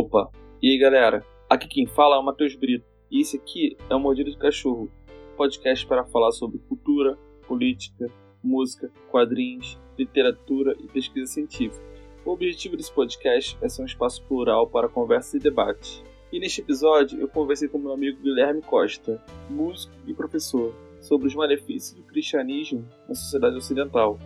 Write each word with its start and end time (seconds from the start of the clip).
Opa, 0.00 0.30
e 0.62 0.70
aí 0.70 0.78
galera? 0.78 1.26
Aqui 1.50 1.66
quem 1.66 1.84
fala 1.84 2.14
é 2.14 2.18
o 2.20 2.22
Matheus 2.22 2.54
Brito 2.54 2.86
e 3.10 3.20
esse 3.20 3.36
aqui 3.36 3.76
é 3.90 3.96
o 3.96 3.98
Mordido 3.98 4.30
do 4.30 4.38
Cachorro, 4.38 4.88
podcast 5.36 5.84
para 5.84 6.04
falar 6.04 6.30
sobre 6.30 6.60
cultura, 6.68 7.18
política, 7.48 8.06
música, 8.40 8.92
quadrinhos, 9.10 9.76
literatura 9.98 10.76
e 10.78 10.86
pesquisa 10.86 11.26
científica. 11.26 11.84
O 12.24 12.30
objetivo 12.30 12.76
desse 12.76 12.92
podcast 12.92 13.58
é 13.60 13.68
ser 13.68 13.82
um 13.82 13.86
espaço 13.86 14.22
plural 14.22 14.68
para 14.68 14.88
conversa 14.88 15.36
e 15.36 15.40
debate. 15.40 16.04
E 16.30 16.38
neste 16.38 16.60
episódio 16.60 17.20
eu 17.20 17.26
conversei 17.26 17.66
com 17.66 17.76
meu 17.76 17.92
amigo 17.92 18.22
Guilherme 18.22 18.62
Costa, 18.62 19.20
músico 19.50 19.92
e 20.06 20.14
professor, 20.14 20.72
sobre 21.00 21.26
os 21.26 21.34
malefícios 21.34 21.94
do 21.94 22.04
cristianismo 22.04 22.86
na 23.08 23.16
sociedade 23.16 23.56
ocidental. 23.56 24.16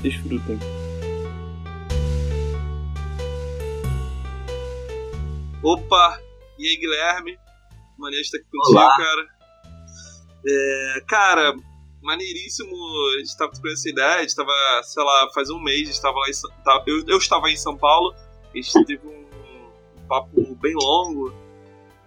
Desfrutem! 0.00 0.85
Opa! 5.66 6.20
E 6.56 6.64
aí, 6.64 6.76
Guilherme? 6.76 7.36
Maneiro 7.98 8.22
estar 8.22 8.38
aqui 8.38 8.46
contigo, 8.48 8.78
Olá. 8.78 8.96
cara. 8.96 9.26
É, 10.46 11.04
cara, 11.08 11.54
maneiríssimo. 12.00 12.70
A 13.16 13.18
gente 13.18 13.36
tava 13.36 13.50
com 13.50 13.68
essa 13.68 13.90
ideia, 13.90 14.14
a 14.14 14.20
gente 14.22 14.36
tava, 14.36 14.52
sei 14.84 15.02
lá, 15.02 15.28
faz 15.34 15.50
um 15.50 15.58
mês, 15.60 15.88
a 15.88 15.92
gente 15.92 16.00
tava 16.00 16.18
lá 16.20 16.28
em 16.28 16.32
São, 16.32 16.50
tá- 16.64 16.84
eu, 16.86 17.02
eu 17.08 17.18
estava 17.18 17.50
em 17.50 17.56
São 17.56 17.76
Paulo, 17.76 18.14
a 18.14 18.56
gente 18.56 18.84
teve 18.84 19.04
um, 19.08 19.26
um 19.98 20.06
papo 20.06 20.54
bem 20.54 20.74
longo, 20.76 21.34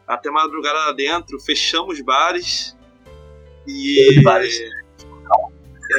até 0.08 0.32
madrugada 0.32 0.80
lá 0.80 0.92
dentro, 0.94 1.38
fechamos 1.42 2.00
bares 2.00 2.78
e. 3.68 4.22
Bares. 4.24 4.58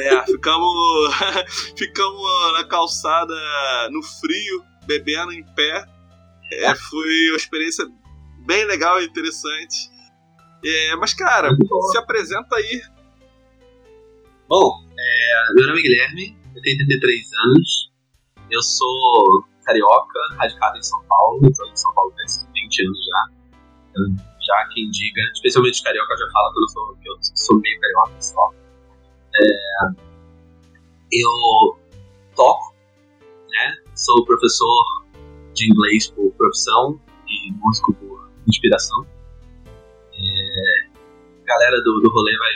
É, 0.03 0.25
ficamos, 0.25 1.13
ficamos 1.77 2.53
na 2.53 2.63
calçada 2.63 3.35
no 3.91 4.01
frio, 4.01 4.65
bebendo 4.87 5.31
em 5.31 5.43
pé. 5.53 5.85
É, 6.51 6.75
foi 6.75 7.29
uma 7.29 7.37
experiência 7.37 7.85
bem 8.45 8.65
legal 8.65 9.01
e 9.01 9.05
interessante. 9.05 9.89
É, 10.63 10.95
mas, 10.97 11.13
cara, 11.13 11.55
se 11.91 11.97
apresenta 11.97 12.55
aí. 12.55 12.81
Bom, 14.47 14.85
é, 14.97 15.53
meu 15.55 15.67
nome 15.67 15.79
é 15.79 15.83
Guilherme, 15.83 16.37
eu 16.53 16.61
tenho 16.61 16.77
33 16.77 17.29
anos, 17.45 17.91
eu 18.49 18.61
sou 18.61 19.45
carioca, 19.63 20.19
radicado 20.37 20.77
em 20.77 20.83
São 20.83 21.01
Paulo, 21.05 21.47
estou 21.47 21.67
em 21.67 21.75
São 21.75 21.93
Paulo 21.93 22.11
faz 22.11 22.47
20 22.53 22.85
anos 22.85 22.99
já. 23.05 23.41
Já 24.41 24.67
quem 24.73 24.89
diga, 24.89 25.21
especialmente 25.33 25.83
carioca 25.83 26.17
já 26.17 26.29
fala 26.31 26.51
que 26.53 26.59
eu, 26.59 26.67
sou, 26.67 26.97
que 26.97 27.09
eu 27.09 27.17
sou 27.21 27.59
meio 27.59 27.79
carioca 27.79 28.21
só. 28.21 28.53
É, 29.35 30.01
eu 31.13 31.79
toco, 32.35 32.75
né? 33.49 33.75
Sou 33.95 34.25
professor 34.25 35.00
de 35.53 35.71
inglês 35.71 36.09
por 36.09 36.31
profissão 36.33 36.99
e 37.27 37.51
músico 37.53 37.93
por 37.95 38.29
inspiração. 38.47 39.05
É, 40.13 40.87
a 41.43 41.45
galera 41.45 41.81
do, 41.83 41.99
do 42.01 42.09
rolê 42.11 42.37
vai 42.37 42.51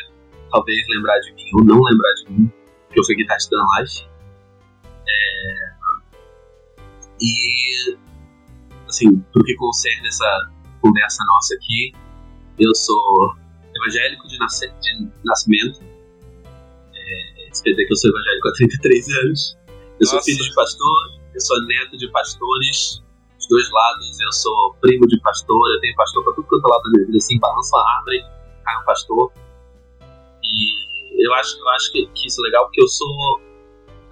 talvez 0.51 0.87
lembrar 0.89 1.19
de 1.19 1.33
mim 1.33 1.49
ou 1.53 1.63
não 1.63 1.81
lembrar 1.81 2.13
de 2.13 2.31
mim, 2.31 2.51
porque 2.87 2.99
eu 2.99 3.03
fui 3.05 3.15
guitarrista 3.15 3.55
da 3.55 3.81
Life. 3.81 4.07
É, 5.07 5.75
e, 7.21 7.97
assim, 8.87 9.17
pro 9.31 9.43
que 9.43 9.55
concerne 9.55 10.07
essa 10.07 10.51
conversa 10.81 11.23
nossa 11.25 11.55
aqui, 11.55 11.93
eu 12.59 12.73
sou 12.75 13.35
evangélico 13.75 14.27
de, 14.27 14.37
nasce- 14.37 14.73
de 14.81 15.09
nascimento. 15.23 15.81
É, 16.93 17.49
isso 17.49 17.63
quer 17.63 17.71
dizer 17.71 17.85
que 17.85 17.93
eu 17.93 17.97
sou 17.97 18.09
evangélico 18.11 18.47
há 18.47 18.53
33 18.53 19.09
anos. 19.09 19.57
Eu 19.99 20.07
sou 20.07 20.15
Nossa. 20.17 20.25
filho 20.31 20.43
de 20.43 20.53
pastor, 20.53 21.19
eu 21.35 21.41
sou 21.41 21.61
neto 21.67 21.97
de 21.97 22.09
pastores 22.11 23.03
dos 23.37 23.47
dois 23.49 23.69
lados, 23.71 24.19
eu 24.19 24.31
sou 24.31 24.73
primo 24.79 25.05
de 25.07 25.19
pastor, 25.19 25.59
eu 25.75 25.81
tenho 25.81 25.95
pastor 25.95 26.23
pra 26.23 26.33
tudo 26.33 26.47
quanto 26.47 26.65
é 26.67 26.71
lado 26.71 26.83
da 26.83 26.89
minha 26.91 27.05
vida, 27.05 27.17
assim, 27.17 27.37
balança 27.39 27.75
uma 27.75 27.97
árvore, 27.97 28.23
cai 28.63 28.81
um 28.81 28.85
pastor. 28.85 29.33
E 30.43 31.25
eu 31.27 31.33
acho, 31.33 31.59
eu 31.59 31.69
acho 31.69 31.91
que, 31.91 32.05
que 32.07 32.27
isso 32.27 32.41
é 32.41 32.47
legal 32.47 32.65
porque 32.65 32.81
eu 32.81 32.87
sou, 32.87 33.41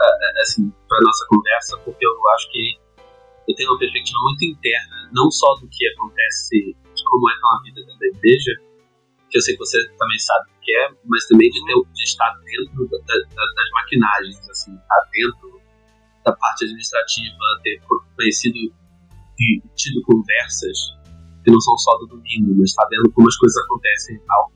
é, 0.01 0.05
é, 0.05 0.41
assim, 0.41 0.69
pra 0.87 0.99
nossa 1.01 1.25
conversa, 1.29 1.77
porque 1.85 2.05
eu 2.05 2.29
acho 2.35 2.51
que 2.51 2.77
eu 3.47 3.55
tenho 3.55 3.71
uma 3.71 3.79
perspectiva 3.79 4.19
muito 4.23 4.43
interna, 4.45 5.09
não 5.13 5.31
só 5.31 5.55
do 5.55 5.67
que 5.69 5.87
acontece, 5.95 6.75
de 6.95 7.03
como 7.05 7.29
é 7.29 7.33
uma 7.43 7.61
vida 7.63 7.81
dentro 7.81 7.99
da 7.99 8.07
igreja, 8.07 8.51
que 9.29 9.37
eu 9.37 9.41
sei 9.41 9.53
que 9.55 9.59
você 9.59 9.77
também 9.97 10.19
sabe 10.19 10.49
o 10.51 10.61
que 10.61 10.71
é, 10.75 10.89
mas 11.05 11.25
também 11.27 11.49
de, 11.49 11.59
ter, 11.65 11.73
de 11.93 12.03
estar 12.03 12.31
dentro 12.43 12.87
da- 12.87 12.97
da- 12.99 13.27
da- 13.35 13.53
das 13.55 13.69
maquinagens, 13.73 14.49
assim, 14.49 14.75
estar 14.75 15.09
dentro 15.11 15.62
da 16.23 16.33
parte 16.35 16.65
administrativa, 16.65 17.37
ter 17.63 17.81
conhecido 18.15 18.55
e 19.39 19.61
tido 19.75 20.01
conversas 20.03 20.77
que 21.43 21.51
não 21.51 21.59
são 21.59 21.77
só 21.77 21.97
do 21.97 22.07
domingo, 22.07 22.55
mas 22.57 22.69
estar 22.69 22.87
vendo 22.89 23.11
como 23.11 23.27
as 23.27 23.35
coisas 23.37 23.57
acontecem 23.65 24.15
e 24.15 24.19
tal. 24.19 24.51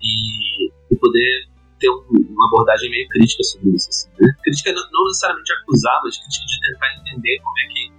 E, 0.00 0.70
e 0.92 0.96
poder 0.96 1.48
ter 1.80 1.90
um- 1.90 2.04
uma 2.30 2.46
abordagem 2.46 2.90
meio 2.90 3.08
crítica 3.08 3.42
sobre 3.42 3.70
isso. 3.70 3.88
Assim, 3.88 4.08
né? 4.20 4.28
Crítica 4.44 4.72
não, 4.72 4.82
não 4.92 5.06
necessariamente 5.08 5.52
acusar, 5.52 6.00
mas 6.04 6.16
crítica 6.18 6.46
de 6.46 6.60
tentar 6.60 6.94
entender 7.00 7.40
como 7.40 7.58
é 7.58 7.66
que 7.72 7.92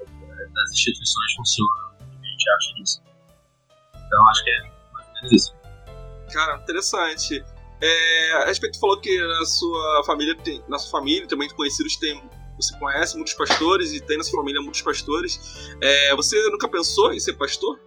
eh, 0.00 0.62
as 0.64 0.72
instituições 0.72 1.32
funcionam, 1.36 1.94
o 2.00 2.20
que 2.20 2.26
a 2.26 2.30
gente 2.30 2.50
acha 2.50 2.74
disso. 2.74 3.02
Então 4.06 4.28
acho 4.30 4.44
que 4.44 4.50
é 4.50 4.60
mais 4.92 5.06
ou 5.06 5.14
menos 5.14 5.32
isso. 5.32 5.54
Cara, 6.32 6.56
interessante. 6.62 7.44
É, 7.82 8.32
a 8.42 8.44
respeito 8.46 8.78
falou 8.78 9.00
que 9.00 9.18
na 9.18 9.44
sua 9.46 10.04
família 10.04 10.36
tem, 10.36 10.62
na 10.68 10.78
sua 10.78 10.90
família 11.00 11.26
também 11.26 11.48
conhecidos 11.48 11.96
tem 11.96 12.22
você 12.56 12.78
conhece 12.78 13.16
muitos 13.16 13.32
pastores 13.32 13.92
e 13.92 14.00
tem 14.00 14.18
na 14.18 14.24
sua 14.24 14.38
família 14.38 14.60
muitos 14.60 14.82
pastores. 14.82 15.74
É, 15.80 16.14
você 16.14 16.36
nunca 16.50 16.68
pensou 16.68 17.10
em 17.12 17.18
ser 17.18 17.32
pastor? 17.32 17.80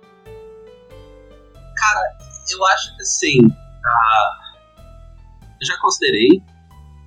eu 2.51 2.65
acho 2.65 2.95
que 2.95 3.01
assim. 3.01 3.37
ah, 3.85 4.29
eu 5.61 5.65
já 5.65 5.77
considerei. 5.79 6.41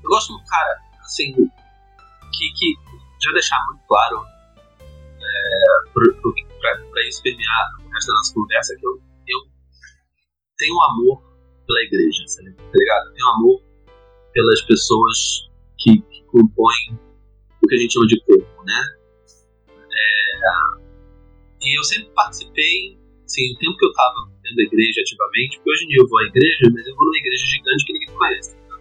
Eu 0.02 0.08
gosto 0.08 0.32
do 0.32 0.44
cara, 0.44 0.80
assim. 1.00 1.32
Que, 1.34 2.52
que 2.54 2.74
já 3.22 3.32
deixar 3.32 3.58
muito 3.66 3.84
claro. 3.86 4.24
É, 5.18 6.90
pra 6.90 7.08
isso 7.08 7.22
permear 7.22 7.70
o 7.84 7.88
resto 7.88 8.08
da 8.08 8.14
nossa 8.14 8.34
conversa, 8.34 8.76
que 8.78 8.86
eu, 8.86 9.02
eu 9.26 9.38
tenho 10.56 10.74
um 10.74 10.82
amor 10.82 11.35
pela 11.66 11.82
igreja, 11.82 12.24
tá 12.26 12.42
ligado? 12.74 13.06
Eu 13.08 13.12
tenho 13.14 13.28
amor 13.28 13.62
pelas 14.32 14.60
pessoas 14.62 15.48
que, 15.78 16.00
que 16.02 16.22
compõem 16.24 16.98
o 17.62 17.66
que 17.68 17.74
a 17.74 17.78
gente 17.78 17.92
chama 17.92 18.06
de 18.06 18.20
corpo, 18.24 18.64
né? 18.64 18.82
É, 19.68 20.80
e 21.62 21.78
eu 21.78 21.82
sempre 21.84 22.10
participei 22.14 22.98
assim, 23.24 23.52
o 23.54 23.58
tempo 23.58 23.76
que 23.76 23.86
eu 23.86 23.92
tava 23.92 24.30
dentro 24.42 24.56
da 24.56 24.62
igreja 24.62 25.00
ativamente, 25.00 25.56
porque 25.56 25.70
hoje 25.70 25.84
em 25.84 25.88
dia 25.88 25.98
eu 26.00 26.08
vou 26.08 26.18
à 26.18 26.24
igreja, 26.24 26.70
mas 26.72 26.86
eu 26.86 26.94
vou 26.94 27.04
numa 27.06 27.18
igreja 27.18 27.46
gigante 27.46 27.84
que 27.84 27.92
ninguém 27.92 28.14
conhece. 28.14 28.56
tá? 28.68 28.78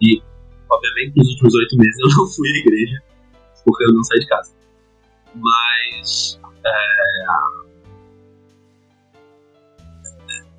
E, 0.00 0.22
obviamente, 0.70 1.16
nos 1.16 1.28
últimos 1.28 1.54
oito 1.54 1.76
meses 1.76 1.98
eu 2.00 2.08
não 2.16 2.26
fui 2.32 2.48
à 2.48 2.56
igreja, 2.56 3.02
porque 3.64 3.84
eu 3.84 3.92
não 3.94 4.04
saí 4.04 4.20
de 4.20 4.26
casa. 4.28 4.56
Mas. 5.34 6.40
é, 6.64 7.26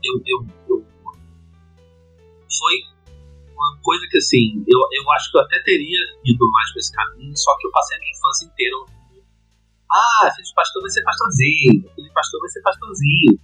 eu, 0.04 0.22
eu, 0.26 0.48
eu- 0.70 0.87
foi 2.58 2.74
uma 3.52 3.80
coisa 3.82 4.06
que, 4.10 4.18
assim, 4.18 4.64
eu, 4.68 4.80
eu 4.92 5.12
acho 5.12 5.32
que 5.32 5.38
eu 5.38 5.42
até 5.42 5.60
teria 5.64 6.00
ido 6.26 6.50
mais 6.52 6.72
pra 6.72 6.80
esse 6.80 6.92
caminho, 6.92 7.36
só 7.36 7.56
que 7.58 7.68
eu 7.68 7.72
passei 7.72 7.98
a 7.98 8.00
minha 8.00 8.12
infância 8.12 8.46
inteira 8.46 8.76
ah, 9.92 10.32
filho 10.36 10.46
de 10.46 10.54
pastor 10.54 10.82
vai 10.82 10.92
ser 10.92 11.04
pastorzinho, 11.04 11.82
filho 11.96 12.08
de 12.08 12.14
pastor 12.14 12.42
vai 12.42 12.50
ser 12.50 12.62
pastorzinho. 12.62 13.40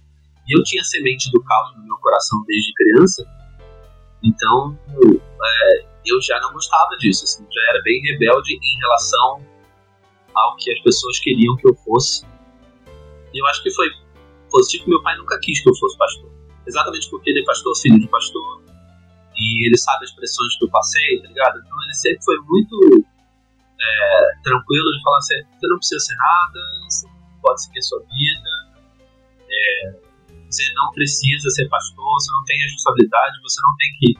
E 0.46 0.58
eu 0.58 0.62
tinha 0.62 0.84
semente 0.84 1.30
do 1.30 1.42
caos 1.42 1.74
no 1.76 1.84
meu 1.84 1.96
coração 1.96 2.44
desde 2.46 2.72
criança, 2.74 3.24
então 4.22 4.78
é, 4.92 5.86
eu 6.04 6.20
já 6.20 6.38
não 6.40 6.52
gostava 6.52 6.96
disso, 6.98 7.24
assim, 7.24 7.46
já 7.50 7.60
era 7.70 7.82
bem 7.82 8.00
rebelde 8.02 8.54
em 8.54 8.78
relação 8.80 9.46
ao 10.34 10.56
que 10.56 10.70
as 10.70 10.80
pessoas 10.80 11.18
queriam 11.20 11.56
que 11.56 11.66
eu 11.66 11.74
fosse. 11.76 12.26
E 13.32 13.40
eu 13.40 13.46
acho 13.46 13.62
que 13.62 13.70
foi 13.70 13.88
positivo 14.50 14.84
que 14.84 14.90
meu 14.90 15.02
pai 15.02 15.16
nunca 15.16 15.38
quis 15.40 15.62
que 15.62 15.68
eu 15.68 15.74
fosse 15.76 15.96
pastor. 15.96 16.30
Exatamente 16.66 17.08
porque 17.08 17.30
ele 17.30 17.40
é 17.40 17.44
pastor, 17.44 17.74
filho 17.80 17.98
de 17.98 18.08
pastor, 18.08 18.62
e 19.36 19.66
ele 19.66 19.76
sabe 19.76 20.04
as 20.04 20.12
pressões 20.12 20.56
que 20.58 20.64
eu 20.64 20.70
passei, 20.70 21.20
tá 21.22 21.28
ligado? 21.28 21.58
Então 21.58 21.76
ele 21.84 21.94
sempre 21.94 22.24
foi 22.24 22.36
muito 22.40 23.04
é, 23.80 24.42
tranquilo 24.42 24.92
de 24.92 25.02
falar 25.02 25.18
assim, 25.18 25.42
você 25.58 25.66
não 25.68 25.76
precisa 25.76 26.00
ser 26.00 26.16
nada, 26.16 26.60
você 26.88 27.06
pode 27.42 27.62
seguir 27.62 27.78
a 27.78 27.82
sua 27.82 28.00
vida, 28.00 28.50
é, 29.48 30.00
você 30.50 30.72
não 30.74 30.90
precisa 30.92 31.50
ser 31.50 31.68
pastor, 31.68 32.04
você 32.14 32.32
não 32.32 32.44
tem 32.44 32.58
responsabilidade, 32.58 33.42
você 33.42 33.60
não 33.60 33.76
tem 33.76 33.92
que 33.98 34.18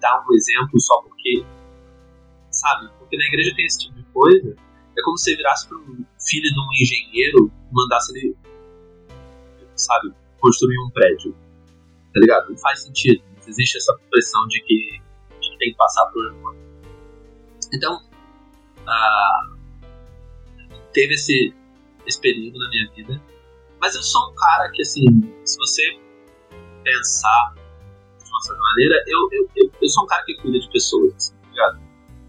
dar 0.00 0.24
um 0.26 0.34
exemplo 0.34 0.80
só 0.80 1.02
porque, 1.02 1.44
sabe? 2.50 2.88
Porque 2.98 3.16
na 3.16 3.24
igreja 3.24 3.54
tem 3.56 3.66
esse 3.66 3.78
tipo 3.80 3.94
de 3.94 4.04
coisa, 4.12 4.56
é 4.96 5.02
como 5.02 5.16
se 5.16 5.24
você 5.24 5.36
virasse 5.36 5.68
para 5.68 5.78
um 5.78 6.04
filho 6.18 6.52
de 6.52 6.60
um 6.60 6.72
engenheiro 6.82 7.52
e 7.70 7.74
mandasse 7.74 8.16
ele, 8.16 8.36
sabe, 9.74 10.12
construir 10.38 10.78
um 10.86 10.90
prédio, 10.90 11.34
tá 12.12 12.20
ligado? 12.20 12.50
Não 12.50 12.58
faz 12.58 12.82
sentido, 12.82 13.22
existe 13.48 13.78
essa 13.78 13.96
pressão 14.10 14.46
de 14.48 14.60
que 14.62 15.00
tem 15.58 15.70
que 15.70 15.76
passar 15.76 16.06
por... 16.06 16.56
Então, 17.72 18.00
ah, 18.86 19.40
teve 20.92 21.14
esse 21.14 21.54
esse 22.06 22.20
período 22.20 22.58
na 22.58 22.68
minha 22.68 22.90
vida. 22.92 23.22
Mas 23.80 23.94
eu 23.94 24.02
sou 24.02 24.30
um 24.30 24.34
cara 24.34 24.70
que, 24.72 24.82
assim, 24.82 25.04
se 25.44 25.56
você 25.58 25.82
pensar 26.84 27.54
de 28.22 28.30
uma 28.30 28.40
certa 28.40 28.60
maneira, 28.60 29.04
eu, 29.06 29.28
eu, 29.32 29.50
eu, 29.56 29.72
eu 29.80 29.88
sou 29.88 30.04
um 30.04 30.06
cara 30.06 30.22
que 30.24 30.34
cuida 30.36 30.58
de 30.58 30.70
pessoas, 30.70 31.14
assim, 31.14 31.34
tá 31.36 31.48
ligado? 31.48 31.80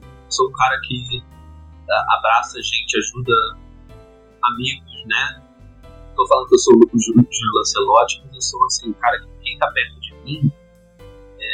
Eu 0.02 0.32
sou 0.32 0.50
um 0.50 0.54
cara 0.54 0.80
que 0.82 1.24
abraça 2.10 2.62
gente, 2.62 2.98
ajuda 2.98 3.34
amigos, 4.44 5.06
né? 5.08 5.44
Tô 6.16 6.26
falando 6.28 6.48
que 6.48 6.56
eu 6.56 6.60
sou 6.60 6.76
o 6.76 7.00
Júlio 7.00 7.28
Lancelotti, 7.56 8.22
mas 8.26 8.36
eu 8.36 8.42
sou, 8.42 8.66
assim, 8.66 8.90
um 8.90 8.94
cara 8.94 9.20
que 9.20 9.28
quem 9.42 9.58
tá 9.58 9.70
perto 9.72 10.00
de 10.00 10.14
mim, 10.24 10.54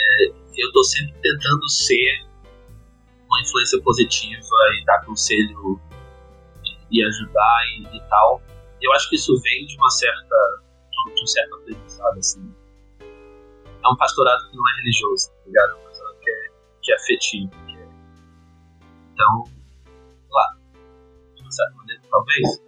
é, 0.07 0.27
eu 0.57 0.71
tô 0.71 0.83
sempre 0.83 1.13
tentando 1.21 1.69
ser 1.69 2.25
uma 3.25 3.41
influência 3.41 3.81
positiva 3.81 4.55
e 4.79 4.85
dar 4.85 5.05
conselho 5.05 5.79
e, 6.63 6.99
e 6.99 7.03
ajudar 7.03 7.59
e, 7.77 7.97
e, 7.97 8.01
tal. 8.09 8.41
Eu 8.81 8.91
acho 8.93 9.09
que 9.09 9.15
isso 9.15 9.39
vem 9.41 9.65
de 9.65 9.75
uma 9.77 9.89
certa 9.89 10.63
de 11.15 11.23
um 11.23 11.27
certo 11.27 11.55
aprendizado 11.55 12.17
assim. 12.19 12.53
É 12.99 13.87
um 13.89 13.95
pastorado 13.95 14.49
que 14.49 14.57
não 14.57 14.69
é 14.69 14.75
religioso, 14.79 15.29
tá 15.29 15.41
ligado? 15.45 15.71
É 15.71 15.75
um 15.75 15.83
pastorado 15.83 16.19
que 16.19 16.29
é, 16.29 16.49
que 16.81 16.91
é 16.91 16.95
afetivo. 16.95 17.51
Que 17.67 17.77
é... 17.77 17.87
Então, 19.13 19.43
lá, 20.29 20.57
de 21.35 21.41
uma 21.41 21.51
certa 21.51 21.75
maneira, 21.75 22.01
talvez. 22.09 22.61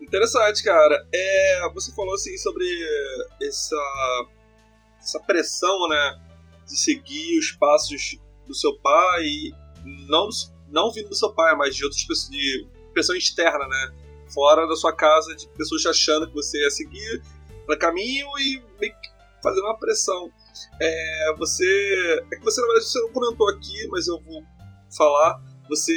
Interessante, 0.00 0.62
cara. 0.62 1.06
É, 1.14 1.70
você 1.72 1.94
falou 1.94 2.14
assim 2.14 2.36
sobre 2.38 2.66
essa, 3.42 3.76
essa 5.08 5.20
pressão, 5.20 5.88
né? 5.88 6.20
de 6.68 6.78
seguir 6.78 7.38
os 7.38 7.50
passos 7.52 8.18
do 8.46 8.54
seu 8.54 8.76
pai, 8.78 9.24
não, 10.06 10.28
não 10.68 10.92
vindo 10.92 11.08
do 11.08 11.14
seu 11.14 11.32
pai, 11.32 11.56
mas 11.56 11.74
de 11.74 11.84
outras 11.84 12.04
pessoas, 12.04 12.30
de 12.30 12.66
pressão 12.92 13.16
externa, 13.16 13.66
né? 13.66 13.94
Fora 14.32 14.66
da 14.66 14.76
sua 14.76 14.92
casa, 14.92 15.34
de 15.34 15.48
pessoas 15.48 15.84
achando 15.86 16.28
que 16.28 16.34
você 16.34 16.62
ia 16.62 16.70
seguir 16.70 17.22
no 17.66 17.78
caminho 17.78 18.28
e 18.38 18.62
fazendo 19.42 19.64
uma 19.64 19.78
pressão. 19.78 20.30
É, 20.80 21.34
você. 21.38 22.24
É 22.30 22.36
que 22.36 22.44
você, 22.44 22.60
na 22.60 22.66
verdade, 22.66 22.86
você 22.86 23.00
não 23.00 23.12
comentou 23.12 23.48
aqui, 23.48 23.88
mas 23.88 24.06
eu 24.06 24.20
vou 24.20 24.42
falar. 24.94 25.40
Você 25.68 25.94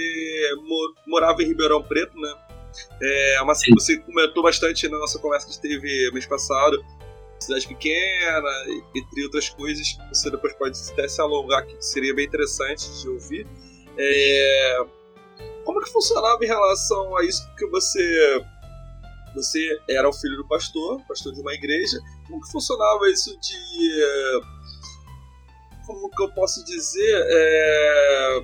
morava 1.07 1.41
em 1.41 1.47
Ribeirão 1.47 1.83
Preto, 1.83 2.17
né? 2.17 2.33
É 3.01 3.41
uma 3.41 3.53
que 3.53 3.73
você 3.73 3.97
comentou 3.97 4.43
bastante 4.43 4.87
na 4.87 4.97
nossa 4.97 5.19
conversa 5.19 5.47
que 5.47 5.59
teve 5.59 6.11
mês 6.11 6.25
passado 6.25 6.81
cidade 7.43 7.67
pequena, 7.67 8.49
entre 8.95 9.23
outras 9.23 9.49
coisas 9.49 9.93
que 9.93 10.09
você 10.09 10.29
depois 10.29 10.53
pode 10.53 10.77
até 10.91 11.07
se 11.07 11.21
alongar, 11.21 11.65
que 11.65 11.81
seria 11.81 12.13
bem 12.13 12.25
interessante 12.25 12.89
de 13.01 13.09
ouvir. 13.09 13.47
É... 13.97 14.85
Como 15.65 15.79
é 15.79 15.83
que 15.83 15.91
funcionava 15.91 16.43
em 16.43 16.47
relação 16.47 17.15
a 17.17 17.23
isso 17.23 17.43
que 17.55 17.65
você 17.67 18.45
você 19.33 19.79
era 19.89 20.09
o 20.09 20.13
filho 20.13 20.35
do 20.37 20.47
pastor, 20.47 21.01
pastor 21.07 21.33
de 21.33 21.39
uma 21.39 21.53
igreja. 21.53 21.97
Como 22.27 22.41
que 22.41 22.51
funcionava 22.51 23.09
isso 23.09 23.37
de 23.39 24.01
como 25.85 26.09
que 26.09 26.23
eu 26.23 26.31
posso 26.33 26.63
dizer 26.65 27.25
é, 27.29 28.41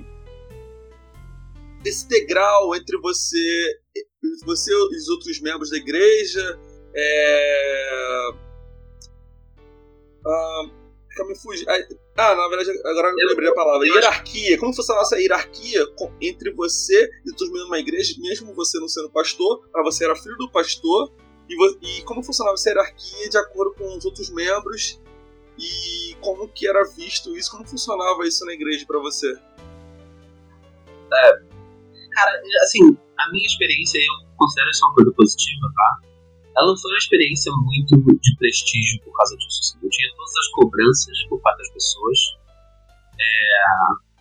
degrau 2.10 2.76
entre 2.76 2.98
você 3.00 3.80
você 4.46 4.72
e 4.72 4.98
os 4.98 5.08
outros 5.10 5.40
membros 5.42 5.70
da 5.70 5.78
igreja 5.78 6.60
é, 6.94 8.30
Uh, 10.28 11.26
me 11.26 11.36
fugir. 11.36 11.66
Ah, 11.70 12.36
na 12.36 12.48
verdade, 12.50 12.70
agora 12.86 13.10
eu 13.10 13.28
lembrei 13.30 13.50
a 13.50 13.54
palavra. 13.54 13.88
Hierarquia. 13.88 14.58
Como 14.58 14.74
fosse 14.74 14.92
a 14.92 14.96
nossa 14.96 15.20
hierarquia 15.20 15.86
entre 16.22 16.52
você 16.52 17.10
e 17.26 17.32
os 17.32 17.42
membros 17.42 17.64
de 17.64 17.68
uma 17.68 17.80
igreja, 17.80 18.14
mesmo 18.20 18.54
você 18.54 18.80
não 18.80 18.88
sendo 18.88 19.10
pastor, 19.10 19.68
para 19.72 19.84
você 19.84 20.04
era 20.04 20.16
filho 20.16 20.38
do 20.38 20.52
pastor, 20.52 21.12
e, 21.50 22.00
e, 22.00 22.04
como 22.04 22.22
funcionava 22.22 22.56
essa 22.56 22.70
hierarquia 22.70 23.30
de 23.30 23.38
acordo 23.38 23.74
com 23.76 23.98
os 23.98 24.06
outros 24.06 24.30
membros, 24.30 25.02
e 25.58 26.16
como 26.22 26.48
que 26.50 26.68
era 26.68 26.84
visto 26.84 27.36
isso, 27.38 27.52
como 27.52 27.66
funcionava 27.66 28.28
isso 28.28 28.46
na 28.46 28.54
igreja 28.54 28.86
para 28.86 29.00
você? 29.00 29.32
É, 31.14 31.32
cara, 32.12 32.42
assim, 32.64 32.98
a 33.18 33.32
minha 33.32 33.46
experiência 33.46 33.98
eu 33.98 34.36
considero 34.36 34.70
isso 34.70 34.86
uma 34.86 34.94
coisa 34.94 35.12
positiva, 35.14 35.68
tá? 35.74 36.08
Ela 36.58 36.68
não 36.68 36.78
foi 36.78 36.92
uma 36.92 36.98
experiência 36.98 37.52
muito 37.54 37.96
de 38.20 38.36
prestígio 38.38 39.02
por 39.04 39.14
causa 39.14 39.38
disso. 39.38 39.60
Assim. 39.62 39.78
Eu 39.84 39.90
tinha 39.90 40.10
todas 40.16 40.38
as 40.38 40.48
cobranças 40.48 41.24
por 41.30 41.40
parte 41.42 41.60
das 41.60 41.70
pessoas. 41.70 42.18
É... 43.20 44.18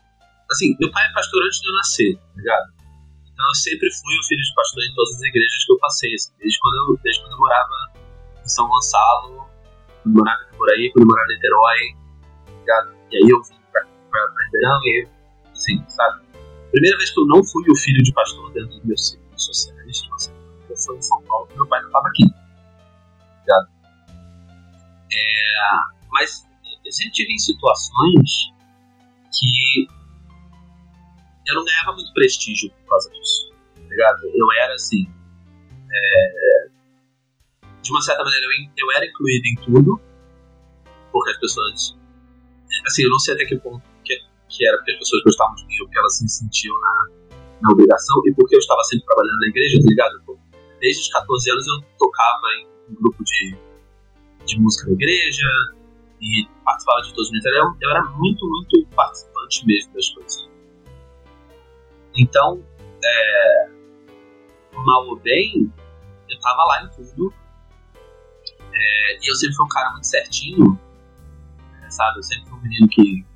Assim, 0.50 0.76
meu 0.78 0.90
pai 0.92 1.06
é 1.06 1.12
pastor 1.12 1.42
antes 1.44 1.60
de 1.60 1.68
eu 1.68 1.72
nascer, 1.72 2.16
tá 2.16 2.36
ligado? 2.36 2.76
Então 3.24 3.48
eu 3.48 3.54
sempre 3.54 3.88
fui 3.90 4.16
o 4.16 4.24
filho 4.28 4.42
de 4.42 4.54
pastor 4.54 4.84
em 4.84 4.94
todas 4.94 5.14
as 5.16 5.22
igrejas 5.22 5.64
que 5.66 5.72
eu 5.72 5.78
passei, 5.78 6.14
assim, 6.14 6.32
desde, 6.38 6.58
quando 6.60 6.74
eu, 6.76 7.00
desde 7.02 7.20
quando 7.20 7.32
eu 7.32 7.38
morava 7.38 7.92
em 8.44 8.48
São 8.48 8.68
Gonçalo, 8.68 9.46
quando 10.02 10.06
eu 10.06 10.24
morava 10.24 10.42
em 10.42 10.56
Coraí, 10.56 10.92
quando 10.92 11.02
eu 11.02 11.08
morava 11.08 11.32
em 11.32 11.34
Niterói, 11.34 11.82
tá 12.46 12.52
ligado? 12.60 12.96
E 13.10 13.16
aí 13.16 13.28
eu 13.28 13.42
vim 13.42 13.60
pra, 13.72 13.82
pra, 13.82 14.28
pra 14.32 14.44
Ribeirão 14.44 14.80
e, 14.84 15.08
assim, 15.52 15.84
sabe? 15.88 16.24
Primeira 16.70 16.96
vez 16.96 17.10
que 17.10 17.20
eu 17.20 17.26
não 17.26 17.44
fui 17.44 17.64
o 17.68 17.76
filho 17.76 18.02
de 18.02 18.12
pastor 18.12 18.52
dentro 18.52 18.70
dos 18.70 18.84
meus 18.84 19.08
círculos 19.08 19.44
sociais, 19.44 20.00
tipo 20.00 20.14
assim, 20.14 20.32
eu 20.32 20.35
fui 20.86 20.96
em 20.96 21.02
São 21.02 21.22
Paulo, 21.22 21.48
meu 21.54 21.66
pai 21.66 21.80
não 21.80 21.88
estava 21.88 22.08
aqui. 22.08 22.24
É, 25.12 25.56
mas 26.10 26.46
eu 26.84 26.92
sempre 26.92 27.12
tive 27.12 27.32
em 27.32 27.38
situações 27.38 28.52
que 29.32 29.88
eu 31.46 31.54
não 31.54 31.64
ganhava 31.64 31.92
muito 31.92 32.12
prestígio 32.12 32.70
por 32.70 32.90
causa 32.90 33.10
disso. 33.10 33.52
Ligado? 33.88 34.26
Eu 34.26 34.46
era 34.62 34.74
assim. 34.74 35.08
É, 35.90 36.68
de 37.82 37.90
uma 37.90 38.00
certa 38.00 38.24
maneira, 38.24 38.44
eu, 38.44 38.50
eu 38.76 38.96
era 38.96 39.06
incluído 39.06 39.46
em 39.46 39.54
tudo, 39.64 40.00
porque 41.12 41.30
as 41.30 41.38
pessoas. 41.38 41.96
Assim, 42.86 43.02
eu 43.02 43.10
não 43.10 43.18
sei 43.18 43.34
até 43.34 43.44
que 43.44 43.56
ponto 43.56 43.82
que, 44.04 44.18
que 44.48 44.66
era 44.66 44.76
porque 44.76 44.92
as 44.92 44.98
pessoas 44.98 45.22
gostavam 45.24 45.54
de 45.54 45.66
mim 45.66 45.80
ou 45.80 45.86
porque 45.86 45.98
elas 45.98 46.18
se 46.18 46.28
sentiam 46.28 46.78
na, 46.80 47.06
na 47.62 47.72
obrigação 47.72 48.22
e 48.26 48.34
porque 48.34 48.54
eu 48.54 48.58
estava 48.58 48.82
sempre 48.84 49.06
trabalhando 49.06 49.38
na 49.38 49.48
igreja, 49.48 49.78
tá 49.80 49.88
ligado? 49.88 50.22
Desde 50.80 51.02
os 51.02 51.08
14 51.08 51.50
anos 51.50 51.66
eu 51.66 51.82
tocava 51.98 52.46
em 52.58 52.66
um 52.90 52.94
grupo 52.94 53.22
de, 53.24 53.56
de 54.44 54.60
música 54.60 54.86
da 54.86 54.92
igreja 54.92 55.46
e 56.20 56.46
participava 56.64 57.02
de 57.02 57.08
todos 57.10 57.26
os 57.26 57.30
ministérios. 57.30 57.76
Eu 57.80 57.90
era 57.90 58.04
muito, 58.10 58.48
muito 58.48 58.86
participante 58.94 59.66
mesmo 59.66 59.94
das 59.94 60.08
coisas. 60.10 60.48
Então, 62.16 62.64
é, 63.04 63.68
mal 64.72 65.06
ou 65.08 65.16
bem, 65.16 65.72
eu 66.28 66.40
tava 66.40 66.64
lá 66.64 66.84
em 66.84 66.90
tudo. 66.90 67.32
É, 68.72 69.16
e 69.16 69.30
eu 69.30 69.34
sempre 69.34 69.56
fui 69.56 69.64
um 69.64 69.68
cara 69.68 69.90
muito 69.92 70.06
certinho, 70.06 70.78
é, 71.82 71.90
sabe? 71.90 72.18
Eu 72.18 72.22
sempre 72.22 72.48
fui 72.48 72.58
um 72.58 72.62
menino 72.62 72.88
que 72.88 73.26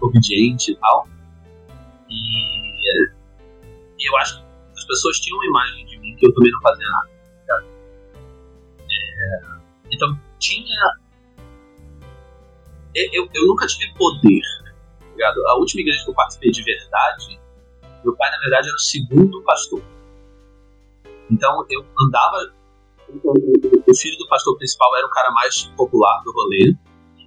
obediente 0.00 0.72
e 0.72 0.76
tal. 0.76 1.08
E 2.08 4.08
eu 4.08 4.16
acho 4.18 4.38
que 4.38 4.44
as 4.76 4.84
pessoas 4.84 5.18
tinham 5.18 5.38
uma 5.38 5.46
imagem 5.46 5.85
mim 6.06 6.16
que 6.16 6.26
eu 6.26 6.34
também 6.34 6.50
não 6.52 6.60
fazia 6.60 6.88
nada. 6.88 7.10
Tá 7.46 7.64
é, 8.88 9.40
então 9.90 10.18
tinha. 10.38 10.80
Eu, 12.94 13.28
eu 13.34 13.46
nunca 13.46 13.66
tive 13.66 13.92
poder. 13.94 14.42
Tá 15.00 15.10
ligado? 15.12 15.46
A 15.48 15.56
última 15.56 15.82
igreja 15.82 16.04
que 16.04 16.10
eu 16.10 16.14
participei 16.14 16.50
de 16.50 16.62
verdade, 16.62 17.40
meu 18.04 18.16
pai 18.16 18.30
na 18.30 18.38
verdade 18.38 18.68
era 18.68 18.76
o 18.76 18.80
segundo 18.80 19.42
pastor. 19.42 19.82
Então 21.30 21.66
eu 21.70 21.84
andava. 22.00 22.52
O, 23.08 23.94
filho 23.94 24.18
do 24.18 24.26
pastor 24.28 24.58
principal 24.58 24.96
era 24.96 25.06
o 25.06 25.10
cara 25.10 25.30
mais 25.30 25.64
popular 25.76 26.22
do 26.24 26.32
rolê. 26.32 26.74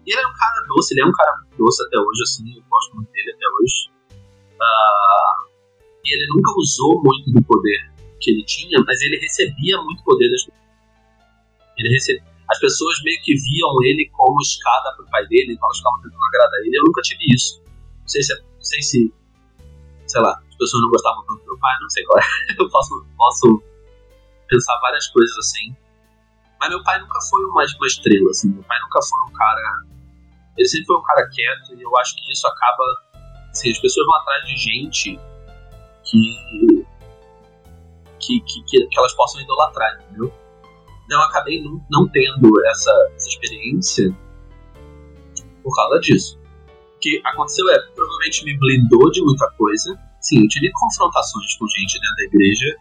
E 0.05 0.11
ele 0.11 0.19
era 0.19 0.27
um 0.27 0.33
cara 0.33 0.65
doce, 0.67 0.93
ele 0.93 1.01
é 1.01 1.05
um 1.05 1.11
cara 1.11 1.31
doce 1.57 1.83
até 1.85 1.97
hoje, 1.97 2.21
assim, 2.23 2.57
eu 2.57 2.63
gosto 2.69 2.95
muito 2.95 3.09
dele 3.11 3.31
até 3.31 3.45
hoje. 3.61 3.91
Uh, 4.59 5.49
ele 6.03 6.27
nunca 6.35 6.51
usou 6.57 7.01
muito 7.01 7.31
do 7.31 7.41
poder 7.43 7.89
que 8.19 8.31
ele 8.31 8.43
tinha, 8.45 8.79
mas 8.85 9.01
ele 9.01 9.17
recebia 9.17 9.81
muito 9.81 10.03
poder 10.03 10.29
das 10.29 10.43
pessoas. 10.43 10.59
Ele 11.77 11.89
recebia. 11.89 12.23
As 12.49 12.59
pessoas 12.59 13.01
meio 13.03 13.21
que 13.21 13.33
viam 13.35 13.83
ele 13.83 14.09
como 14.11 14.41
escada 14.41 14.95
para 14.95 15.05
o 15.05 15.09
pai 15.09 15.25
dele, 15.27 15.53
então 15.53 15.67
elas 15.67 15.77
ficavam 15.77 16.01
tentando 16.01 16.25
agradar 16.25 16.59
ele. 16.61 16.77
Eu 16.77 16.83
nunca 16.85 17.01
tive 17.01 17.23
isso. 17.33 17.61
Não 18.01 18.07
sei 18.07 18.23
se, 18.23 18.33
não 18.33 18.63
sei 18.63 18.81
se 18.81 19.13
sei 20.09 20.21
lá, 20.21 20.41
as 20.49 20.55
pessoas 20.55 20.81
não 20.81 20.89
gostavam 20.89 21.23
tanto 21.25 21.39
do 21.39 21.45
meu 21.45 21.59
pai, 21.59 21.77
não 21.79 21.89
sei 21.89 22.03
qual 22.03 22.19
é. 22.19 22.23
Eu 22.57 22.69
posso, 22.69 23.05
posso 23.15 23.63
pensar 24.47 24.77
várias 24.79 25.07
coisas 25.07 25.37
assim. 25.37 25.75
Mas 26.59 26.69
meu 26.69 26.83
pai 26.83 26.99
nunca 26.99 27.19
foi 27.29 27.45
uma, 27.45 27.63
uma 27.63 27.87
estrela, 27.87 28.29
assim. 28.31 28.49
Meu 28.49 28.63
pai 28.63 28.79
nunca 28.81 28.99
foi 29.01 29.29
um 29.29 29.33
cara. 29.33 29.61
Ele 30.57 30.67
sempre 30.67 30.87
foi 30.87 30.97
um 30.97 31.03
cara 31.03 31.29
quieto 31.29 31.75
e 31.75 31.81
eu 31.81 31.97
acho 31.97 32.15
que 32.15 32.31
isso 32.31 32.47
acaba. 32.47 32.83
Assim, 33.51 33.71
as 33.71 33.79
pessoas 33.79 34.05
vão 34.05 34.15
atrás 34.15 34.45
de 34.45 34.57
gente 34.57 35.19
que, 36.03 36.78
que, 38.19 38.41
que, 38.41 38.61
que 38.63 38.99
elas 38.99 39.13
possam 39.13 39.41
idolatrar, 39.41 40.01
entendeu? 40.01 40.31
Então 41.05 41.19
eu 41.19 41.25
acabei 41.25 41.61
não, 41.63 41.83
não 41.89 42.07
tendo 42.07 42.51
essa, 42.67 42.91
essa 43.15 43.29
experiência 43.29 44.15
por 45.63 45.75
causa 45.75 45.99
disso. 45.99 46.39
O 46.95 46.99
que 46.99 47.21
aconteceu 47.25 47.67
é, 47.69 47.79
provavelmente 47.95 48.45
me 48.45 48.57
blindou 48.57 49.09
de 49.11 49.21
muita 49.21 49.49
coisa. 49.51 49.97
Sim, 50.21 50.43
eu 50.43 50.47
tive 50.47 50.71
confrontações 50.73 51.55
com 51.55 51.65
gente 51.67 51.93
dentro 51.93 52.15
da 52.15 52.23
igreja 52.23 52.77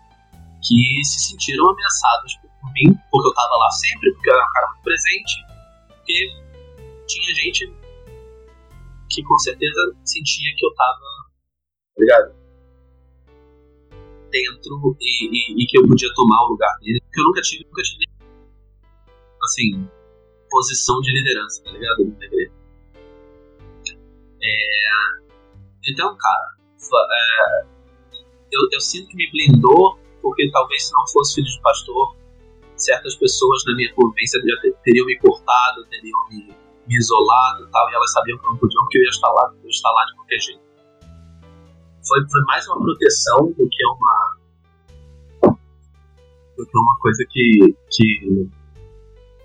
que 0.60 1.04
se 1.04 1.20
sentiram 1.30 1.70
ameaçados 1.70 2.34
por 2.60 2.72
mim, 2.72 2.98
porque 3.10 3.28
eu 3.28 3.34
tava 3.34 3.56
lá 3.56 3.70
sempre, 3.70 4.12
porque 4.12 4.28
eu 4.28 4.34
era 4.34 4.44
um 4.44 4.52
cara 4.52 4.66
muito 4.68 4.82
presente, 4.82 5.46
porque 5.88 6.28
tinha 7.06 7.34
gente 7.34 7.72
que 9.08 9.22
com 9.22 9.38
certeza 9.38 9.96
sentia 10.04 10.50
que 10.56 10.66
eu 10.66 10.74
tava, 10.74 10.98
tá 10.98 12.00
ligado? 12.00 12.37
Dentro 14.30 14.96
e, 15.00 15.24
e, 15.24 15.62
e, 15.62 15.66
que 15.66 15.78
eu 15.78 15.88
podia 15.88 16.08
tomar 16.14 16.44
o 16.44 16.50
lugar 16.50 16.76
dele, 16.80 17.00
porque 17.00 17.20
eu 17.20 17.24
nunca 17.24 17.40
tive, 17.40 17.64
nunca 17.64 17.82
tive, 17.82 18.04
assim, 19.42 19.88
posição 20.50 21.00
de 21.00 21.12
liderança, 21.12 21.62
tá 21.64 21.70
ligado? 21.70 22.04
Na 22.18 22.26
igreja. 22.26 22.52
É, 24.42 24.88
então, 25.88 26.16
cara, 26.16 26.58
é, 27.10 27.66
eu, 28.52 28.68
eu 28.72 28.80
sinto 28.80 29.08
que 29.08 29.16
me 29.16 29.30
blindou, 29.30 29.98
porque 30.20 30.50
talvez 30.50 30.86
se 30.86 30.92
não 30.92 31.06
fosse 31.08 31.36
filho 31.36 31.46
de 31.46 31.60
pastor, 31.62 32.16
certas 32.76 33.16
pessoas 33.16 33.62
na 33.66 33.74
minha 33.74 33.92
convivência 33.94 34.40
já 34.40 34.72
teriam 34.84 35.06
me 35.06 35.18
cortado, 35.18 35.84
teriam 35.86 36.18
me, 36.30 36.54
me 36.86 36.96
isolado 36.96 37.64
e 37.64 37.70
tal, 37.70 37.90
e 37.90 37.94
elas 37.94 38.12
sabiam 38.12 38.38
que 38.38 38.46
eu 38.46 38.50
não 38.50 38.58
podia, 38.58 38.78
que 38.90 38.98
eu 38.98 39.02
ia 39.02 39.10
estar 39.10 39.32
lá, 39.32 39.52
eu 39.54 39.64
ia 39.64 39.70
estar 39.70 39.90
lá 39.90 40.04
de 40.04 40.14
qualquer 40.14 40.40
jeito. 40.40 40.67
Foi, 42.08 42.26
foi 42.28 42.40
mais 42.44 42.66
uma 42.66 42.80
proteção 42.80 43.52
do 43.52 43.68
que 43.68 43.86
uma 43.86 44.38
do 46.56 46.66
que 46.66 46.78
uma 46.78 46.98
coisa 46.98 47.24
que, 47.30 47.76
que, 47.90 48.48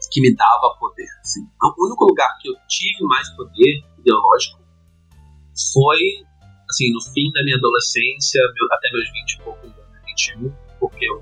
que 0.10 0.22
me 0.22 0.34
dava 0.36 0.76
poder. 0.80 1.08
Assim. 1.22 1.42
O 1.62 1.86
único 1.86 2.06
lugar 2.06 2.30
que 2.40 2.50
eu 2.50 2.56
tive 2.68 3.04
mais 3.04 3.30
poder 3.36 3.84
ideológico 4.00 4.60
foi 5.74 6.00
assim, 6.70 6.92
no 6.92 7.02
fim 7.14 7.32
da 7.34 7.44
minha 7.44 7.58
adolescência, 7.58 8.42
meu, 8.56 8.68
até 8.72 8.92
meus 8.92 9.12
20 9.12 9.32
e 9.32 9.44
poucos 9.44 9.72
anos, 9.72 10.06
21, 10.08 10.52
porque 10.80 11.06
eu, 11.06 11.22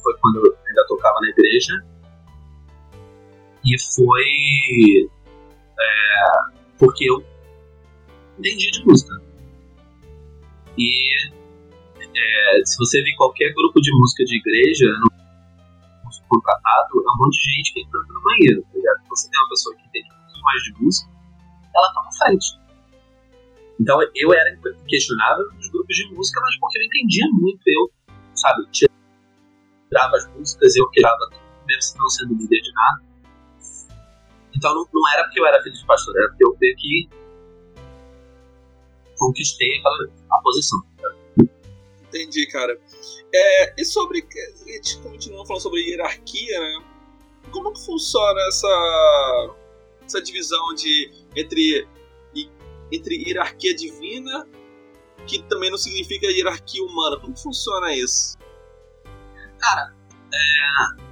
foi 0.00 0.16
quando 0.18 0.46
eu 0.46 0.56
ainda 0.66 0.86
tocava 0.86 1.18
na 1.20 1.28
igreja. 1.28 1.74
E 3.64 3.76
foi 3.94 5.10
é, 5.80 6.66
porque 6.78 7.10
eu 7.10 7.24
entendi 8.38 8.70
de 8.70 8.84
música. 8.84 9.25
E 10.78 11.28
é, 12.16 12.64
se 12.64 12.76
você 12.78 13.02
ver 13.02 13.14
qualquer 13.16 13.52
grupo 13.54 13.80
de 13.80 13.90
música 13.92 14.24
de 14.24 14.36
igreja, 14.36 14.86
no 15.02 15.26
contratado, 16.28 16.90
é 16.94 17.10
um 17.10 17.24
monte 17.24 17.36
de 17.36 17.56
gente 17.56 17.72
que 17.72 17.80
entra 17.80 18.00
no 18.08 18.22
banheiro, 18.22 18.62
tá 18.62 18.68
ligado? 18.74 19.08
Você 19.08 19.30
tem 19.30 19.40
uma 19.40 19.48
pessoa 19.48 19.76
que 19.76 19.82
entende 19.86 20.08
muito 20.08 20.42
mais 20.42 20.62
de 20.62 20.72
música, 20.80 21.10
ela 21.74 21.92
tá 21.94 22.02
na 22.02 22.12
frente. 22.12 22.46
Então 23.80 24.00
eu 24.14 24.32
era 24.32 24.50
inquestionável 24.54 25.52
nos 25.52 25.68
grupos 25.68 25.96
de 25.96 26.14
música, 26.14 26.40
mas 26.40 26.58
porque 26.58 26.78
eu 26.78 26.82
entendia 26.84 27.26
muito, 27.32 27.60
eu, 27.66 27.90
sabe, 28.34 28.66
tirava 28.70 30.16
as 30.16 30.26
músicas, 30.34 30.74
eu 30.76 30.88
criava 30.90 31.28
tudo, 31.30 31.42
mesmo 31.66 31.98
não 31.98 32.08
sendo 32.08 32.34
líder 32.34 32.60
de 32.60 32.72
nada. 32.72 33.02
Então 34.56 34.74
não, 34.74 34.86
não 34.92 35.08
era 35.12 35.24
porque 35.24 35.40
eu 35.40 35.46
era 35.46 35.62
filho 35.62 35.76
de 35.76 35.84
pastor, 35.84 36.16
era 36.16 36.28
porque 36.28 36.44
eu 36.44 36.56
meio 36.58 36.76
que 36.76 37.08
conquistei 39.16 39.78
aquela, 39.78 40.10
a 40.30 40.38
posição. 40.42 40.78
Entendi, 42.08 42.46
cara. 42.48 42.78
É, 43.34 43.74
e 43.80 43.84
sobre. 43.84 44.26
A 44.66 44.72
gente 44.72 44.98
continua 45.00 45.44
falando 45.46 45.62
sobre 45.62 45.80
hierarquia, 45.82 46.60
né? 46.60 46.84
Como 47.50 47.72
que 47.72 47.84
funciona 47.84 48.40
essa, 48.48 49.54
essa 50.04 50.22
divisão 50.22 50.74
de 50.74 51.12
entre 51.36 51.86
entre 52.92 53.16
hierarquia 53.16 53.74
divina, 53.74 54.46
que 55.26 55.42
também 55.44 55.70
não 55.70 55.78
significa 55.78 56.26
hierarquia 56.26 56.84
humana. 56.84 57.18
Como 57.20 57.36
funciona 57.36 57.92
isso? 57.94 58.36
Cara, 59.58 59.94
é... 60.32 61.02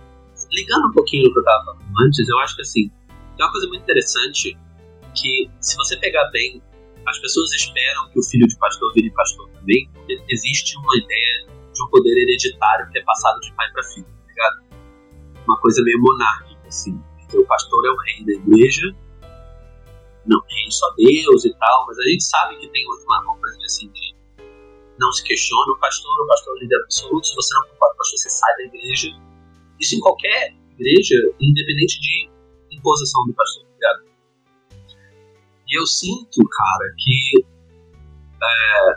ligando 0.53 0.89
um 0.89 0.93
pouquinho 0.93 1.25
no 1.25 1.33
que 1.33 1.39
eu 1.39 1.43
estava 1.43 1.65
falando 1.65 1.83
antes, 2.07 2.29
eu 2.29 2.39
acho 2.39 2.57
que 2.57 2.63
assim, 2.63 2.91
tem 3.37 3.45
uma 3.45 3.51
coisa 3.51 3.67
muito 3.69 3.83
interessante 3.83 4.57
que, 5.15 5.51
se 5.61 5.77
você 5.77 5.97
pegar 5.97 6.29
bem, 6.31 6.63
as 7.07 7.19
pessoas 7.19 7.53
esperam 7.53 8.11
que 8.11 8.19
o 8.19 8.23
filho 8.23 8.47
de 8.47 8.57
pastor 8.59 8.93
vire 8.95 9.11
pastor 9.11 9.49
também, 9.51 9.89
porque 9.93 10.21
existe 10.29 10.77
uma 10.79 10.97
ideia 10.97 11.47
de 11.73 11.83
um 11.83 11.89
poder 11.89 12.17
hereditário 12.17 12.91
que 12.91 12.99
é 12.99 13.03
passado 13.03 13.41
de 13.41 13.53
pai 13.55 13.71
para 13.73 13.83
filho, 13.85 14.07
tá 14.07 14.27
ligado? 14.29 14.65
Uma 15.47 15.59
coisa 15.61 15.83
meio 15.83 16.01
monárquica, 16.01 16.69
assim. 16.69 16.99
O 17.35 17.45
pastor 17.47 17.85
é 17.85 17.91
o 17.91 17.97
rei 17.97 18.25
da 18.25 18.33
igreja 18.33 18.95
não 20.27 20.41
tem 20.47 20.71
só 20.71 20.91
Deus 20.97 21.45
e 21.45 21.55
tal, 21.55 21.87
mas 21.87 21.99
a 21.99 22.03
gente 22.03 22.25
sabe 22.25 22.57
que 22.57 22.69
tem 22.69 22.85
uma 22.87 23.39
coisa 23.39 23.59
assim 23.65 23.91
de 23.91 24.15
não 24.99 25.13
se 25.13 25.25
questiona 25.25 25.73
o 25.73 25.79
pastor, 25.79 26.11
o 26.23 26.27
pastor 26.27 26.55
é 26.55 26.57
o 26.57 26.61
líder 26.61 26.81
absoluto, 26.83 27.27
se 27.27 27.35
você 27.35 27.55
não 27.55 27.63
concorda 27.69 27.79
com 27.79 27.95
o 27.95 27.99
pastor, 27.99 28.19
você 28.19 28.31
sai 28.31 28.57
da 28.57 28.63
igreja. 28.65 29.09
Isso 29.81 29.97
em 29.97 30.01
qualquer 30.01 30.55
igreja, 30.79 31.17
independente 31.41 32.01
de 32.01 32.31
imposição 32.71 33.27
do 33.27 33.35
pastor, 33.35 33.65
tá 33.65 33.71
ligado? 33.75 34.14
E 35.67 35.79
eu 35.79 35.87
sinto, 35.87 36.41
cara, 36.49 36.95
que 36.99 37.47
é, 38.43 38.97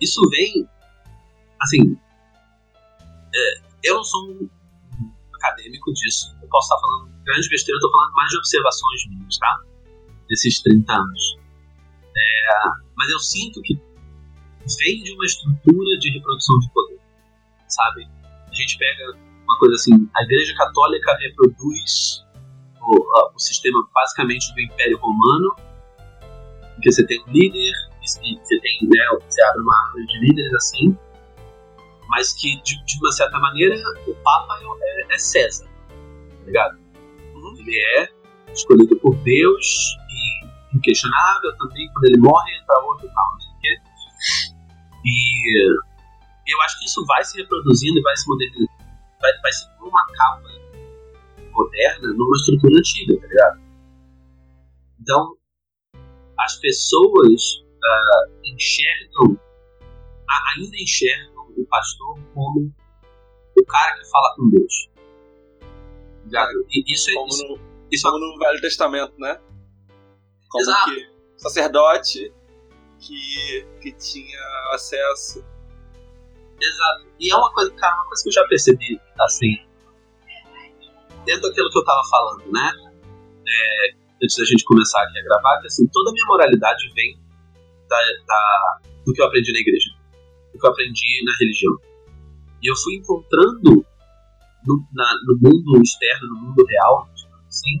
isso 0.00 0.20
vem, 0.30 0.68
assim, 1.60 1.96
é, 3.34 3.60
eu 3.84 3.96
não 3.96 4.04
sou 4.04 4.30
um 4.30 4.50
acadêmico 5.34 5.92
disso, 5.92 6.36
eu 6.42 6.48
posso 6.48 6.66
estar 6.72 6.80
falando 6.80 7.18
grande 7.24 7.48
besteira, 7.48 7.76
eu 7.76 7.78
estou 7.78 7.90
falando 7.90 8.12
mais 8.14 8.30
de 8.30 8.38
observações 8.38 9.06
minhas, 9.08 9.38
tá? 9.38 9.62
desses 10.28 10.62
30 10.62 10.92
anos. 10.92 11.38
É, 12.16 12.48
mas 12.96 13.10
eu 13.10 13.18
sinto 13.18 13.60
que 13.62 13.74
vem 14.78 15.02
de 15.02 15.12
uma 15.14 15.24
estrutura 15.24 15.98
de 15.98 16.10
reprodução 16.10 16.58
de 16.58 16.70
poder, 16.72 17.00
sabe? 17.66 18.06
A 18.46 18.54
gente 18.54 18.76
pega 18.78 19.16
uma 19.44 19.58
coisa 19.58 19.74
assim, 19.76 20.08
a 20.16 20.22
Igreja 20.24 20.54
Católica 20.54 21.16
reproduz 21.20 22.24
o, 22.80 23.34
o 23.34 23.38
sistema 23.38 23.88
basicamente 23.94 24.52
do 24.52 24.60
Império 24.60 24.98
Romano, 24.98 25.56
em 26.78 26.80
que 26.80 26.92
você 26.92 27.04
tem 27.06 27.20
um 27.20 27.30
líder, 27.30 27.72
e 28.02 28.08
você 28.08 28.60
tem, 28.60 28.78
né, 28.82 29.18
você 29.28 29.42
abre 29.42 29.60
uma 29.60 29.86
árvore 29.86 30.06
de 30.06 30.20
líderes 30.20 30.54
assim, 30.54 30.96
mas 32.08 32.32
que 32.32 32.56
de, 32.62 32.82
de 32.84 32.98
uma 32.98 33.12
certa 33.12 33.38
maneira 33.38 33.76
o 34.06 34.14
Papa 34.14 34.58
é, 34.80 35.14
é 35.14 35.18
César, 35.18 35.66
tá 35.66 36.44
ligado? 36.46 36.78
Uhum. 37.34 37.56
Ele 37.58 37.76
é 37.98 38.08
escolhido 38.52 38.96
por 39.00 39.14
Deus 39.16 39.98
inquestionável 40.74 41.56
também, 41.58 41.90
quando 41.92 42.04
ele 42.04 42.18
morre 42.18 42.54
entra 42.56 42.80
outro 42.84 43.06
e 43.06 43.12
tal, 43.12 43.32
não 43.32 43.40
sei 43.40 43.50
o 43.50 43.58
quê. 43.60 43.80
E 45.04 45.76
eu 46.46 46.62
acho 46.62 46.78
que 46.78 46.86
isso 46.86 47.04
vai 47.06 47.24
se 47.24 47.36
reproduzindo 47.38 47.98
e 47.98 48.02
vai 48.02 48.16
se 48.16 48.28
modernizando, 48.28 48.70
vai, 49.20 49.32
vai 49.42 49.52
se 49.52 49.68
pôr 49.78 49.88
uma 49.88 50.06
capa 50.06 50.48
moderna 51.52 52.08
numa 52.14 52.36
estrutura 52.36 52.78
antiga, 52.78 53.20
tá 53.20 53.26
ligado? 53.26 53.60
Então, 55.00 55.37
as 56.38 56.56
pessoas 56.56 57.62
uh, 57.62 58.32
enxergam, 58.44 59.38
ainda 60.56 60.76
enxergam 60.76 61.48
o 61.56 61.66
pastor 61.66 62.18
como 62.34 62.72
o 63.58 63.64
cara 63.66 63.98
que 63.98 64.10
fala 64.10 64.34
com 64.36 64.50
Deus. 64.50 64.90
E 66.70 66.92
isso 66.92 67.10
é 67.10 67.14
como 67.14 67.28
isso, 67.28 67.48
no, 67.48 67.60
isso 67.90 68.08
é 68.08 68.10
como 68.10 68.32
no 68.32 68.38
Velho 68.38 68.60
Testamento, 68.60 69.14
né? 69.18 69.40
Como 70.50 70.62
Exato. 70.62 70.90
que 70.90 71.18
sacerdote 71.36 72.32
que, 73.00 73.66
que 73.80 73.92
tinha 73.92 74.40
acesso. 74.72 75.44
Exato. 76.60 77.06
E 77.18 77.30
é 77.30 77.36
uma 77.36 77.52
coisa, 77.52 77.70
cara, 77.72 77.94
uma 77.96 78.06
coisa 78.06 78.22
que 78.22 78.28
eu 78.28 78.32
já 78.32 78.44
percebi, 78.48 79.00
assim, 79.20 79.56
dentro 81.24 81.48
daquilo 81.48 81.70
que 81.70 81.78
eu 81.78 81.84
tava 81.84 82.02
falando, 82.10 82.52
né? 82.52 82.72
É, 83.46 83.94
antes 84.22 84.36
da 84.36 84.44
gente 84.44 84.64
começar 84.64 85.02
aqui 85.02 85.18
a 85.18 85.22
gravar, 85.22 85.60
que 85.60 85.66
assim, 85.66 85.86
toda 85.88 86.10
a 86.10 86.12
minha 86.12 86.26
moralidade 86.26 86.92
vem 86.94 87.18
da, 87.88 87.96
da, 88.26 88.80
do 89.04 89.12
que 89.12 89.20
eu 89.20 89.26
aprendi 89.26 89.52
na 89.52 89.58
igreja, 89.58 89.90
do 90.52 90.58
que 90.58 90.66
eu 90.66 90.70
aprendi 90.70 91.24
na 91.24 91.32
religião. 91.40 91.72
E 92.62 92.70
eu 92.70 92.76
fui 92.76 92.96
encontrando 92.96 93.86
no, 94.66 94.86
na, 94.92 95.14
no 95.26 95.38
mundo 95.40 95.82
externo, 95.82 96.28
no 96.28 96.40
mundo 96.48 96.64
real, 96.66 97.08
assim, 97.46 97.80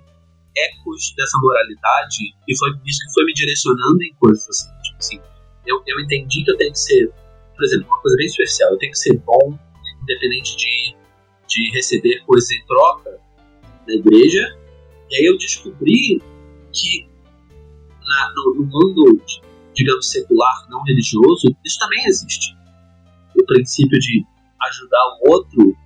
ecos 0.56 1.14
dessa 1.16 1.38
moralidade 1.40 2.34
e 2.46 2.56
foi 2.56 2.70
isso 2.84 3.06
que 3.06 3.12
foi 3.14 3.24
me 3.24 3.32
direcionando 3.32 4.02
em 4.02 4.14
coisas 4.14 4.48
assim. 4.48 4.68
Tipo 4.82 4.98
assim, 4.98 5.20
eu, 5.66 5.82
eu 5.86 6.00
entendi 6.00 6.44
que 6.44 6.50
eu 6.50 6.56
tenho 6.56 6.72
que 6.72 6.78
ser, 6.78 7.12
por 7.54 7.64
exemplo, 7.64 7.86
uma 7.86 8.00
coisa 8.00 8.16
bem 8.16 8.26
especial, 8.26 8.72
eu 8.72 8.78
tenho 8.78 8.92
que 8.92 8.98
ser 8.98 9.18
bom, 9.18 9.58
independente 10.02 10.56
de, 10.56 10.96
de 11.46 11.70
receber 11.72 12.20
coisas 12.24 12.50
em 12.50 12.64
troca 12.66 13.20
na 13.86 13.94
igreja. 13.94 14.56
E 15.10 15.16
aí 15.16 15.24
eu 15.24 15.36
descobri 15.38 16.22
que 16.72 17.08
na, 18.06 18.32
no, 18.34 18.54
no 18.56 18.66
mundo, 18.66 19.22
digamos, 19.74 20.10
secular, 20.10 20.66
não 20.68 20.82
religioso, 20.84 21.54
isso 21.64 21.78
também 21.78 22.04
existe. 22.06 22.56
O 23.36 23.44
princípio 23.46 23.98
de 23.98 24.24
ajudar 24.68 25.04
o 25.20 25.30
outro, 25.30 25.76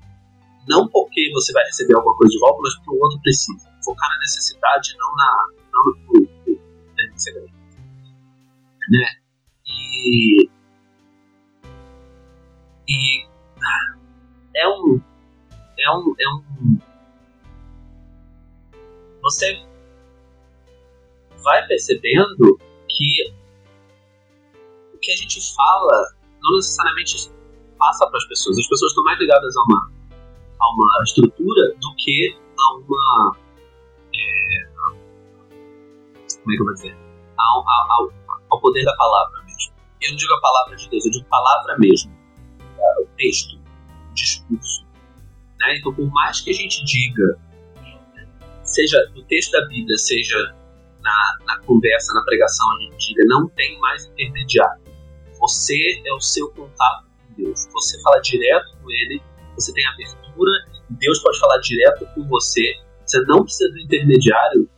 não 0.69 0.88
porque 0.88 1.31
você 1.33 1.52
vai 1.52 1.64
receber 1.64 1.95
alguma 1.95 2.17
coisa 2.17 2.33
de 2.33 2.38
volta, 2.38 2.61
mas 2.62 2.75
porque 2.76 2.91
o 2.91 3.02
outro 3.02 3.21
precisa 3.21 3.71
focar 3.85 4.09
na 4.11 4.19
necessidade, 4.21 4.95
não 4.99 5.14
na 5.17 5.47
não 5.73 5.85
no, 6.07 6.33
né? 8.91 9.07
E 9.67 10.49
e 12.88 13.26
é 14.55 14.69
um 14.69 15.00
é 15.83 15.91
um, 15.91 16.14
é 16.19 16.29
um. 16.35 16.79
Você 19.33 19.65
vai 21.43 21.67
percebendo 21.67 22.59
que 22.87 23.33
o 24.95 24.99
que 24.99 25.11
a 25.11 25.17
gente 25.17 25.55
fala 25.55 26.15
não 26.43 26.57
necessariamente 26.57 27.33
passa 27.79 28.07
para 28.09 28.19
as 28.19 28.27
pessoas. 28.27 28.59
As 28.59 28.69
pessoas 28.69 28.91
estão 28.91 29.05
mais 29.05 29.19
ligadas 29.19 29.57
a 29.57 29.62
uma, 29.62 29.93
a 30.61 30.75
uma 30.75 31.03
estrutura 31.05 31.75
do 31.81 31.95
que 31.97 32.37
a 32.59 32.75
uma. 32.77 33.37
É, 34.15 34.73
como 36.43 36.53
é 36.53 36.55
que 36.55 36.61
eu 36.61 36.65
vou 36.67 36.75
dizer? 36.75 36.97
Ao, 37.39 37.65
ao, 37.67 38.12
ao, 38.51 38.61
poder 38.61 38.85
da 38.85 38.95
palavra 38.97 39.43
mesmo. 39.45 39.73
Eu 40.03 40.11
não 40.11 40.17
digo 40.17 40.35
a 40.35 40.41
palavra 40.41 40.77
de 40.77 40.91
Deus, 40.91 41.07
eu 41.07 41.11
digo 41.11 41.25
palavra 41.27 41.79
mesmo. 41.79 42.12
O 43.01 43.07
texto, 43.17 43.57
o 43.57 44.15
discurso. 44.15 44.85
Né? 45.59 45.79
Então, 45.79 45.95
por 45.95 46.11
mais 46.11 46.41
que 46.43 46.51
a 46.51 46.53
gente 46.53 46.85
diga, 46.85 47.41
seja 48.73 48.99
no 49.14 49.23
texto 49.25 49.52
da 49.52 49.67
Bíblia, 49.67 49.97
seja 49.99 50.55
na, 51.00 51.37
na 51.47 51.61
conversa, 51.64 52.14
na 52.14 52.23
pregação, 52.25 52.67
a 52.76 52.83
gente 52.83 53.09
diga, 53.09 53.23
não 53.26 53.49
tem 53.50 53.79
mais 53.81 54.07
intermediário. 54.07 54.83
Você 55.41 56.02
é 56.07 56.12
o 56.12 56.21
seu 56.21 56.50
contato 56.52 57.07
com 57.19 57.35
Deus. 57.43 57.69
Você 57.73 58.00
fala 58.02 58.21
direto 58.21 58.76
com 58.81 58.91
Ele, 58.91 59.23
você 59.55 59.73
tem 59.73 59.85
abertura, 59.87 60.50
Deus 60.91 61.21
pode 61.21 61.38
falar 61.38 61.59
direto 61.59 62.07
com 62.14 62.26
você. 62.29 62.75
Você 63.05 63.21
não 63.23 63.43
precisa 63.43 63.71
do 63.73 63.81
intermediário. 63.81 64.69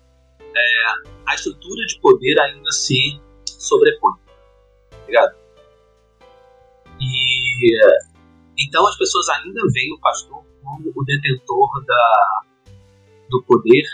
É, 0.56 0.84
a 1.26 1.34
estrutura 1.34 1.84
de 1.86 1.98
poder 2.00 2.40
ainda 2.40 2.70
se 2.70 3.20
sobrepõe. 3.58 4.14
E 7.00 7.54
então 8.58 8.86
as 8.86 8.96
pessoas 8.96 9.28
ainda 9.30 9.60
veem 9.72 9.92
o 9.92 10.00
pastor 10.00 10.44
como 10.62 10.92
o 10.94 11.04
detentor 11.04 11.84
da, 11.84 12.42
do 13.30 13.42
poder, 13.44 13.84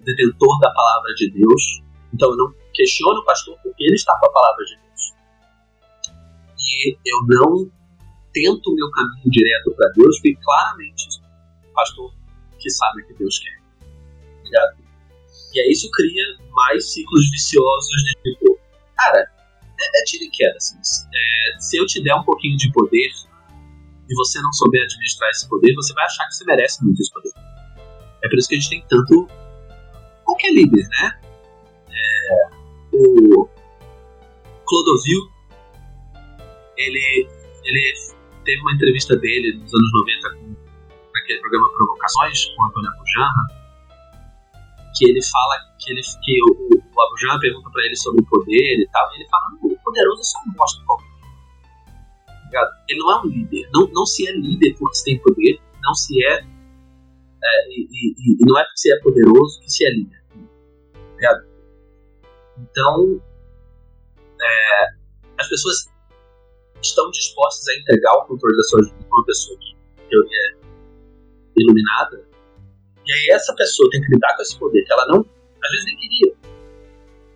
detentor 0.00 0.58
da 0.60 0.70
palavra 0.72 1.12
de 1.14 1.30
Deus. 1.30 1.82
Então 2.12 2.30
eu 2.30 2.36
não 2.36 2.54
questiono 2.72 3.20
o 3.20 3.24
pastor 3.24 3.56
porque 3.62 3.84
ele 3.84 3.94
está 3.94 4.16
com 4.18 4.26
a 4.26 4.32
palavra 4.32 4.64
de 4.64 4.76
Deus. 4.76 5.14
E 6.58 6.98
eu 7.04 7.26
não 7.28 7.70
tento 8.32 8.70
o 8.70 8.74
meu 8.74 8.90
caminho 8.90 9.30
direto 9.30 9.74
para 9.76 9.88
Deus, 9.90 10.16
porque 10.16 10.36
claramente 10.36 11.20
o 11.68 11.72
pastor 11.74 12.14
que 12.58 12.70
sabe 12.70 13.02
o 13.02 13.06
que 13.06 13.14
Deus 13.14 13.38
quer. 13.38 13.60
E 15.52 15.60
aí 15.60 15.70
isso 15.70 15.90
cria 15.90 16.24
mais 16.52 16.92
ciclos 16.92 17.30
viciosos 17.30 18.02
de 18.04 18.32
tipo, 18.32 18.58
cara, 18.96 19.18
é, 19.18 20.00
é 20.00 20.04
tiro 20.04 20.24
e 20.24 20.30
queda. 20.30 20.56
Assim. 20.56 20.76
É, 20.78 21.60
se 21.60 21.76
eu 21.76 21.86
te 21.86 22.02
der 22.02 22.14
um 22.14 22.24
pouquinho 22.24 22.56
de 22.56 22.70
poder 22.72 23.10
e 24.08 24.14
você 24.14 24.40
não 24.40 24.52
souber 24.52 24.82
administrar 24.82 25.30
esse 25.30 25.48
poder, 25.48 25.74
você 25.74 25.92
vai 25.94 26.04
achar 26.04 26.26
que 26.26 26.34
você 26.34 26.44
merece 26.44 26.84
muito 26.84 27.00
esse 27.00 27.12
poder. 27.12 27.32
É 28.22 28.28
por 28.28 28.38
isso 28.38 28.48
que 28.48 28.54
a 28.54 28.58
gente 28.58 28.70
tem 28.70 28.84
tanto. 28.88 29.28
qualquer 30.24 30.52
líder, 30.52 30.86
né? 30.88 31.20
É, 31.88 32.50
o 32.92 33.48
Clodovil, 34.66 35.20
ele, 36.76 37.28
ele 37.64 37.94
teve 38.44 38.60
uma 38.60 38.72
entrevista 38.72 39.16
dele 39.16 39.58
nos 39.58 39.74
anos 39.74 39.90
90 39.92 40.30
com 40.36 40.56
naquele 41.14 41.40
programa 41.40 41.72
Provocações 41.72 42.46
com 42.54 42.62
o 42.62 42.66
Antônio 42.66 42.90
Abujanra, 42.90 43.60
que 44.96 45.10
ele 45.10 45.20
fala 45.22 45.56
que, 45.78 45.92
ele, 45.92 46.02
que 46.02 46.42
o, 46.44 46.78
o 46.78 47.40
pergunta 47.40 47.70
para 47.70 47.84
ele 47.84 47.96
sobre 47.96 48.22
o 48.22 48.26
poder 48.26 48.80
e 48.80 48.88
tal, 48.92 49.10
e 49.12 49.16
ele 49.16 49.28
fala: 49.28 49.44
o 49.62 49.76
poderoso 49.82 50.22
só 50.24 50.38
mostra 50.56 50.84
qual 50.86 50.98
ele 52.88 52.98
não 52.98 53.12
é 53.12 53.20
um 53.20 53.26
líder. 53.26 53.68
Não, 53.72 53.88
não 53.92 54.04
se 54.04 54.28
é 54.28 54.32
líder 54.32 54.74
porque 54.78 54.96
se 54.96 55.04
tem 55.04 55.18
poder, 55.20 55.60
não 55.82 55.94
se 55.94 56.24
é, 56.24 56.44
é 57.42 57.68
e, 57.68 57.88
e, 57.90 58.32
e, 58.42 58.46
não 58.46 58.58
é 58.58 58.64
porque 58.64 58.78
se 58.78 58.92
é 58.92 59.00
poderoso 59.00 59.60
que 59.60 59.70
se 59.70 59.86
é 59.86 59.90
líder. 59.90 60.20
Então, 62.58 63.22
é, 64.40 64.86
as 65.38 65.48
pessoas 65.48 65.90
estão 66.82 67.10
dispostas 67.10 67.68
a 67.68 67.80
entregar 67.80 68.12
o 68.14 68.26
controle 68.26 68.56
da 68.56 68.62
sua 68.64 68.82
vida 68.82 68.96
para 68.96 69.18
uma 69.18 69.26
pessoa 69.26 69.58
que, 69.58 69.76
que 70.08 70.16
é 70.16 70.56
iluminada, 71.56 72.26
e 73.06 73.12
aí 73.12 73.30
essa 73.30 73.54
pessoa 73.54 73.88
tem 73.90 74.00
que 74.00 74.12
lidar 74.12 74.36
com 74.36 74.42
esse 74.42 74.58
poder 74.58 74.84
que 74.84 74.92
ela 74.92 75.06
não, 75.08 75.20
às 75.20 75.70
vezes 75.70 75.84
nem 75.86 75.96
queria, 75.96 76.34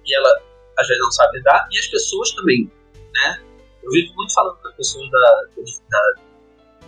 e 0.07 0.17
ela 0.17 0.43
às 0.79 0.87
vezes 0.87 1.03
não 1.03 1.11
sabe 1.11 1.39
lidar, 1.39 1.69
e 1.71 1.79
as 1.79 1.87
pessoas 1.87 2.33
também, 2.33 2.71
né? 3.13 3.45
Eu 3.83 3.91
vivo 3.91 4.15
muito 4.15 4.33
falando 4.33 4.57
com 4.61 4.69
as 4.69 4.75
pessoas 4.77 5.11
da, 5.11 5.43
da 5.91 6.15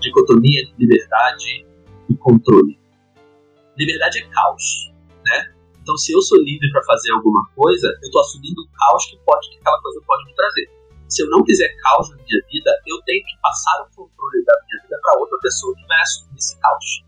dicotomia 0.01 0.65
de 0.65 0.75
liberdade 0.79 1.67
e 2.09 2.17
controle. 2.17 2.79
Liberdade 3.77 4.19
é 4.19 4.29
caos, 4.29 4.93
né? 5.25 5.53
Então, 5.81 5.97
se 5.97 6.13
eu 6.13 6.21
sou 6.21 6.39
livre 6.43 6.71
para 6.73 6.83
fazer 6.85 7.13
alguma 7.13 7.47
coisa, 7.55 7.87
eu 7.87 8.07
estou 8.07 8.21
assumindo 8.21 8.61
o 8.61 8.69
caos 8.69 9.07
que 9.07 9.17
pode 9.25 9.51
que 9.51 9.59
aquela 9.59 9.81
coisa 9.81 10.01
pode 10.07 10.25
me 10.25 10.35
trazer. 10.35 10.71
Se 11.09 11.23
eu 11.23 11.31
não 11.31 11.45
quiser 11.45 11.69
caos 11.81 12.11
na 12.11 12.17
minha 12.17 12.43
vida, 12.51 12.71
eu 12.87 13.01
tenho 13.03 13.25
que 13.25 13.41
passar 13.41 13.83
o 13.83 13.87
controle 13.95 14.45
da 14.45 14.55
minha 14.67 14.83
vida 14.83 14.99
para 15.01 15.21
outra 15.21 15.39
pessoa 15.41 15.77
que 15.77 15.87
vai 15.87 16.01
assumir 16.03 16.37
esse 16.39 16.59
caos. 16.59 17.05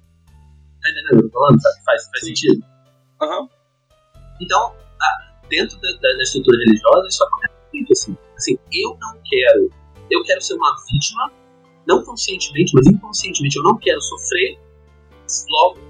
Tá 0.81 0.91
entendendo 0.91 1.15
o 1.15 1.19
que 1.19 1.27
eu 1.27 1.31
tô 1.31 1.39
falando? 1.41 1.61
Sabe? 1.61 1.85
Faz, 1.85 2.05
faz 2.05 2.25
sentido? 2.25 2.65
Uhum. 3.21 3.49
Então, 4.41 4.77
dentro 5.49 5.79
da, 5.81 5.89
da, 6.01 6.23
estrutura 6.23 6.59
religiosa, 6.59 7.09
isso 7.09 7.25
acontece 7.25 7.55
muito 7.73 7.93
assim. 7.93 8.17
Assim, 8.37 8.59
eu 8.73 8.97
não 9.01 9.21
quero, 9.25 9.71
eu 10.11 10.23
quero 10.25 10.41
ser 10.41 10.55
uma 10.55 10.77
vítima, 10.91 11.33
não 11.87 12.05
conscientemente, 12.05 12.73
mas 12.75 12.87
inconscientemente, 12.87 13.57
eu 13.57 13.65
não 13.65 13.77
quero 13.79 14.01
sofrer, 14.01 14.59
logo, 15.51 15.81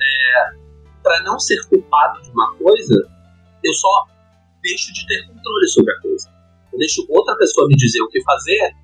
é, 0.00 0.50
para 1.02 1.22
não 1.22 1.38
ser 1.38 1.60
culpado 1.68 2.22
de 2.22 2.30
uma 2.30 2.54
coisa, 2.56 2.94
eu 3.64 3.72
só 3.72 4.06
deixo 4.62 4.92
de 4.92 5.06
ter 5.06 5.26
controle 5.26 5.68
sobre 5.68 5.92
a 5.92 6.00
coisa. 6.00 6.30
Eu 6.72 6.78
deixo 6.78 7.06
outra 7.08 7.36
pessoa 7.36 7.66
me 7.68 7.74
dizer 7.76 8.00
o 8.02 8.08
que 8.08 8.22
fazer, 8.22 8.74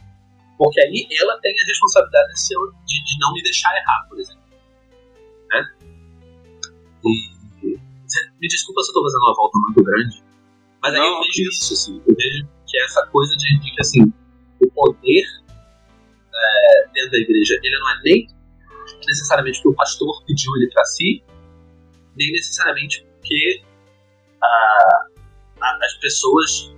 porque 0.58 0.80
aí 0.80 1.06
ela 1.20 1.38
tem 1.40 1.52
a 1.52 1.66
responsabilidade 1.66 2.32
de, 2.32 3.04
de, 3.04 3.18
não 3.20 3.32
me 3.32 3.42
deixar 3.42 3.76
errar, 3.76 4.06
por 4.08 4.18
exemplo. 4.18 4.42
Né? 5.50 5.64
E, 7.04 7.34
me 8.40 8.48
desculpa 8.48 8.82
se 8.82 8.88
eu 8.88 8.92
estou 8.92 9.02
fazendo 9.02 9.22
uma 9.22 9.34
volta 9.34 9.58
muito 9.58 9.82
grande, 9.82 10.22
mas 10.82 10.94
aí 10.94 11.00
não, 11.00 11.16
eu 11.16 11.20
vejo 11.20 11.48
isso, 11.48 11.72
assim, 11.72 12.02
eu 12.06 12.14
vejo 12.14 12.48
que 12.66 12.78
é 12.78 12.84
essa 12.84 13.06
coisa 13.06 13.34
de, 13.36 13.58
de 13.58 13.74
que 13.74 13.80
assim, 13.80 14.12
o 14.60 14.70
poder 14.70 15.24
é, 16.34 16.88
dentro 16.92 17.10
da 17.10 17.18
igreja, 17.18 17.58
ele 17.62 17.78
não 17.78 17.90
é 17.90 18.02
nem 18.04 18.28
necessariamente 19.06 19.58
porque 19.58 19.74
o 19.74 19.76
pastor 19.76 20.24
pediu 20.24 20.54
ele 20.56 20.70
para 20.72 20.84
si, 20.84 21.22
nem 22.16 22.32
necessariamente 22.32 23.04
porque 23.04 23.62
a, 24.42 25.06
a, 25.60 25.78
as 25.82 25.94
pessoas 25.94 26.74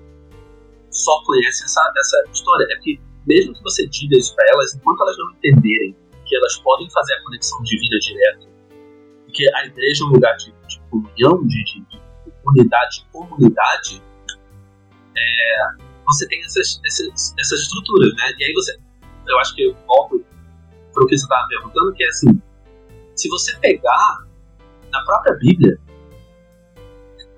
só 0.91 1.23
conhecem 1.25 1.65
essa, 1.65 1.93
essa 1.97 2.31
história. 2.33 2.67
É 2.71 2.77
que 2.81 3.01
mesmo 3.27 3.55
que 3.55 3.63
você 3.63 3.87
diga 3.89 4.17
isso 4.17 4.35
para 4.35 4.47
elas, 4.49 4.75
enquanto 4.75 5.03
elas 5.03 5.19
não 5.19 5.31
entenderem 5.33 5.97
que 6.25 6.37
elas 6.37 6.59
podem 6.59 6.91
fazer 6.91 7.15
a 7.15 7.23
conexão 7.23 7.63
divina 7.63 7.99
direto, 8.01 8.49
e 9.29 9.33
que 9.33 9.55
a 9.55 9.67
igreja 9.67 10.05
é 10.05 10.07
um 10.07 10.11
lugar 10.11 10.37
de, 10.37 10.53
de 10.67 10.81
comunhão, 10.91 11.47
de, 11.47 11.65
de, 11.65 11.81
de 11.81 12.01
unidade 12.45 13.07
e 13.07 13.13
comunidade, 13.13 14.03
é, 15.17 15.57
você 16.05 16.29
tem 16.29 16.43
essas, 16.45 16.81
essas, 16.85 17.35
essas 17.39 17.61
estruturas, 17.61 18.15
né? 18.15 18.33
E 18.39 18.45
aí 18.45 18.53
você, 18.53 18.79
eu 19.29 19.39
acho 19.39 19.55
que 19.55 19.63
eu 19.63 19.77
volto 19.87 20.25
para 20.97 21.05
o 21.05 21.07
que 21.07 21.17
você 21.17 21.25
estava 21.25 21.47
perguntando, 21.47 21.93
que 21.93 22.03
é 22.03 22.09
assim, 22.09 22.43
se 23.15 23.29
você 23.29 23.55
pegar 23.59 24.27
na 24.91 25.05
própria 25.05 25.35
Bíblia, 25.35 25.79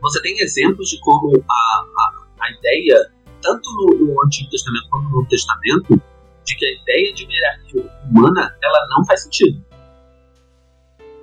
você 0.00 0.22
tem 0.22 0.38
exemplos 0.38 0.88
de 0.88 1.00
como 1.00 1.36
a, 1.36 1.52
a, 1.52 2.26
a 2.40 2.50
ideia, 2.52 3.12
tanto 3.42 3.68
no, 3.72 4.06
no, 4.06 4.24
Antigo 4.24 4.48
Testamento 4.48 4.88
quanto 4.88 5.04
no 5.06 5.10
Novo 5.10 5.28
Testamento, 5.28 6.00
de 6.44 6.56
que 6.56 6.64
a 6.64 6.82
ideia 6.82 7.12
de 7.12 7.24
uma 7.24 7.32
hierarquia 7.32 8.00
humana, 8.08 8.56
ela 8.62 8.86
não 8.90 9.04
faz 9.04 9.24
sentido. 9.24 9.60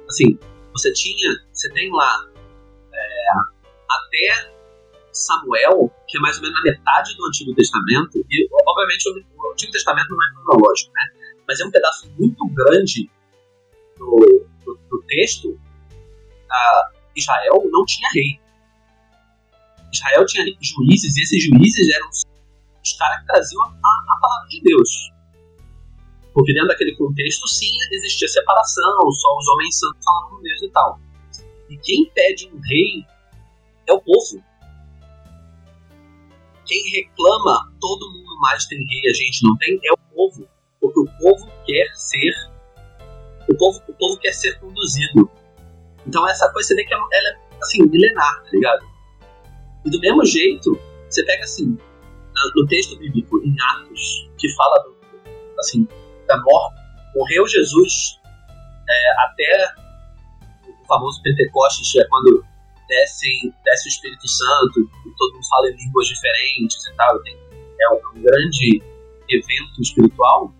Assim, 0.09 0.37
você 0.73 0.91
tinha, 0.91 1.29
você 1.53 1.71
tem 1.71 1.89
lá 1.89 2.29
é, 2.93 3.27
até 3.89 4.55
Samuel, 5.13 5.89
que 6.05 6.17
é 6.17 6.21
mais 6.21 6.35
ou 6.35 6.43
menos 6.43 6.57
na 6.57 6.63
metade 6.63 7.15
do 7.15 7.25
Antigo 7.27 7.55
Testamento, 7.55 8.25
e 8.29 8.47
obviamente 8.67 9.09
o 9.09 9.51
Antigo 9.53 9.71
Testamento 9.71 10.09
não 10.09 10.17
é 10.17 10.43
cronológico, 10.43 10.91
né? 10.93 11.14
Mas 11.47 11.59
é 11.59 11.65
um 11.65 11.71
pedaço 11.71 12.11
muito 12.17 12.47
grande 12.47 13.09
do, 13.97 14.47
do, 14.65 14.79
do 14.89 15.03
texto. 15.07 15.59
Israel 17.15 17.63
não 17.71 17.85
tinha 17.85 18.09
rei. 18.13 18.39
Israel 19.91 20.25
tinha 20.25 20.45
juízes, 20.61 21.15
e 21.15 21.21
esses 21.21 21.43
juízes 21.43 21.95
eram 21.95 22.09
os 22.09 22.93
caras 22.97 23.19
que 23.21 23.27
traziam 23.27 23.63
a, 23.63 23.67
a, 23.67 24.15
a 24.15 24.19
palavra 24.19 24.49
de 24.49 24.61
Deus. 24.61 24.89
Porque 26.33 26.53
dentro 26.53 26.67
daquele 26.67 26.95
contexto, 26.97 27.47
sim, 27.47 27.71
existia 27.91 28.27
separação, 28.27 29.11
só 29.11 29.37
os 29.37 29.47
homens 29.47 29.79
santos 29.79 30.03
falavam 30.03 30.29
com 30.31 30.41
Deus 30.41 30.61
e 30.63 30.69
tal. 30.69 30.99
E 31.69 31.77
quem 31.77 32.11
pede 32.13 32.51
um 32.53 32.59
rei 32.59 33.05
é 33.87 33.93
o 33.93 34.01
povo. 34.01 34.43
Quem 36.65 36.91
reclama, 36.91 37.73
todo 37.79 38.11
mundo 38.11 38.39
mais 38.41 38.65
tem 38.65 38.77
rei, 38.77 39.09
a 39.09 39.13
gente 39.13 39.43
não 39.43 39.55
tem, 39.57 39.79
é 39.85 39.93
o 39.93 39.97
povo. 40.13 40.47
Porque 40.85 40.99
o 40.99 41.17
povo 41.19 41.51
quer 41.65 41.87
ser 41.95 42.31
O 43.49 43.57
povo, 43.57 43.81
o 43.87 43.93
povo 43.93 44.19
quer 44.19 44.33
ser 44.33 44.59
conduzido. 44.59 45.29
Então 46.07 46.27
essa 46.27 46.51
coisa 46.51 46.67
você 46.67 46.75
vê 46.75 46.85
que 46.85 46.93
ela 46.93 47.07
é 47.11 47.45
assim, 47.61 47.83
milenar, 47.87 48.43
tá 48.43 48.49
ligado? 48.51 48.85
E 49.85 49.89
do 49.89 49.99
mesmo 49.99 50.25
jeito, 50.25 50.79
você 51.09 51.23
pega 51.25 51.43
assim, 51.43 51.77
no 52.55 52.67
texto 52.67 52.97
bíblico, 52.97 53.41
em 53.43 53.55
Atos, 53.71 54.29
que 54.37 54.49
fala 54.55 54.83
do, 54.83 54.95
assim, 55.59 55.87
da 56.27 56.37
morte, 56.41 56.81
morreu 57.15 57.47
Jesus 57.47 58.19
é, 58.89 59.21
até 59.23 59.73
o 60.67 60.87
famoso 60.87 61.21
Pentecostes, 61.23 61.95
é 61.95 62.07
quando 62.07 62.45
desce 62.87 63.47
o 63.47 63.87
Espírito 63.87 64.27
Santo 64.27 64.79
e 65.05 65.15
todo 65.17 65.33
mundo 65.33 65.47
fala 65.49 65.69
em 65.69 65.75
línguas 65.75 66.07
diferentes 66.07 66.85
e 66.85 66.93
tal. 66.95 67.19
Tem, 67.23 67.37
é 67.81 67.89
um 67.89 68.21
grande 68.21 68.83
evento 69.29 69.81
espiritual. 69.81 70.53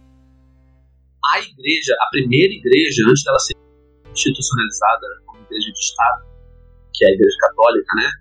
A 1.33 1.39
igreja, 1.39 1.95
a 1.99 2.09
primeira 2.11 2.53
igreja, 2.53 3.03
antes 3.07 3.23
dela 3.23 3.39
ser 3.39 3.55
institucionalizada 4.11 5.07
como 5.25 5.43
igreja 5.43 5.71
de 5.71 5.79
Estado, 5.79 6.25
que 6.93 7.05
é 7.05 7.07
a 7.09 7.11
igreja 7.11 7.38
católica, 7.39 7.95
né? 7.95 8.11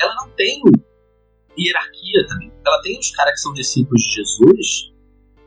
Ela 0.00 0.14
não 0.16 0.30
tem 0.30 0.62
hierarquia 1.58 2.26
também. 2.26 2.52
Ela 2.66 2.80
tem 2.82 2.98
os 2.98 3.10
caras 3.10 3.34
que 3.34 3.40
são 3.40 3.52
discípulos 3.52 4.02
de 4.02 4.14
Jesus, 4.14 4.92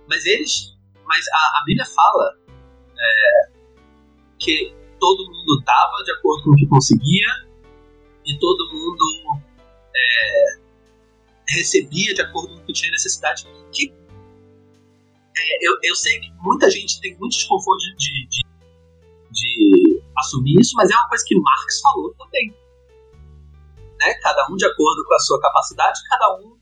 mas 0.07 0.25
eles. 0.25 0.73
Mas 1.05 1.25
a, 1.27 1.61
a 1.61 1.63
Bíblia 1.65 1.85
fala 1.85 2.37
é, 2.97 3.51
que 4.39 4.73
todo 4.99 5.31
mundo 5.31 5.61
dava 5.65 6.03
de 6.03 6.11
acordo 6.11 6.43
com 6.43 6.51
o 6.51 6.55
que 6.55 6.67
conseguia 6.67 7.27
e 8.25 8.39
todo 8.39 8.71
mundo 8.71 9.41
é, 9.95 10.57
recebia 11.49 12.13
de 12.13 12.21
acordo 12.21 12.55
com 12.55 12.61
o 12.61 12.65
que 12.65 12.73
tinha 12.73 12.91
necessidade. 12.91 13.45
Que, 13.71 13.93
é, 15.35 15.67
eu, 15.67 15.77
eu 15.83 15.95
sei 15.95 16.19
que 16.19 16.31
muita 16.41 16.69
gente 16.69 16.99
tem 17.01 17.17
muito 17.17 17.33
desconforto 17.33 17.79
de, 17.97 18.27
de, 18.27 18.43
de 19.31 20.03
assumir 20.17 20.59
isso, 20.59 20.73
mas 20.75 20.89
é 20.89 20.95
uma 20.95 21.09
coisa 21.09 21.23
que 21.27 21.35
Marx 21.39 21.81
falou 21.81 22.13
também 22.17 22.53
né? 24.03 24.13
Cada 24.21 24.45
um 24.51 24.55
de 24.55 24.65
acordo 24.65 25.03
com 25.05 25.13
a 25.13 25.19
sua 25.19 25.39
capacidade, 25.39 25.99
cada 26.09 26.35
um 26.35 26.57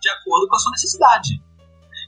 de 0.00 0.08
acordo 0.10 0.48
com 0.48 0.56
a 0.56 0.58
sua 0.58 0.72
necessidade. 0.72 1.42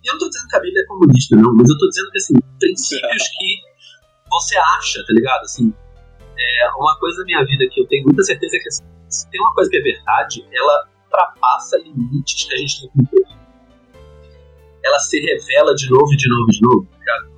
E 0.03 0.09
eu 0.09 0.13
não 0.13 0.19
estou 0.19 0.29
dizendo 0.29 0.49
que 0.49 0.57
a 0.57 0.61
Bíblia 0.61 0.83
é 0.83 0.87
comunista, 0.87 1.37
não, 1.37 1.55
mas 1.55 1.69
eu 1.69 1.75
estou 1.75 1.89
dizendo 1.89 2.11
que, 2.11 2.19
assim, 2.19 2.35
princípios 2.59 3.23
que 3.39 3.57
você 4.31 4.57
acha, 4.59 5.01
tá 5.07 5.13
ligado? 5.15 5.43
Assim, 5.43 5.73
é 6.39 6.69
uma 6.77 6.99
coisa 6.99 7.19
da 7.19 7.25
minha 7.25 7.45
vida 7.45 7.67
que 7.71 7.81
eu 7.81 7.87
tenho 7.89 8.05
muita 8.05 8.23
certeza 8.23 8.59
que, 8.61 8.69
assim, 8.69 8.85
se 9.09 9.31
tem 9.31 9.41
uma 9.41 9.55
coisa 9.55 9.71
que 9.71 9.77
é 9.77 9.81
verdade, 9.81 10.47
ela 10.53 10.89
ultrapassa 11.05 11.79
limites 11.79 12.45
que 12.45 12.55
a 12.55 12.59
gente 12.59 12.81
tem 12.81 12.91
que 12.91 13.01
impor. 13.01 13.34
Ela 14.85 14.99
se 14.99 15.19
revela 15.21 15.75
de 15.75 15.89
novo 15.91 16.13
e 16.13 16.17
de 16.17 16.29
novo 16.29 16.47
e 16.51 16.53
de 16.53 16.61
novo, 16.63 16.87
tá 16.87 16.99
ligado? 16.99 17.35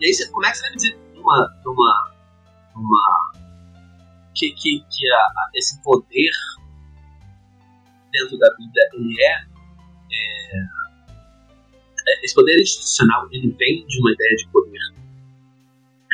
E 0.00 0.06
aí, 0.06 0.30
como 0.30 0.46
é 0.46 0.50
que 0.50 0.56
você 0.56 0.62
vai 0.62 0.70
me 0.70 0.76
dizer 0.76 0.98
numa, 1.14 1.56
numa, 1.64 2.14
numa 2.74 3.32
que, 4.34 4.50
que, 4.52 4.84
que 4.90 5.12
a, 5.12 5.16
a, 5.16 5.50
esse 5.54 5.82
poder 5.82 6.30
dentro 8.10 8.38
da 8.38 8.50
Bíblia 8.56 8.88
ele 8.94 9.22
é, 9.22 9.34
é, 10.12 10.56
é, 12.08 12.24
esse 12.24 12.34
poder 12.34 12.60
institucional 12.60 13.28
ele 13.30 13.54
vem 13.58 13.86
de 13.86 14.00
uma 14.00 14.12
ideia 14.12 14.36
de 14.36 14.48
poder 14.48 14.80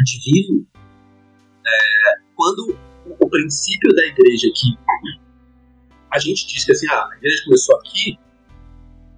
divino 0.04 0.66
é, 1.66 2.20
quando 2.34 2.78
o, 3.06 3.16
o, 3.18 3.30
princípio 3.30 3.94
da 3.94 4.04
igreja 4.04 4.48
que 4.54 4.78
a 6.10 6.18
gente 6.18 6.46
diz 6.46 6.64
que 6.64 6.72
assim 6.72 6.86
ah, 6.90 7.08
a 7.10 7.16
igreja 7.16 7.44
começou 7.44 7.76
aqui 7.78 8.18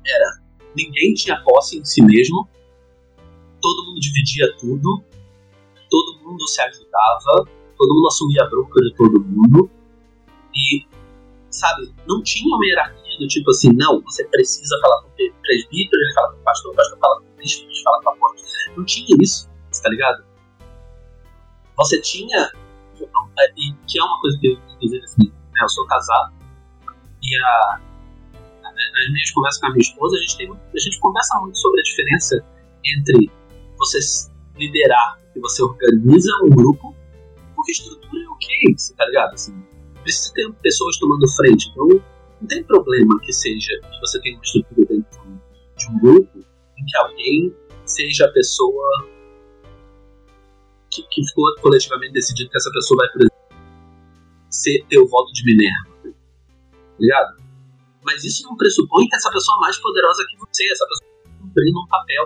era 0.07 0.41
ninguém 0.85 1.15
tinha 1.15 1.43
posse 1.43 1.79
em 1.79 1.85
si 1.85 2.03
mesmo 2.03 2.49
todo 3.61 3.87
mundo 3.87 4.01
dividia 4.01 4.47
tudo 4.59 5.03
todo 5.91 6.19
mundo 6.23 6.47
se 6.47 6.61
ajudava 6.63 7.59
todo 7.79 7.95
mundo 7.95 8.09
assumia 8.09 8.43
a 8.43 8.51
bronca 8.51 8.81
de 8.81 8.95
todo 8.95 9.25
mundo. 9.25 9.71
E, 10.55 10.85
sabe, 11.51 11.95
não 12.07 12.23
tinha 12.23 12.55
uma 12.55 12.67
hierarquia 12.67 13.19
do 13.19 13.29
tipo 13.29 13.51
assim, 13.51 13.71
não, 13.73 14.03
você 14.03 14.25
precisa 14.25 14.77
falar 14.83 15.03
com 15.03 15.09
o 15.09 15.13
presbítero, 15.13 16.03
ele 16.03 16.15
fala 16.15 16.33
com 16.33 16.41
o 16.41 16.43
pastor, 16.43 16.73
o 16.73 16.77
pastor 16.77 16.99
fala 16.99 17.21
com 17.21 17.27
o 17.27 17.37
bispo, 17.37 17.65
ele 17.65 17.83
fala 17.83 18.03
com 18.03 18.11
o 18.11 18.13
apóstolo. 18.13 18.49
Não 18.77 18.85
tinha 18.85 19.17
isso, 19.21 19.49
tá 19.83 19.89
ligado? 19.89 20.25
Você 21.77 22.01
tinha, 22.01 22.51
que 23.87 23.99
é 23.99 24.03
uma 24.03 24.21
coisa 24.21 24.39
que 24.41 24.49
eu, 24.49 24.59
inclusive, 24.75 25.05
assim, 25.05 25.29
né, 25.29 25.61
eu 25.63 25.69
sou 25.69 25.87
casado, 25.87 26.35
e 27.23 27.37
a, 27.37 27.81
nas 28.93 29.13
minhas 29.13 29.31
conversas 29.31 29.61
com 29.61 29.67
a 29.67 29.71
minha 29.71 29.83
esposa, 29.83 30.17
a 30.17 30.21
gente, 30.21 30.37
tem, 30.37 30.51
a 30.51 30.79
gente 30.79 31.01
conversa 31.01 31.41
muito 31.41 31.59
sobre 31.59 31.81
a 31.81 31.83
diferença 31.83 32.45
entre 32.85 33.31
você 33.77 33.99
liderar, 34.57 35.21
que 35.33 35.41
você 35.41 35.63
organiza 35.63 36.31
um 36.45 36.51
grupo, 36.51 36.95
porque 37.55 37.73
estrutura 37.73 38.23
é 38.25 38.29
ok, 38.29 38.75
você 38.77 38.95
tá 38.95 39.05
ligado? 39.07 39.35
Assim, 39.35 39.55
precisa 40.03 40.33
ter 40.35 40.53
pessoas 40.63 40.99
tomando 40.99 41.29
frente, 41.37 41.69
então 41.71 41.89
não 42.41 42.49
tem 42.49 42.63
problema 42.65 43.19
que 43.21 43.33
seja 43.33 43.73
que 43.81 44.01
você 44.01 44.21
tenha 44.21 44.37
uma 44.37 44.45
estrutura 44.45 44.87
dentro 44.89 45.41
de 45.77 45.89
um 45.91 45.99
grupo 46.01 46.39
em 46.39 46.85
que 46.85 46.97
alguém 46.99 47.57
seja 47.85 48.27
a 48.27 48.33
pessoa 48.33 49.09
que, 50.91 51.03
que 51.11 51.27
ficou 51.27 51.45
coletivamente 51.61 52.13
decidido 52.13 52.51
que 52.51 52.57
essa 52.57 52.71
pessoa 52.71 52.99
vai, 52.99 53.09
por 53.13 53.21
exemplo, 53.23 53.39
ser, 54.51 54.85
ter 54.89 54.99
o 54.99 55.07
voto 55.07 55.33
de 55.33 55.45
Minerva. 55.45 55.89
Tá 56.03 56.97
ligado? 56.99 57.48
Mas 58.09 58.25
isso 58.25 58.43
não 58.49 58.57
pressupõe 58.57 59.07
que 59.07 59.17
essa 59.17 59.31
pessoa 59.31 59.59
é 59.59 59.61
mais 59.61 59.77
poderosa 59.77 60.25
que 60.31 60.39
você, 60.39 60.65
essa 60.73 60.87
pessoa 60.87 61.11
tá 61.25 61.31
cumprindo 61.43 61.79
um 61.79 61.87
papel. 61.89 62.25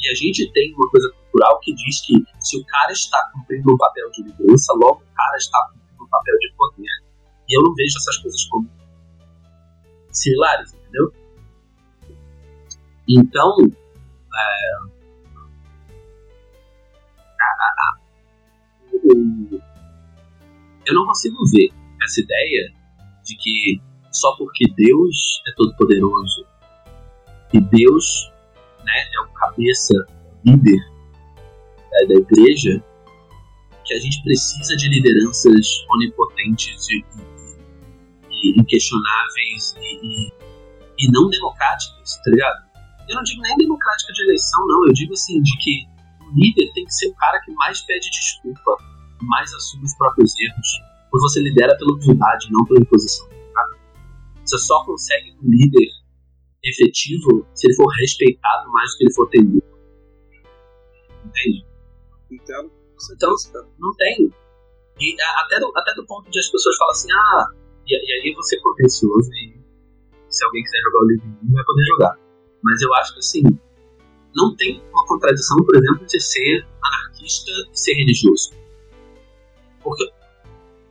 E 0.00 0.10
a 0.10 0.14
gente 0.14 0.50
tem 0.52 0.74
uma 0.74 0.90
coisa 0.90 1.08
cultural 1.12 1.60
que 1.60 1.72
diz 1.72 2.04
que 2.04 2.14
se 2.40 2.58
o 2.58 2.66
cara 2.66 2.90
está 2.90 3.30
cumprindo 3.32 3.72
um 3.72 3.76
papel 3.76 4.10
de 4.10 4.24
liderança, 4.24 4.72
logo 4.72 5.02
o 5.02 5.14
cara 5.14 5.36
está 5.36 5.70
cumprindo 5.70 6.02
um 6.02 6.08
papel 6.08 6.34
de 6.40 6.52
poder. 6.56 6.90
E 7.48 7.56
eu 7.56 7.62
não 7.62 7.72
vejo 7.74 7.96
essas 7.96 8.16
coisas 8.18 8.44
como 8.46 8.68
similares, 10.10 10.74
entendeu? 10.74 11.12
Então, 13.08 13.56
é, 14.34 14.80
eu 20.86 20.94
não 20.94 21.06
consigo 21.06 21.36
ver 21.52 21.70
essa 22.02 22.20
ideia 22.20 22.74
de 23.22 23.36
que 23.36 23.89
só 24.10 24.36
porque 24.36 24.64
Deus 24.74 25.42
é 25.46 25.52
todo 25.56 25.76
poderoso 25.76 26.46
e 27.52 27.60
Deus 27.60 28.30
né, 28.84 29.04
é 29.14 29.20
o 29.20 29.28
cabeça, 29.32 29.94
líder 30.44 30.78
é, 31.92 32.06
da 32.06 32.14
igreja, 32.14 32.82
que 33.84 33.94
a 33.94 33.98
gente 33.98 34.22
precisa 34.22 34.76
de 34.76 34.88
lideranças 34.88 35.84
onipotentes 35.94 36.88
e, 36.88 37.04
e, 38.30 38.54
e 38.56 38.60
inquestionáveis 38.60 39.74
e, 39.80 40.32
e, 40.98 41.10
não 41.10 41.28
democráticas, 41.28 42.16
tá 42.24 42.30
ligado? 42.30 42.70
Eu 43.08 43.16
não 43.16 43.22
digo 43.22 43.42
nem 43.42 43.56
democrática 43.56 44.12
de 44.12 44.22
eleição, 44.22 44.64
não. 44.68 44.86
Eu 44.86 44.92
digo 44.92 45.12
assim, 45.12 45.42
de 45.42 45.56
que 45.58 45.88
o 46.20 46.38
líder 46.38 46.72
tem 46.72 46.84
que 46.84 46.94
ser 46.94 47.08
o 47.08 47.14
cara 47.14 47.40
que 47.40 47.50
mais 47.52 47.80
pede 47.80 48.08
desculpa, 48.10 48.76
mais 49.20 49.52
assume 49.52 49.84
os 49.84 49.94
próprios 49.96 50.32
erros, 50.38 50.68
pois 51.10 51.22
você 51.22 51.40
lidera 51.40 51.76
pela 51.76 51.94
humildade, 51.94 52.48
não 52.52 52.64
pela 52.64 52.80
imposição. 52.80 53.28
Você 54.50 54.58
só 54.58 54.84
consegue 54.84 55.30
um 55.30 55.48
líder 55.48 55.88
efetivo 56.64 57.46
se 57.54 57.68
ele 57.68 57.76
for 57.76 57.86
respeitado 58.00 58.68
mais 58.72 58.90
do 58.90 58.98
que 58.98 59.04
ele 59.04 59.14
for 59.14 59.28
temido. 59.30 59.62
Entende? 61.24 61.66
Entendo. 62.32 62.72
Então, 63.12 63.34
não 63.78 63.94
tem. 63.94 64.34
E 64.98 65.16
até 65.44 65.60
do, 65.60 65.72
até 65.76 65.94
do 65.94 66.04
ponto 66.04 66.28
de 66.30 66.38
as 66.40 66.48
pessoas 66.48 66.76
falam 66.76 66.90
assim, 66.90 67.08
ah, 67.12 67.46
e, 67.86 67.94
e 67.94 68.28
aí 68.28 68.34
você 68.34 68.56
é 68.56 68.60
contencioso 68.60 69.30
e 69.32 69.60
se 70.28 70.44
alguém 70.44 70.62
quiser 70.64 70.80
jogar 70.82 70.98
o 70.98 71.08
livro 71.08 71.52
vai 71.52 71.64
poder 71.64 71.84
jogar. 71.84 72.18
Mas 72.62 72.82
eu 72.82 72.92
acho 72.94 73.12
que 73.14 73.18
assim, 73.20 73.42
não 74.34 74.56
tem 74.56 74.82
uma 74.90 75.06
contradição, 75.06 75.56
por 75.58 75.76
exemplo, 75.76 76.04
de 76.04 76.20
ser 76.20 76.66
anarquista 76.82 77.52
e 77.72 77.78
ser 77.78 77.94
religioso. 77.94 78.52
Porque 79.80 80.10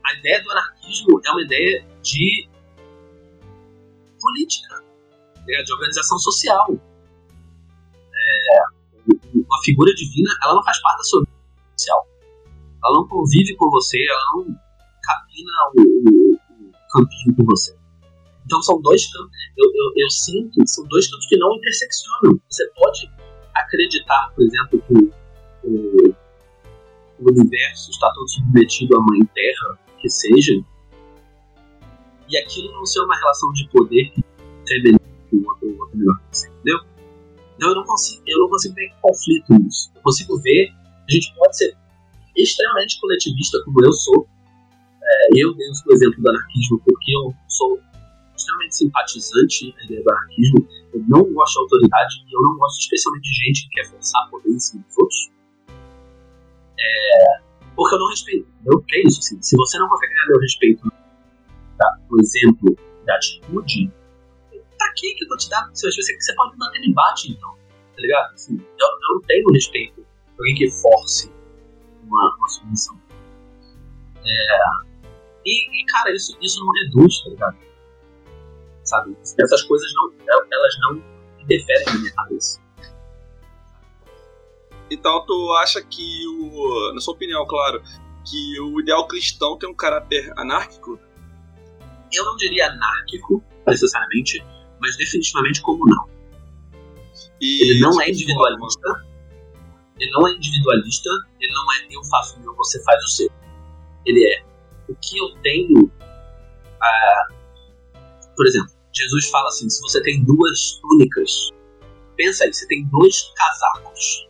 a 0.04 0.14
ideia 0.14 0.42
do 0.42 0.50
anarquismo 0.50 1.20
é 1.24 1.30
uma 1.30 1.42
ideia 1.42 1.86
de 2.02 2.49
política 4.30 4.84
de 5.64 5.72
organização 5.72 6.18
social. 6.18 6.66
É, 8.14 8.62
uma 9.34 9.62
figura 9.64 9.92
divina, 9.94 10.30
ela 10.44 10.54
não 10.54 10.62
faz 10.62 10.80
parte 10.80 10.98
da 10.98 11.04
sua 11.04 11.20
vida 11.20 11.32
social. 11.76 12.08
Ela 12.84 12.94
não 12.94 13.08
convive 13.08 13.56
com 13.56 13.68
você, 13.70 13.98
ela 14.08 14.20
não 14.34 14.56
capina 15.02 15.50
o, 15.74 15.82
o, 15.82 16.34
o 16.34 16.72
campinho 16.92 17.36
com 17.36 17.44
você. 17.44 17.76
Então 18.44 18.62
são 18.62 18.80
dois 18.80 19.06
campos, 19.12 19.30
eu, 19.56 19.66
eu, 19.66 19.92
eu, 19.96 20.10
sinto 20.10 20.66
são 20.66 20.84
dois 20.88 21.08
campos 21.08 21.26
que 21.26 21.36
não 21.36 21.54
interseccionam. 21.56 22.40
Você 22.48 22.68
pode 22.74 23.10
acreditar, 23.54 24.32
por 24.34 24.44
exemplo, 24.44 24.82
que 24.86 24.94
o, 25.64 26.14
o 27.20 27.30
universo 27.30 27.90
está 27.90 28.10
todo 28.12 28.28
submetido 28.28 28.96
à 28.96 29.00
Mãe 29.00 29.24
Terra, 29.34 29.78
que 30.00 30.08
seja, 30.08 30.52
e 32.30 32.36
aquilo 32.38 32.72
não 32.72 32.86
ser 32.86 33.00
uma 33.00 33.16
relação 33.16 33.52
de 33.52 33.68
poder 33.68 34.12
que 34.70 34.88
é 34.88 34.98
que 35.28 35.36
o 35.36 35.48
outro, 35.48 35.68
outro 35.80 35.98
melhor 35.98 36.16
que 36.18 36.36
você, 36.36 36.48
entendeu? 36.48 36.78
Então 37.56 37.68
eu 37.70 37.74
não 37.74 37.84
consigo, 37.84 38.22
eu 38.26 38.38
não 38.40 38.48
consigo 38.48 38.74
ver 38.74 38.92
conflito 39.02 39.54
nisso. 39.54 39.90
Eu 39.94 40.02
consigo 40.02 40.40
ver 40.40 40.72
A 41.08 41.12
gente 41.12 41.34
pode 41.34 41.56
ser 41.56 41.76
extremamente 42.36 43.00
coletivista, 43.00 43.62
como 43.64 43.84
eu 43.84 43.92
sou. 43.92 44.28
É, 45.02 45.28
eu 45.34 45.54
dei 45.54 45.66
o 45.68 45.92
exemplo 45.92 46.22
do 46.22 46.30
anarquismo 46.30 46.80
porque 46.84 47.12
eu 47.16 47.34
sou 47.48 47.80
extremamente 48.36 48.76
simpatizante 48.76 49.74
à 49.78 49.84
ideia 49.84 50.02
do 50.02 50.10
anarquismo. 50.10 50.68
Eu 50.94 51.04
não 51.08 51.24
gosto 51.32 51.52
de 51.52 51.58
autoridade 51.60 52.14
e 52.28 52.34
eu 52.34 52.42
não 52.42 52.56
gosto 52.56 52.80
especialmente 52.80 53.22
de 53.24 53.46
gente 53.46 53.64
que 53.64 53.70
quer 53.70 53.90
forçar 53.90 54.30
poder 54.30 54.50
em 54.50 54.58
cima 54.58 54.84
dos 54.84 54.98
outros. 54.98 55.30
É, 56.78 57.40
porque 57.76 57.94
eu 57.94 57.98
não 57.98 58.08
respeito. 58.08 58.46
Eu 58.66 58.84
é 58.92 59.02
isso. 59.06 59.18
Assim, 59.18 59.42
se 59.42 59.56
você 59.56 59.78
não 59.78 59.88
consegue 59.88 60.14
ganhar 60.14 60.26
meu 60.28 60.40
respeito, 60.40 60.89
tá, 61.80 61.98
por 62.08 62.20
exemplo, 62.20 62.76
da 63.06 63.16
atitude, 63.16 63.90
pra 64.76 64.92
que 64.94 65.14
que 65.14 65.24
eu 65.24 65.28
vou 65.28 65.38
te 65.38 65.48
dar? 65.48 65.70
Se 65.72 65.90
você, 65.90 66.14
você 66.14 66.34
pode 66.34 66.52
me 66.52 66.58
manter 66.58 66.78
no 66.80 66.86
embate, 66.86 67.32
então. 67.32 67.50
Tá 67.50 68.02
ligado? 68.02 68.34
Assim, 68.34 68.56
eu, 68.58 68.86
eu 68.86 69.14
não 69.14 69.22
tenho 69.22 69.52
respeito 69.52 70.06
por 70.36 70.42
alguém 70.42 70.54
que 70.54 70.70
force 70.70 71.32
uma, 72.04 72.36
uma 72.38 72.48
submissão. 72.48 73.00
É, 74.22 74.58
e, 75.46 75.82
e, 75.82 75.86
cara, 75.86 76.14
isso, 76.14 76.36
isso 76.40 76.60
não 76.60 76.70
reduz, 76.72 77.22
tá 77.22 77.30
ligado? 77.30 77.56
Sabe? 78.84 79.16
Essas 79.22 79.62
coisas 79.62 79.90
não, 79.94 80.12
elas 80.28 80.78
não 80.80 81.02
interferem 81.40 81.86
na 81.86 81.98
minha 81.98 82.12
cabeça. 82.12 82.60
Então 84.90 85.24
tu 85.24 85.52
acha 85.54 85.80
que 85.82 86.26
o. 86.26 86.92
Na 86.92 87.00
sua 87.00 87.14
opinião, 87.14 87.46
claro, 87.46 87.80
que 88.28 88.60
o 88.60 88.80
ideal 88.80 89.06
cristão 89.06 89.56
tem 89.56 89.70
um 89.70 89.74
caráter 89.74 90.32
anárquico? 90.36 90.98
Eu 92.12 92.24
não 92.24 92.36
diria 92.36 92.70
anárquico, 92.70 93.42
necessariamente, 93.66 94.44
mas 94.80 94.96
definitivamente 94.96 95.60
comunal. 95.62 96.08
E 97.40 97.62
ele 97.70 97.80
não 97.80 98.00
é 98.00 98.10
individualista. 98.10 99.10
Ele 99.98 100.10
não 100.12 100.26
é 100.26 100.32
individualista, 100.32 101.10
ele 101.40 101.52
não 101.52 101.72
é 101.72 101.86
eu 101.90 102.02
faço 102.04 102.38
o 102.38 102.40
meu, 102.40 102.54
você 102.56 102.82
faz 102.82 103.02
o 103.04 103.08
seu. 103.08 103.30
Ele 104.06 104.24
é 104.24 104.42
o 104.88 104.94
que 104.96 105.18
eu 105.18 105.34
tenho. 105.42 105.92
Ah, 106.80 107.26
por 108.34 108.46
exemplo, 108.46 108.72
Jesus 108.94 109.28
fala 109.28 109.48
assim: 109.48 109.68
se 109.68 109.80
você 109.82 110.02
tem 110.02 110.24
duas 110.24 110.80
túnicas, 110.80 111.50
pensa 112.16 112.44
aí, 112.44 112.52
você 112.52 112.66
tem 112.66 112.86
dois 112.86 113.32
casacos. 113.36 114.28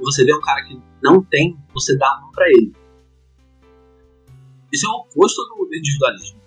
E 0.00 0.02
você 0.02 0.24
vê 0.24 0.34
um 0.34 0.40
cara 0.40 0.64
que 0.64 0.80
não 1.02 1.22
tem, 1.22 1.56
você 1.74 1.96
dá 1.98 2.22
um 2.26 2.32
para 2.32 2.48
ele. 2.48 2.72
Isso 4.72 4.86
é 4.86 4.88
o 4.88 5.00
oposto 5.00 5.42
do 5.44 5.74
individualismo. 5.74 6.41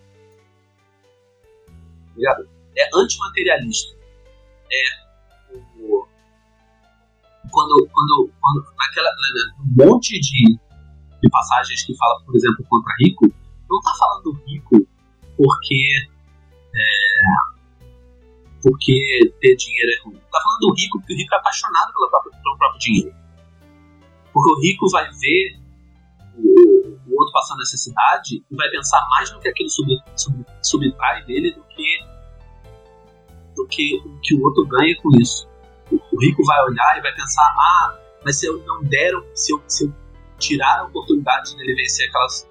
Ligado? 2.16 2.48
É 2.78 2.90
antimaterialista. 2.94 3.96
É 4.72 5.06
o, 5.80 6.08
quando, 7.52 7.90
quando, 7.92 8.32
quando 8.42 8.66
naquela 8.78 9.10
um 9.60 9.86
monte 9.86 10.20
de, 10.20 10.60
de 11.22 11.30
passagens 11.30 11.84
que 11.84 11.96
fala, 11.96 12.22
por 12.26 12.36
exemplo, 12.36 12.66
contra 12.70 12.94
rico, 13.00 13.26
não 13.70 13.78
está 13.80 13.94
falando 13.98 14.32
rico 14.46 14.88
porque 15.38 16.10
é, 16.76 17.56
porque 18.62 19.34
ter 19.40 19.56
dinheiro 19.56 19.92
é 19.92 20.04
ruim. 20.04 20.18
Está 20.18 20.42
falando 20.42 20.60
do 20.60 20.74
rico 20.74 21.00
porque 21.00 21.14
o 21.14 21.18
rico 21.18 21.36
é 21.36 21.38
apaixonado 21.38 21.94
pelo 21.94 22.10
próprio, 22.10 22.32
pelo 22.32 22.58
próprio 22.58 22.80
dinheiro. 22.80 23.16
Porque 24.34 24.52
o 24.52 24.62
rico 24.62 24.90
vai 24.90 25.10
ver 25.12 25.60
o, 26.38 26.75
o 27.08 27.20
outro 27.20 27.32
passando 27.34 27.60
necessidade 27.60 28.44
e 28.50 28.56
vai 28.56 28.70
pensar 28.70 29.06
mais 29.10 29.32
no 29.32 29.40
que 29.40 29.48
aquilo 29.48 29.70
sub, 29.70 29.88
sub, 30.16 30.46
subtrai 30.62 31.24
dele 31.26 31.52
do 31.52 31.64
que 31.64 32.16
do 33.56 33.68
que 33.68 33.96
o 34.06 34.20
que 34.22 34.36
o 34.36 34.44
outro 34.44 34.66
ganha 34.68 34.96
com 35.02 35.10
isso. 35.20 35.48
O, 35.92 35.96
o, 35.96 36.20
rico 36.20 36.44
vai 36.44 36.62
olhar 36.64 36.98
e 36.98 37.02
vai 37.02 37.14
pensar, 37.14 37.44
ah, 37.44 37.98
mas 38.24 38.40
se 38.40 38.48
eu 38.48 38.58
não 38.66 38.84
der, 38.84 39.14
se 39.34 39.54
eu, 39.54 39.64
se 39.68 39.86
eu 39.86 39.94
tirar 40.38 40.80
a 40.80 40.84
oportunidade 40.84 41.56
dele 41.56 41.76
vencer 41.76 42.10
aquelas... 42.10 42.50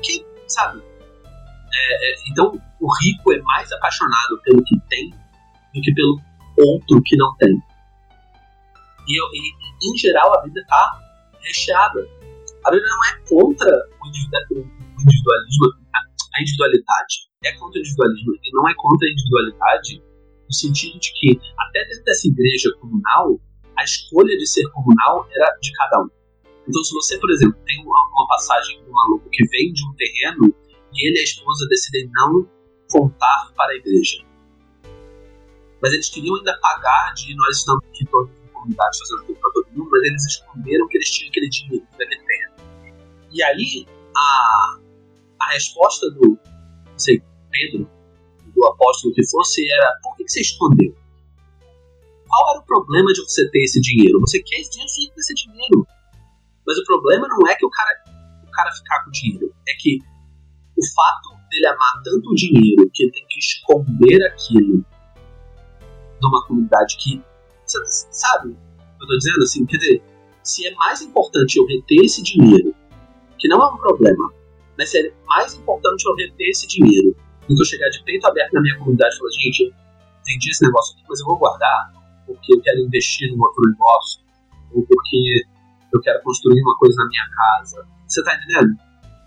Que, 0.00 0.24
sabe? 0.46 0.80
É, 0.80 2.12
é, 2.12 2.14
então, 2.30 2.60
o 2.80 2.88
rico 3.02 3.32
é 3.32 3.40
mais 3.40 3.72
apaixonado 3.72 4.40
pelo 4.44 4.62
que 4.62 4.78
tem 4.88 5.10
do 5.10 5.80
que 5.80 5.92
pelo 5.92 6.20
outro 6.56 7.02
que 7.04 7.16
não 7.16 7.34
tem. 7.36 7.60
E, 9.08 9.20
eu, 9.20 9.26
e 9.34 9.92
em 9.92 9.96
geral, 9.96 10.38
a 10.38 10.42
vida 10.42 10.60
está 10.60 11.00
recheada. 11.40 12.00
A 12.64 12.70
Bíblia 12.70 12.88
não 12.88 13.04
é 13.04 13.28
contra 13.28 13.88
o 14.00 14.08
individualismo, 14.08 14.64
a 16.34 16.40
individualidade. 16.40 17.14
É 17.44 17.52
contra 17.52 17.78
o 17.78 17.80
individualismo 17.80 18.32
e 18.42 18.50
não 18.52 18.68
é 18.68 18.74
contra 18.74 19.06
a 19.06 19.10
individualidade 19.10 20.02
no 20.46 20.52
sentido 20.52 20.98
de 20.98 21.12
que, 21.12 21.40
até 21.58 21.84
dentro 21.84 22.04
dessa 22.04 22.28
igreja 22.28 22.72
comunal, 22.80 23.38
a 23.76 23.84
escolha 23.84 24.36
de 24.36 24.46
ser 24.46 24.66
comunal 24.70 25.26
era 25.30 25.58
de 25.60 25.72
cada 25.72 26.02
um. 26.02 26.08
Então, 26.66 26.82
se 26.82 26.94
você, 26.94 27.18
por 27.18 27.30
exemplo, 27.30 27.56
tem 27.66 27.78
uma, 27.84 28.26
passagem 28.28 28.82
de 28.82 28.88
um 28.88 28.92
maluco 28.92 29.28
que 29.30 29.46
vem 29.48 29.72
de 29.72 29.86
um 29.86 29.94
terreno 29.94 30.54
e 30.92 31.08
ele 31.08 31.18
e 31.18 31.20
a 31.20 31.24
esposa 31.24 31.66
decidem 31.68 32.10
não 32.14 32.48
contar 32.90 33.52
para 33.54 33.72
a 33.72 33.76
igreja. 33.76 34.24
Mas 35.82 35.92
eles 35.92 36.08
queriam 36.08 36.36
ainda 36.36 36.58
pagar 36.60 37.12
de 37.14 37.34
nós 37.36 37.58
estamos 37.58 37.84
aqui 37.84 38.06
todos 38.06 38.30
em 38.32 38.48
comunidade 38.48 38.98
fazendo 38.98 39.26
tudo 39.26 39.38
para 39.38 39.50
todo 39.52 39.66
mundo, 39.72 39.90
mas 39.90 40.02
eles 40.04 40.24
esconderam 40.24 40.88
que 40.88 40.96
eles 40.96 41.10
tinham 41.10 41.28
aquele 41.28 41.48
dinheiro 41.50 41.86
daquele 41.98 42.22
terreno. 42.22 42.53
E 43.34 43.42
aí, 43.42 43.86
a, 44.16 44.78
a 45.40 45.52
resposta 45.52 46.08
do, 46.12 46.38
sei, 46.96 47.20
Pedro, 47.50 47.90
do 48.54 48.66
apóstolo 48.66 49.12
que 49.12 49.26
fosse, 49.28 49.68
era: 49.70 49.98
por 50.02 50.16
que, 50.16 50.28
você 50.28 50.40
escondeu? 50.40 50.96
Qual 52.28 52.50
era 52.50 52.60
o 52.60 52.64
problema 52.64 53.12
de 53.12 53.20
você 53.22 53.50
ter 53.50 53.64
esse 53.64 53.80
dinheiro? 53.80 54.20
Você 54.20 54.40
quer 54.40 54.60
esse 54.60 54.70
dinheiro, 54.70 54.92
fica 54.92 55.14
com 55.14 55.20
esse 55.20 55.34
dinheiro. 55.34 55.86
Mas 56.66 56.78
o 56.78 56.84
problema 56.84 57.26
não 57.28 57.46
é 57.48 57.54
que 57.56 57.66
o 57.66 57.70
cara, 57.70 58.04
o 58.46 58.50
cara 58.50 58.72
ficar 58.72 59.02
com 59.02 59.10
o 59.10 59.12
dinheiro, 59.12 59.54
é 59.68 59.72
que 59.78 59.98
o 60.76 60.86
fato 60.94 61.36
dele 61.50 61.66
amar 61.66 62.02
tanto 62.02 62.30
o 62.30 62.34
dinheiro 62.34 62.90
que 62.92 63.02
ele 63.02 63.12
tem 63.12 63.26
que 63.28 63.38
esconder 63.38 64.24
aquilo 64.26 64.84
numa 66.22 66.46
comunidade 66.46 66.96
que. 66.96 67.22
Sabe 67.66 68.56
eu 69.04 69.06
tô 69.06 69.18
dizendo? 69.18 69.42
Assim, 69.42 69.66
quer 69.66 69.76
dizer, 69.76 70.02
se 70.42 70.66
é 70.66 70.74
mais 70.74 71.02
importante 71.02 71.58
eu 71.58 71.66
reter 71.66 72.04
esse 72.04 72.22
dinheiro, 72.22 72.74
que 73.38 73.48
não 73.48 73.60
é 73.62 73.72
um 73.72 73.76
problema, 73.76 74.32
mas 74.76 74.90
se 74.90 74.98
é 74.98 75.12
mais 75.26 75.54
importante 75.54 76.04
eu 76.06 76.14
reter 76.14 76.50
esse 76.50 76.66
dinheiro 76.66 77.14
do 77.48 77.54
que 77.54 77.60
eu 77.60 77.64
chegar 77.64 77.88
de 77.90 78.02
peito 78.04 78.26
aberto 78.26 78.52
na 78.52 78.60
minha 78.60 78.78
comunidade 78.78 79.14
e 79.14 79.18
falar, 79.18 79.30
gente, 79.30 79.74
vendi 80.26 80.50
esse 80.50 80.64
negócio 80.64 80.94
aqui, 80.94 81.04
mas 81.08 81.20
eu 81.20 81.26
vou 81.26 81.38
guardar 81.38 81.92
porque 82.26 82.54
eu 82.54 82.60
quero 82.60 82.80
investir 82.80 83.30
num 83.30 83.42
outro 83.42 83.62
negócio, 83.68 84.22
ou 84.72 84.84
porque 84.86 85.44
eu 85.92 86.00
quero 86.00 86.22
construir 86.22 86.60
uma 86.62 86.76
coisa 86.78 86.96
na 86.96 87.08
minha 87.08 87.28
casa. 87.30 87.86
Você 88.06 88.22
tá 88.24 88.34
entendendo? 88.34 88.76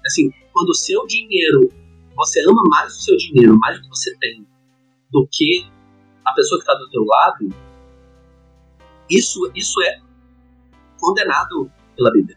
Assim, 0.06 0.32
quando 0.54 0.70
o 0.70 0.76
seu 0.76 1.06
dinheiro, 1.06 1.72
você 2.16 2.42
ama 2.48 2.62
mais 2.70 2.96
o 2.96 3.02
seu 3.02 3.16
dinheiro, 3.18 3.58
mais 3.60 3.78
do 3.78 3.84
que 3.84 3.90
você 3.90 4.18
tem, 4.18 4.46
do 5.12 5.28
que 5.32 5.68
a 6.26 6.34
pessoa 6.34 6.60
que 6.60 6.64
está 6.64 6.74
do 6.74 6.90
teu 6.90 7.04
lado, 7.04 7.50
isso, 9.10 9.50
isso 9.56 9.82
é 9.84 10.02
condenado 11.00 11.72
pela 11.96 12.12
Bíblia. 12.12 12.37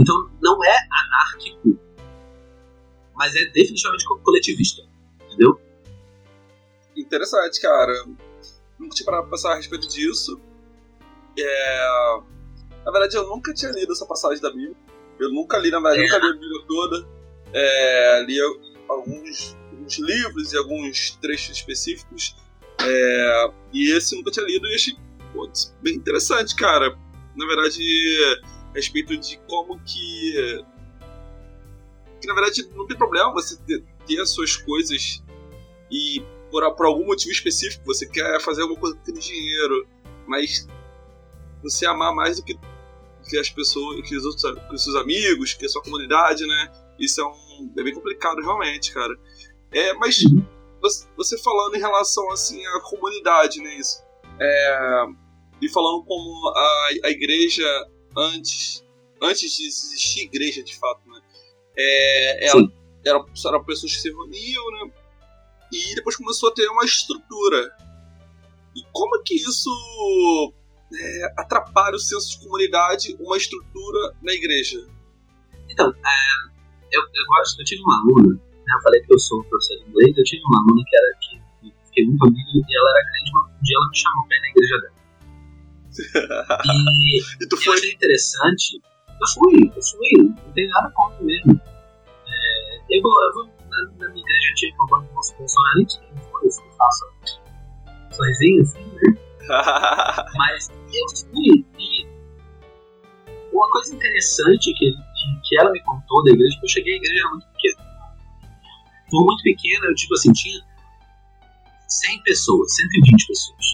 Então, 0.00 0.30
não 0.40 0.64
é 0.64 0.76
anárquico, 0.90 1.78
mas 3.14 3.36
é 3.36 3.44
definitivamente 3.46 4.04
coletivista, 4.22 4.82
entendeu? 5.26 5.60
Interessante, 6.96 7.60
cara. 7.60 7.92
Nunca 8.78 8.94
tinha 8.94 9.04
parado 9.04 9.24
pra 9.24 9.36
pensar 9.36 9.52
a 9.52 9.56
respeito 9.56 9.86
disso. 9.86 10.40
É... 11.38 12.20
Na 12.82 12.90
verdade, 12.90 13.14
eu 13.14 13.28
nunca 13.28 13.52
tinha 13.52 13.70
lido 13.72 13.92
essa 13.92 14.06
passagem 14.06 14.40
da 14.40 14.48
Bíblia. 14.48 14.74
Eu 15.18 15.30
nunca 15.34 15.58
li, 15.58 15.70
na 15.70 15.80
verdade, 15.80 16.00
é. 16.00 16.02
nunca 16.04 16.18
li 16.18 16.30
a 16.30 16.32
Bíblia 16.32 16.64
toda. 16.66 17.08
É, 17.52 18.24
li 18.26 18.40
alguns, 18.88 19.56
alguns, 19.68 19.98
livros 19.98 20.52
e 20.54 20.56
alguns 20.56 21.18
trechos 21.20 21.58
específicos. 21.58 22.34
É, 22.80 23.50
e 23.74 23.94
esse 23.94 24.16
nunca 24.16 24.30
tinha 24.30 24.46
lido 24.46 24.66
e 24.66 24.74
achei 24.74 24.96
pô, 25.34 25.46
bem 25.82 25.94
interessante, 25.94 26.56
cara. 26.56 26.98
Na 27.36 27.46
verdade, 27.46 27.82
a 28.70 28.74
respeito 28.74 29.16
de 29.16 29.38
como 29.48 29.78
que. 29.80 30.64
Que 32.20 32.26
na 32.26 32.34
verdade 32.34 32.68
não 32.74 32.86
tem 32.86 32.96
problema 32.96 33.32
você 33.32 33.56
ter, 33.66 33.82
as 34.20 34.30
suas 34.30 34.56
coisas 34.56 35.22
e 35.90 36.20
por, 36.50 36.74
por 36.74 36.86
algum 36.86 37.06
motivo 37.06 37.30
específico 37.30 37.84
você 37.86 38.06
quer 38.06 38.40
fazer 38.40 38.62
alguma 38.62 38.80
coisa 38.80 38.96
com 38.96 39.12
dinheiro, 39.12 39.86
mas 40.26 40.66
você 41.62 41.86
amar 41.86 42.14
mais 42.14 42.36
do 42.38 42.44
que 42.44 42.58
que 43.30 43.38
as 43.38 43.48
pessoas, 43.48 44.06
que 44.08 44.16
os, 44.16 44.24
outros, 44.24 44.42
que 44.68 44.74
os 44.74 44.82
seus 44.82 44.96
amigos, 44.96 45.54
que 45.54 45.64
a 45.64 45.68
sua 45.68 45.82
comunidade, 45.82 46.44
né? 46.44 46.72
Isso 46.98 47.20
é, 47.20 47.24
um, 47.24 47.72
é 47.78 47.82
bem 47.82 47.94
complicado 47.94 48.40
realmente, 48.40 48.92
cara. 48.92 49.14
É, 49.72 49.94
mas 49.94 50.24
você, 50.80 51.06
você, 51.16 51.38
falando 51.38 51.76
em 51.76 51.78
relação 51.78 52.28
assim 52.32 52.64
à 52.66 52.80
comunidade, 52.80 53.60
né? 53.62 53.76
Isso. 53.76 54.02
É, 54.40 55.06
e 55.62 55.68
falando 55.68 56.04
como 56.04 56.48
a, 56.48 56.88
a 57.04 57.10
igreja 57.10 57.64
antes, 58.16 58.84
antes 59.22 59.56
de 59.56 59.66
existir 59.66 60.22
igreja 60.22 60.62
de 60.62 60.76
fato, 60.76 61.00
né? 61.08 61.20
É, 61.76 62.48
ela, 62.48 62.62
era, 63.04 63.24
eram 63.46 63.64
pessoas 63.64 63.92
que 63.92 64.00
se 64.00 64.10
reuniam, 64.10 64.70
né? 64.72 64.92
E 65.72 65.94
depois 65.94 66.16
começou 66.16 66.50
a 66.50 66.54
ter 66.54 66.68
uma 66.68 66.84
estrutura. 66.84 67.70
E 68.74 68.82
como 68.92 69.22
que 69.24 69.34
isso 69.34 70.52
é, 70.92 71.34
atrapalha 71.38 71.94
o 71.94 71.98
senso 71.98 72.30
de 72.32 72.44
comunidade 72.44 73.16
uma 73.20 73.36
estrutura 73.36 74.14
na 74.22 74.32
igreja? 74.32 74.86
Então, 75.68 75.88
é, 75.88 76.50
eu, 76.92 77.00
eu 77.02 77.26
gosto, 77.28 77.60
eu 77.60 77.64
tive 77.64 77.82
uma 77.82 78.00
aluna, 78.00 78.34
né, 78.34 78.74
eu 78.76 78.82
falei 78.82 79.00
que 79.02 79.14
eu 79.14 79.18
sou 79.18 79.42
professor 79.44 79.76
de 79.78 79.90
inglês, 79.90 80.16
eu 80.16 80.24
tive 80.24 80.42
uma 80.44 80.60
aluna 80.60 80.82
que 80.86 80.96
era 80.96 81.18
que, 81.20 81.40
que 81.60 81.86
fiquei 81.86 82.04
muito 82.06 82.24
amigo 82.26 82.48
e 82.54 82.76
ela 82.76 82.90
era 82.90 83.06
crente, 83.06 83.30
um 83.36 83.62
dia 83.62 83.76
ela 83.76 83.88
me 83.88 83.96
chamou 83.96 84.26
pra 84.26 84.36
ir 84.36 84.40
na 84.40 84.48
igreja 84.48 84.80
dela. 84.80 84.99
E, 86.00 87.44
E 87.44 87.48
tu 87.48 87.56
foi. 87.56 87.76
achei 87.76 87.92
interessante. 87.92 88.80
Eu 89.20 89.28
fui, 89.34 89.72
eu 89.76 89.82
fui, 89.82 90.34
não 90.44 90.52
tem 90.52 90.68
nada 90.68 90.90
contra 90.92 91.22
mesmo. 91.22 91.60
É, 92.26 92.76
eu, 92.90 93.02
vou, 93.02 93.22
eu 93.24 93.34
vou 93.34 93.46
na, 93.46 94.06
na 94.06 94.12
minha 94.12 94.24
igreja 94.24 94.50
antiga, 94.52 94.76
que 94.76 94.82
eu 94.82 94.86
gosto 94.86 95.32
de 95.32 95.38
bolsonarista, 95.38 96.02
eu 96.02 96.16
fui, 96.22 96.48
eu 96.48 96.52
fui, 96.52 96.70
faço 96.78 97.04
sorrisinho 98.12 98.62
assim, 98.62 98.78
né? 98.78 99.16
Mas 100.36 100.70
eu 100.70 101.08
fui 101.16 101.64
e 101.78 102.10
uma 103.52 103.68
coisa 103.70 103.94
interessante 103.94 104.72
que, 104.74 104.92
que, 104.92 105.40
que 105.48 105.60
ela 105.60 105.70
me 105.70 105.82
contou 105.82 106.24
da 106.24 106.30
igreja, 106.30 106.54
porque 106.54 106.66
eu 106.66 106.70
cheguei 106.70 106.94
à 106.94 106.96
igreja 106.96 107.20
era 107.20 107.30
muito 107.30 107.46
pequena. 107.48 107.90
Por 109.10 109.24
muito 109.26 109.42
pequena, 109.42 109.86
eu 109.86 109.94
tipo 109.94 110.14
assim, 110.14 110.32
tinha 110.32 110.60
100 111.88 112.22
pessoas, 112.22 112.74
120 112.74 113.26
pessoas. 113.26 113.64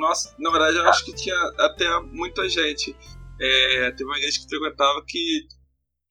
Nossa, 0.00 0.34
na 0.38 0.50
verdade 0.50 0.78
eu 0.78 0.88
acho 0.88 1.04
que 1.04 1.14
tinha 1.14 1.36
até 1.58 1.86
muita 2.00 2.48
gente. 2.48 2.96
É, 3.38 3.90
teve 3.92 4.04
uma 4.04 4.16
igreja 4.18 4.38
que 4.40 4.48
frequentava 4.48 5.04
que, 5.06 5.46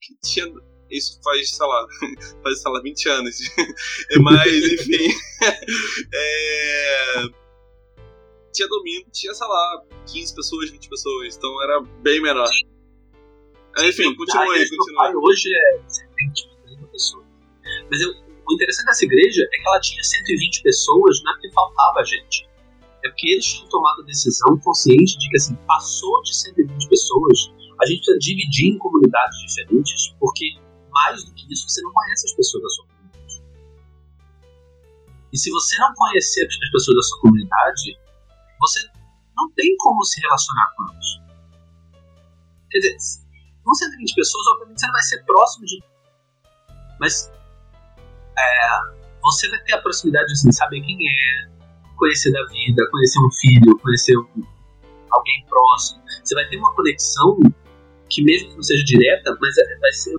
que 0.00 0.16
tinha. 0.24 0.46
Isso 0.90 1.20
faz, 1.22 1.50
sei 1.50 1.66
lá, 1.66 1.86
faz, 2.42 2.62
sei 2.62 2.72
lá, 2.72 2.80
20 2.80 3.08
anos. 3.08 3.36
Mas, 4.22 4.52
enfim. 4.72 5.08
é, 6.14 7.22
tinha 8.52 8.68
domingo, 8.68 9.08
tinha, 9.12 9.32
sei 9.34 9.46
lá, 9.46 9.82
15 10.06 10.34
pessoas, 10.34 10.70
20 10.70 10.88
pessoas. 10.88 11.36
Então 11.36 11.62
era 11.62 11.80
bem 12.02 12.20
menor. 12.20 12.48
Enfim, 13.78 14.14
continua 14.16 14.52
aí, 14.52 14.68
continua 14.68 15.08
aí. 15.08 15.14
hoje 15.14 15.48
é 15.54 15.82
120, 15.88 16.50
30 16.66 16.86
pessoas. 16.88 17.24
Mas 17.90 18.00
eu- 18.00 18.12
o 18.48 18.52
interessante 18.54 18.86
dessa 18.86 19.04
igreja 19.04 19.44
é 19.44 19.56
que 19.62 19.68
ela 19.68 19.80
tinha 19.80 20.02
120 20.02 20.62
pessoas, 20.62 21.22
não 21.22 21.30
é 21.30 21.34
porque 21.34 21.52
faltava 21.52 22.04
gente. 22.04 22.49
É 23.04 23.08
porque 23.08 23.28
eles 23.28 23.44
tinham 23.44 23.68
tomado 23.68 24.02
a 24.02 24.04
decisão 24.04 24.58
consciente 24.58 25.18
de 25.18 25.28
que, 25.28 25.36
assim, 25.36 25.54
passou 25.66 26.22
de 26.22 26.36
120 26.36 26.88
pessoas, 26.88 27.52
a 27.80 27.86
gente 27.86 28.04
precisa 28.04 28.18
dividir 28.18 28.74
em 28.74 28.78
comunidades 28.78 29.38
diferentes, 29.40 30.14
porque 30.18 30.60
mais 30.90 31.24
do 31.24 31.32
que 31.34 31.52
isso, 31.52 31.68
você 31.68 31.80
não 31.82 31.92
conhece 31.92 32.26
as 32.26 32.34
pessoas 32.34 32.62
da 32.62 32.68
sua 32.68 32.86
comunidade. 32.86 33.42
E 35.32 35.38
se 35.38 35.50
você 35.50 35.78
não 35.78 35.94
conhecer 35.94 36.46
as 36.46 36.70
pessoas 36.72 36.96
da 36.96 37.02
sua 37.02 37.20
comunidade, 37.20 37.98
você 38.60 38.80
não 39.36 39.50
tem 39.52 39.74
como 39.78 40.04
se 40.04 40.20
relacionar 40.20 40.74
com 40.76 40.90
elas. 40.90 41.06
Quer 42.70 42.78
dizer, 42.78 42.96
com 43.64 43.74
120 43.74 44.14
pessoas, 44.14 44.46
obviamente 44.48 44.80
você 44.80 44.86
não 44.86 44.92
vai 44.92 45.02
ser 45.02 45.24
próximo 45.24 45.66
de. 45.66 45.82
Mas 46.98 47.32
é, 48.36 48.68
você 49.22 49.48
vai 49.48 49.62
ter 49.64 49.74
a 49.74 49.82
proximidade 49.82 50.32
assim, 50.32 50.52
saber 50.52 50.80
quem 50.82 50.96
é, 51.08 51.50
conhecer 52.00 52.32
da 52.32 52.44
vida, 52.46 52.88
conhecer 52.90 53.20
um 53.20 53.30
filho, 53.30 53.78
conhecer 53.78 54.16
um- 54.16 54.42
alguém 55.10 55.44
próximo. 55.48 56.02
Você 56.24 56.34
vai 56.34 56.48
ter 56.48 56.56
uma 56.56 56.74
conexão 56.74 57.38
que, 58.08 58.24
mesmo 58.24 58.48
que 58.48 58.56
não 58.56 58.62
seja 58.62 58.84
direta, 58.84 59.36
mas 59.40 59.56
é- 59.58 59.78
vai 59.78 59.92
ser 59.92 60.16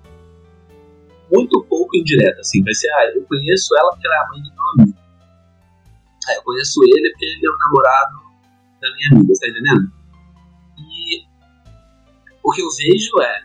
muito 1.32 1.64
pouco 1.66 1.98
indireta. 1.98 2.40
Assim. 2.40 2.64
Vai 2.64 2.74
ser, 2.74 2.88
ah, 2.92 3.12
eu 3.16 3.24
conheço 3.26 3.76
ela 3.78 3.92
porque 3.92 4.08
ela 4.08 4.16
é 4.16 4.20
a 4.20 4.28
mãe 4.30 4.42
do 4.44 4.54
meu 4.54 4.70
amigo. 4.70 4.98
Ah, 6.28 6.36
eu 6.36 6.44
conheço 6.44 6.80
ele 6.84 7.10
porque 7.10 7.26
ele 7.26 7.46
é 7.46 7.50
o 7.50 7.58
namorado 7.58 8.22
da 8.80 8.96
minha 8.96 9.10
amiga, 9.12 9.34
tá 9.40 9.48
entendendo? 9.48 9.92
E 10.78 11.26
o 12.44 12.52
que 12.52 12.62
eu 12.62 12.70
vejo 12.70 13.22
é 13.22 13.42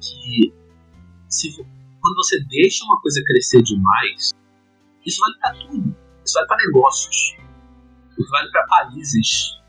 que 0.00 0.52
se, 1.28 1.56
quando 2.00 2.16
você 2.16 2.42
deixa 2.48 2.84
uma 2.84 3.00
coisa 3.00 3.22
crescer 3.24 3.62
demais, 3.62 4.32
isso 5.04 5.20
vale 5.20 5.38
para 5.40 5.54
tudo. 5.54 5.96
Isso 6.24 6.34
vale 6.34 6.48
para 6.48 6.56
negócios. 6.66 7.45
O 8.18 8.24
que 8.24 8.30
vale 8.30 8.50
para 8.50 8.66
países 8.66 9.60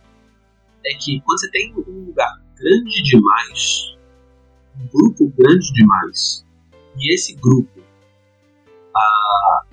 é 0.85 0.93
que 0.97 1.19
quando 1.21 1.39
você 1.39 1.51
tem 1.51 1.73
um 1.75 2.05
lugar 2.05 2.41
grande 2.55 3.03
demais, 3.03 3.97
um 4.79 4.87
grupo 4.87 5.33
grande 5.37 5.73
demais, 5.73 6.45
e 6.97 7.13
esse 7.13 7.35
grupo 7.35 7.81
ah, 8.95 9.63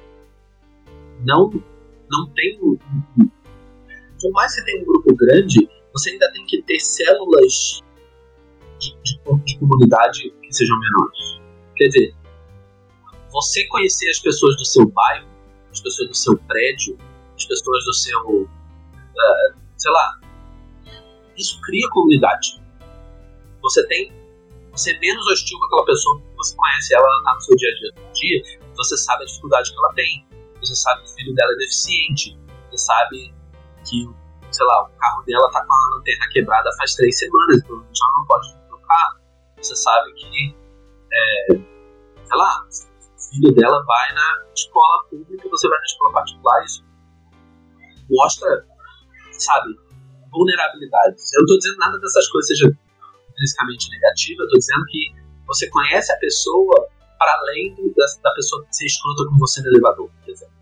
não, 1.24 1.50
não 2.10 2.28
tem 2.34 2.58
Por 2.58 4.32
mais 4.32 4.54
que 4.54 4.60
você 4.60 4.64
tenha 4.64 4.82
um 4.82 4.84
grupo 4.84 5.14
grande, 5.14 5.68
você 5.92 6.10
ainda 6.10 6.30
tem 6.32 6.44
que 6.46 6.62
ter 6.62 6.80
células 6.80 7.80
de, 8.78 8.94
de, 9.02 9.20
de 9.44 9.58
comunidade 9.58 10.30
que 10.42 10.52
sejam 10.52 10.78
menores. 10.78 11.40
Quer 11.76 11.86
dizer, 11.88 12.14
você 13.30 13.66
conhecer 13.66 14.10
as 14.10 14.18
pessoas 14.18 14.56
do 14.56 14.64
seu 14.64 14.86
bairro, 14.86 15.28
as 15.70 15.80
pessoas 15.80 16.08
do 16.08 16.14
seu 16.14 16.36
prédio, 16.38 16.98
as 17.34 17.44
pessoas 17.44 17.84
do 17.84 17.92
seu. 17.94 18.48
Ah, 19.18 19.54
sei 19.76 19.92
lá. 19.92 20.20
Isso 21.36 21.60
cria 21.62 21.88
comunidade. 21.90 22.62
Você 23.62 23.86
tem. 23.86 24.12
Você 24.72 24.92
é 24.92 24.98
menos 24.98 25.26
hostil 25.28 25.58
com 25.58 25.66
aquela 25.66 25.84
pessoa 25.84 26.20
porque 26.20 26.36
você 26.36 26.56
conhece 26.56 26.94
ela, 26.94 27.22
tá 27.24 27.34
no 27.34 27.40
seu 27.40 27.56
dia 27.56 27.70
a 27.70 27.74
dia 27.74 28.04
dia, 28.14 28.60
você 28.74 28.96
sabe 28.96 29.22
a 29.22 29.26
dificuldade 29.26 29.70
que 29.70 29.78
ela 29.78 29.92
tem, 29.94 30.26
você 30.58 30.74
sabe 30.74 31.02
que 31.02 31.10
o 31.10 31.14
filho 31.14 31.34
dela 31.34 31.52
é 31.52 31.56
deficiente, 31.56 32.38
você 32.70 32.78
sabe 32.78 33.34
que, 33.84 34.08
sei 34.50 34.66
lá, 34.66 34.84
o 34.84 34.88
carro 34.98 35.22
dela 35.24 35.50
tá 35.50 35.64
com 35.64 35.72
a 35.72 35.96
lanterna 35.96 36.28
quebrada 36.30 36.70
faz 36.78 36.94
três 36.94 37.18
semanas, 37.18 37.58
então 37.58 37.76
ela 37.76 38.12
não 38.14 38.26
pode 38.26 38.56
trocar. 38.68 39.20
Você 39.58 39.76
sabe 39.76 40.12
que, 40.14 40.56
é, 41.12 41.46
sei 41.54 42.36
lá, 42.36 42.66
o 42.66 43.30
filho 43.30 43.54
dela 43.54 43.84
vai 43.84 44.14
na 44.14 44.44
escola 44.54 45.04
pública, 45.10 45.48
você 45.48 45.68
vai 45.68 45.78
na 45.78 45.84
escola 45.84 46.12
particular, 46.12 46.64
isso 46.64 46.84
mostra, 48.10 48.66
sabe, 49.44 49.74
vulnerabilidades. 50.30 51.32
Eu 51.34 51.40
não 51.40 51.46
tô 51.46 51.58
dizendo 51.58 51.78
nada 51.78 51.98
dessas 51.98 52.28
coisas 52.28 52.48
seja 52.48 52.78
intrinsecamente 53.30 53.90
negativa, 53.90 54.42
eu 54.42 54.48
tô 54.48 54.58
dizendo 54.58 54.84
que 54.86 55.14
você 55.46 55.68
conhece 55.68 56.12
a 56.12 56.16
pessoa 56.16 56.88
para 57.18 57.32
além 57.40 57.74
do- 57.74 57.92
da, 57.94 58.06
da 58.22 58.34
pessoa 58.34 58.66
ser 58.70 58.86
escrota 58.86 59.28
com 59.28 59.38
você 59.38 59.60
no 59.62 59.68
elevador, 59.68 60.10
por 60.10 60.30
exemplo. 60.30 60.54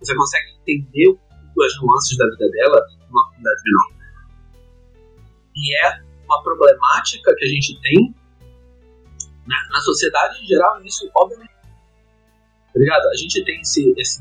Você 0.00 0.14
consegue 0.14 0.52
entender 0.60 1.18
as 1.64 1.80
nuances 1.80 2.16
da 2.18 2.26
vida 2.26 2.50
dela 2.50 2.80
numa 3.08 3.24
comunidade 3.28 3.62
menor. 3.64 3.94
E 5.56 5.86
é 5.86 6.02
uma 6.24 6.42
problemática 6.42 7.34
que 7.36 7.44
a 7.44 7.48
gente 7.48 7.80
tem 7.80 8.14
na, 9.46 9.56
na 9.70 9.80
sociedade 9.80 10.42
em 10.42 10.46
geral, 10.46 10.82
e 10.82 10.86
isso, 10.88 11.08
obviamente. 11.14 11.52
Tá 11.52 12.80
ligado? 12.80 13.06
A 13.08 13.16
gente 13.16 13.44
tem 13.44 13.60
esse, 13.60 13.94
esse 13.96 14.20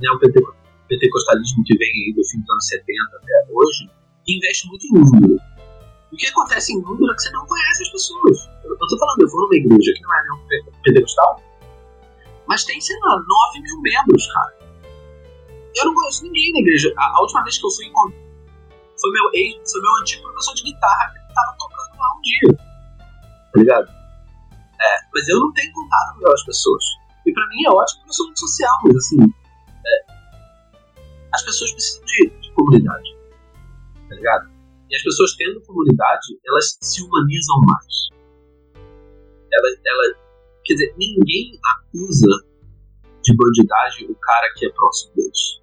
neopentecostalismo 0.94 1.64
que 1.66 1.78
vem 1.78 1.90
aí 1.90 2.14
do 2.14 2.24
fim 2.28 2.40
dos 2.40 2.50
anos 2.50 2.68
70 2.68 3.18
até 3.18 3.34
hoje, 3.52 3.90
que 4.26 4.38
investe 4.38 4.68
muito 4.68 4.86
em 4.88 4.94
número. 4.94 5.42
O 6.12 6.16
que 6.16 6.28
acontece 6.28 6.74
em 6.74 6.82
número 6.82 7.12
é 7.12 7.16
que 7.16 7.22
você 7.22 7.32
não 7.32 7.46
conhece 7.46 7.84
as 7.84 7.90
pessoas. 7.90 8.50
Eu, 8.64 8.78
tô 8.78 9.00
falando, 9.00 9.22
eu 9.22 9.30
vou 9.30 9.42
numa 9.42 9.56
igreja 9.56 9.94
que 9.94 10.02
não 10.02 10.14
é 10.14 10.24
neopentecostal, 10.24 11.42
mas 12.48 12.64
tem, 12.66 12.80
sei 12.80 12.98
lá, 13.02 13.16
9 13.16 13.62
mil 13.62 13.82
membros, 13.82 14.28
cara. 14.32 14.58
Eu 15.76 15.86
não 15.86 15.96
conheço 15.96 16.24
ninguém 16.24 16.54
na 16.54 16.60
igreja. 16.60 16.94
A, 16.98 17.22
última 17.22 17.44
vez 17.44 17.58
que 17.58 17.66
eu 17.66 17.72
fui 17.72 17.86
encontrar 17.86 18.22
foi 19.02 19.12
meu 19.12 19.30
ex, 19.34 19.72
foi 19.72 19.82
meu 19.82 19.92
antigo 20.02 20.24
professor 20.24 20.54
de 20.54 20.64
guitarra 20.64 21.14
que 21.14 21.34
tava 21.34 21.58
tocando 21.58 21.98
lá 21.98 22.06
um 22.16 22.22
dia. 22.22 22.58
Tá 23.54 23.60
ligado? 23.60 23.88
É, 23.90 24.98
mas 25.14 25.28
eu 25.30 25.40
não 25.40 25.52
tenho 25.54 25.74
contato 25.74 26.14
com 26.14 26.20
aquelas 26.20 26.44
pessoas. 26.46 26.84
E 27.26 27.34
pra 27.34 27.48
mim 27.48 27.66
é 27.66 27.72
ótimo 27.72 28.00
porque 28.02 28.10
eu 28.10 28.14
sou 28.14 28.26
muito 28.28 28.40
social, 28.40 28.80
mas 28.84 28.96
assim. 28.98 29.43
As 31.34 31.44
pessoas 31.44 31.72
precisam 31.72 32.06
de, 32.06 32.30
de 32.42 32.52
comunidade. 32.54 33.18
Tá 34.08 34.16
ligado? 34.16 34.50
E 34.90 34.96
as 34.96 35.04
pessoas 35.04 35.36
tendo 35.36 35.62
comunidade, 35.62 36.40
elas 36.46 36.78
se 36.80 37.02
humanizam 37.02 37.60
mais. 37.66 38.10
Ela, 39.52 39.68
ela, 39.86 40.16
quer 40.64 40.74
dizer, 40.74 40.96
ninguém 40.98 41.60
acusa 41.76 42.46
de 43.24 43.36
bandidagem 43.36 44.12
o 44.12 44.16
cara 44.16 44.54
que 44.56 44.68
é 44.68 44.70
próximo 44.72 45.16
deles. 45.16 45.62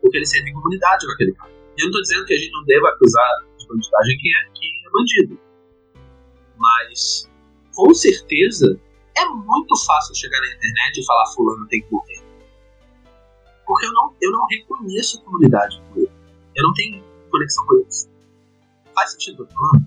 Porque 0.00 0.16
ele 0.16 0.26
sente 0.26 0.52
comunidade 0.52 1.06
com 1.06 1.12
aquele 1.12 1.32
cara. 1.34 1.52
E 1.52 1.82
eu 1.82 1.86
não 1.86 1.92
tô 1.92 2.00
dizendo 2.00 2.24
que 2.24 2.34
a 2.34 2.38
gente 2.38 2.52
não 2.52 2.64
deva 2.64 2.88
acusar 2.88 3.46
de 3.56 3.66
bandidagem 3.68 4.18
quem 4.18 4.32
é, 4.32 4.50
quem 4.54 4.70
é 4.86 4.90
bandido. 4.90 5.40
Mas, 6.56 7.30
com 7.74 7.94
certeza, 7.94 8.80
é 9.16 9.24
muito 9.26 9.86
fácil 9.86 10.14
chegar 10.16 10.40
na 10.40 10.48
internet 10.48 11.00
e 11.00 11.06
falar 11.06 11.26
fulano 11.34 11.68
tem 11.68 11.82
que 11.82 11.92
morrer. 11.92 12.17
Porque 13.68 13.84
eu 13.84 13.92
não, 13.92 14.16
eu 14.22 14.32
não 14.32 14.46
reconheço 14.46 15.22
comunidade 15.22 15.78
com 15.82 16.00
ele. 16.00 16.10
Eu 16.56 16.62
não 16.64 16.72
tenho 16.72 17.04
conexão 17.30 17.66
com 17.66 17.76
eles. 17.76 18.10
Faz 18.94 19.12
sentido 19.12 19.42
o 19.42 19.46
que 19.46 19.52
eu 19.52 19.56
tô 19.56 19.68
falando? 19.68 19.86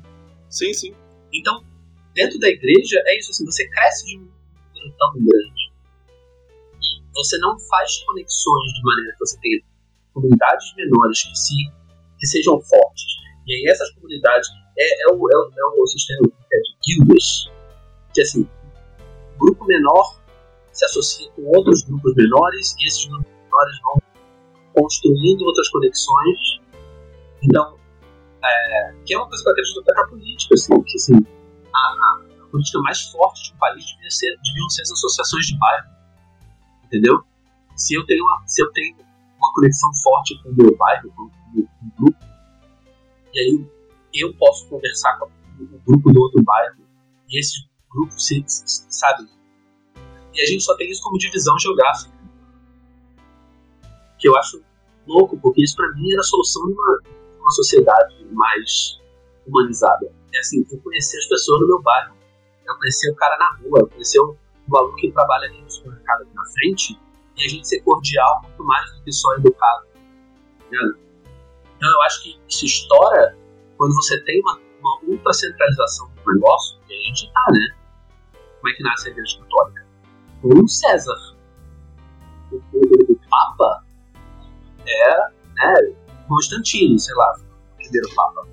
Sim, 0.52 0.72
sim. 0.72 0.96
Então, 1.34 1.66
dentro 2.14 2.40
da 2.40 2.48
igreja, 2.48 3.02
é 3.08 3.18
isso 3.18 3.32
assim, 3.32 3.44
você 3.44 3.68
cresce 3.70 4.06
de 4.06 4.20
um 4.20 4.22
número 4.22 4.96
tão 5.00 5.14
grande. 5.14 5.72
E 6.80 7.02
você 7.12 7.40
não 7.40 7.60
faz 7.60 7.98
conexões 8.06 8.72
de 8.72 8.84
maneira 8.84 9.14
que 9.14 9.20
você 9.20 9.40
tenha 9.40 9.64
comunidades 10.14 10.76
menores 10.76 11.24
que, 11.24 11.36
se, 11.36 11.56
que 12.20 12.28
sejam 12.28 12.62
fortes. 12.62 13.06
E 13.48 13.54
aí 13.56 13.72
essas 13.72 13.90
comunidades, 13.96 14.48
é, 14.78 15.10
é, 15.10 15.12
o, 15.12 15.16
é, 15.16 15.36
o, 15.38 15.52
é 15.58 15.82
o 15.82 15.88
sistema 15.88 16.22
é 16.54 16.58
de 16.58 16.78
guildas, 16.86 17.50
que 18.14 18.22
assim, 18.22 18.48
grupo 19.40 19.66
menor 19.66 20.22
se 20.72 20.86
associa 20.86 21.32
com 21.32 21.42
outros 21.58 21.84
grupos 21.84 22.14
menores 22.16 22.76
e 22.80 22.86
esses 22.86 23.08
grupos 23.08 23.41
menores 23.62 23.80
vão 23.82 24.02
construindo 24.74 25.42
outras 25.44 25.70
conexões. 25.70 26.62
Então, 27.44 27.78
é, 28.44 28.96
que 29.06 29.14
é 29.14 29.18
uma 29.18 29.28
coisa 29.28 29.44
que 29.44 29.50
eu 29.50 29.52
acredito 29.52 29.80
até 29.82 29.94
para 29.94 30.04
a 30.04 30.08
política, 30.08 30.56
assim, 30.56 30.82
que 30.84 30.98
assim, 30.98 31.16
a, 31.74 31.78
a, 31.78 32.44
a, 32.44 32.46
política 32.48 32.80
mais 32.80 33.02
forte 33.10 33.50
de 33.50 33.56
um 33.56 33.58
país 33.58 33.86
devia 33.86 34.10
ser, 34.10 34.38
deviam 34.44 34.70
ser 34.70 34.82
as 34.84 34.92
associações 34.92 35.46
de 35.48 35.58
bairro, 35.58 35.90
entendeu? 36.86 37.24
Se 37.76 37.96
eu 37.96 38.06
tenho 38.06 38.24
uma, 38.24 38.44
se 38.48 38.62
eu 38.62 38.72
tenho 38.72 38.96
uma 39.38 39.54
conexão 39.54 39.90
forte 40.04 40.42
com 40.42 40.50
o 40.50 40.56
meu 40.56 40.76
bairro, 40.76 41.12
com, 41.16 41.30
com, 41.30 41.62
com 41.64 41.86
o 41.86 41.92
grupo, 41.98 42.26
e 43.34 43.40
aí 43.40 43.66
eu 44.14 44.34
posso 44.36 44.68
conversar 44.68 45.18
com 45.18 45.26
o 45.26 45.80
grupo 45.86 46.12
do 46.12 46.22
outro 46.22 46.44
bairro, 46.44 46.82
e 47.30 47.40
esse 47.40 47.66
grupo, 47.90 48.20
se, 48.20 48.44
sabe? 48.48 49.28
E 50.34 50.42
a 50.42 50.46
gente 50.46 50.64
só 50.64 50.76
tem 50.78 50.90
isso 50.90 51.02
como 51.04 51.18
divisão 51.18 51.58
geográfica. 51.60 52.21
Que 54.22 54.30
eu 54.30 54.38
acho 54.38 54.62
louco, 55.08 55.38
porque 55.40 55.64
isso 55.64 55.76
para 55.76 55.92
mim 55.94 56.12
era 56.12 56.20
a 56.20 56.24
solução 56.24 56.68
de 56.68 56.74
uma, 56.74 57.00
uma 57.40 57.52
sociedade 57.52 58.26
mais 58.32 59.00
humanizada. 59.46 60.12
É 60.34 60.40
assim, 60.40 60.66
eu 60.72 60.80
conheci 60.80 61.18
as 61.18 61.26
pessoas 61.26 61.62
no 61.62 61.68
meu 61.68 61.82
bairro, 61.82 62.16
eu 62.66 62.78
conheci 62.78 63.10
o 63.10 63.16
cara 63.16 63.38
na 63.38 63.58
rua, 63.58 63.80
eu 63.80 63.88
conheci 63.88 64.20
o, 64.20 64.38
o 64.70 64.78
aluno 64.78 64.96
que 64.96 65.12
trabalha 65.12 65.48
aqui 65.48 65.62
no 65.62 65.70
supermercado 65.70 66.22
aqui 66.22 66.34
na 66.34 66.46
frente, 66.46 67.00
e 67.38 67.44
a 67.44 67.48
gente 67.48 67.68
ser 67.68 67.82
cordial 67.82 68.42
muito 68.44 68.64
mais 68.64 68.92
do 68.94 69.04
que 69.04 69.12
só 69.12 69.34
educado. 69.36 69.86
Tá 70.72 70.78
então 71.78 71.90
eu 71.90 72.02
acho 72.04 72.24
que 72.24 72.40
isso 72.48 72.66
estoura 72.66 73.36
quando 73.78 73.94
você 73.96 74.22
tem 74.24 74.40
uma, 74.42 74.60
uma 74.80 75.00
ultra 75.08 75.34
centralização 75.34 76.10
do 76.24 76.34
negócio, 76.34 76.80
que 76.88 76.94
a 76.94 76.98
gente 76.98 77.32
tá, 77.34 77.46
né? 77.52 77.78
Como 78.60 78.70
é 78.70 78.74
que 78.76 78.84
nasce 78.84 79.10
a 79.10 79.12
Igreja 79.12 79.40
Católica? 79.40 79.88
Com 80.42 80.68
César. 80.68 81.36
É 84.88 85.18
né, 85.56 85.94
Constantino, 86.28 86.98
sei 86.98 87.16
lá, 87.16 87.34
o 87.74 87.76
primeiro 87.78 88.10
Papa. 88.16 88.48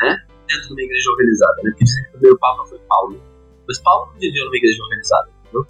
Né? 0.00 0.16
Dentro 0.46 0.68
de 0.68 0.72
uma 0.72 0.82
igreja 0.82 1.10
organizada, 1.10 1.62
né? 1.62 1.70
Porque 1.70 1.84
dizem 1.84 2.02
que 2.04 2.08
o 2.08 2.12
primeiro 2.12 2.38
Papa 2.38 2.66
foi 2.66 2.78
Paulo. 2.88 3.22
Mas 3.66 3.78
Paulo 3.80 4.12
não 4.12 4.18
viveu 4.18 4.44
numa 4.44 4.56
igreja 4.56 4.82
organizada, 4.82 5.30
entendeu? 5.42 5.66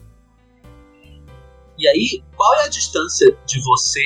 E 1.78 1.88
aí, 1.88 2.22
qual 2.36 2.54
é 2.60 2.64
a 2.64 2.68
distância 2.68 3.36
de 3.46 3.60
você, 3.64 4.02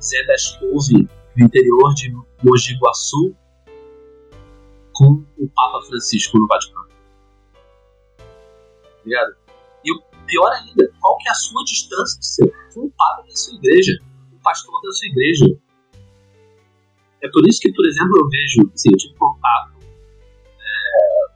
Zé 0.00 0.24
das 0.26 0.56
Couve, 0.56 1.08
no 1.36 1.44
interior 1.44 1.94
de 1.94 2.10
Mogi 2.42 2.76
Guaçu, 2.78 3.36
com 4.98 5.24
o 5.38 5.48
Papa 5.54 5.86
Francisco 5.86 6.38
no 6.38 6.46
Vaticano. 6.48 6.88
Ligado? 9.04 9.36
E 9.84 9.92
o 9.92 10.02
pior 10.26 10.50
ainda, 10.52 10.90
qual 11.00 11.16
que 11.18 11.28
é 11.28 11.30
a 11.30 11.34
sua 11.34 11.62
distância 11.64 12.44
com 12.74 12.86
o 12.86 12.90
padre 12.90 13.28
da 13.28 13.36
sua 13.36 13.54
igreja, 13.54 13.92
o 14.38 14.42
pastor 14.42 14.80
da 14.82 14.92
sua 14.92 15.08
igreja? 15.08 15.46
É 17.22 17.28
por 17.30 17.46
isso 17.48 17.60
que, 17.60 17.72
por 17.72 17.86
exemplo, 17.86 18.12
eu 18.18 18.28
vejo, 18.28 18.72
assim, 18.72 18.90
eu 18.92 18.96
tive 18.96 19.14
contato 19.14 19.78
é, 20.60 21.26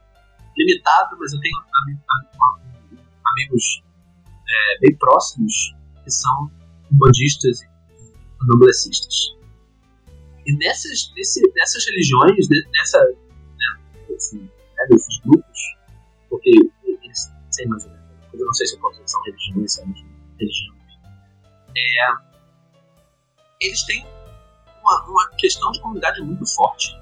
limitado, 0.57 1.17
mas 1.19 1.33
eu 1.33 1.41
tenho 1.41 1.57
amigos 3.33 3.83
é, 4.49 4.79
bem 4.79 4.95
próximos 4.97 5.53
que 6.03 6.09
são 6.09 6.49
bandistas 6.91 7.61
e 7.61 8.47
noblecistas. 8.47 9.35
E 10.45 10.55
nessas, 10.57 11.11
nesse, 11.15 11.41
nessas 11.55 11.85
religiões, 11.85 12.47
nessa, 12.71 12.99
né, 12.99 14.15
assim, 14.15 14.39
né, 14.39 14.85
desses 14.89 15.19
grupos, 15.19 15.59
porque 16.29 16.51
eles 16.85 17.33
sei 17.51 17.65
mais 17.67 17.83
ou 17.85 17.91
menos, 17.91 18.05
eu 18.33 18.45
não 18.45 18.53
sei 18.53 18.67
se 18.67 18.75
eu 18.75 18.79
posso 18.79 18.95
dizer 18.95 19.07
são 19.07 19.21
religiões, 19.23 19.73
são 19.73 19.85
religiões, 20.37 20.83
é, 21.75 22.32
eles 23.63 23.83
têm 23.83 24.05
uma, 24.81 25.05
uma 25.07 25.29
questão 25.37 25.71
de 25.71 25.81
comunidade 25.81 26.21
muito 26.21 26.45
forte. 26.45 26.95